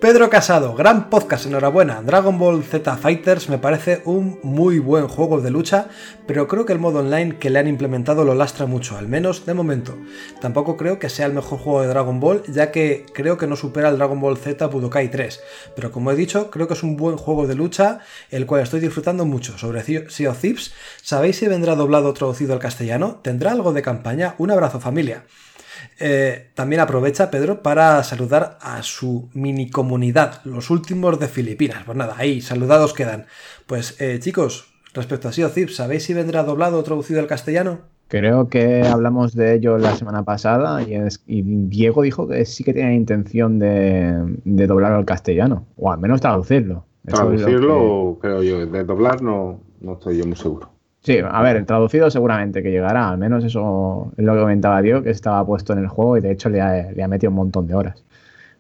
Pedro 0.01 0.29
Casado, 0.31 0.75
gran 0.75 1.09
podcast, 1.11 1.47
enhorabuena. 1.47 2.03
Dragon 2.03 2.37
Ball 2.37 2.65
Z 2.65 2.97
Fighters 2.97 3.49
me 3.49 3.59
parece 3.59 4.03
un 4.05 4.41
muy 4.43 4.81
buen 4.81 5.07
juego 5.07 5.41
de 5.41 5.53
lucha, 5.53 5.87
pero 6.27 6.49
creo 6.49 6.67
que 6.67 6.73
el 6.73 6.81
modo 6.81 6.99
online 6.99 7.39
que 7.39 7.51
le 7.51 7.61
han 7.61 7.69
implementado 7.69 8.25
lo 8.25 8.35
lastra 8.35 8.67
mucho, 8.67 8.99
al 8.99 9.07
menos 9.07 9.47
de 9.47 9.55
momento. 9.55 9.97
Tampoco 10.41 10.77
creo 10.77 10.99
que 10.99 11.09
sea 11.09 11.27
el 11.27 11.33
mejor 11.33 11.61
juego 11.61 11.83
de 11.83 11.89
Dragon 11.89 12.19
Ball, 12.19 12.43
ya 12.49 12.73
que 12.73 13.07
creo 13.15 13.39
que 13.39 13.47
no 13.47 13.55
supera 13.55 13.91
el 13.91 13.99
Dragon 13.99 14.21
Ball 14.21 14.39
Z 14.39 14.67
Budokai 14.67 15.09
3, 15.09 15.41
pero 15.77 15.93
como 15.93 16.11
he 16.11 16.17
dicho, 16.17 16.51
creo 16.51 16.67
que 16.67 16.75
es 16.75 16.83
un 16.83 16.97
buen 16.97 17.17
juego 17.17 17.47
de 17.47 17.55
lucha, 17.55 18.01
el 18.31 18.47
cual 18.47 18.63
estoy 18.63 18.81
disfrutando 18.81 19.25
mucho. 19.25 19.57
Sobre 19.57 19.85
Sea 19.85 20.31
of 20.31 20.41
Thieves, 20.41 20.73
¿sabéis 21.01 21.37
si 21.37 21.47
vendrá 21.47 21.77
doblado 21.77 22.09
o 22.09 22.15
traducido 22.15 22.55
al 22.55 22.59
castellano? 22.59 23.21
¿Tendrá 23.23 23.53
algo 23.53 23.73
de 23.73 23.83
campaña? 23.83 24.35
Un 24.39 24.51
abrazo 24.51 24.81
familia. 24.81 25.25
Eh, 26.05 26.51
también 26.55 26.81
aprovecha 26.81 27.31
Pedro 27.31 27.63
para 27.63 28.03
saludar 28.03 28.59
a 28.61 28.83
su 28.83 29.31
mini 29.35 29.71
comunidad, 29.71 30.41
los 30.45 30.69
últimos 30.69 31.21
de 31.21 31.29
Filipinas. 31.29 31.85
Pues 31.87 31.97
nada, 31.97 32.17
ahí, 32.19 32.41
saludados 32.41 32.93
quedan. 32.93 33.27
Pues 33.69 34.01
eh, 34.01 34.19
chicos, 34.19 34.75
respecto 34.95 35.29
a 35.29 35.33
Sea 35.33 35.47
of 35.47 35.57
¿sabéis 35.71 36.03
si 36.03 36.13
vendrá 36.13 36.43
doblado 36.43 36.81
o 36.81 36.83
traducido 36.83 37.21
al 37.21 37.29
castellano? 37.29 37.83
Creo 38.09 38.49
que 38.49 38.83
hablamos 38.83 39.37
de 39.37 39.55
ello 39.55 39.79
la 39.79 39.95
semana 39.95 40.25
pasada 40.25 40.83
y, 40.83 41.43
Diego 41.43 42.03
dijo 42.03 42.27
que 42.27 42.45
sí 42.47 42.65
que 42.65 42.75
tenía 42.75 42.93
intención 42.95 43.61
de, 43.61 44.41
doblarlo 44.45 44.99
al 44.99 45.05
castellano, 45.05 45.67
o 45.77 45.93
al 45.93 46.01
menos 46.01 46.21
traducirlo. 46.21 46.85
Traducirlo, 47.07 48.19
creo 48.21 48.43
yo, 48.43 48.67
de 48.67 48.83
doblar 48.83 49.23
no, 49.23 49.61
no 49.81 49.93
estoy 49.93 50.19
yo 50.19 50.27
muy 50.27 50.37
seguro. 50.37 50.73
Sí, 51.05 51.19
a 51.19 51.43
ver, 51.43 51.65
traducido 51.67 52.11
seguramente 52.11 52.63
que 52.63 52.71
llegará, 52.71 53.11
al 53.11 53.19
menos 53.19 53.45
eso 53.45 54.13
es 54.17 54.25
lo 54.25 54.35
que 54.35 54.41
comentaba 54.41 54.81
Diego, 54.81 55.03
que 55.03 55.11
estaba 55.11 55.45
puesto 55.45 55.73
en 55.73 55.81
el 55.81 55.89
juego 55.89 56.17
y 56.17 56.21
de 56.21 56.31
hecho 56.31 56.49
le 56.49 56.61
ha, 56.61 57.09
metido 57.09 57.31
un 57.31 57.37
montón 57.37 57.67
de 57.67 57.75
horas. 57.75 58.05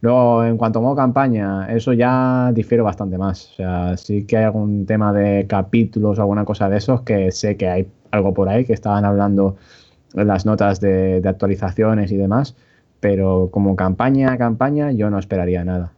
Luego, 0.00 0.44
en 0.44 0.56
cuanto 0.58 0.80
a 0.80 0.82
modo 0.82 0.96
campaña, 0.96 1.72
eso 1.72 1.92
ya 1.92 2.50
difiere 2.52 2.82
bastante 2.82 3.16
más. 3.18 3.52
O 3.52 3.54
sea, 3.56 3.96
sí 3.96 4.26
que 4.26 4.38
hay 4.38 4.44
algún 4.44 4.86
tema 4.86 5.12
de 5.12 5.46
capítulos 5.46 6.18
o 6.18 6.22
alguna 6.22 6.44
cosa 6.44 6.68
de 6.68 6.78
esos 6.78 7.02
que 7.02 7.30
sé 7.30 7.56
que 7.56 7.68
hay 7.68 7.88
algo 8.10 8.34
por 8.34 8.48
ahí 8.48 8.64
que 8.64 8.72
estaban 8.72 9.04
hablando 9.04 9.56
en 10.14 10.26
las 10.26 10.46
notas 10.46 10.80
de, 10.80 11.22
actualizaciones 11.24 12.12
y 12.12 12.16
demás, 12.16 12.56
pero 13.00 13.50
como 13.52 13.76
campaña, 13.76 14.36
campaña, 14.38 14.92
yo 14.92 15.10
no 15.10 15.18
esperaría 15.18 15.64
nada. 15.64 15.92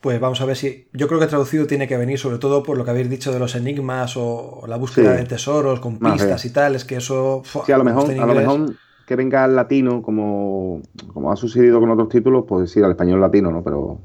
Pues 0.00 0.20
vamos 0.20 0.40
a 0.40 0.44
ver 0.44 0.56
si. 0.56 0.88
Yo 0.92 1.08
creo 1.08 1.18
que 1.18 1.26
traducido 1.26 1.66
tiene 1.66 1.88
que 1.88 1.96
venir, 1.96 2.18
sobre 2.18 2.38
todo 2.38 2.62
por 2.62 2.76
lo 2.76 2.84
que 2.84 2.90
habéis 2.90 3.10
dicho 3.10 3.32
de 3.32 3.38
los 3.38 3.54
enigmas 3.56 4.16
o 4.16 4.64
la 4.68 4.76
búsqueda 4.76 5.12
de 5.12 5.24
tesoros 5.24 5.80
con 5.80 5.98
pistas 5.98 6.44
y 6.44 6.50
tal. 6.50 6.76
Es 6.76 6.84
que 6.84 6.96
eso. 6.96 7.42
Sí, 7.66 7.72
a 7.72 7.78
lo 7.78 7.84
mejor, 7.84 8.10
a 8.10 8.26
lo 8.26 8.34
mejor 8.34 8.74
que 9.06 9.16
venga 9.16 9.44
al 9.44 9.56
latino, 9.56 10.02
como, 10.02 10.82
como 11.12 11.32
ha 11.32 11.36
sucedido 11.36 11.80
con 11.80 11.90
otros 11.90 12.10
títulos, 12.10 12.44
pues 12.46 12.70
sí, 12.70 12.80
al 12.80 12.90
español 12.90 13.20
latino, 13.20 13.50
¿no? 13.50 13.62
Pero 13.64 14.00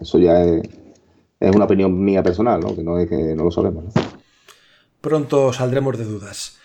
eso 0.00 0.18
ya 0.18 0.44
es, 0.44 0.62
es 1.40 1.56
una 1.56 1.64
opinión 1.64 1.98
mía 1.98 2.22
personal, 2.22 2.60
¿no? 2.60 2.76
Que 2.76 2.84
no 2.84 2.98
es 2.98 3.08
que 3.08 3.34
no 3.34 3.44
lo 3.44 3.50
sabemos. 3.50 3.84
¿no? 3.84 3.90
Pronto 5.00 5.52
saldremos 5.52 5.98
de 5.98 6.04
dudas. 6.04 6.58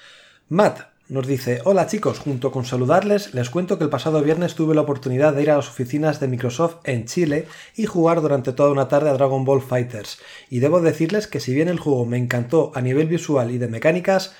Matt, 0.49 0.81
nos 1.09 1.25
dice, 1.25 1.61
hola 1.63 1.87
chicos, 1.87 2.19
junto 2.19 2.51
con 2.51 2.65
saludarles, 2.65 3.33
les 3.33 3.49
cuento 3.49 3.77
que 3.77 3.85
el 3.85 3.89
pasado 3.89 4.21
viernes 4.21 4.55
tuve 4.55 4.75
la 4.75 4.81
oportunidad 4.81 5.33
de 5.33 5.41
ir 5.41 5.51
a 5.51 5.55
las 5.55 5.69
oficinas 5.69 6.19
de 6.19 6.27
Microsoft 6.27 6.77
en 6.83 7.05
Chile 7.05 7.47
y 7.75 7.85
jugar 7.85 8.21
durante 8.21 8.51
toda 8.51 8.71
una 8.71 8.89
tarde 8.89 9.09
a 9.09 9.13
Dragon 9.13 9.45
Ball 9.45 9.61
Fighters. 9.61 10.19
Y 10.49 10.59
debo 10.59 10.81
decirles 10.81 11.27
que 11.27 11.39
si 11.39 11.53
bien 11.53 11.69
el 11.69 11.79
juego 11.79 12.05
me 12.05 12.17
encantó 12.17 12.71
a 12.75 12.81
nivel 12.81 13.07
visual 13.07 13.51
y 13.51 13.57
de 13.57 13.69
mecánicas, 13.69 14.33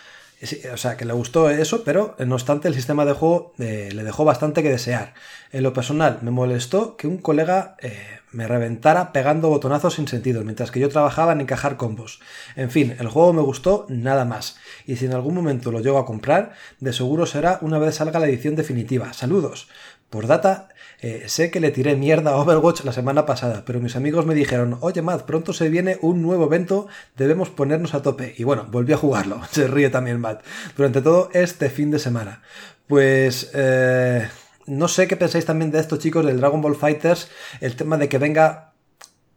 o 0.71 0.77
sea, 0.77 0.97
que 0.97 1.05
le 1.05 1.13
gustó 1.13 1.49
eso, 1.49 1.83
pero 1.83 2.15
no 2.19 2.35
obstante 2.35 2.67
el 2.67 2.75
sistema 2.75 3.05
de 3.05 3.13
juego 3.13 3.53
eh, 3.57 3.89
le 3.93 4.03
dejó 4.03 4.25
bastante 4.25 4.61
que 4.61 4.69
desear. 4.69 5.13
En 5.51 5.63
lo 5.63 5.73
personal, 5.73 6.19
me 6.21 6.31
molestó 6.31 6.97
que 6.97 7.07
un 7.07 7.17
colega 7.17 7.75
eh, 7.79 8.19
me 8.37 8.47
reventara 8.47 9.13
pegando 9.13 9.49
botonazos 9.49 9.95
sin 9.95 10.07
sentido, 10.07 10.43
mientras 10.43 10.69
que 10.69 10.79
yo 10.79 10.89
trabajaba 10.89 11.31
en 11.31 11.41
encajar 11.41 11.75
combos. 11.75 12.19
En 12.55 12.69
fin, 12.69 12.95
el 12.99 13.07
juego 13.07 13.33
me 13.33 13.41
gustó 13.41 13.87
nada 13.89 14.25
más, 14.25 14.57
y 14.85 14.97
si 14.97 15.07
en 15.07 15.13
algún 15.13 15.33
momento 15.33 15.71
lo 15.71 15.79
llego 15.79 15.97
a 15.97 16.05
comprar, 16.05 16.51
de 16.79 16.93
seguro 16.93 17.25
será 17.25 17.57
una 17.61 17.79
vez 17.79 17.95
salga 17.95 18.19
la 18.19 18.27
edición 18.27 18.55
definitiva. 18.55 19.11
Saludos. 19.13 19.69
Por 20.11 20.27
data, 20.27 20.69
eh, 21.01 21.23
sé 21.25 21.49
que 21.49 21.59
le 21.59 21.71
tiré 21.71 21.95
mierda 21.95 22.29
a 22.29 22.35
Overwatch 22.35 22.83
la 22.83 22.93
semana 22.93 23.25
pasada, 23.25 23.63
pero 23.65 23.79
mis 23.79 23.95
amigos 23.95 24.27
me 24.27 24.35
dijeron, 24.35 24.77
oye 24.81 25.01
Matt, 25.01 25.23
pronto 25.23 25.51
se 25.51 25.69
viene 25.69 25.97
un 26.03 26.21
nuevo 26.21 26.45
evento, 26.45 26.87
debemos 27.17 27.49
ponernos 27.49 27.95
a 27.95 28.03
tope. 28.03 28.35
Y 28.37 28.43
bueno, 28.43 28.67
volví 28.69 28.93
a 28.93 28.97
jugarlo, 28.97 29.41
se 29.51 29.67
ríe 29.67 29.89
también 29.89 30.21
Matt, 30.21 30.43
durante 30.75 31.01
todo 31.01 31.31
este 31.33 31.71
fin 31.71 31.89
de 31.89 31.97
semana. 31.97 32.43
Pues... 32.85 33.49
Eh, 33.55 34.27
no 34.67 34.87
sé 34.87 35.07
qué 35.07 35.15
pensáis 35.15 35.45
también 35.45 35.71
de 35.71 35.79
estos 35.79 35.99
chicos 35.99 36.25
del 36.25 36.39
Dragon 36.39 36.61
Ball 36.61 36.75
Fighters, 36.75 37.29
el 37.61 37.75
tema 37.75 37.97
de 37.97 38.09
que 38.09 38.17
venga 38.17 38.73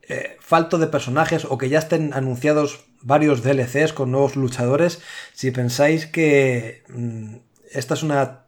eh, 0.02 0.36
falto 0.40 0.76
de 0.78 0.88
personajes 0.88 1.44
o 1.44 1.56
que 1.56 1.68
ya 1.68 1.78
estén 1.78 2.12
anunciados 2.12 2.84
varios 3.00 3.42
DLCs 3.42 3.92
con 3.92 4.10
nuevos 4.10 4.36
luchadores, 4.36 5.00
si 5.32 5.52
pensáis 5.52 6.06
que 6.06 6.82
mm, 6.88 7.36
esta 7.72 7.94
es 7.94 8.02
una 8.02 8.40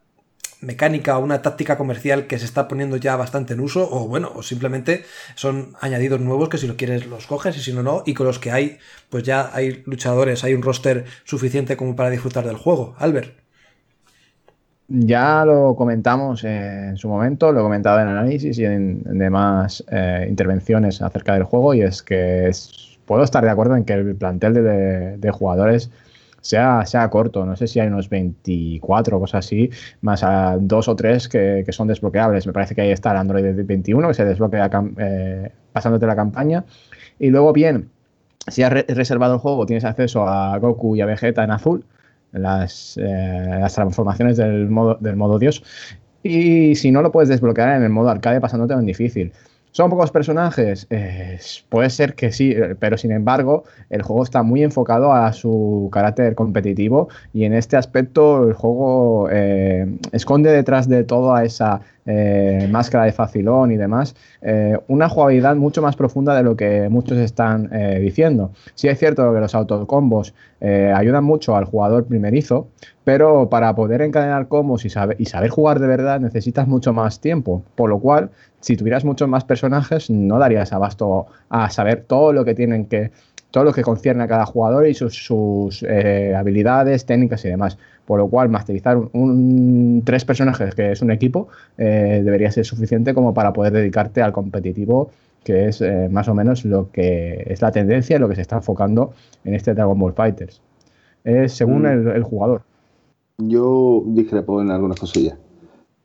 mecánica 0.59 1.17
o 1.17 1.23
una 1.23 1.41
táctica 1.41 1.77
comercial 1.77 2.27
que 2.27 2.39
se 2.39 2.45
está 2.45 2.67
poniendo 2.67 2.97
ya 2.97 3.15
bastante 3.15 3.53
en 3.53 3.61
uso, 3.61 3.87
o 3.89 4.07
bueno, 4.07 4.31
o 4.35 4.43
simplemente 4.43 5.05
son 5.35 5.75
añadidos 5.79 6.19
nuevos 6.19 6.49
que 6.49 6.57
si 6.57 6.67
lo 6.67 6.77
quieres 6.77 7.05
los 7.05 7.27
coges 7.27 7.57
y 7.57 7.61
si 7.61 7.73
no, 7.73 7.83
no, 7.83 8.03
y 8.05 8.13
con 8.13 8.27
los 8.27 8.39
que 8.39 8.51
hay, 8.51 8.77
pues 9.09 9.23
ya 9.23 9.51
hay 9.53 9.83
luchadores, 9.85 10.43
hay 10.43 10.53
un 10.53 10.61
roster 10.61 11.05
suficiente 11.23 11.77
como 11.77 11.95
para 11.95 12.09
disfrutar 12.09 12.45
del 12.45 12.57
juego. 12.57 12.95
Albert. 12.97 13.42
Ya 14.95 15.43
lo 15.43 15.75
comentamos 15.75 16.43
en 16.43 16.97
su 16.97 17.09
momento, 17.09 17.51
lo 17.51 17.61
he 17.61 17.63
comentado 17.63 17.99
en 17.99 18.09
análisis 18.09 18.59
y 18.59 18.65
en, 18.65 19.01
demás 19.03 19.83
eh, 19.89 20.27
intervenciones 20.29 21.01
acerca 21.01 21.33
del 21.33 21.43
juego, 21.43 21.73
y 21.73 21.81
es 21.81 22.03
que 22.03 22.51
puedo 23.05 23.23
estar 23.23 23.43
de 23.43 23.49
acuerdo 23.49 23.75
en 23.75 23.85
que 23.85 23.93
el 23.93 24.15
plantel 24.15 24.53
de 25.19 25.31
jugadores 25.31 25.89
sea, 26.43 26.85
sea 26.85 27.09
corto. 27.09 27.45
No 27.45 27.55
sé 27.55 27.67
si 27.67 27.79
hay 27.79 27.87
unos 27.87 28.09
24 28.09 29.17
o 29.17 29.19
cosas 29.19 29.45
así, 29.45 29.71
más 30.01 30.23
a 30.23 30.57
dos 30.59 30.87
o 30.87 30.95
tres 30.95 31.27
que, 31.27 31.65
son 31.69 31.87
desbloqueables. 31.87 32.45
Me 32.45 32.53
parece 32.53 32.75
que 32.75 32.81
ahí 32.81 32.91
está 32.91 33.11
el 33.11 33.17
Android 33.17 33.65
21 33.65 34.07
que 34.09 34.13
se 34.13 34.25
desbloquea 34.25 34.69
eh, 34.97 35.51
pasándote 35.71 36.05
la 36.05 36.15
campaña. 36.15 36.65
Y 37.17 37.29
luego, 37.29 37.53
bien, 37.53 37.89
si 38.47 38.61
has 38.63 38.73
reservado 38.73 39.35
el 39.35 39.39
juego, 39.39 39.65
tienes 39.65 39.85
acceso 39.85 40.27
a 40.27 40.57
Goku 40.59 40.95
y 40.95 41.01
a 41.01 41.05
Vegeta 41.05 41.43
en 41.43 41.51
azul, 41.51 41.85
las, 42.33 42.97
eh, 42.97 43.47
las 43.59 43.73
transformaciones 43.73 44.37
del 44.37 44.69
modo, 44.69 44.97
del 44.99 45.15
modo 45.15 45.39
Dios. 45.39 45.63
Y 46.23 46.75
si 46.75 46.91
no, 46.91 47.01
lo 47.01 47.11
puedes 47.11 47.29
desbloquear 47.29 47.77
en 47.77 47.83
el 47.83 47.89
modo 47.89 48.09
arcade 48.09 48.41
pasándote 48.41 48.73
en 48.73 48.85
difícil. 48.85 49.33
¿Son 49.73 49.89
pocos 49.89 50.11
personajes? 50.11 50.87
puede 51.69 51.89
ser 51.89 52.13
que 52.13 52.31
sí, 52.31 52.55
pero 52.79 52.95
sin 52.95 53.11
embargo 53.11 53.63
el 53.89 54.03
juego 54.03 54.23
está 54.23 54.43
muy 54.43 54.61
enfocado 54.61 55.13
a 55.13 55.33
su 55.33 55.89
carácter 55.91 56.35
competitivo 56.35 57.09
y 57.33 57.45
en 57.45 57.53
este 57.53 57.75
aspecto 57.75 58.47
el 58.47 58.53
juego 58.53 59.29
eh, 59.31 59.97
esconde 60.11 60.51
detrás 60.51 60.87
de 60.87 61.03
toda 61.03 61.43
esa 61.43 61.81
eh, 62.05 62.67
máscara 62.69 63.05
de 63.05 63.13
facilón 63.13 63.71
y 63.71 63.77
demás, 63.77 64.15
eh, 64.43 64.77
una 64.87 65.09
jugabilidad 65.09 65.55
mucho 65.55 65.81
más 65.81 65.95
profunda 65.95 66.35
de 66.35 66.43
lo 66.43 66.55
que 66.55 66.87
muchos 66.89 67.17
están 67.17 67.71
diciendo. 67.99 68.51
Sí 68.75 68.89
es 68.89 68.99
cierto 68.99 69.33
que 69.33 69.39
los 69.39 69.55
autocombos 69.55 70.35
ayudan 70.61 71.23
mucho 71.23 71.55
al 71.55 71.65
jugador 71.65 72.05
primerizo, 72.05 72.67
pero 73.03 73.49
para 73.49 73.75
poder 73.75 74.01
encadenar 74.01 74.47
combos 74.47 74.85
y 74.85 74.89
saber 74.89 75.49
jugar 75.49 75.79
de 75.79 75.87
verdad 75.87 76.19
necesitas 76.19 76.67
mucho 76.67 76.93
más 76.93 77.19
tiempo, 77.19 77.63
por 77.75 77.89
lo 77.89 77.99
cual 77.99 78.29
si 78.63 78.77
tuvieras 78.77 79.03
muchos 79.03 79.27
más 79.27 79.43
personajes, 79.43 80.09
no 80.09 80.39
darías 80.39 80.71
abasto 80.71 81.25
a 81.49 81.69
saber 81.69 82.05
todo 82.07 82.31
lo 82.31 82.45
que 82.45 82.55
tienen 82.55 82.85
que, 82.85 83.11
todo 83.51 83.65
lo 83.65 83.73
que 83.73 83.81
concierne 83.81 84.23
a 84.23 84.27
cada 84.27 84.45
jugador 84.45 84.87
y 84.87 84.93
sus, 84.93 85.83
eh, 85.83 86.33
habilidades, 86.33 87.05
técnicas 87.05 87.43
y 87.43 87.49
demás. 87.49 87.77
Por 88.05 88.19
lo 88.19 88.29
cual, 88.29 88.47
masterizar 88.47 88.97
un, 88.97 90.01
tres 90.05 90.23
personajes, 90.23 90.75
que 90.75 90.93
es 90.93 91.01
un 91.01 91.11
equipo, 91.11 91.49
eh, 91.77 92.21
debería 92.23 92.51
ser 92.51 92.65
suficiente 92.65 93.13
como 93.13 93.33
para 93.33 93.51
poder 93.51 93.73
dedicarte 93.73 94.21
al 94.21 94.31
competitivo, 94.31 95.11
que 95.43 95.67
es 95.67 95.81
eh, 95.81 96.07
más 96.09 96.29
o 96.29 96.33
menos 96.33 96.63
lo 96.63 96.89
que 96.89 97.43
es 97.45 97.61
la 97.61 97.73
tendencia 97.73 98.15
y 98.15 98.19
lo 98.19 98.29
que 98.29 98.35
se 98.35 98.41
está 98.41 98.55
enfocando 98.55 99.11
en 99.43 99.55
este 99.55 99.73
Dragon 99.73 99.99
Ball 99.99 100.13
Fighters. 100.13 100.61
Es 101.25 101.51
según 101.51 101.81
mm. 101.81 101.85
el, 101.85 102.07
el, 102.07 102.23
jugador. 102.23 102.61
Yo 103.39 104.03
discrepo 104.05 104.61
en 104.61 104.71
algunas 104.71 104.97
cosillas. 104.97 105.37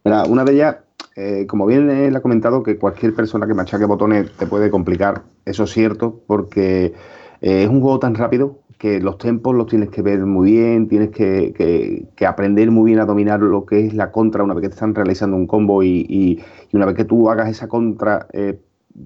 una 0.05 0.45
de 0.45 0.53
ellas 0.53 0.77
eh, 1.17 1.47
como 1.49 1.67
bien 1.67 1.91
él 1.91 2.15
ha 2.15 2.21
comentado, 2.21 2.63
que 2.63 2.79
cualquier 2.79 3.13
persona 3.13 3.47
que 3.47 3.55
machaque 3.55 3.85
botones 3.87 4.31
te 4.37 4.47
puede 4.47 4.71
complicar, 4.71 5.23
eso 5.45 5.65
es 5.65 5.71
cierto, 5.71 6.21
porque 6.29 6.95
eh, 7.41 7.63
es 7.65 7.69
un 7.69 7.81
juego 7.81 7.99
tan 7.99 8.15
rápido 8.15 8.61
que 8.79 9.01
los 9.01 9.19
tempos 9.19 9.57
los 9.57 9.67
tienes 9.67 9.89
que 9.91 10.03
ver 10.03 10.25
muy 10.25 10.53
bien, 10.53 10.87
tienes 10.87 11.11
que, 11.11 12.07
aprender 12.25 12.71
muy 12.71 12.87
bien 12.87 13.01
a 13.01 13.05
dominar 13.05 13.41
lo 13.41 13.67
que 13.67 13.87
es 13.87 13.95
la 13.95 14.13
contra 14.13 14.45
una 14.45 14.55
vez 14.55 14.63
que 14.63 14.69
te 14.69 14.75
están 14.75 14.95
realizando 14.95 15.37
un 15.37 15.49
combo 15.49 15.83
y, 15.83 16.41
una 16.73 16.87
vez 16.87 16.95
que 16.95 17.05
tú 17.05 17.29
hagas 17.29 17.49
esa 17.49 17.67
contra, 17.67 18.29
eh, 18.33 18.61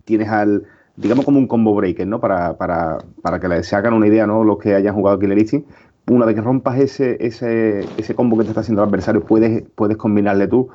tienes 0.04 0.28
al, 0.28 0.64
digamos 0.96 1.24
como 1.24 1.38
un 1.38 1.46
combo 1.46 1.74
breaker, 1.74 2.06
¿no? 2.06 2.20
Para, 2.20 2.58
para, 2.58 2.98
para 3.22 3.40
que 3.40 3.62
se 3.62 3.74
hagan 3.74 3.94
una 3.94 4.06
idea, 4.06 4.26
¿no? 4.26 4.44
Los 4.44 4.58
que 4.58 4.74
hayan 4.74 4.94
jugado 4.94 5.18
Killer 5.18 5.38
Instinct, 5.38 5.70
una 6.10 6.26
vez 6.26 6.34
que 6.34 6.42
rompas 6.42 6.78
ese, 6.78 7.16
ese, 7.24 7.86
ese 7.96 8.14
combo 8.14 8.36
que 8.36 8.44
te 8.44 8.50
está 8.50 8.60
haciendo 8.60 8.82
el 8.82 8.88
adversario, 8.88 9.24
puedes, 9.24 9.62
puedes 9.74 9.96
combinarle 9.96 10.48
tú 10.48 10.68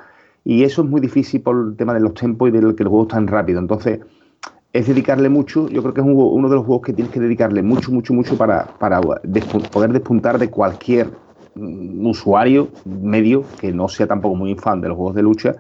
y 0.50 0.64
eso 0.64 0.82
es 0.82 0.88
muy 0.88 1.02
difícil 1.02 1.42
por 1.42 1.58
el 1.58 1.76
tema 1.76 1.94
de 1.94 2.00
los 2.00 2.14
tempos 2.14 2.48
y 2.48 2.52
del 2.54 2.74
que 2.74 2.84
el 2.84 2.88
juego 2.88 3.04
es 3.04 3.10
tan 3.10 3.28
rápido. 3.28 3.60
Entonces, 3.60 4.00
es 4.72 4.88
dedicarle 4.88 5.28
mucho. 5.28 5.68
Yo 5.68 5.82
creo 5.82 5.94
que 5.94 6.00
es 6.00 6.08
uno 6.08 6.48
de 6.48 6.56
los 6.56 6.66
juegos 6.66 6.86
que 6.86 6.94
tienes 6.94 7.12
que 7.12 7.20
dedicarle 7.20 7.62
mucho, 7.62 7.92
mucho, 7.92 8.14
mucho 8.14 8.38
para, 8.38 8.66
para 8.80 9.02
poder 9.02 9.92
despuntar 9.92 10.40
de 10.40 10.50
cualquier 10.50 11.10
mm, 11.56 12.08
usuario 12.08 12.70
medio 12.86 13.44
que 13.60 13.74
no 13.74 13.90
sea 13.90 14.08
tampoco 14.08 14.36
muy 14.36 14.56
fan 14.56 14.80
de 14.80 14.88
los 14.88 14.96
juegos 14.96 15.16
de 15.16 15.22
lucha 15.22 15.56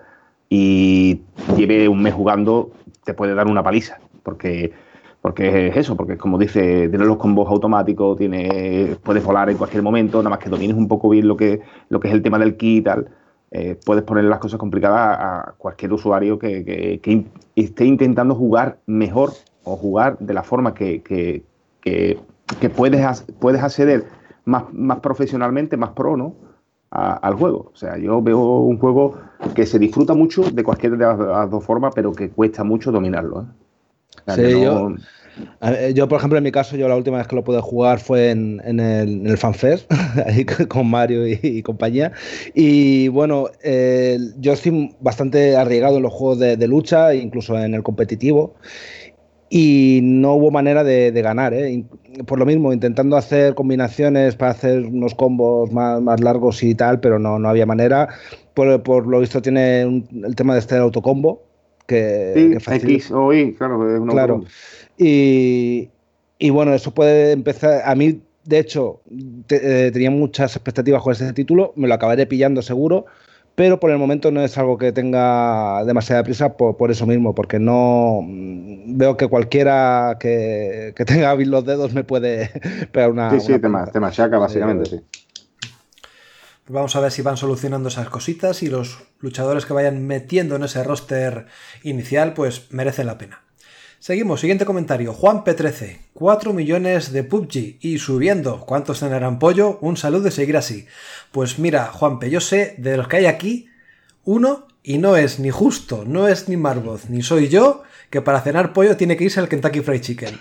y 0.48 1.20
lleve 1.58 1.90
un 1.90 2.02
mes 2.02 2.14
jugando, 2.14 2.72
te 3.04 3.14
puede 3.14 3.36
dar 3.36 3.48
una 3.48 3.64
paliza. 3.64 4.00
Porque 4.24 4.72
porque 5.20 5.68
es 5.68 5.76
eso, 5.76 5.98
porque 5.98 6.16
como 6.16 6.38
dice, 6.38 6.88
tiene 6.88 7.04
los 7.04 7.18
combos 7.18 7.50
automáticos, 7.50 8.18
tiene, 8.18 8.96
puedes 9.04 9.26
volar 9.26 9.50
en 9.50 9.58
cualquier 9.58 9.84
momento, 9.84 10.20
nada 10.20 10.30
más 10.30 10.40
que 10.40 10.50
domines 10.50 10.78
un 10.78 10.88
poco 10.88 11.10
bien 11.10 11.28
lo 11.28 11.36
que, 11.36 11.60
lo 11.90 12.00
que 12.00 12.08
es 12.08 12.14
el 12.14 12.22
tema 12.22 12.40
del 12.40 12.56
ki 12.56 12.78
y 12.78 12.82
tal. 12.82 13.10
Eh, 13.52 13.80
puedes 13.86 14.04
poner 14.04 14.26
las 14.26 14.40
cosas 14.40 14.60
complicadas 14.60 15.18
a 15.20 15.54
cualquier 15.58 15.94
usuario 15.94 16.38
que, 16.38 17.00
esté 17.56 17.86
intentando 17.86 18.36
jugar 18.36 18.80
mejor 18.86 19.32
o 19.64 19.78
jugar 19.78 20.18
de 20.20 20.34
la 20.34 20.44
forma 20.44 20.74
que, 20.74 21.44
puedes, 22.76 23.26
puedes 23.40 23.64
acceder 23.64 24.06
más, 24.46 24.64
más 24.74 25.00
profesionalmente, 25.00 25.78
más 25.78 25.92
pro, 25.92 26.18
¿no? 26.18 26.36
al 26.90 27.34
juego. 27.36 27.72
O 27.74 27.76
sea, 27.76 27.98
yo 27.98 28.22
veo 28.22 28.40
un 28.40 28.78
juego 28.80 29.18
que 29.56 29.66
se 29.66 29.80
disfruta 29.80 30.14
mucho 30.14 30.44
de 30.44 30.64
cualquier 30.64 30.98
de 30.98 31.06
las, 31.06 31.50
dos 31.50 31.64
formas, 31.64 31.94
pero 31.94 32.14
que 32.14 32.30
cuesta 32.30 32.64
mucho 32.64 32.92
dominarlo. 32.92 33.46
¿eh? 34.28 34.32
sí, 34.36 34.64
yo, 34.64 34.94
yo, 35.94 36.08
por 36.08 36.18
ejemplo, 36.18 36.38
en 36.38 36.44
mi 36.44 36.52
caso, 36.52 36.76
yo 36.76 36.88
la 36.88 36.96
última 36.96 37.18
vez 37.18 37.28
que 37.28 37.36
lo 37.36 37.44
pude 37.44 37.62
jugar 37.62 38.00
fue 38.00 38.32
en, 38.32 38.62
el, 38.66 38.80
en 38.80 39.28
el 39.28 39.38
FanFest, 39.38 39.92
ahí 40.26 40.46
con 40.46 40.90
Mario 40.90 41.28
y, 41.28 41.62
compañía. 41.62 42.12
Y 42.54 43.08
bueno, 43.10 43.50
yo 44.40 44.54
estoy 44.54 44.96
bastante 45.00 45.56
arriesgado 45.56 45.98
en 45.98 46.04
los 46.04 46.14
juegos 46.14 46.40
de, 46.40 46.68
lucha, 46.68 47.14
incluso 47.14 47.58
en 47.58 47.74
el 47.74 47.84
competitivo. 47.84 48.56
Y 49.50 50.02
no 50.04 50.34
hubo 50.34 50.52
manera 50.52 50.84
de, 50.84 51.12
ganar, 51.22 51.54
¿eh? 51.54 51.86
por 52.26 52.38
lo 52.38 52.46
mismo, 52.46 52.74
intentando 52.74 53.16
hacer 53.16 53.56
combinaciones 53.56 54.36
para 54.36 54.52
hacer 54.52 54.86
unos 54.86 55.16
combos 55.16 55.72
más, 55.72 56.02
más 56.02 56.20
largos 56.20 56.62
y 56.64 56.76
tal, 56.76 57.00
pero 57.00 57.18
no, 57.18 57.40
no 57.40 57.48
había 57.48 57.66
manera. 57.66 58.10
Por, 58.54 58.84
por, 58.84 59.08
lo 59.08 59.20
visto 59.20 59.42
tiene 59.42 59.82
el 59.82 60.36
tema 60.36 60.54
de 60.54 60.60
este 60.60 60.76
autocombo, 60.76 61.44
que, 61.86 62.34
Sí, 62.36 62.66
que 62.66 62.76
X 62.76 63.12
o 63.12 63.34
Y, 63.34 63.54
claro, 63.54 63.96
es 63.96 64.02
una 64.02 64.12
Claro. 64.12 64.44
Y, 64.98 65.90
y 66.40 66.50
bueno, 66.50 66.74
eso 66.74 66.94
puede 66.94 67.32
empezar. 67.32 67.82
A 67.86 67.96
mí, 67.96 68.22
de 68.44 68.60
hecho, 68.60 69.02
te- 69.48 69.88
eh, 69.88 69.92
tenía 69.92 70.12
muchas 70.12 70.56
expectativas 70.56 71.02
con 71.04 71.14
ese 71.14 71.34
título, 71.34 71.74
me 71.76 71.88
lo 71.88 71.94
acabaré 71.94 72.26
pillando 72.26 72.62
seguro, 72.62 73.06
pero 73.56 73.80
por 73.80 73.92
el 73.92 73.98
momento 73.98 74.32
no 74.32 74.42
es 74.44 74.58
algo 74.58 74.78
que 74.78 74.92
tenga 74.92 75.84
demasiada 75.86 76.24
prisa 76.24 76.56
por, 76.58 76.78
por 76.78 76.92
eso 76.92 77.06
mismo, 77.06 77.34
porque 77.36 77.60
no 77.60 78.22
mm, 78.24 78.98
veo 78.98 79.18
que 79.18 79.28
cualquiera 79.28 80.18
que, 80.20 80.94
que 80.96 81.06
tenga 81.06 81.32
hábil 81.32 81.50
los 81.52 81.66
dedos 81.66 81.94
me 81.94 82.04
puede 82.04 82.50
pegar 82.92 83.12
una. 83.12 83.30
Sí, 83.32 83.40
sí, 83.40 83.48
una 83.48 83.62
te, 83.62 83.68
ma- 83.70 83.80
paliza. 83.80 83.92
te 83.92 84.00
machaca, 84.00 84.38
básicamente, 84.38 84.86
sí. 84.90 85.00
Vamos 86.68 86.96
a 86.96 87.00
ver 87.00 87.12
si 87.12 87.22
van 87.22 87.38
solucionando 87.38 87.88
esas 87.90 88.10
cositas 88.10 88.62
y 88.62 88.68
los 88.68 89.00
luchadores 89.20 89.66
que 89.66 89.74
vayan 89.74 90.06
metiendo 90.06 90.56
en 90.58 90.64
ese 90.64 90.84
roster 90.84 91.48
inicial, 91.84 92.34
pues 92.34 92.72
merecen 92.72 93.08
la 93.08 93.18
pena. 93.18 93.47
Seguimos, 94.00 94.40
siguiente 94.40 94.66
comentario. 94.66 95.12
Juan 95.14 95.44
P13, 95.44 95.98
4 96.14 96.54
millones 96.54 97.12
de 97.12 97.24
PUBG 97.24 97.78
y 97.82 97.98
subiendo. 97.98 98.62
¿Cuántos 98.62 99.00
tendrán 99.00 99.40
pollo? 99.40 99.80
Un 99.82 99.98
saludo 99.98 100.28
y 100.28 100.32
seguir 100.32 100.56
así. 100.56 100.86
Pues 101.32 101.58
mira, 101.60 101.88
Juanpe, 101.88 102.30
yo 102.30 102.40
sé 102.40 102.76
de 102.78 102.96
los 102.96 103.08
que 103.08 103.18
hay 103.18 103.26
aquí, 103.26 103.70
uno, 104.24 104.68
y 104.84 105.00
no 105.00 105.18
es 105.18 105.40
ni 105.40 105.50
justo, 105.50 106.04
no 106.08 106.28
es 106.28 106.48
ni 106.48 106.58
Marvoz, 106.58 107.10
ni 107.10 107.22
soy 107.24 107.50
yo, 107.50 107.84
que 108.10 108.22
para 108.22 108.40
cenar 108.42 108.72
pollo 108.72 108.96
tiene 108.96 109.18
que 109.18 109.26
irse 109.26 109.40
al 109.40 109.50
Kentucky 109.50 109.82
Fried 109.82 110.02
Chicken. 110.02 110.40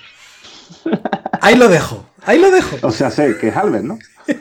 Ahí 1.40 1.56
lo 1.56 1.68
dejo, 1.68 2.06
ahí 2.24 2.38
lo 2.38 2.50
dejo. 2.50 2.76
O 2.82 2.90
sea, 2.92 3.10
sé 3.10 3.36
que 3.38 3.48
es 3.48 3.56
Albert, 3.56 3.84
¿no? 3.84 3.98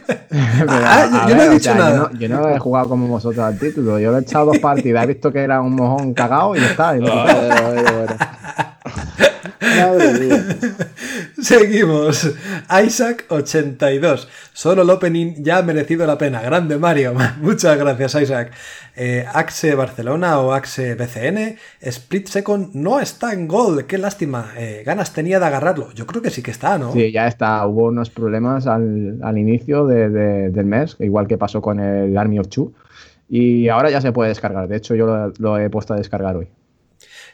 Ah, 0.67 1.27
yo 1.29 1.35
no 1.35 1.43
he 1.43 1.49
dicho 1.49 1.73
nada. 1.73 2.09
no- 2.11 2.19
Yo 2.19 2.27
no, 2.27 2.49
he 2.49 2.59
jugado 2.59 2.89
como 2.89 3.07
vosotros 3.07 3.39
al 3.45 3.57
título. 3.57 3.97
Yo 3.99 4.11
le 4.11 4.17
he 4.17 4.21
echado 4.21 4.47
dos 4.47 4.57
partidas, 4.59 5.03
he 5.03 5.07
visto 5.07 5.31
que 5.31 5.39
era 5.39 5.61
un 5.61 5.73
mojón 5.75 6.13
cagado 6.13 6.55
y 6.55 6.59
ya 6.59 6.71
está. 6.71 6.97
y. 6.97 6.99
Bueno, 6.99 7.15
bueno, 7.23 7.83
bueno. 7.93 8.15
Madre 9.77 10.19
mía. 10.19 10.45
Seguimos. 11.41 12.33
Isaac82. 12.69 14.27
Solo 14.53 14.83
el 14.83 14.89
opening 14.89 15.35
ya 15.43 15.57
ha 15.57 15.61
merecido 15.63 16.05
la 16.05 16.17
pena. 16.17 16.41
Grande 16.41 16.77
Mario. 16.77 17.13
Muchas 17.41 17.77
gracias, 17.77 18.15
Isaac. 18.21 18.51
Eh, 18.95 19.25
Axe 19.33 19.75
Barcelona 19.75 20.39
o 20.39 20.53
Axe 20.53 20.95
BCN. 20.95 21.57
Split 21.81 22.27
Second 22.27 22.73
no 22.73 22.99
está 22.99 23.33
en 23.33 23.47
gol. 23.47 23.85
Qué 23.85 23.97
lástima. 23.97 24.51
Eh, 24.57 24.83
ganas 24.85 25.13
tenía 25.13 25.39
de 25.39 25.45
agarrarlo. 25.45 25.91
Yo 25.93 26.05
creo 26.05 26.21
que 26.21 26.29
sí 26.29 26.41
que 26.41 26.51
está, 26.51 26.77
¿no? 26.77 26.93
Sí, 26.93 27.11
ya 27.11 27.27
está. 27.27 27.65
Hubo 27.67 27.85
unos 27.87 28.09
problemas 28.09 28.67
al, 28.67 29.19
al 29.21 29.37
inicio 29.37 29.85
de- 29.87 30.09
de- 30.09 30.49
del 30.49 30.65
mes, 30.65 30.95
igual 30.99 31.27
que 31.27 31.37
pasó 31.37 31.61
con 31.61 31.79
el 31.79 32.17
Army 32.17 32.39
of 32.39 32.47
Two. 32.49 32.73
Y 33.27 33.69
ahora 33.69 33.89
ya 33.89 34.01
se 34.01 34.11
puede 34.11 34.29
descargar. 34.29 34.67
De 34.67 34.77
hecho, 34.77 34.95
yo 34.95 35.05
lo, 35.07 35.33
lo 35.39 35.57
he 35.57 35.69
puesto 35.69 35.93
a 35.93 35.97
descargar 35.97 36.35
hoy. 36.37 36.47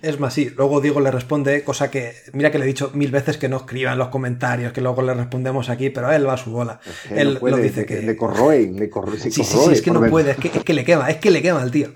Es 0.02 0.20
más, 0.20 0.34
sí. 0.34 0.52
Luego 0.58 0.82
Diego 0.82 1.00
le 1.00 1.12
responde, 1.12 1.64
cosa 1.64 1.92
que, 1.92 2.16
mira 2.34 2.50
que 2.52 2.58
le 2.58 2.64
he 2.66 2.68
dicho 2.68 2.90
mil 2.96 3.12
veces 3.12 3.38
que 3.38 3.48
no 3.50 3.58
escriba 3.58 3.92
en 3.92 4.00
los 4.00 4.08
comentarios, 4.08 4.74
que 4.74 4.82
luego 4.82 5.02
le 5.04 5.14
respondemos 5.14 5.70
aquí, 5.70 5.90
pero 5.92 6.12
él 6.12 6.28
va 6.28 6.34
a 6.34 6.38
su 6.38 6.50
bola. 6.52 6.80
Que 7.08 7.22
él 7.22 7.34
no 7.36 7.40
puede, 7.40 7.58
lo 7.58 7.62
dice 7.62 7.86
que... 7.86 8.02
Le 8.02 8.16
corroen, 8.18 8.78
le 8.78 8.90
corroen. 8.90 9.20
se 9.20 9.30
Sí, 9.32 9.44
sí, 9.44 9.58
sí, 9.58 9.72
es 9.74 9.82
que 9.82 9.92
no 9.92 10.02
puede, 10.10 10.32
es 10.32 10.38
que, 10.38 10.48
es 10.48 10.64
que 10.64 10.74
le 10.74 10.84
quema, 10.84 11.10
es 11.10 11.18
que 11.18 11.30
le 11.30 11.42
quema 11.42 11.62
al 11.62 11.70
tío. 11.72 11.90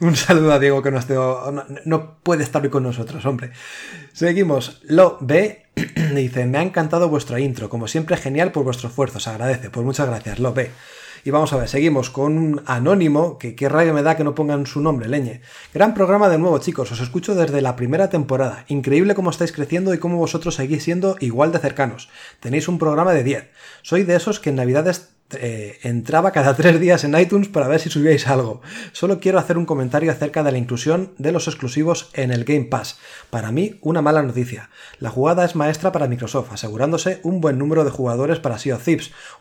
Un 0.00 0.16
saludo 0.16 0.52
a 0.52 0.58
Diego 0.58 0.82
que 0.82 0.90
no, 0.90 0.98
esté- 0.98 1.14
no, 1.14 1.64
no 1.84 2.14
puede 2.22 2.42
estar 2.42 2.62
hoy 2.62 2.70
con 2.70 2.82
nosotros, 2.82 3.24
hombre. 3.26 3.52
Seguimos. 4.12 4.80
Lo 4.84 5.18
B 5.20 5.62
dice, 6.14 6.46
me 6.46 6.58
ha 6.58 6.62
encantado 6.62 7.08
vuestro 7.08 7.38
intro, 7.38 7.68
como 7.68 7.86
siempre 7.88 8.16
genial 8.16 8.50
por 8.52 8.64
vuestro 8.64 8.88
esfuerzo, 8.88 9.20
se 9.20 9.30
agradece. 9.30 9.70
Pues 9.70 9.86
muchas 9.86 10.08
gracias, 10.08 10.38
Lo 10.40 10.52
B. 10.52 10.70
Y 11.24 11.30
vamos 11.30 11.52
a 11.52 11.56
ver, 11.56 11.68
seguimos 11.68 12.10
con 12.10 12.36
un 12.36 12.62
anónimo, 12.66 13.38
que 13.38 13.54
qué 13.54 13.68
rabia 13.68 13.92
me 13.92 14.02
da 14.02 14.16
que 14.16 14.24
no 14.24 14.34
pongan 14.34 14.66
su 14.66 14.80
nombre, 14.80 15.08
leñe. 15.08 15.40
Gran 15.72 15.94
programa 15.94 16.28
de 16.28 16.36
nuevo, 16.36 16.58
chicos, 16.58 16.90
os 16.90 17.00
escucho 17.00 17.36
desde 17.36 17.60
la 17.60 17.76
primera 17.76 18.10
temporada. 18.10 18.64
Increíble 18.66 19.14
cómo 19.14 19.30
estáis 19.30 19.52
creciendo 19.52 19.94
y 19.94 19.98
cómo 19.98 20.16
vosotros 20.16 20.56
seguís 20.56 20.82
siendo 20.82 21.16
igual 21.20 21.52
de 21.52 21.60
cercanos. 21.60 22.08
Tenéis 22.40 22.66
un 22.66 22.78
programa 22.78 23.12
de 23.12 23.22
10. 23.22 23.50
Soy 23.82 24.02
de 24.02 24.16
esos 24.16 24.40
que 24.40 24.50
en 24.50 24.56
Navidades 24.56 25.10
eh, 25.40 25.78
entraba 25.82 26.32
cada 26.32 26.54
tres 26.56 26.80
días 26.80 27.04
en 27.04 27.18
iTunes 27.18 27.48
para 27.48 27.68
ver 27.68 27.80
si 27.80 27.90
subíais 27.90 28.26
algo. 28.28 28.62
Solo 28.92 29.20
quiero 29.20 29.38
hacer 29.38 29.58
un 29.58 29.66
comentario 29.66 30.10
acerca 30.10 30.42
de 30.42 30.52
la 30.52 30.58
inclusión 30.58 31.12
de 31.18 31.32
los 31.32 31.48
exclusivos 31.48 32.10
en 32.14 32.30
el 32.30 32.44
Game 32.44 32.64
Pass. 32.64 32.98
Para 33.30 33.52
mí, 33.52 33.78
una 33.80 34.02
mala 34.02 34.22
noticia. 34.22 34.70
La 34.98 35.10
jugada 35.10 35.44
es 35.44 35.56
maestra 35.56 35.92
para 35.92 36.08
Microsoft, 36.08 36.52
asegurándose 36.52 37.20
un 37.22 37.40
buen 37.40 37.58
número 37.58 37.84
de 37.84 37.90
jugadores 37.90 38.38
para 38.38 38.58
Sea 38.58 38.76
of 38.76 38.88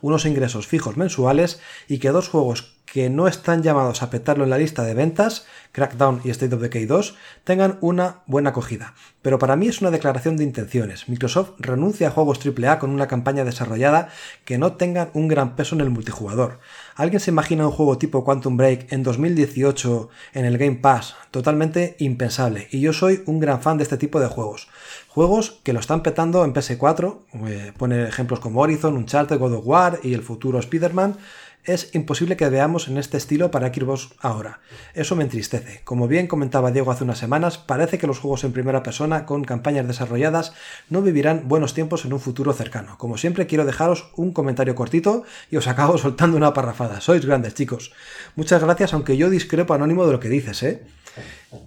unos 0.02 0.26
ingresos 0.26 0.68
fijos 0.68 0.98
mensuales 0.98 1.60
y 1.88 2.00
que 2.00 2.10
dos 2.10 2.30
juegos 2.30 2.81
que 2.92 3.10
no 3.10 3.28
están 3.28 3.64
llamados 3.64 4.04
a 4.04 4.10
petarlo 4.10 4.44
en 4.44 4.50
la 4.50 4.58
lista 4.58 4.84
de 4.84 4.94
ventas, 4.94 5.46
Crackdown 5.72 6.20
y 6.26 6.30
State 6.30 6.54
of 6.54 6.62
Decay 6.62 6.86
2, 6.86 7.16
tengan 7.46 7.78
una 7.80 8.18
buena 8.26 8.50
acogida. 8.50 8.96
Pero 9.22 9.40
para 9.40 9.56
mí 9.56 9.70
es 9.70 9.80
una 9.80 9.92
declaración 9.92 10.36
de 10.36 10.44
intenciones. 10.44 11.08
Microsoft 11.08 11.52
renuncia 11.60 12.10
a 12.10 12.12
juegos 12.12 12.40
AAA 12.46 12.80
con 12.80 12.90
una 12.90 13.08
campaña 13.08 13.46
desarrollada 13.46 14.10
que 14.44 14.58
no 14.58 14.74
tengan 14.74 15.10
un 15.14 15.30
gran 15.30 15.56
peso 15.56 15.74
en 15.76 15.82
el 15.82 15.90
multijugador. 15.90 16.60
¿Alguien 16.96 17.22
se 17.22 17.32
imagina 17.32 17.66
un 17.66 17.72
juego 17.72 17.98
tipo 17.98 18.26
Quantum 18.26 18.58
Break 18.58 18.92
en 18.92 19.04
2018 19.04 20.10
en 20.34 20.46
el 20.46 20.58
Game 20.58 20.76
Pass? 20.78 21.16
Totalmente 21.32 21.96
impensable. 22.00 22.68
Y 22.72 22.82
yo 22.82 22.92
soy 22.92 23.24
un 23.26 23.40
gran 23.40 23.62
fan 23.62 23.78
de 23.78 23.84
este 23.84 23.98
tipo 23.98 24.20
de 24.20 24.28
juegos. 24.28 24.68
Juegos 25.08 25.60
que 25.64 25.74
lo 25.74 25.80
están 25.80 26.04
petando 26.04 26.44
en 26.44 26.54
PS4, 26.54 27.20
eh, 27.48 27.74
pone 27.78 28.04
ejemplos 28.04 28.40
como 28.40 28.62
Horizon, 28.62 28.98
Uncharted, 28.98 29.40
God 29.40 29.54
of 29.54 29.66
War 29.66 30.00
y 30.04 30.14
el 30.14 30.24
futuro 30.24 30.60
Spider-Man, 30.60 31.18
es 31.64 31.94
imposible 31.94 32.38
que 32.38 32.50
veamos 32.50 32.88
en 32.88 32.98
este 32.98 33.18
estilo 33.18 33.52
para 33.52 33.74
Xbox 33.74 34.10
ahora. 34.20 34.62
Eso 34.94 35.16
me 35.16 35.24
entristece. 35.24 35.82
Como 35.84 36.08
bien 36.08 36.28
comentaba 36.28 36.72
Diego 36.72 36.92
hace 36.92 37.04
unas 37.04 37.20
semanas, 37.20 37.58
parece 37.58 37.98
que 37.98 38.08
los 38.08 38.20
juegos 38.20 38.44
en 38.44 38.52
primera 38.52 38.82
persona 38.82 39.26
con 39.26 39.44
campañas 39.44 39.88
desarrolladas 39.88 40.54
no 40.90 41.02
vivirán 41.02 41.48
buenos 41.48 41.74
tiempos 41.74 42.04
en 42.06 42.14
un 42.14 42.20
futuro 42.20 42.54
cercano. 42.54 42.98
Como 42.98 43.18
siempre 43.18 43.46
quiero 43.46 43.66
dejaros 43.66 44.12
un 44.16 44.34
comentario 44.34 44.76
cortito 44.76 45.24
y 45.52 45.58
os 45.58 45.68
acabo 45.68 45.98
soltando 46.00 46.38
una 46.38 46.54
parrafada. 46.54 47.00
Sois 47.00 47.26
grandes 47.26 47.54
chicos. 47.54 47.94
Muchas 48.36 48.64
gracias, 48.64 48.94
aunque 48.94 49.18
yo 49.18 49.30
discrepo 49.30 49.74
anónimo 49.74 50.06
de 50.06 50.14
lo 50.14 50.20
que 50.20 50.30
dices, 50.30 50.64
¿eh? 50.64 50.84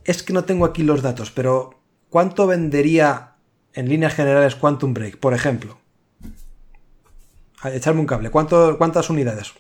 Es 0.05 0.23
que 0.23 0.33
no 0.33 0.45
tengo 0.45 0.65
aquí 0.65 0.83
los 0.83 1.03
datos, 1.03 1.31
pero 1.31 1.83
¿cuánto 2.09 2.47
vendería 2.47 3.35
en 3.75 3.89
líneas 3.89 4.15
generales 4.15 4.55
Quantum 4.57 4.95
Break, 4.95 5.19
por 5.19 5.35
ejemplo? 5.35 5.79
Echarme 7.63 8.01
un 8.01 8.07
cable. 8.07 8.31
¿Cuánto, 8.31 8.77
¿Cuántas 8.77 9.09
unidades? 9.09 9.55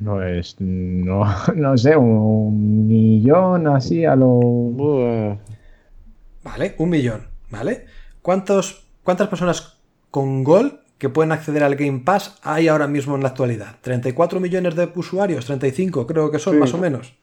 No 0.00 0.22
es, 0.22 0.56
no, 0.58 1.24
no 1.54 1.76
sé, 1.78 1.96
un 1.96 2.86
millón 2.86 3.66
así 3.68 4.04
a 4.04 4.16
lo. 4.16 4.26
Buah. 4.28 5.36
Vale, 6.42 6.74
un 6.78 6.90
millón, 6.90 7.28
¿vale? 7.50 7.86
¿Cuántos, 8.22 8.84
¿Cuántas 9.02 9.28
personas 9.28 9.78
con 10.10 10.44
Gol 10.44 10.80
que 10.98 11.08
pueden 11.08 11.32
acceder 11.32 11.62
al 11.64 11.76
Game 11.76 12.00
Pass 12.04 12.38
hay 12.42 12.68
ahora 12.68 12.86
mismo 12.86 13.14
en 13.14 13.22
la 13.22 13.28
actualidad? 13.30 13.76
¿34 13.82 14.40
millones 14.40 14.74
de 14.74 14.90
usuarios? 14.94 15.48
¿35 15.48 16.06
creo 16.06 16.30
que 16.30 16.38
son, 16.38 16.54
Sí. 16.54 16.60
más 16.60 16.74
o 16.74 16.78
menos? 16.78 17.14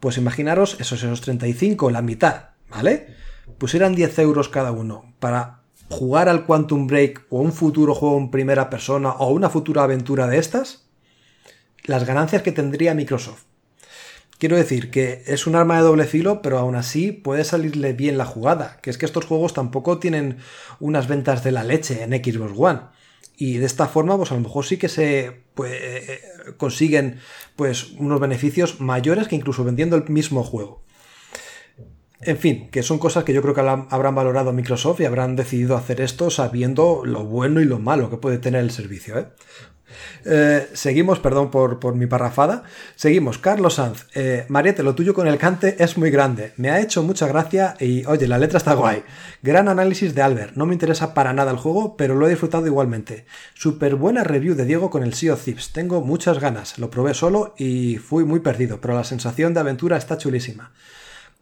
Pues 0.00 0.18
imaginaros 0.18 0.78
esos, 0.80 1.02
esos 1.02 1.20
35, 1.22 1.90
la 1.90 2.02
mitad, 2.02 2.50
¿vale? 2.70 3.06
Pusieran 3.58 3.94
10 3.94 4.18
euros 4.18 4.48
cada 4.50 4.72
uno 4.72 5.14
para 5.20 5.60
jugar 5.88 6.28
al 6.28 6.44
Quantum 6.44 6.86
Break 6.86 7.26
o 7.30 7.40
un 7.40 7.52
futuro 7.52 7.94
juego 7.94 8.18
en 8.18 8.30
primera 8.30 8.68
persona 8.68 9.10
o 9.12 9.30
una 9.32 9.48
futura 9.48 9.84
aventura 9.84 10.26
de 10.26 10.38
estas, 10.38 10.83
las 11.84 12.04
ganancias 12.04 12.42
que 12.42 12.52
tendría 12.52 12.94
Microsoft. 12.94 13.44
Quiero 14.38 14.56
decir 14.56 14.90
que 14.90 15.22
es 15.26 15.46
un 15.46 15.54
arma 15.54 15.76
de 15.76 15.82
doble 15.82 16.04
filo, 16.04 16.42
pero 16.42 16.58
aún 16.58 16.74
así 16.74 17.12
puede 17.12 17.44
salirle 17.44 17.92
bien 17.92 18.18
la 18.18 18.24
jugada. 18.26 18.78
Que 18.82 18.90
es 18.90 18.98
que 18.98 19.06
estos 19.06 19.24
juegos 19.26 19.54
tampoco 19.54 19.98
tienen 19.98 20.38
unas 20.80 21.06
ventas 21.08 21.44
de 21.44 21.52
la 21.52 21.62
leche 21.64 22.02
en 22.02 22.10
Xbox 22.12 22.52
One. 22.56 22.80
Y 23.36 23.58
de 23.58 23.66
esta 23.66 23.86
forma, 23.86 24.16
pues 24.16 24.32
a 24.32 24.34
lo 24.34 24.40
mejor 24.40 24.64
sí 24.66 24.76
que 24.76 24.88
se 24.88 25.42
pues, 25.54 25.72
eh, 25.72 26.20
consiguen 26.56 27.18
pues, 27.56 27.92
unos 27.92 28.20
beneficios 28.20 28.80
mayores 28.80 29.28
que 29.28 29.36
incluso 29.36 29.64
vendiendo 29.64 29.96
el 29.96 30.08
mismo 30.08 30.42
juego. 30.42 30.82
En 32.20 32.38
fin, 32.38 32.70
que 32.70 32.82
son 32.82 32.98
cosas 32.98 33.24
que 33.24 33.34
yo 33.34 33.42
creo 33.42 33.54
que 33.54 33.60
habrán- 33.60 33.86
habrán 33.90 34.14
valorado 34.14 34.52
Microsoft 34.52 35.00
y 35.00 35.04
habrán 35.04 35.36
decidido 35.36 35.76
hacer 35.76 36.00
esto 36.00 36.30
sabiendo 36.30 37.02
lo 37.04 37.24
bueno 37.24 37.60
y 37.60 37.64
lo 37.66 37.78
malo 37.78 38.08
que 38.08 38.16
puede 38.16 38.38
tener 38.38 38.62
el 38.62 38.70
servicio. 38.70 39.18
¿eh? 39.18 39.26
Eh, 40.24 40.68
seguimos, 40.72 41.20
perdón 41.20 41.50
por, 41.50 41.94
mi 41.94 42.06
parrafada. 42.06 42.64
Seguimos, 42.96 43.38
Carlos 43.38 43.74
Sanz. 43.74 44.06
Eh, 44.14 44.44
Mariette, 44.48 44.82
lo 44.82 44.94
tuyo 44.94 45.14
con 45.14 45.26
el 45.26 45.38
cante 45.38 45.82
es 45.82 45.96
muy 45.96 46.10
grande. 46.10 46.52
Me 46.56 46.70
ha 46.70 46.80
hecho 46.80 47.02
mucha 47.02 47.26
gracia 47.26 47.76
y, 47.78 48.04
oye, 48.06 48.26
la 48.28 48.38
letra 48.38 48.58
está 48.58 48.74
guay. 48.74 49.02
Gran 49.42 49.68
análisis 49.68 50.14
de 50.14 50.22
Albert. 50.22 50.56
No 50.56 50.66
me 50.66 50.74
interesa 50.74 51.14
para 51.14 51.32
nada 51.32 51.50
el 51.50 51.58
juego, 51.58 51.96
pero 51.96 52.14
lo 52.14 52.26
he 52.26 52.30
disfrutado 52.30 52.66
igualmente. 52.66 53.26
Súper 53.54 53.94
buena 53.94 54.24
review 54.24 54.54
de 54.54 54.64
Diego 54.64 54.90
con 54.90 55.02
el 55.02 55.14
Sea 55.14 55.34
of. 55.34 55.44
Tengo 55.72 56.00
muchas 56.00 56.40
ganas. 56.40 56.78
Lo 56.78 56.90
probé 56.90 57.14
solo 57.14 57.54
y 57.56 57.96
fui 57.96 58.24
muy 58.24 58.40
perdido, 58.40 58.80
pero 58.80 58.94
la 58.94 59.04
sensación 59.04 59.54
de 59.54 59.60
aventura 59.60 59.96
está 59.96 60.18
chulísima. 60.18 60.72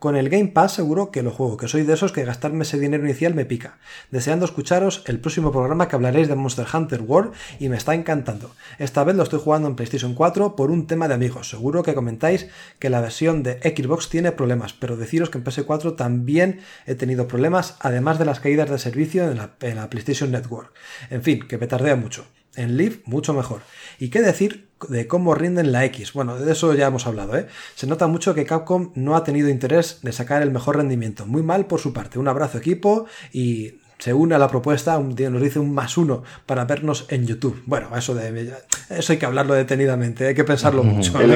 Con 0.03 0.17
el 0.17 0.31
Game 0.31 0.49
Pass 0.49 0.73
seguro 0.73 1.13
que 1.13 1.23
lo 1.23 1.31
juego, 1.31 1.57
que 1.57 1.69
soy 1.69 1.85
de 1.85 1.93
esos 1.93 2.11
que 2.11 2.25
gastarme 2.25 2.65
ese 2.65 2.77
dinero 2.77 3.05
inicial 3.05 3.37
me 3.37 3.45
pica. 3.45 3.79
Deseando 4.11 4.45
escucharos 4.45 5.05
el 5.07 5.21
próximo 5.21 5.53
programa 5.53 5.87
que 5.87 5.95
hablaréis 5.95 6.27
de 6.27 6.35
Monster 6.35 6.67
Hunter 6.75 7.03
World 7.03 7.35
y 7.61 7.69
me 7.69 7.77
está 7.77 7.95
encantando. 7.95 8.51
Esta 8.81 9.05
vez 9.05 9.15
lo 9.15 9.23
estoy 9.23 9.39
jugando 9.39 9.69
en 9.69 9.77
PlayStation 9.77 10.15
4 10.15 10.57
por 10.57 10.73
un 10.73 10.89
tema 10.89 11.07
de 11.07 11.15
amigos. 11.15 11.49
Seguro 11.49 11.85
que 11.85 11.95
comentáis 11.95 12.49
que 12.81 12.91
la 12.91 13.01
versión 13.01 13.45
de 13.45 13.61
Xbox 13.61 14.09
tiene 14.09 14.33
problemas, 14.33 14.73
pero 14.73 14.97
deciros 14.97 15.31
que 15.31 15.39
en 15.39 15.45
PS4 15.45 15.95
también 15.95 16.63
he 16.85 16.97
tenido 16.97 17.29
problemas, 17.29 17.77
además 17.79 18.19
de 18.19 18.25
las 18.25 18.41
caídas 18.41 18.71
de 18.71 18.81
servicio 18.81 19.31
en 19.31 19.37
la, 19.77 19.89
PlayStation 19.89 20.33
Network. 20.33 20.73
En 21.11 21.23
fin, 21.23 21.47
que 21.47 21.59
me 21.59 21.69
tardea 21.69 21.95
mucho. 21.95 22.27
En 22.57 22.77
Live, 22.77 23.01
mucho 23.05 23.33
mejor. 23.33 23.63
¿Y 23.99 24.11
qué 24.11 24.21
decir 24.21 24.69
de 24.89 25.07
cómo 25.07 25.35
rinden 25.35 25.73
la 25.73 25.85
X? 25.87 26.13
Bueno, 26.13 26.37
de 26.37 26.53
eso 26.53 26.75
ya 26.75 26.89
hemos 26.89 27.07
hablado, 27.07 27.37
¿eh? 27.37 27.47
Se 27.75 27.87
nota 27.87 28.07
mucho 28.07 28.35
que 28.35 28.45
Capcom 28.45 28.93
no 28.95 29.17
ha 29.17 29.25
tenido 29.25 29.49
interés 29.49 30.01
de 30.03 30.13
sacar 30.13 30.43
el 30.43 30.51
mejor 30.51 30.77
rendimiento. 30.77 31.25
Muy 31.27 31.43
mal 31.43 31.67
por 31.67 31.81
su 31.81 31.93
parte. 31.93 32.19
Un 32.19 32.29
abrazo 32.29 32.59
equipo 32.59 33.07
y 33.33 33.81
se 34.03 34.13
une 34.13 34.35
a 34.35 34.39
la 34.39 34.49
propuesta, 34.49 34.99
nos 34.99 35.41
dice 35.41 35.61
un 35.61 35.73
más 35.73 35.97
uno 35.97 36.25
para 36.45 36.65
vernos 36.65 37.07
en 37.09 37.25
YouTube. 37.25 37.63
Bueno, 37.67 37.97
eso 37.97 38.17
de 38.17 38.53
eso 38.91 39.13
hay 39.13 39.19
que 39.19 39.27
hablarlo 39.27 39.55
detenidamente, 39.55 40.27
hay 40.27 40.35
que 40.35 40.43
pensarlo 40.43 40.83
mucho. 40.83 41.21
El, 41.21 41.31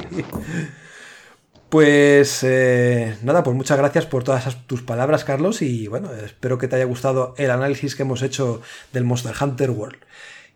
Pues 1.69 2.43
eh, 2.45 3.17
nada, 3.23 3.43
pues 3.43 3.55
muchas 3.55 3.77
gracias 3.77 4.07
por 4.07 4.25
todas 4.25 4.67
tus 4.67 4.83
palabras, 4.83 5.25
Carlos, 5.25 5.61
y 5.61 5.87
bueno, 5.87 6.09
espero 6.15 6.57
que 6.57 6.67
te 6.67 6.77
haya 6.77 6.87
gustado 6.87 7.35
el 7.37 7.51
análisis 7.51 7.95
que 7.95 8.05
hemos 8.05 8.23
hecho 8.23 8.63
del 8.93 9.05
Monster 9.05 9.35
Hunter 9.39 9.71
World. 9.71 9.99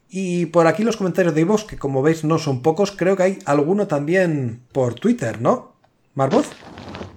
Y 0.08 0.46
por 0.46 0.66
aquí 0.66 0.84
los 0.84 0.96
comentarios 0.96 1.34
de 1.34 1.42
Ivox, 1.42 1.64
que 1.64 1.78
como 1.78 2.02
veis 2.02 2.24
no 2.24 2.38
son 2.38 2.62
pocos, 2.62 2.92
creo 2.92 3.16
que 3.16 3.22
hay 3.22 3.38
alguno 3.44 3.86
también 3.86 4.60
por 4.72 4.94
Twitter, 4.94 5.40
¿no? 5.40 5.72
Marvoz. 6.14 6.50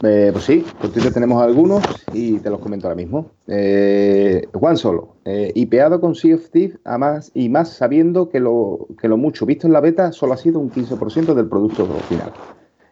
Eh, 0.04 0.30
pues 0.32 0.46
sí, 0.46 0.66
por 0.80 0.92
Twitter 0.92 1.14
tenemos 1.14 1.42
algunos 1.42 1.84
y 2.14 2.40
te 2.40 2.50
los 2.50 2.60
comento 2.60 2.88
ahora 2.88 2.96
mismo. 2.96 3.32
Eh, 3.48 4.48
Juan 4.54 4.78
Solo, 4.78 5.16
eh, 5.26 5.52
hipeado 5.56 6.00
con 6.00 6.16
Sea 6.16 6.36
of 6.36 6.50
Thieves, 6.50 6.80
más, 6.86 7.32
y 7.34 7.50
más 7.50 7.74
sabiendo 7.74 8.30
que 8.30 8.40
lo, 8.40 8.88
que 9.00 9.08
lo 9.08 9.18
mucho 9.18 9.46
visto 9.46 9.68
en 9.68 9.74
la 9.74 9.82
beta 9.82 10.12
solo 10.12 10.34
ha 10.34 10.38
sido 10.38 10.60
un 10.60 10.72
15% 10.72 11.34
del 11.34 11.48
producto 11.48 11.88
final. 12.08 12.32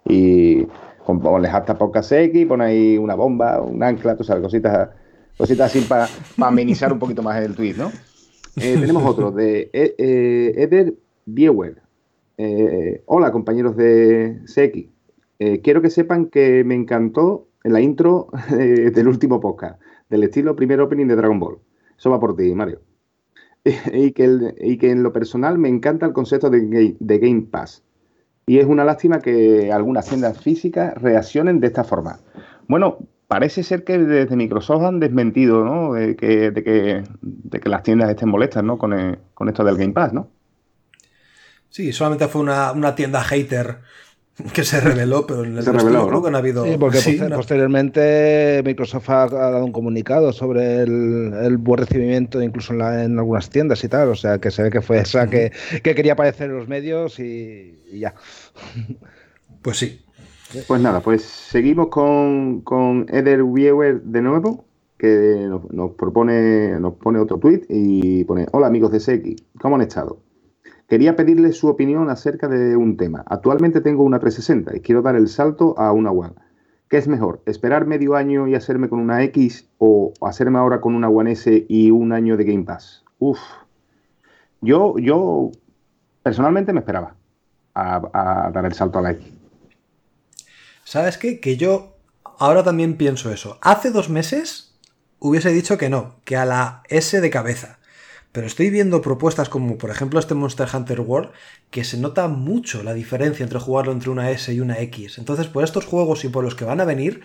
Y 0.05 0.67
ponle 1.05 1.47
hasta 1.47 1.77
podcast 1.77 2.11
X, 2.11 2.45
pon 2.45 2.61
ahí 2.61 2.97
una 2.97 3.15
bomba, 3.15 3.61
un 3.61 3.81
ancla, 3.84 4.15
tú 4.15 4.23
sabes, 4.23 4.43
cositas, 4.43 4.89
cositas 5.38 5.69
así 5.75 5.85
para 5.88 6.07
amenizar 6.41 6.91
un 6.93 6.99
poquito 6.99 7.21
más 7.21 7.41
el 7.43 7.55
tweet, 7.55 7.75
¿no? 7.75 7.91
Eh, 8.57 8.77
tenemos 8.80 9.03
otro 9.05 9.31
de 9.31 9.69
eh, 9.73 9.95
eh, 9.97 10.53
Eder 10.57 10.93
Biewer. 11.25 11.81
hola, 13.05 13.31
compañeros 13.31 13.75
de 13.75 14.41
Seki. 14.45 14.89
quiero 15.61 15.81
que 15.81 15.89
sepan 15.89 16.27
que 16.27 16.63
me 16.63 16.75
encantó 16.75 17.47
en 17.63 17.73
la 17.73 17.81
intro 17.81 18.27
del 18.49 19.07
último 19.07 19.39
podcast, 19.39 19.81
del 20.09 20.23
estilo 20.23 20.55
primer 20.55 20.80
opening 20.81 21.07
de 21.07 21.15
Dragon 21.15 21.39
Ball. 21.39 21.59
Eso 21.97 22.09
va 22.09 22.19
por 22.19 22.35
ti, 22.35 22.53
Mario. 22.53 22.81
y, 23.93 24.11
que 24.11 24.53
y 24.59 24.77
que 24.77 24.91
en 24.91 25.03
lo 25.03 25.13
personal 25.13 25.57
me 25.57 25.69
encanta 25.69 26.05
el 26.05 26.13
concepto 26.13 26.49
de, 26.49 26.95
de 26.99 27.19
Game 27.19 27.43
Pass 27.43 27.84
y 28.45 28.60
es 28.60 28.65
una 28.65 28.84
lástima 28.84 29.20
que 29.20 29.72
algunas 29.72 30.07
tiendas 30.07 30.40
físicas 30.40 30.94
reaccionen 31.02 31.60
de 31.60 31.68
esta 31.68 31.84
forma. 31.84 32.20
Bueno, 32.68 32.98
parece 33.28 33.64
ser 33.64 33.84
que 33.84 33.98
desde 33.98 34.36
Microsoft 34.36 34.84
han 34.84 34.99
desmentido 34.99 35.64
¿no? 35.64 35.94
de, 35.94 36.15
que, 36.15 36.52
de, 36.52 36.64
que, 36.64 37.03
de 37.22 37.60
que 37.60 37.70
las 37.70 37.84
tiendas 37.84 38.10
estén 38.10 38.30
molestas 38.30 38.64
¿no? 38.64 38.78
con, 38.78 39.20
con 39.34 39.49
esto 39.49 39.64
del 39.64 39.78
Game 39.78 39.94
Pass, 39.94 40.14
¿no? 40.14 40.30
Sí, 41.70 41.91
solamente 41.91 42.28
fue 42.28 42.41
una, 42.41 42.72
una 42.72 42.94
tienda 42.94 43.24
hater 43.24 43.80
que 44.53 44.64
se 44.64 44.80
reveló, 44.80 45.27
pero 45.27 45.43
en 45.43 45.57
el 45.57 45.64
se 45.64 45.72
reveló, 45.72 46.23
que 46.23 46.31
no 46.31 46.38
ha 46.38 46.39
habido. 46.39 46.65
Sí, 46.65 46.76
porque 46.80 46.99
posteriormente 47.35 48.64
Microsoft 48.65 49.10
ha, 49.10 49.27
dado 49.27 49.64
un 49.64 49.72
comunicado 49.72 50.34
sobre 50.34 50.81
el, 50.81 51.57
buen 51.60 51.80
recibimiento, 51.80 52.41
incluso 52.41 52.73
en, 52.73 53.19
algunas 53.19 53.49
tiendas 53.49 53.84
y 53.84 53.89
tal. 53.89 54.10
O 54.10 54.15
sea, 54.15 54.39
que 54.39 54.49
se 54.49 54.64
ve 54.64 54.72
que 54.72 54.81
fue 54.81 54.99
esa 54.99 55.30
que, 55.30 55.51
quería 55.84 56.14
aparecer 56.14 56.49
en 56.49 56.57
los 56.57 56.68
medios 56.68 57.19
y, 57.19 57.77
ya. 57.93 58.15
Pues 59.61 59.77
sí. 59.77 59.99
Pues 60.68 60.81
nada, 60.81 60.99
pues 60.99 61.23
seguimos 61.23 61.88
con, 61.88 62.61
con 62.61 63.07
Eder 63.10 63.41
Wiewer 63.41 64.01
de 64.03 64.22
nuevo, 64.22 64.65
que 64.99 65.47
nos, 65.49 65.72
nos, 65.72 65.91
propone, 65.91 66.80
nos 66.80 66.93
pone 66.95 67.18
otro 67.19 67.39
tweet 67.39 67.61
y 67.69 68.23
pone: 68.26 68.45
Hola 68.51 68.68
amigos 68.68 68.91
de 68.91 68.99
Seki, 68.99 69.35
¿cómo 69.60 69.77
han 69.77 69.81
estado? 69.81 70.19
Quería 70.94 71.15
pedirle 71.15 71.53
su 71.53 71.70
opinión 71.70 72.11
acerca 72.11 72.48
de 72.48 72.76
un 72.76 72.98
tema. 72.98 73.24
Actualmente 73.26 73.82
tengo 73.82 74.03
una 74.03 74.20
360 74.20 74.78
y 74.78 74.80
quiero 74.82 75.02
dar 75.02 75.15
el 75.15 75.28
salto 75.28 75.74
a 75.80 75.91
una 75.91 76.11
One. 76.11 76.36
¿Qué 76.88 76.98
es 76.98 77.07
mejor? 77.07 77.41
¿Esperar 77.48 77.88
medio 77.88 78.15
año 78.15 78.48
y 78.48 78.53
hacerme 78.53 78.90
con 78.90 78.99
una 78.99 79.24
X 79.24 79.68
o 79.80 80.14
hacerme 80.22 80.60
ahora 80.60 80.82
con 80.82 80.94
una 80.94 81.10
One 81.10 81.32
S 81.32 81.65
y 81.68 81.90
un 81.90 82.11
año 82.14 82.38
de 82.38 82.44
Game 82.44 82.65
Pass? 82.65 83.03
Uf. 83.18 83.40
Yo, 84.61 84.99
yo 84.99 85.49
personalmente 86.22 86.74
me 86.74 86.82
esperaba 86.82 87.15
a, 87.74 88.52
dar 88.53 88.64
el 88.64 88.74
salto 88.74 88.99
a 88.99 89.02
la 89.02 89.11
X. 89.14 89.34
¿Sabes 90.84 91.18
qué? 91.18 91.40
Que 91.40 91.57
yo 91.57 91.98
ahora 92.38 92.64
también 92.64 92.98
pienso 92.98 93.34
eso. 93.34 93.57
Hace 93.64 93.90
dos 93.90 94.11
meses 94.11 94.80
hubiese 95.18 95.49
dicho 95.49 95.76
que 95.80 95.90
no, 95.90 96.18
que 96.24 96.38
a 96.38 96.45
la 96.45 96.84
S 96.88 97.20
de 97.20 97.30
cabeza. 97.32 97.80
Pero 98.34 98.47
estoy 98.47 98.72
viendo 98.72 99.03
propuestas 99.03 99.47
como, 99.47 99.77
por 99.77 99.91
ejemplo, 99.91 100.19
este 100.19 100.34
Monster 100.34 100.68
Hunter 100.73 101.01
World, 101.01 101.30
que 101.69 101.84
se 101.84 101.97
nota 101.97 102.27
mucho 102.27 102.81
la 102.81 102.95
diferencia 102.95 103.43
entre 103.43 103.60
jugarlo 103.60 103.91
entre 103.91 104.10
una 104.10 104.31
S 104.31 104.51
y 104.51 104.60
una 104.60 104.80
X. 104.80 105.19
Entonces, 105.19 105.45
por 105.45 105.64
estos 105.64 105.85
juegos 105.85 106.26
y 106.26 106.30
por 106.30 106.43
los 106.43 106.55
que 106.55 106.65
van 106.65 106.81
a 106.81 106.85
venir, 106.85 107.22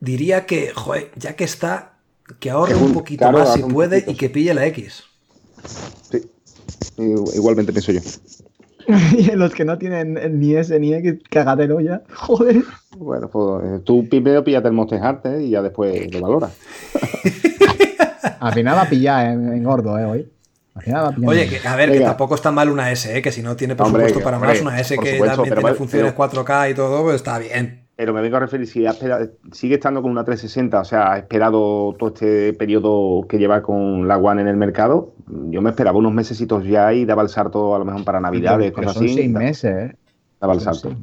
diría 0.00 0.44
que, 0.44 0.72
joder, 0.74 1.12
ya 1.14 1.36
que 1.36 1.44
está, 1.44 1.94
que 2.40 2.50
ahorre 2.50 2.74
un 2.74 2.92
poquito 2.92 3.30
más 3.30 3.54
si 3.54 3.62
puede 3.62 4.04
y 4.04 4.14
que 4.16 4.30
pille 4.30 4.52
la 4.52 4.66
X. 4.66 5.04
Sí, 6.10 6.28
igualmente 7.34 7.72
pienso 7.72 7.92
yo. 7.92 8.00
y 9.16 9.30
en 9.30 9.38
los 9.38 9.54
que 9.54 9.64
no 9.64 9.78
tienen 9.78 10.40
ni 10.40 10.56
S 10.56 10.76
ni 10.80 10.92
X, 10.92 11.20
cagadero 11.30 11.78
ya. 11.78 12.02
Joder. 12.12 12.64
Bueno, 12.96 13.28
pues 13.28 13.64
eh, 13.64 13.80
tú 13.84 14.08
primero 14.08 14.42
píllate 14.42 14.66
el 14.66 14.74
Monster 14.74 15.00
Hunter 15.00 15.40
y 15.40 15.50
ya 15.50 15.62
después 15.62 16.12
lo 16.12 16.20
valoras. 16.20 16.52
Al 18.40 18.52
final 18.52 18.76
va 18.76 18.82
a 18.82 18.88
pillar 18.88 19.26
en, 19.26 19.62
gordo, 19.62 19.98
¿eh? 19.98 20.04
Hoy. 20.04 20.28
Oye, 21.26 21.48
que, 21.48 21.68
a 21.68 21.76
ver, 21.76 21.92
que 21.92 22.00
tampoco 22.00 22.34
está 22.34 22.50
mal 22.50 22.70
una 22.70 22.90
S, 22.90 23.14
¿eh? 23.16 23.20
que 23.20 23.30
si 23.30 23.42
no 23.42 23.56
tiene 23.56 23.76
presupuesto 23.76 24.20
para 24.20 24.38
más, 24.38 24.60
una 24.60 24.80
S 24.80 24.96
que 24.96 25.18
también 25.18 25.54
tiene 25.54 25.74
funciones 25.74 26.14
4K 26.14 26.70
y 26.70 26.74
todo, 26.74 27.02
pues 27.02 27.16
está 27.16 27.38
bien. 27.38 27.82
Pero 27.94 28.14
me 28.14 28.22
vengo 28.22 28.38
a 28.38 28.40
referir, 28.40 28.66
si 28.66 28.86
sigue 29.52 29.74
estando 29.74 30.00
con 30.00 30.10
una 30.10 30.24
360, 30.24 30.80
o 30.80 30.84
sea, 30.84 31.12
ha 31.12 31.18
esperado 31.18 31.94
todo 31.98 32.08
este 32.08 32.54
periodo 32.54 33.26
que 33.28 33.38
lleva 33.38 33.62
con 33.62 34.08
la 34.08 34.16
One 34.16 34.40
en 34.40 34.48
el 34.48 34.56
mercado, 34.56 35.12
yo 35.26 35.60
me 35.60 35.70
esperaba 35.70 35.98
unos 35.98 36.12
meses 36.12 36.42
ya 36.64 36.92
y 36.94 37.04
daba 37.04 37.22
el 37.22 37.28
salto 37.28 37.74
a 37.74 37.78
lo 37.78 37.84
mejor 37.84 38.04
para 38.04 38.18
Navidades, 38.18 38.72
cosas 38.72 38.96
así. 38.96 39.12
seis 39.12 39.30
meses, 39.30 39.90
¿eh? 39.90 39.96
Daba 40.40 40.54
el 40.54 40.60
salto. 40.60 40.96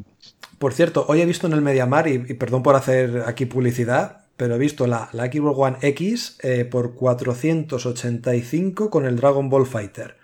Por 0.58 0.74
cierto, 0.74 1.06
hoy 1.08 1.22
he 1.22 1.26
visto 1.26 1.46
en 1.46 1.54
el 1.54 1.62
Mediamar, 1.62 2.08
y, 2.08 2.26
y 2.28 2.34
perdón 2.34 2.64
por 2.64 2.76
hacer 2.76 3.24
aquí 3.28 3.46
publicidad, 3.46 4.26
pero 4.40 4.56
he 4.56 4.58
visto 4.58 4.88
la, 4.88 5.10
la 5.12 5.26
Xbox 5.26 5.60
One 5.60 5.78
X 5.82 6.38
eh, 6.42 6.64
por 6.64 6.96
485 6.96 8.90
con 8.90 9.06
el 9.06 9.18
Dragon 9.18 9.50
Ball 9.50 9.66
Fighter. 9.66 10.16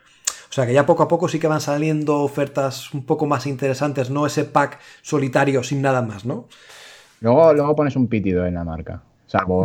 O 0.50 0.54
sea 0.56 0.66
que 0.66 0.72
ya 0.72 0.86
poco 0.86 1.04
a 1.04 1.10
poco 1.10 1.28
sí 1.28 1.38
que 1.38 1.48
van 1.48 1.60
saliendo 1.60 2.22
ofertas 2.22 2.94
un 2.94 3.06
poco 3.06 3.26
más 3.26 3.46
interesantes, 3.46 4.10
no 4.10 4.26
ese 4.26 4.46
pack 4.46 4.80
solitario 5.02 5.64
sin 5.64 5.82
nada 5.82 6.02
más, 6.02 6.24
¿no? 6.24 6.48
Luego, 7.20 7.54
luego 7.54 7.76
pones 7.76 7.98
un 7.98 8.08
pitido 8.08 8.46
en 8.46 8.54
la 8.54 8.64
marca. 8.64 9.02
Salvo. 9.28 9.64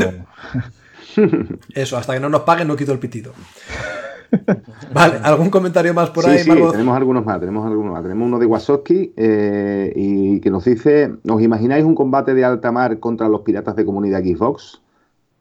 Eso, 1.75 1.97
hasta 1.97 2.15
que 2.15 2.21
no 2.21 2.29
nos 2.29 2.43
paguen 2.43 2.67
no 2.67 2.75
quito 2.75 2.91
el 2.91 2.99
pitido. 2.99 3.33
vale, 4.95 5.19
¿algún 5.23 5.51
comentario 5.51 5.95
más 5.95 6.11
por 6.11 6.27
ahí, 6.27 6.39
sí, 6.39 6.51
tenemos 6.51 6.97
algunos 6.97 7.25
más, 7.25 7.41
tenemos 7.41 7.67
algunos 7.67 7.93
más. 7.93 8.03
Tenemos 8.03 8.27
uno 8.27 8.39
de 8.39 8.47
Wasowski 8.47 9.13
eh, 9.17 9.93
y 9.95 10.41
que 10.41 10.51
nos 10.51 10.65
dice, 10.65 11.13
¿os 11.29 11.43
imagináis 11.43 11.85
un 11.85 11.95
combate 11.95 12.35
de 12.35 12.45
alta 12.45 12.73
mar 12.73 12.99
contra 13.01 13.29
los 13.29 13.43
piratas 13.43 13.77
de 13.77 13.85
comunidad 13.85 14.21
Xbox? 14.21 14.83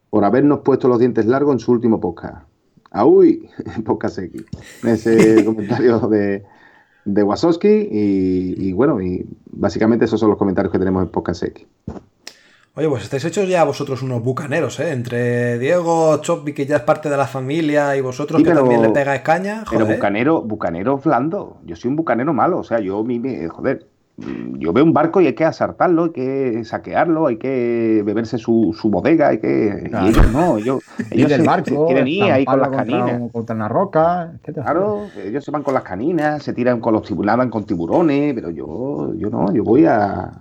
Por 0.10 0.26
habernos 0.26 0.60
puesto 0.60 0.88
los 0.88 1.00
dientes 1.00 1.26
largos 1.26 1.54
en 1.54 1.60
su 1.60 1.72
último 1.72 2.00
podcast. 2.00 2.48
¡Auy! 2.92 3.50
podcast 3.86 4.20
X. 4.20 4.44
Ese 4.84 5.46
comentario 5.46 6.00
de, 6.00 6.44
de 7.06 7.24
Wasowski 7.24 7.68
y, 7.68 8.56
y, 8.58 8.74
bueno, 8.74 9.02
y 9.02 9.26
básicamente 9.52 10.06
esos 10.06 10.20
son 10.20 10.30
los 10.30 10.38
comentarios 10.38 10.72
que 10.72 10.80
tenemos 10.80 11.04
en 11.04 11.10
podcast 11.10 11.44
X. 11.44 11.68
Oye, 12.80 12.88
pues 12.88 13.04
estáis 13.04 13.26
hechos 13.26 13.46
ya 13.50 13.66
vosotros 13.66 14.02
unos 14.04 14.24
bucaneros, 14.24 14.80
¿eh? 14.80 14.94
Entre 14.94 15.60
Diego, 15.60 16.16
Chopi, 16.22 16.54
que 16.54 16.66
ya 16.66 16.78
es 16.78 16.82
parte 16.84 17.10
de 17.10 17.18
la 17.18 17.28
familia, 17.28 17.98
y 17.98 18.00
vosotros 18.00 18.42
que 18.42 18.52
también 18.52 18.82
le 18.82 18.88
pegáis 18.88 19.20
caña. 19.20 19.66
Joder. 19.66 19.86
Pero 19.86 19.98
bucanero, 19.98 20.42
bucanero 20.42 20.98
blando. 20.98 21.58
Yo 21.66 21.76
soy 21.76 21.90
un 21.90 21.98
bucanero 21.98 22.32
malo. 22.32 22.58
O 22.58 22.64
sea, 22.64 22.80
yo, 22.80 23.04
mi, 23.04 23.20
joder, 23.50 23.86
yo 24.58 24.74
veo 24.74 24.84
un 24.84 24.94
barco 24.94 25.22
y 25.22 25.28
hay 25.28 25.34
que 25.34 25.46
asaltarlo, 25.46 26.06
hay 26.06 26.10
que 26.12 26.64
saquearlo, 26.66 27.28
hay 27.28 27.38
que 27.38 28.02
beberse 28.06 28.38
su, 28.38 28.76
su 28.80 28.90
bodega, 28.90 29.30
hay 29.30 29.40
que. 29.40 29.84
Claro. 29.90 30.06
Y 30.06 30.10
ellos 30.10 30.32
no, 30.32 30.58
ellos, 30.58 30.84
ellos 31.12 31.32
se- 31.32 31.42
barco, 31.44 31.86
quieren 31.88 32.08
ir 32.08 32.24
ahí 32.24 32.46
con 32.46 32.60
las 32.60 32.70
contra 32.70 32.86
caninas. 32.86 33.22
un- 33.22 33.30
Contra 33.30 33.56
una 33.56 33.68
roca, 33.68 34.32
etcétera. 34.36 34.66
Claro, 34.66 35.04
ellos 35.24 35.44
se 35.44 35.52
van 35.52 35.64
con 35.64 35.74
las 35.74 35.84
caninas, 35.84 36.44
se 36.44 36.54
tiran 36.54 36.80
con 36.80 36.94
los 36.94 37.04
tiburones, 37.04 37.48
con 37.50 37.64
tiburones, 37.66 38.34
pero 38.34 38.50
yo, 38.50 39.14
yo 39.16 39.30
no, 39.30 39.54
yo 39.54 39.64
voy 39.64 39.86
a. 39.86 40.32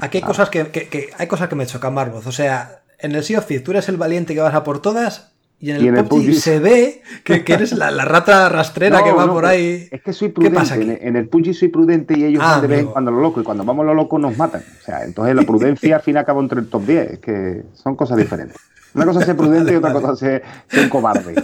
Aquí 0.00 0.18
hay 0.18 0.22
cosas 0.24 0.50
que, 0.50 0.66
que- 0.68 0.88
que- 0.88 1.08
hay 1.18 1.26
cosas 1.26 1.48
que 1.48 1.54
me 1.56 1.66
chocan, 1.66 1.94
Marvoz. 1.94 2.26
O 2.26 2.32
sea, 2.32 2.80
en 2.98 3.14
el 3.14 3.22
Sea 3.22 3.38
of 3.38 3.46
Thieves 3.46 3.64
tú 3.64 3.70
eres 3.72 3.88
el 3.88 3.96
valiente 3.96 4.34
que 4.34 4.40
vas 4.40 4.54
a 4.54 4.64
por 4.64 4.80
todas 4.82 5.31
y 5.62 5.70
en 5.70 5.76
el, 5.76 5.82
Y 5.84 5.88
en 5.88 5.96
el 5.96 6.04
PUBG 6.04 6.24
PUBG 6.26 6.34
se 6.34 6.58
ve 6.58 7.02
que, 7.24 7.44
que 7.44 7.54
eres 7.54 7.72
la, 7.72 7.90
la 7.90 8.04
rata 8.04 8.48
rastrera 8.50 8.98
No, 8.98 9.04
que 9.04 9.12
va 9.12 9.26
no, 9.26 9.32
por 9.32 9.46
ahí. 9.46 9.88
Es 9.90 10.02
que 10.02 10.12
soy 10.12 10.28
¿Qué 10.28 10.34
prudente. 10.34 10.58
pasa 10.58 10.74
aquí? 10.74 10.98
En, 11.00 11.16
el 11.16 11.28
PUBG 11.28 11.54
soy 11.54 11.68
prudente 11.68 12.18
y 12.18 12.24
ellos 12.24 12.42
Ah, 12.44 12.52
van 12.54 12.60
de 12.62 12.66
vez 12.66 12.74
en 12.78 12.80
amigo. 12.80 12.92
cuando 12.92 13.10
lo 13.12 13.20
loco. 13.20 13.40
Y 13.40 13.44
cuando 13.44 13.64
vamos 13.64 13.86
lo 13.86 13.94
loco 13.94 14.18
nos 14.18 14.36
matan. 14.36 14.60
O 14.80 14.84
sea, 14.84 15.04
entonces 15.04 15.34
la 15.34 15.42
prudencia 15.44 15.96
al 15.96 16.02
fin 16.02 16.16
acaba 16.18 16.40
entre 16.42 16.60
el 16.60 16.68
top 16.68 16.84
10. 16.84 17.10
Es 17.12 17.18
que 17.20 17.62
son 17.74 17.96
cosas 17.96 18.18
diferentes. 18.18 18.56
Una 18.94 19.06
cosa 19.06 19.20
es 19.20 19.26
ser 19.26 19.36
prudente 19.36 19.64
Vale, 19.64 19.72
y 19.72 19.76
otra 19.76 19.92
vale. 19.94 20.00
cosa 20.06 20.12
es 20.12 20.18
ser, 20.18 20.42
ser 20.68 20.82
un 20.84 20.88
cobarde. 20.90 21.34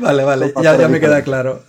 Vale, 0.00 0.24
vale, 0.24 0.52
ya, 0.62 0.76
ya 0.76 0.88
me 0.88 0.98
queda 0.98 1.22
claro. 1.22 1.60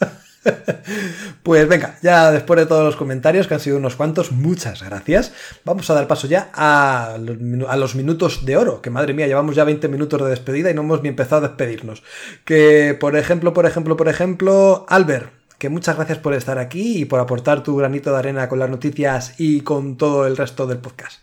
Pues 1.44 1.68
venga, 1.68 1.98
ya 2.02 2.32
después 2.32 2.60
de 2.60 2.66
todos 2.66 2.86
los 2.86 2.96
comentarios, 2.96 3.48
que 3.48 3.54
han 3.54 3.60
sido 3.60 3.78
unos 3.78 3.96
cuantos, 3.96 4.32
muchas 4.32 4.82
gracias. 4.82 5.34
Vamos 5.66 5.90
a 5.90 5.94
dar 5.94 6.08
paso 6.08 6.28
ya 6.28 6.50
a 6.54 7.18
los, 7.20 7.96
minutos 7.96 8.46
de 8.46 8.56
oro, 8.56 8.82
que 8.82 8.90
madre 8.90 9.14
mía, 9.14 9.28
llevamos 9.28 9.56
ya 9.56 9.66
20 9.66 9.88
minutos 9.90 10.22
de 10.22 10.30
despedida 10.30 10.72
y 10.72 10.74
no 10.74 10.82
hemos 10.82 11.04
ni 11.04 11.10
empezado 11.10 11.46
a 11.46 11.50
despedirnos. 11.50 12.04
Que, 12.46 12.98
por 12.98 13.18
ejemplo, 13.18 13.54
por 13.54 13.66
ejemplo, 13.66 13.98
por 13.98 14.08
ejemplo, 14.08 14.86
Albert, 14.88 15.32
que 15.58 15.70
muchas 15.70 15.96
gracias 15.96 16.20
por 16.20 16.34
estar 16.34 16.60
aquí 16.60 17.02
y 17.02 17.06
por 17.06 17.20
aportar 17.20 17.64
tu 17.64 17.76
granito 17.76 18.12
de 18.12 18.20
arena 18.20 18.48
con 18.48 18.60
las 18.60 18.70
noticias 18.70 19.36
y 19.38 19.62
con 19.62 19.98
todo 19.98 20.26
el 20.28 20.38
resto 20.38 20.66
del 20.66 20.78
podcast. 20.78 21.23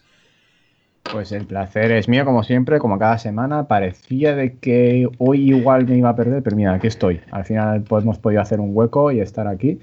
Pues 1.03 1.33
el 1.33 1.47
placer 1.47 1.91
es 1.93 2.09
mío, 2.09 2.25
como 2.25 2.43
siempre, 2.45 2.79
como 2.79 2.99
cada 2.99 3.19
semana. 3.19 3.67
Parecía 3.67 4.35
de 4.35 4.57
que 4.59 5.09
hoy 5.19 5.51
igual 5.51 5.87
me 5.87 5.97
iba 5.97 6.11
a 6.11 6.15
perder, 6.17 6.43
pero 6.43 6.57
mira, 6.57 6.75
aquí 6.75 6.87
estoy. 6.87 7.21
Al 7.33 7.45
final 7.45 7.83
pues, 7.83 8.05
hemos 8.05 8.19
podido 8.19 8.41
hacer 8.43 8.61
un 8.61 8.71
hueco 8.77 9.11
y 9.11 9.21
estar 9.21 9.49
aquí. 9.49 9.81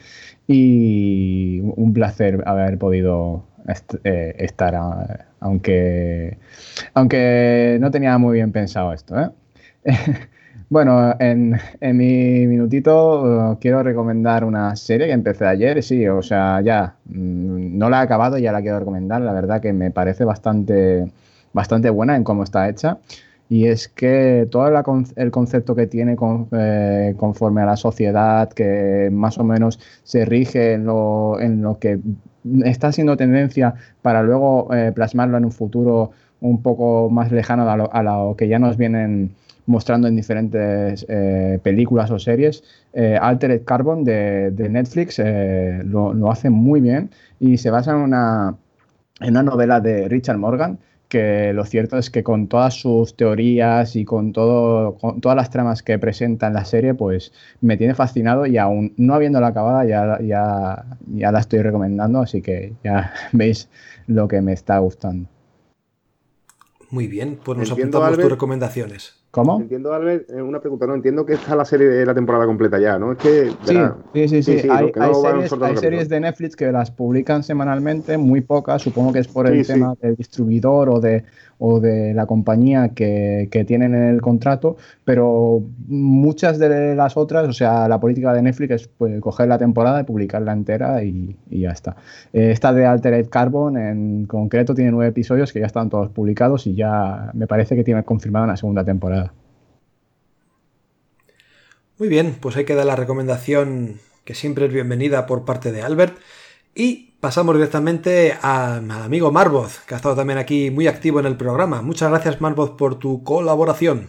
Y 0.48 1.60
un 1.62 1.94
placer 1.94 2.44
haber 2.46 2.78
podido 2.78 3.44
eh, 4.04 4.36
estar, 4.38 4.76
aunque, 5.40 6.38
aunque 6.94 7.78
no 7.82 7.92
tenía 7.92 8.18
muy 8.18 8.36
bien 8.36 8.52
pensado 8.52 8.94
esto. 8.94 9.20
¿eh? 9.20 9.30
Bueno, 10.70 11.16
en, 11.20 11.58
en 11.80 11.98
mi 11.98 12.46
minutito 12.46 13.54
eh, 13.54 13.58
quiero 13.62 13.84
recomendar 13.84 14.44
una 14.44 14.76
serie 14.76 15.08
que 15.08 15.14
empecé 15.14 15.46
ayer, 15.46 15.82
sí, 15.82 16.06
o 16.08 16.22
sea, 16.22 16.60
ya 16.62 16.96
mm, 17.06 17.78
no 17.78 17.90
la 17.90 18.02
he 18.02 18.04
acabado, 18.04 18.38
ya 18.38 18.52
la 18.52 18.62
quiero 18.62 18.80
recomendar, 18.80 19.22
la 19.22 19.32
verdad 19.32 19.62
que 19.62 19.72
me 19.72 19.92
parece 19.92 20.26
bastante, 20.26 21.10
bastante 21.54 21.90
buena 21.90 22.16
en 22.18 22.24
cómo 22.26 22.44
está 22.44 22.68
hecha. 22.70 22.98
Y 23.50 23.68
es 23.68 23.88
que 23.88 24.46
todo 24.52 24.70
la 24.70 24.84
el 25.16 25.32
concepto 25.32 25.74
que 25.74 25.88
tiene 25.88 26.18
con- 26.18 26.50
eh, 26.52 27.14
conforme 27.18 27.62
a 27.62 27.66
la 27.66 27.78
sociedad, 27.78 28.50
que 28.52 29.08
más 29.12 29.38
o 29.38 29.46
menos 29.46 29.80
se 30.04 30.26
rige 30.26 30.74
en 30.74 30.86
lo, 30.86 31.40
en 31.40 31.62
lo 31.62 31.80
que 31.80 32.00
está 32.64 32.92
siendo 32.92 33.18
tendencia 33.18 33.74
para 34.02 34.22
luego 34.24 34.74
eh, 34.74 34.92
plasmarlo 34.94 35.38
en 35.38 35.46
un 35.46 35.52
futuro 35.52 36.12
un 36.40 36.62
poco 36.62 37.10
más 37.10 37.32
lejano 37.32 37.70
a 37.70 37.78
lo, 37.78 37.94
a 37.94 38.04
lo 38.04 38.36
que 38.38 38.48
ya 38.48 38.60
nos 38.60 38.78
vienen 38.78 39.32
mostrando 39.68 40.08
en 40.08 40.16
diferentes 40.16 41.06
eh, 41.08 41.60
películas 41.62 42.10
o 42.10 42.18
series. 42.18 42.64
Eh, 42.94 43.18
Altered 43.22 43.64
Carbon 43.64 44.04
de, 44.04 44.52
de 44.52 44.70
Netflix 44.70 45.20
eh, 45.20 45.82
lo, 45.86 46.14
lo 46.14 46.32
hace 46.32 46.50
muy 46.50 46.82
bien 46.82 47.12
y 47.40 47.58
se 47.58 47.70
basa 47.70 47.92
en 47.92 47.98
una, 47.98 48.56
en 49.22 49.30
una 49.30 49.44
novela 49.44 49.80
de 49.80 50.08
Richard 50.10 50.38
Morgan 50.38 50.80
que 51.08 51.54
lo 51.54 51.64
cierto 51.66 51.98
es 51.98 52.10
que 52.10 52.24
con 52.24 52.48
todas 52.48 52.74
sus 52.74 53.16
teorías 53.16 53.96
y 53.96 54.04
con, 54.04 54.34
todo, 54.34 54.96
con 54.98 55.22
todas 55.22 55.36
las 55.36 55.50
tramas 55.50 55.82
que 55.82 55.98
presenta 56.00 56.48
en 56.48 56.54
la 56.54 56.66
serie, 56.66 56.94
pues 56.94 57.32
me 57.62 57.78
tiene 57.78 57.96
fascinado 57.96 58.46
y 58.46 58.58
aún 58.58 58.94
no 58.98 59.14
habiéndola 59.14 59.48
acabada 59.48 59.86
ya, 59.86 60.20
ya, 60.22 60.86
ya 61.08 61.32
la 61.32 61.40
estoy 61.40 61.62
recomendando, 61.62 62.20
así 62.20 62.42
que 62.42 62.74
ya 62.84 63.14
veis 63.32 63.70
lo 64.08 64.28
que 64.28 64.42
me 64.42 64.54
está 64.54 64.80
gustando. 64.80 65.30
Muy 66.90 67.08
bien, 67.08 67.38
pues 67.44 67.58
nos 67.58 67.70
Entiendo, 67.70 67.98
apuntamos 67.98 68.18
tus 68.18 68.26
Albert. 68.26 68.32
recomendaciones. 68.32 69.17
¿Cómo? 69.32 69.60
Entiendo, 69.60 69.94
Albert, 69.94 70.32
una 70.32 70.60
pregunta. 70.60 70.88
No 70.88 70.96
entiendo 70.96 71.26
que 71.26 71.34
está 71.34 71.56
la 71.56 71.66
serie 71.66 71.88
de 71.88 72.06
la 72.06 72.16
temporada 72.16 72.46
completa 72.46 72.80
ya, 72.80 72.98
¿no? 72.98 73.12
Es 73.12 73.18
que. 73.18 73.52
Sí, 73.66 73.74
verá, 73.76 73.96
sí, 74.14 74.28
sí, 74.28 74.44
sí. 74.44 74.54
Sí, 74.54 74.60
sí, 74.62 74.70
hay 74.72 75.78
series, 75.78 76.04
hay 76.04 76.08
de 76.08 76.20
Netflix 76.22 76.56
que 76.56 76.72
las 76.72 76.92
publican 76.92 77.44
semanalmente, 77.44 78.18
muy 78.18 78.42
pocas, 78.42 78.82
supongo 78.82 79.14
que 79.14 79.20
es 79.20 79.28
por 79.28 79.48
el 79.48 79.64
Sí, 79.64 79.74
tema 79.74 79.94
del 80.02 80.16
distribuidor 80.16 80.90
o 80.90 81.00
de, 81.00 81.24
o 81.60 81.80
de 81.80 82.14
la 82.14 82.26
compañía 82.26 82.90
que, 82.90 83.50
que 83.52 83.64
tienen 83.66 83.94
en 83.94 84.04
el 84.04 84.22
contrato, 84.22 84.78
pero 85.04 85.62
muchas 85.88 86.58
de 86.58 86.96
las 86.96 87.18
otras, 87.18 87.48
o 87.48 87.54
sea, 87.54 87.88
la 87.88 88.00
política 88.00 88.34
de 88.34 88.42
Netflix 88.42 88.72
es 88.72 88.88
pues, 88.88 89.20
coger 89.20 89.48
la 89.50 89.58
temporada 89.58 90.02
y 90.02 90.04
publicarla 90.04 90.54
entera 90.54 91.04
y, 91.04 91.36
y 91.50 91.62
ya 91.62 91.72
está. 91.72 91.96
Eh, 92.34 92.52
esta 92.52 92.74
de 92.74 92.86
Altered 92.86 93.28
Carbon 93.30 93.78
en 93.78 94.26
concreto 94.26 94.74
tiene 94.74 94.92
nueve 94.92 95.10
episodios 95.10 95.52
que 95.52 95.60
ya 95.60 95.66
están 95.66 95.90
todos 95.90 96.10
publicados 96.10 96.66
y 96.66 96.76
ya 96.76 97.32
me 97.34 97.46
parece 97.48 97.76
que 97.76 97.84
tiene 97.84 98.04
confirmada 98.04 98.46
una 98.46 98.58
segunda 98.58 98.84
temporada. 98.84 99.27
Muy 102.00 102.10
bien, 102.10 102.38
pues 102.40 102.56
ahí 102.56 102.66
queda 102.66 102.86
la 102.86 102.96
recomendación 102.96 104.00
que 104.24 104.36
siempre 104.36 104.66
es 104.66 104.74
bienvenida 104.74 105.26
por 105.26 105.46
parte 105.46 105.72
de 105.72 105.82
Albert. 105.82 106.18
Y 106.76 107.14
pasamos 107.20 107.56
directamente 107.56 108.38
a- 108.40 108.76
al 108.76 108.92
amigo 108.92 109.32
Marvoz, 109.32 109.80
que 109.88 109.96
ha 109.96 109.98
estado 109.98 110.16
también 110.16 110.38
aquí 110.38 110.70
muy 110.70 110.88
activo 110.88 111.20
en 111.20 111.26
el 111.26 111.38
programa. 111.38 111.82
Muchas 111.82 112.10
gracias 112.12 112.40
Marvoz 112.40 112.72
por 112.72 112.96
tu 113.00 113.24
colaboración. 113.24 114.08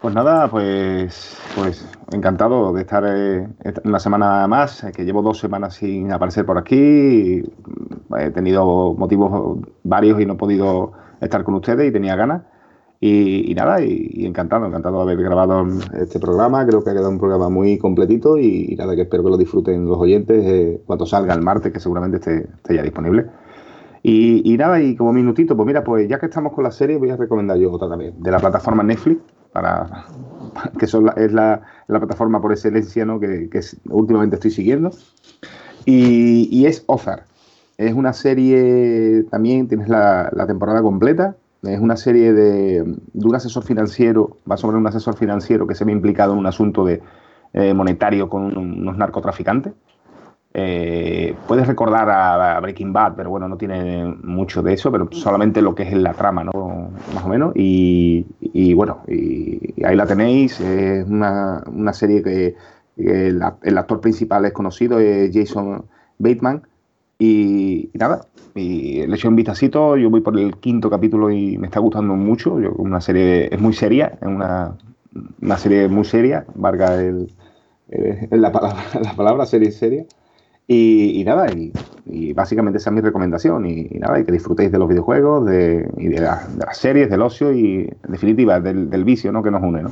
Pues 0.00 0.14
nada, 0.14 0.48
pues, 0.50 1.36
pues 1.54 1.88
encantado 2.12 2.72
de 2.72 2.80
estar 2.82 3.04
eh, 3.06 3.48
una 3.84 3.98
semana 3.98 4.46
más, 4.46 4.84
eh, 4.84 4.92
que 4.92 5.04
llevo 5.04 5.22
dos 5.22 5.38
semanas 5.38 5.74
sin 5.74 6.12
aparecer 6.12 6.44
por 6.44 6.58
aquí. 6.58 7.42
He 8.18 8.30
tenido 8.30 8.94
motivos 8.94 9.58
varios 9.84 10.20
y 10.20 10.26
no 10.26 10.34
he 10.34 10.36
podido 10.36 10.92
estar 11.20 11.44
con 11.44 11.54
ustedes 11.54 11.88
y 11.88 11.92
tenía 11.92 12.14
ganas. 12.16 12.42
Y, 12.98 13.52
nada, 13.54 13.82
y, 13.82 14.24
encantado, 14.24 14.66
encantado 14.66 14.96
de 15.04 15.12
haber 15.12 15.24
grabado 15.24 15.66
este 16.00 16.18
programa. 16.18 16.66
Creo 16.66 16.82
que 16.82 16.90
ha 16.90 16.94
quedado 16.94 17.10
un 17.10 17.18
programa 17.18 17.48
muy 17.48 17.78
completito 17.78 18.38
y, 18.38 18.74
nada, 18.78 18.94
que 18.96 19.02
espero 19.02 19.22
que 19.22 19.30
lo 19.30 19.36
disfruten 19.36 19.86
los 19.86 19.98
oyentes 19.98 20.44
eh, 20.46 20.80
cuando 20.86 21.04
salga 21.04 21.34
el 21.34 21.42
martes, 21.42 21.72
que 21.72 21.80
seguramente 21.80 22.16
esté, 22.16 22.74
ya 22.74 22.82
disponible. 22.82 23.26
Y, 24.02 24.56
nada, 24.56 24.80
y 24.80 24.94
como 24.94 25.12
minutito, 25.12 25.56
pues 25.56 25.66
mira, 25.66 25.82
pues 25.82 26.08
ya 26.08 26.20
que 26.20 26.26
estamos 26.26 26.52
con 26.52 26.62
la 26.62 26.70
serie, 26.70 26.96
voy 26.96 27.10
a 27.10 27.16
recomendar 27.16 27.58
yo 27.58 27.72
otra 27.72 27.88
también, 27.88 28.14
de 28.22 28.30
la 28.30 28.38
plataforma 28.38 28.84
Netflix, 28.84 29.20
para, 29.52 30.06
que 30.78 30.86
son 30.86 31.06
la- 31.06 31.12
es 31.12 31.32
la, 31.32 31.62
la 31.88 31.98
plataforma 31.98 32.40
por 32.40 32.52
excelencia 32.52 33.04
¿no? 33.04 33.18
que, 33.18 33.50
últimamente 33.90 34.36
estoy 34.36 34.52
siguiendo. 34.52 34.90
Y, 35.84 36.64
es 36.66 36.84
Ozark. 36.86 37.26
Es 37.78 37.92
una 37.94 38.12
serie, 38.12 39.24
también 39.30 39.68
tienes 39.68 39.88
la 39.88 40.44
temporada 40.46 40.80
completa. 40.82 41.36
Es 41.66 41.80
una 41.80 41.96
serie 41.96 42.32
de, 42.32 42.82
de 42.84 43.26
un 43.26 43.34
asesor 43.34 43.62
financiero, 43.62 44.38
va 44.50 44.56
sobre 44.56 44.76
un 44.76 44.86
asesor 44.86 45.16
financiero 45.16 45.66
que 45.66 45.74
se 45.74 45.84
ve 45.84 45.92
implicado 45.92 46.32
en 46.32 46.38
un 46.38 46.46
asunto 46.46 46.84
de, 46.84 47.00
eh, 47.52 47.72
monetario 47.72 48.28
con 48.28 48.56
un- 48.56 48.80
unos 48.80 48.96
narcotraficantes. 48.98 49.72
Eh, 50.52 51.34
puedes 51.46 51.66
recordar 51.66 52.08
a, 52.08 52.58
Breaking 52.60 52.92
Bad, 52.92 53.14
pero 53.16 53.30
bueno, 53.30 53.48
no 53.48 53.56
tiene 53.56 54.06
mucho 54.22 54.62
de 54.62 54.72
eso, 54.72 54.90
pero 54.90 55.08
solamente 55.12 55.60
lo 55.60 55.74
que 55.74 55.82
es 55.82 55.92
la 55.92 56.14
trama, 56.14 56.44
¿no? 56.44 56.90
Más 57.14 57.24
o 57.24 57.28
menos. 57.28 57.52
Y, 57.54 58.24
bueno, 58.74 59.02
y, 59.06 59.82
ahí 59.84 59.96
la 59.96 60.06
tenéis. 60.06 60.58
Es 60.60 61.06
una, 61.06 61.62
una 61.66 61.92
serie 61.92 62.22
que, 62.22 62.56
el 62.96 63.42
actor 63.78 64.00
principal 64.00 64.46
es 64.46 64.52
conocido, 64.52 64.98
es 64.98 65.30
Jason 65.34 65.84
Bateman. 66.18 66.62
Y, 67.18 67.90
nada, 67.94 68.26
y 68.54 69.06
le 69.06 69.14
eché 69.14 69.28
un 69.28 69.36
vistacito. 69.36 69.96
Yo 69.96 70.10
voy 70.10 70.20
por 70.20 70.38
el 70.38 70.56
quinto 70.56 70.90
capítulo 70.90 71.30
y 71.30 71.56
me 71.58 71.66
está 71.66 71.80
gustando 71.80 72.14
mucho. 72.14 72.60
Yo, 72.60 72.72
una 72.72 73.00
serie 73.00 73.48
es 73.52 73.60
muy 73.60 73.72
seria, 73.72 74.18
es 74.20 74.26
una, 74.28 74.76
una 75.40 75.56
serie 75.56 75.88
muy 75.88 76.04
seria, 76.04 76.44
valga 76.54 77.00
el, 77.02 77.32
el- 77.88 78.42
la, 78.42 78.52
palabra, 78.52 78.84
la 79.38 79.46
serie 79.46 79.70
seria. 79.72 80.04
Y, 80.68 81.22
nada, 81.24 81.46
y, 81.52 82.32
básicamente 82.32 82.78
esa 82.78 82.90
es 82.90 82.94
mi 82.96 83.00
recomendación. 83.00 83.66
Y, 83.66 83.84
nada, 83.98 84.18
y 84.20 84.24
que 84.24 84.32
disfrutéis 84.32 84.70
de 84.72 84.78
los 84.78 84.88
videojuegos 84.88 85.46
de, 85.46 85.88
de, 85.96 86.20
la- 86.20 86.46
de 86.48 86.64
las 86.66 86.76
series, 86.76 87.08
del 87.08 87.22
ocio 87.22 87.52
y, 87.52 87.88
en 88.04 88.12
definitiva, 88.12 88.60
del, 88.60 88.90
del 88.90 89.04
vicio 89.04 89.32
¿no? 89.32 89.42
que 89.42 89.50
nos 89.50 89.62
une. 89.62 89.82
¿no? 89.84 89.90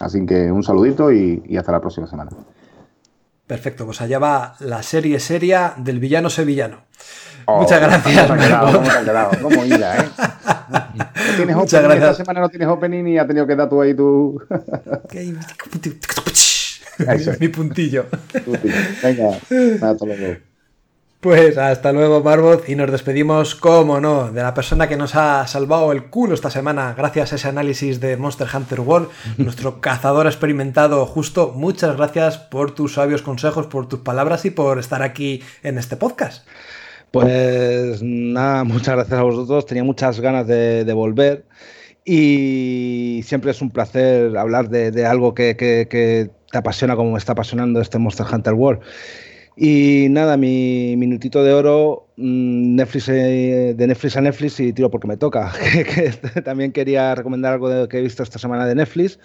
Así 0.00 0.24
que 0.26 0.50
un 0.50 0.62
saludito 0.62 1.12
y 1.12 1.56
hasta 1.56 1.72
la 1.72 1.80
próxima 1.80 2.06
semana. 2.06 2.30
Perfecto, 3.46 3.84
pues 3.86 4.00
allá 4.00 4.18
va 4.18 4.56
la 4.60 4.82
serie 4.82 5.20
seria 5.20 5.74
del 5.76 6.00
villano 6.00 6.30
sevillano. 6.30 6.86
Oh, 7.44 7.60
Muchas 7.60 7.80
gracias. 7.80 8.26
¿Cómo 8.26 8.38
te 8.38 8.44
ha 8.44 8.48
quedado? 8.48 8.72
¿Cómo 8.72 8.82
te 8.82 8.90
ha 8.90 9.04
quedado? 9.04 9.30
¿Cómo 9.40 9.64
hila, 9.64 9.96
eh? 9.98 10.08
No 10.68 11.06
tienes 11.36 11.56
Muchas 11.56 11.80
opening, 11.80 12.00
gracias. 12.00 12.10
Esta 12.10 12.24
semana 12.24 12.40
no 12.40 12.48
tienes 12.48 12.68
opening 12.68 13.06
y 13.06 13.18
ha 13.18 13.26
tenido 13.26 13.46
que 13.46 13.54
dar 13.54 13.68
tú 13.68 13.80
ahí 13.80 13.94
tu... 13.96 14.42
Mi 17.38 17.48
puntillo. 17.48 18.06
Venga, 19.02 19.38
hasta 19.80 20.06
luego. 20.06 20.45
Pues 21.20 21.56
hasta 21.56 21.92
luego, 21.92 22.22
Barbot, 22.22 22.68
y 22.68 22.76
nos 22.76 22.90
despedimos, 22.90 23.54
como 23.54 24.00
no, 24.00 24.30
de 24.30 24.42
la 24.42 24.52
persona 24.52 24.86
que 24.86 24.96
nos 24.96 25.14
ha 25.16 25.46
salvado 25.46 25.90
el 25.92 26.04
culo 26.04 26.34
esta 26.34 26.50
semana 26.50 26.94
gracias 26.96 27.32
a 27.32 27.36
ese 27.36 27.48
análisis 27.48 28.00
de 28.00 28.16
Monster 28.16 28.46
Hunter 28.54 28.80
World, 28.80 29.08
nuestro 29.38 29.80
cazador 29.80 30.26
experimentado 30.26 31.04
justo. 31.06 31.52
Muchas 31.56 31.96
gracias 31.96 32.36
por 32.36 32.74
tus 32.74 32.94
sabios 32.94 33.22
consejos, 33.22 33.66
por 33.66 33.88
tus 33.88 34.00
palabras 34.00 34.44
y 34.44 34.50
por 34.50 34.78
estar 34.78 35.02
aquí 35.02 35.42
en 35.62 35.78
este 35.78 35.96
podcast. 35.96 36.46
Pues 37.10 38.02
nada, 38.02 38.64
muchas 38.64 38.94
gracias 38.94 39.18
a 39.18 39.22
vosotros. 39.22 39.64
Tenía 39.64 39.84
muchas 39.84 40.20
ganas 40.20 40.46
de, 40.46 40.84
volver 40.92 41.46
y 42.04 43.22
siempre 43.24 43.52
es 43.52 43.62
un 43.62 43.70
placer 43.70 44.36
hablar 44.36 44.68
de, 44.68 45.06
algo 45.06 45.34
que, 45.34 45.56
que, 45.56 46.30
te 46.52 46.58
apasiona 46.58 46.94
como 46.94 47.12
me 47.12 47.18
está 47.18 47.32
apasionando 47.32 47.80
este 47.80 47.98
Monster 47.98 48.26
Hunter 48.30 48.52
World. 48.52 48.82
Y 49.58 50.08
nada, 50.10 50.36
mi 50.36 50.96
minutito 50.98 51.42
de 51.42 51.54
oro, 51.54 52.08
mm, 52.16 52.74
Netflix, 52.76 53.08
eh, 53.08 53.74
de 53.74 53.86
Netflix 53.86 54.16
a 54.18 54.20
Netflix 54.20 54.60
y 54.60 54.72
tiro 54.74 54.90
porque 54.90 55.08
me 55.08 55.16
toca. 55.16 55.50
también 56.44 56.72
quería 56.72 57.14
recomendar 57.14 57.54
algo 57.54 57.88
que 57.88 57.98
he 57.98 58.02
visto 58.02 58.22
esta 58.22 58.38
semana 58.38 58.66
de 58.66 58.74
Netflix, 58.74 59.18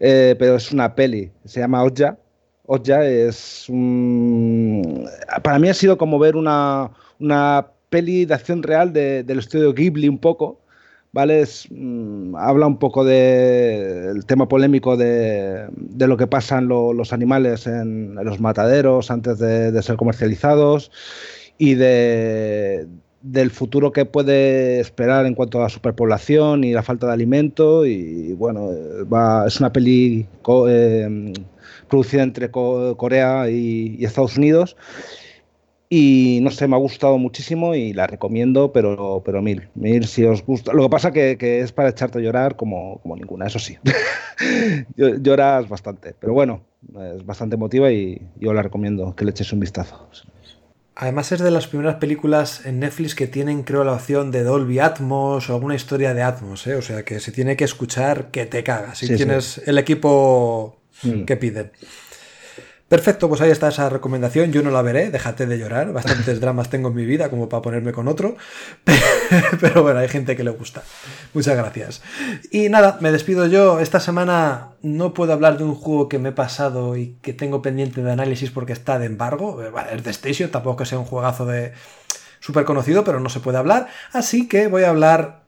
eh, 0.00 0.34
pero 0.36 0.56
es 0.56 0.72
una 0.72 0.96
peli, 0.96 1.30
se 1.44 1.60
llama 1.60 1.84
Oja. 1.84 2.18
Oja 2.66 3.06
es 3.06 3.66
Para 5.42 5.58
mí 5.60 5.68
ha 5.68 5.74
sido 5.74 5.96
como 5.96 6.18
ver 6.18 6.34
una, 6.34 6.90
peli 7.88 8.24
de 8.24 8.34
acción 8.34 8.62
real 8.64 8.92
del 8.92 9.38
estudio 9.38 9.72
Ghibli 9.72 10.08
un 10.08 10.18
poco, 10.18 10.60
¿vale? 11.12 11.44
Mm, 11.70 12.36
habla 12.36 12.66
un 12.66 12.78
poco 12.78 13.04
del 13.04 14.24
tema 14.26 14.48
polémico 14.48 14.96
de, 14.96 15.68
lo 15.98 16.16
que 16.16 16.26
pasan 16.26 16.68
los 16.68 17.12
animales 17.12 17.66
en, 17.66 18.14
los 18.14 18.40
mataderos 18.40 19.10
antes 19.10 19.38
de, 19.38 19.82
ser 19.82 19.96
comercializados 19.96 20.90
y 21.58 21.74
de, 21.74 22.86
del 23.22 23.50
futuro 23.50 23.92
que 23.92 24.04
puede 24.04 24.80
esperar 24.80 25.26
en 25.26 25.34
cuanto 25.34 25.58
a 25.58 25.62
la 25.62 25.68
superpoblación 25.68 26.64
y 26.64 26.72
la 26.72 26.82
falta 26.82 27.06
de 27.06 27.12
alimento. 27.12 27.86
Y 27.86 28.32
bueno, 28.34 28.70
es 29.46 29.60
una 29.60 29.72
peli 29.72 30.26
eh, 30.68 31.32
producida 31.88 32.22
entre 32.22 32.50
Corea 32.50 33.50
y 33.50 34.04
Estados 34.04 34.36
Unidos 34.36 34.76
y 35.90 36.40
no 36.42 36.50
sé, 36.50 36.68
me 36.68 36.76
ha 36.76 36.78
gustado 36.78 37.16
muchísimo 37.16 37.74
y 37.74 37.94
la 37.94 38.06
recomiendo, 38.06 38.72
pero, 38.72 39.22
pero 39.24 39.40
mil. 39.40 39.68
Mil 39.74 40.06
si 40.06 40.24
os 40.24 40.44
gusta. 40.44 40.72
Lo 40.72 40.82
que 40.82 40.90
pasa 40.90 41.12
que, 41.12 41.38
que 41.38 41.60
es 41.60 41.72
para 41.72 41.88
echarte 41.88 42.18
a 42.18 42.20
llorar 42.20 42.56
como, 42.56 43.00
como 43.00 43.16
ninguna, 43.16 43.46
eso 43.46 43.58
sí. 43.58 43.78
Lloras 44.96 45.68
bastante. 45.68 46.14
Pero 46.18 46.34
bueno, 46.34 46.62
es 47.14 47.24
bastante 47.24 47.56
emotiva 47.56 47.90
y 47.90 48.20
yo 48.38 48.52
la 48.52 48.62
recomiendo 48.62 49.16
que 49.16 49.24
le 49.24 49.30
eches 49.30 49.52
un 49.52 49.60
vistazo. 49.60 50.08
Además 50.94 51.32
es 51.32 51.40
de 51.40 51.50
las 51.50 51.68
primeras 51.68 51.94
películas 51.96 52.66
en 52.66 52.80
Netflix 52.80 53.14
que 53.14 53.28
tienen, 53.28 53.62
creo, 53.62 53.84
la 53.84 53.92
opción 53.92 54.30
de 54.30 54.42
Dolby 54.42 54.80
Atmos 54.80 55.48
o 55.48 55.54
alguna 55.54 55.76
historia 55.76 56.12
de 56.12 56.22
Atmos, 56.22 56.66
¿eh? 56.66 56.74
O 56.74 56.82
sea 56.82 57.04
que 57.04 57.20
se 57.20 57.30
tiene 57.32 57.56
que 57.56 57.64
escuchar 57.64 58.30
que 58.32 58.46
te 58.46 58.64
cagas. 58.64 58.98
Si 58.98 59.14
tienes 59.14 59.62
el 59.64 59.78
equipo 59.78 60.76
mm. 61.04 61.22
que 61.22 61.36
piden. 61.36 61.70
Perfecto, 62.88 63.28
pues 63.28 63.42
ahí 63.42 63.50
está 63.50 63.68
esa 63.68 63.90
recomendación. 63.90 64.50
Yo 64.50 64.62
no 64.62 64.70
la 64.70 64.80
veré, 64.80 65.10
déjate 65.10 65.46
de 65.46 65.58
llorar. 65.58 65.92
Bastantes 65.92 66.40
dramas 66.40 66.70
tengo 66.70 66.88
en 66.88 66.94
mi 66.94 67.04
vida 67.04 67.28
como 67.28 67.48
para 67.48 67.60
ponerme 67.60 67.92
con 67.92 68.08
otro. 68.08 68.36
Pero 69.60 69.82
bueno, 69.82 70.00
hay 70.00 70.08
gente 70.08 70.36
que 70.36 70.44
le 70.44 70.50
gusta. 70.50 70.82
Muchas 71.34 71.56
gracias. 71.56 72.02
Y 72.50 72.70
nada, 72.70 72.96
me 73.00 73.12
despido 73.12 73.46
yo. 73.46 73.80
Esta 73.80 74.00
semana 74.00 74.70
no 74.80 75.12
puedo 75.12 75.34
hablar 75.34 75.58
de 75.58 75.64
un 75.64 75.74
juego 75.74 76.08
que 76.08 76.18
me 76.18 76.30
he 76.30 76.32
pasado 76.32 76.96
y 76.96 77.18
que 77.20 77.34
tengo 77.34 77.60
pendiente 77.60 78.02
de 78.02 78.10
análisis 78.10 78.50
porque 78.50 78.72
está 78.72 78.98
de 78.98 79.06
embargo. 79.06 79.62
es 79.62 80.04
de 80.04 80.10
Station, 80.10 80.50
tampoco 80.50 80.78
que 80.78 80.86
sea 80.86 80.98
un 80.98 81.04
juegazo 81.04 81.44
de 81.44 81.72
súper 82.40 82.64
conocido, 82.64 83.04
pero 83.04 83.20
no 83.20 83.28
se 83.28 83.40
puede 83.40 83.58
hablar. 83.58 83.88
Así 84.12 84.48
que 84.48 84.68
voy 84.68 84.84
a 84.84 84.90
hablar 84.90 85.44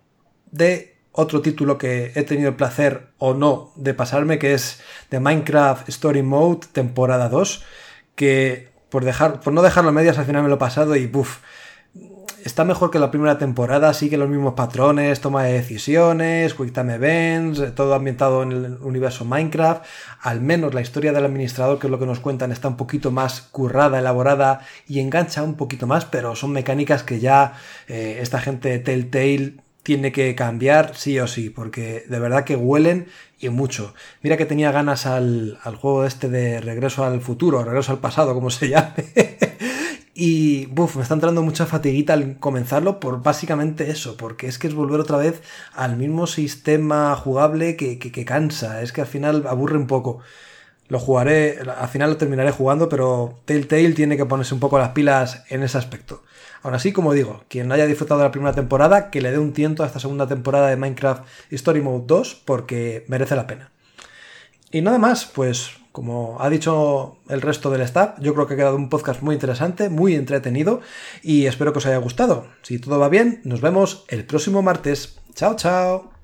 de 0.51 0.90
otro 1.13 1.43
título 1.43 1.79
que 1.79 2.13
he 2.15 2.23
tenido 2.23 2.51
el 2.51 2.57
placer 2.57 3.09
o 3.19 3.35
no 3.35 3.73
de 3.77 3.95
pasarme, 3.95 4.39
que 4.39 4.55
es 4.55 4.81
de 5.11 5.21
Minecraft 5.21 5.89
Story 5.89 6.23
Mode, 6.23 6.69
temporada 6.73 7.29
2, 7.29 7.65
que 8.15 8.69
por, 8.91 9.05
dejar, 9.05 9.41
por 9.41 9.53
no 9.53 9.63
dejarlo 9.63 9.91
a 9.91 9.93
medias 9.93 10.19
al 10.19 10.27
final 10.27 10.43
me 10.43 10.49
lo 10.49 10.57
he 10.57 10.59
pasado 10.59 10.97
y 10.97 11.07
puff, 11.07 11.39
está 12.45 12.65
mejor 12.65 12.91
que 12.91 12.99
la 12.99 13.11
primera 13.11 13.39
temporada, 13.39 13.93
sigue 13.93 14.17
los 14.17 14.29
mismos 14.29 14.55
patrones, 14.55 15.21
toma 15.21 15.45
de 15.45 15.53
decisiones, 15.53 16.55
quick 16.55 16.73
time 16.73 16.95
events, 16.95 17.75
todo 17.75 17.95
ambientado 17.95 18.43
en 18.43 18.53
el 18.53 18.79
universo 18.81 19.25
Minecraft. 19.25 19.85
Al 20.21 20.41
menos 20.41 20.75
la 20.75 20.81
historia 20.81 21.13
del 21.13 21.25
administrador, 21.25 21.79
que 21.79 21.87
es 21.87 21.91
lo 21.91 21.99
que 21.99 22.07
nos 22.07 22.21
cuentan, 22.21 22.53
está 22.53 22.69
un 22.69 22.77
poquito 22.77 23.11
más 23.11 23.43
currada, 23.43 23.99
elaborada 23.99 24.61
y 24.87 25.01
engancha 25.01 25.43
un 25.43 25.57
poquito 25.57 25.87
más, 25.87 26.05
pero 26.05 26.37
son 26.37 26.53
mecánicas 26.53 27.03
que 27.03 27.21
ya 27.21 27.55
eh, 27.89 28.19
esta 28.21 28.41
gente 28.41 28.79
Telltale 28.79 29.57
tiene 29.83 30.13
que 30.13 30.35
cambiar 30.35 30.95
sí 30.97 31.19
o 31.19 31.27
sí, 31.27 31.51
porque 31.51 32.05
de 32.09 32.19
verdad 32.19 32.45
que 32.45 32.57
huelen 32.57 33.07
y 33.39 33.49
mucho. 33.49 33.95
Mira 34.23 34.37
que 34.37 34.47
tenía 34.47 34.73
ganas 34.73 35.07
al, 35.07 35.59
juego 35.81 36.05
este 36.05 36.29
de 36.29 36.61
Regreso 36.61 37.05
al 37.05 37.21
futuro, 37.21 37.65
Regreso 37.65 37.93
al 37.93 37.99
pasado, 37.99 38.35
como 38.35 38.51
se 38.51 38.69
llame. 38.71 39.07
y 40.15 40.67
buf, 40.67 40.97
me 40.97 41.03
está 41.03 41.15
entrando 41.15 41.43
mucha 41.43 41.67
fatiguita 41.67 42.13
al 42.13 42.39
comenzarlo 42.39 43.01
por 43.01 43.23
básicamente 43.23 43.91
eso, 43.91 44.17
porque 44.17 44.47
es 44.47 44.59
que 44.59 44.67
es 44.67 44.75
volver 44.75 45.01
otra 45.01 45.17
vez 45.17 45.43
al 45.75 45.97
mismo 45.97 46.27
sistema 46.27 47.17
jugable 47.17 47.77
que, 47.77 47.99
que 47.99 48.25
cansa, 48.25 48.83
es 48.83 48.93
que 48.93 49.01
al 49.01 49.07
final 49.07 49.47
aburre 49.47 49.79
un 49.79 49.87
poco. 49.87 50.21
Lo 50.89 50.99
jugaré, 50.99 51.61
al 51.61 51.89
final 51.89 52.11
lo 52.11 52.17
terminaré 52.17 52.51
jugando, 52.51 52.89
pero 52.89 53.39
Telltale 53.45 53.93
tiene 53.93 54.17
que 54.17 54.27
ponerse 54.27 54.55
un 54.55 54.61
poco 54.61 54.79
las 54.79 54.91
pilas 54.91 55.45
en 55.49 55.63
ese 55.63 55.79
aspecto. 55.79 56.25
Aún 56.63 56.75
así, 56.75 56.93
como 56.93 57.13
digo, 57.13 57.45
quien 57.49 57.69
no 57.69 57.75
haya 57.75 57.87
disfrutado 57.87 58.21
de 58.21 58.27
la 58.27 58.33
primera 58.33 58.55
temporada, 58.55 59.11
que 59.11 59.21
le 59.21 59.31
dé 59.31 59.39
un 59.39 59.53
tiento 59.53 59.83
a 59.83 59.87
esta 59.87 60.01
segunda 60.01 60.27
temporada 60.27 60.69
de 60.69 60.77
Minecraft 60.77 61.25
Story 61.51 61.81
Mode 61.81 62.05
2 62.07 62.43
porque 62.45 63.05
merece 63.09 63.37
la 63.37 63.47
pena. 63.47 63.71
Y 64.71 64.83
nada 64.83 64.99
más, 64.99 65.25
pues 65.25 65.81
como 65.93 66.37
ha 66.41 66.49
dicho 66.49 67.17
el 67.29 67.43
resto 67.43 67.71
del 67.71 67.81
staff, 67.83 68.19
yo 68.21 68.35
creo 68.35 68.47
que 68.47 68.55
ha 68.55 68.57
quedado 68.57 68.77
un 68.77 68.89
podcast 68.89 69.23
muy 69.23 69.35
interesante, 69.35 69.89
muy 69.89 70.15
entretenido 70.15 70.81
y 71.23 71.47
espero 71.47 71.73
que 71.73 71.79
os 71.79 71.87
haya 71.87 71.99
gustado. 71.99 72.47
Si 72.63 72.79
todo 72.79 72.99
va 72.99 73.09
bien, 73.09 73.41
nos 73.45 73.61
vemos 73.61 74.05
el 74.09 74.25
próximo 74.25 74.63
martes. 74.63 75.19
Chao, 75.35 75.57
chao. 75.57 76.20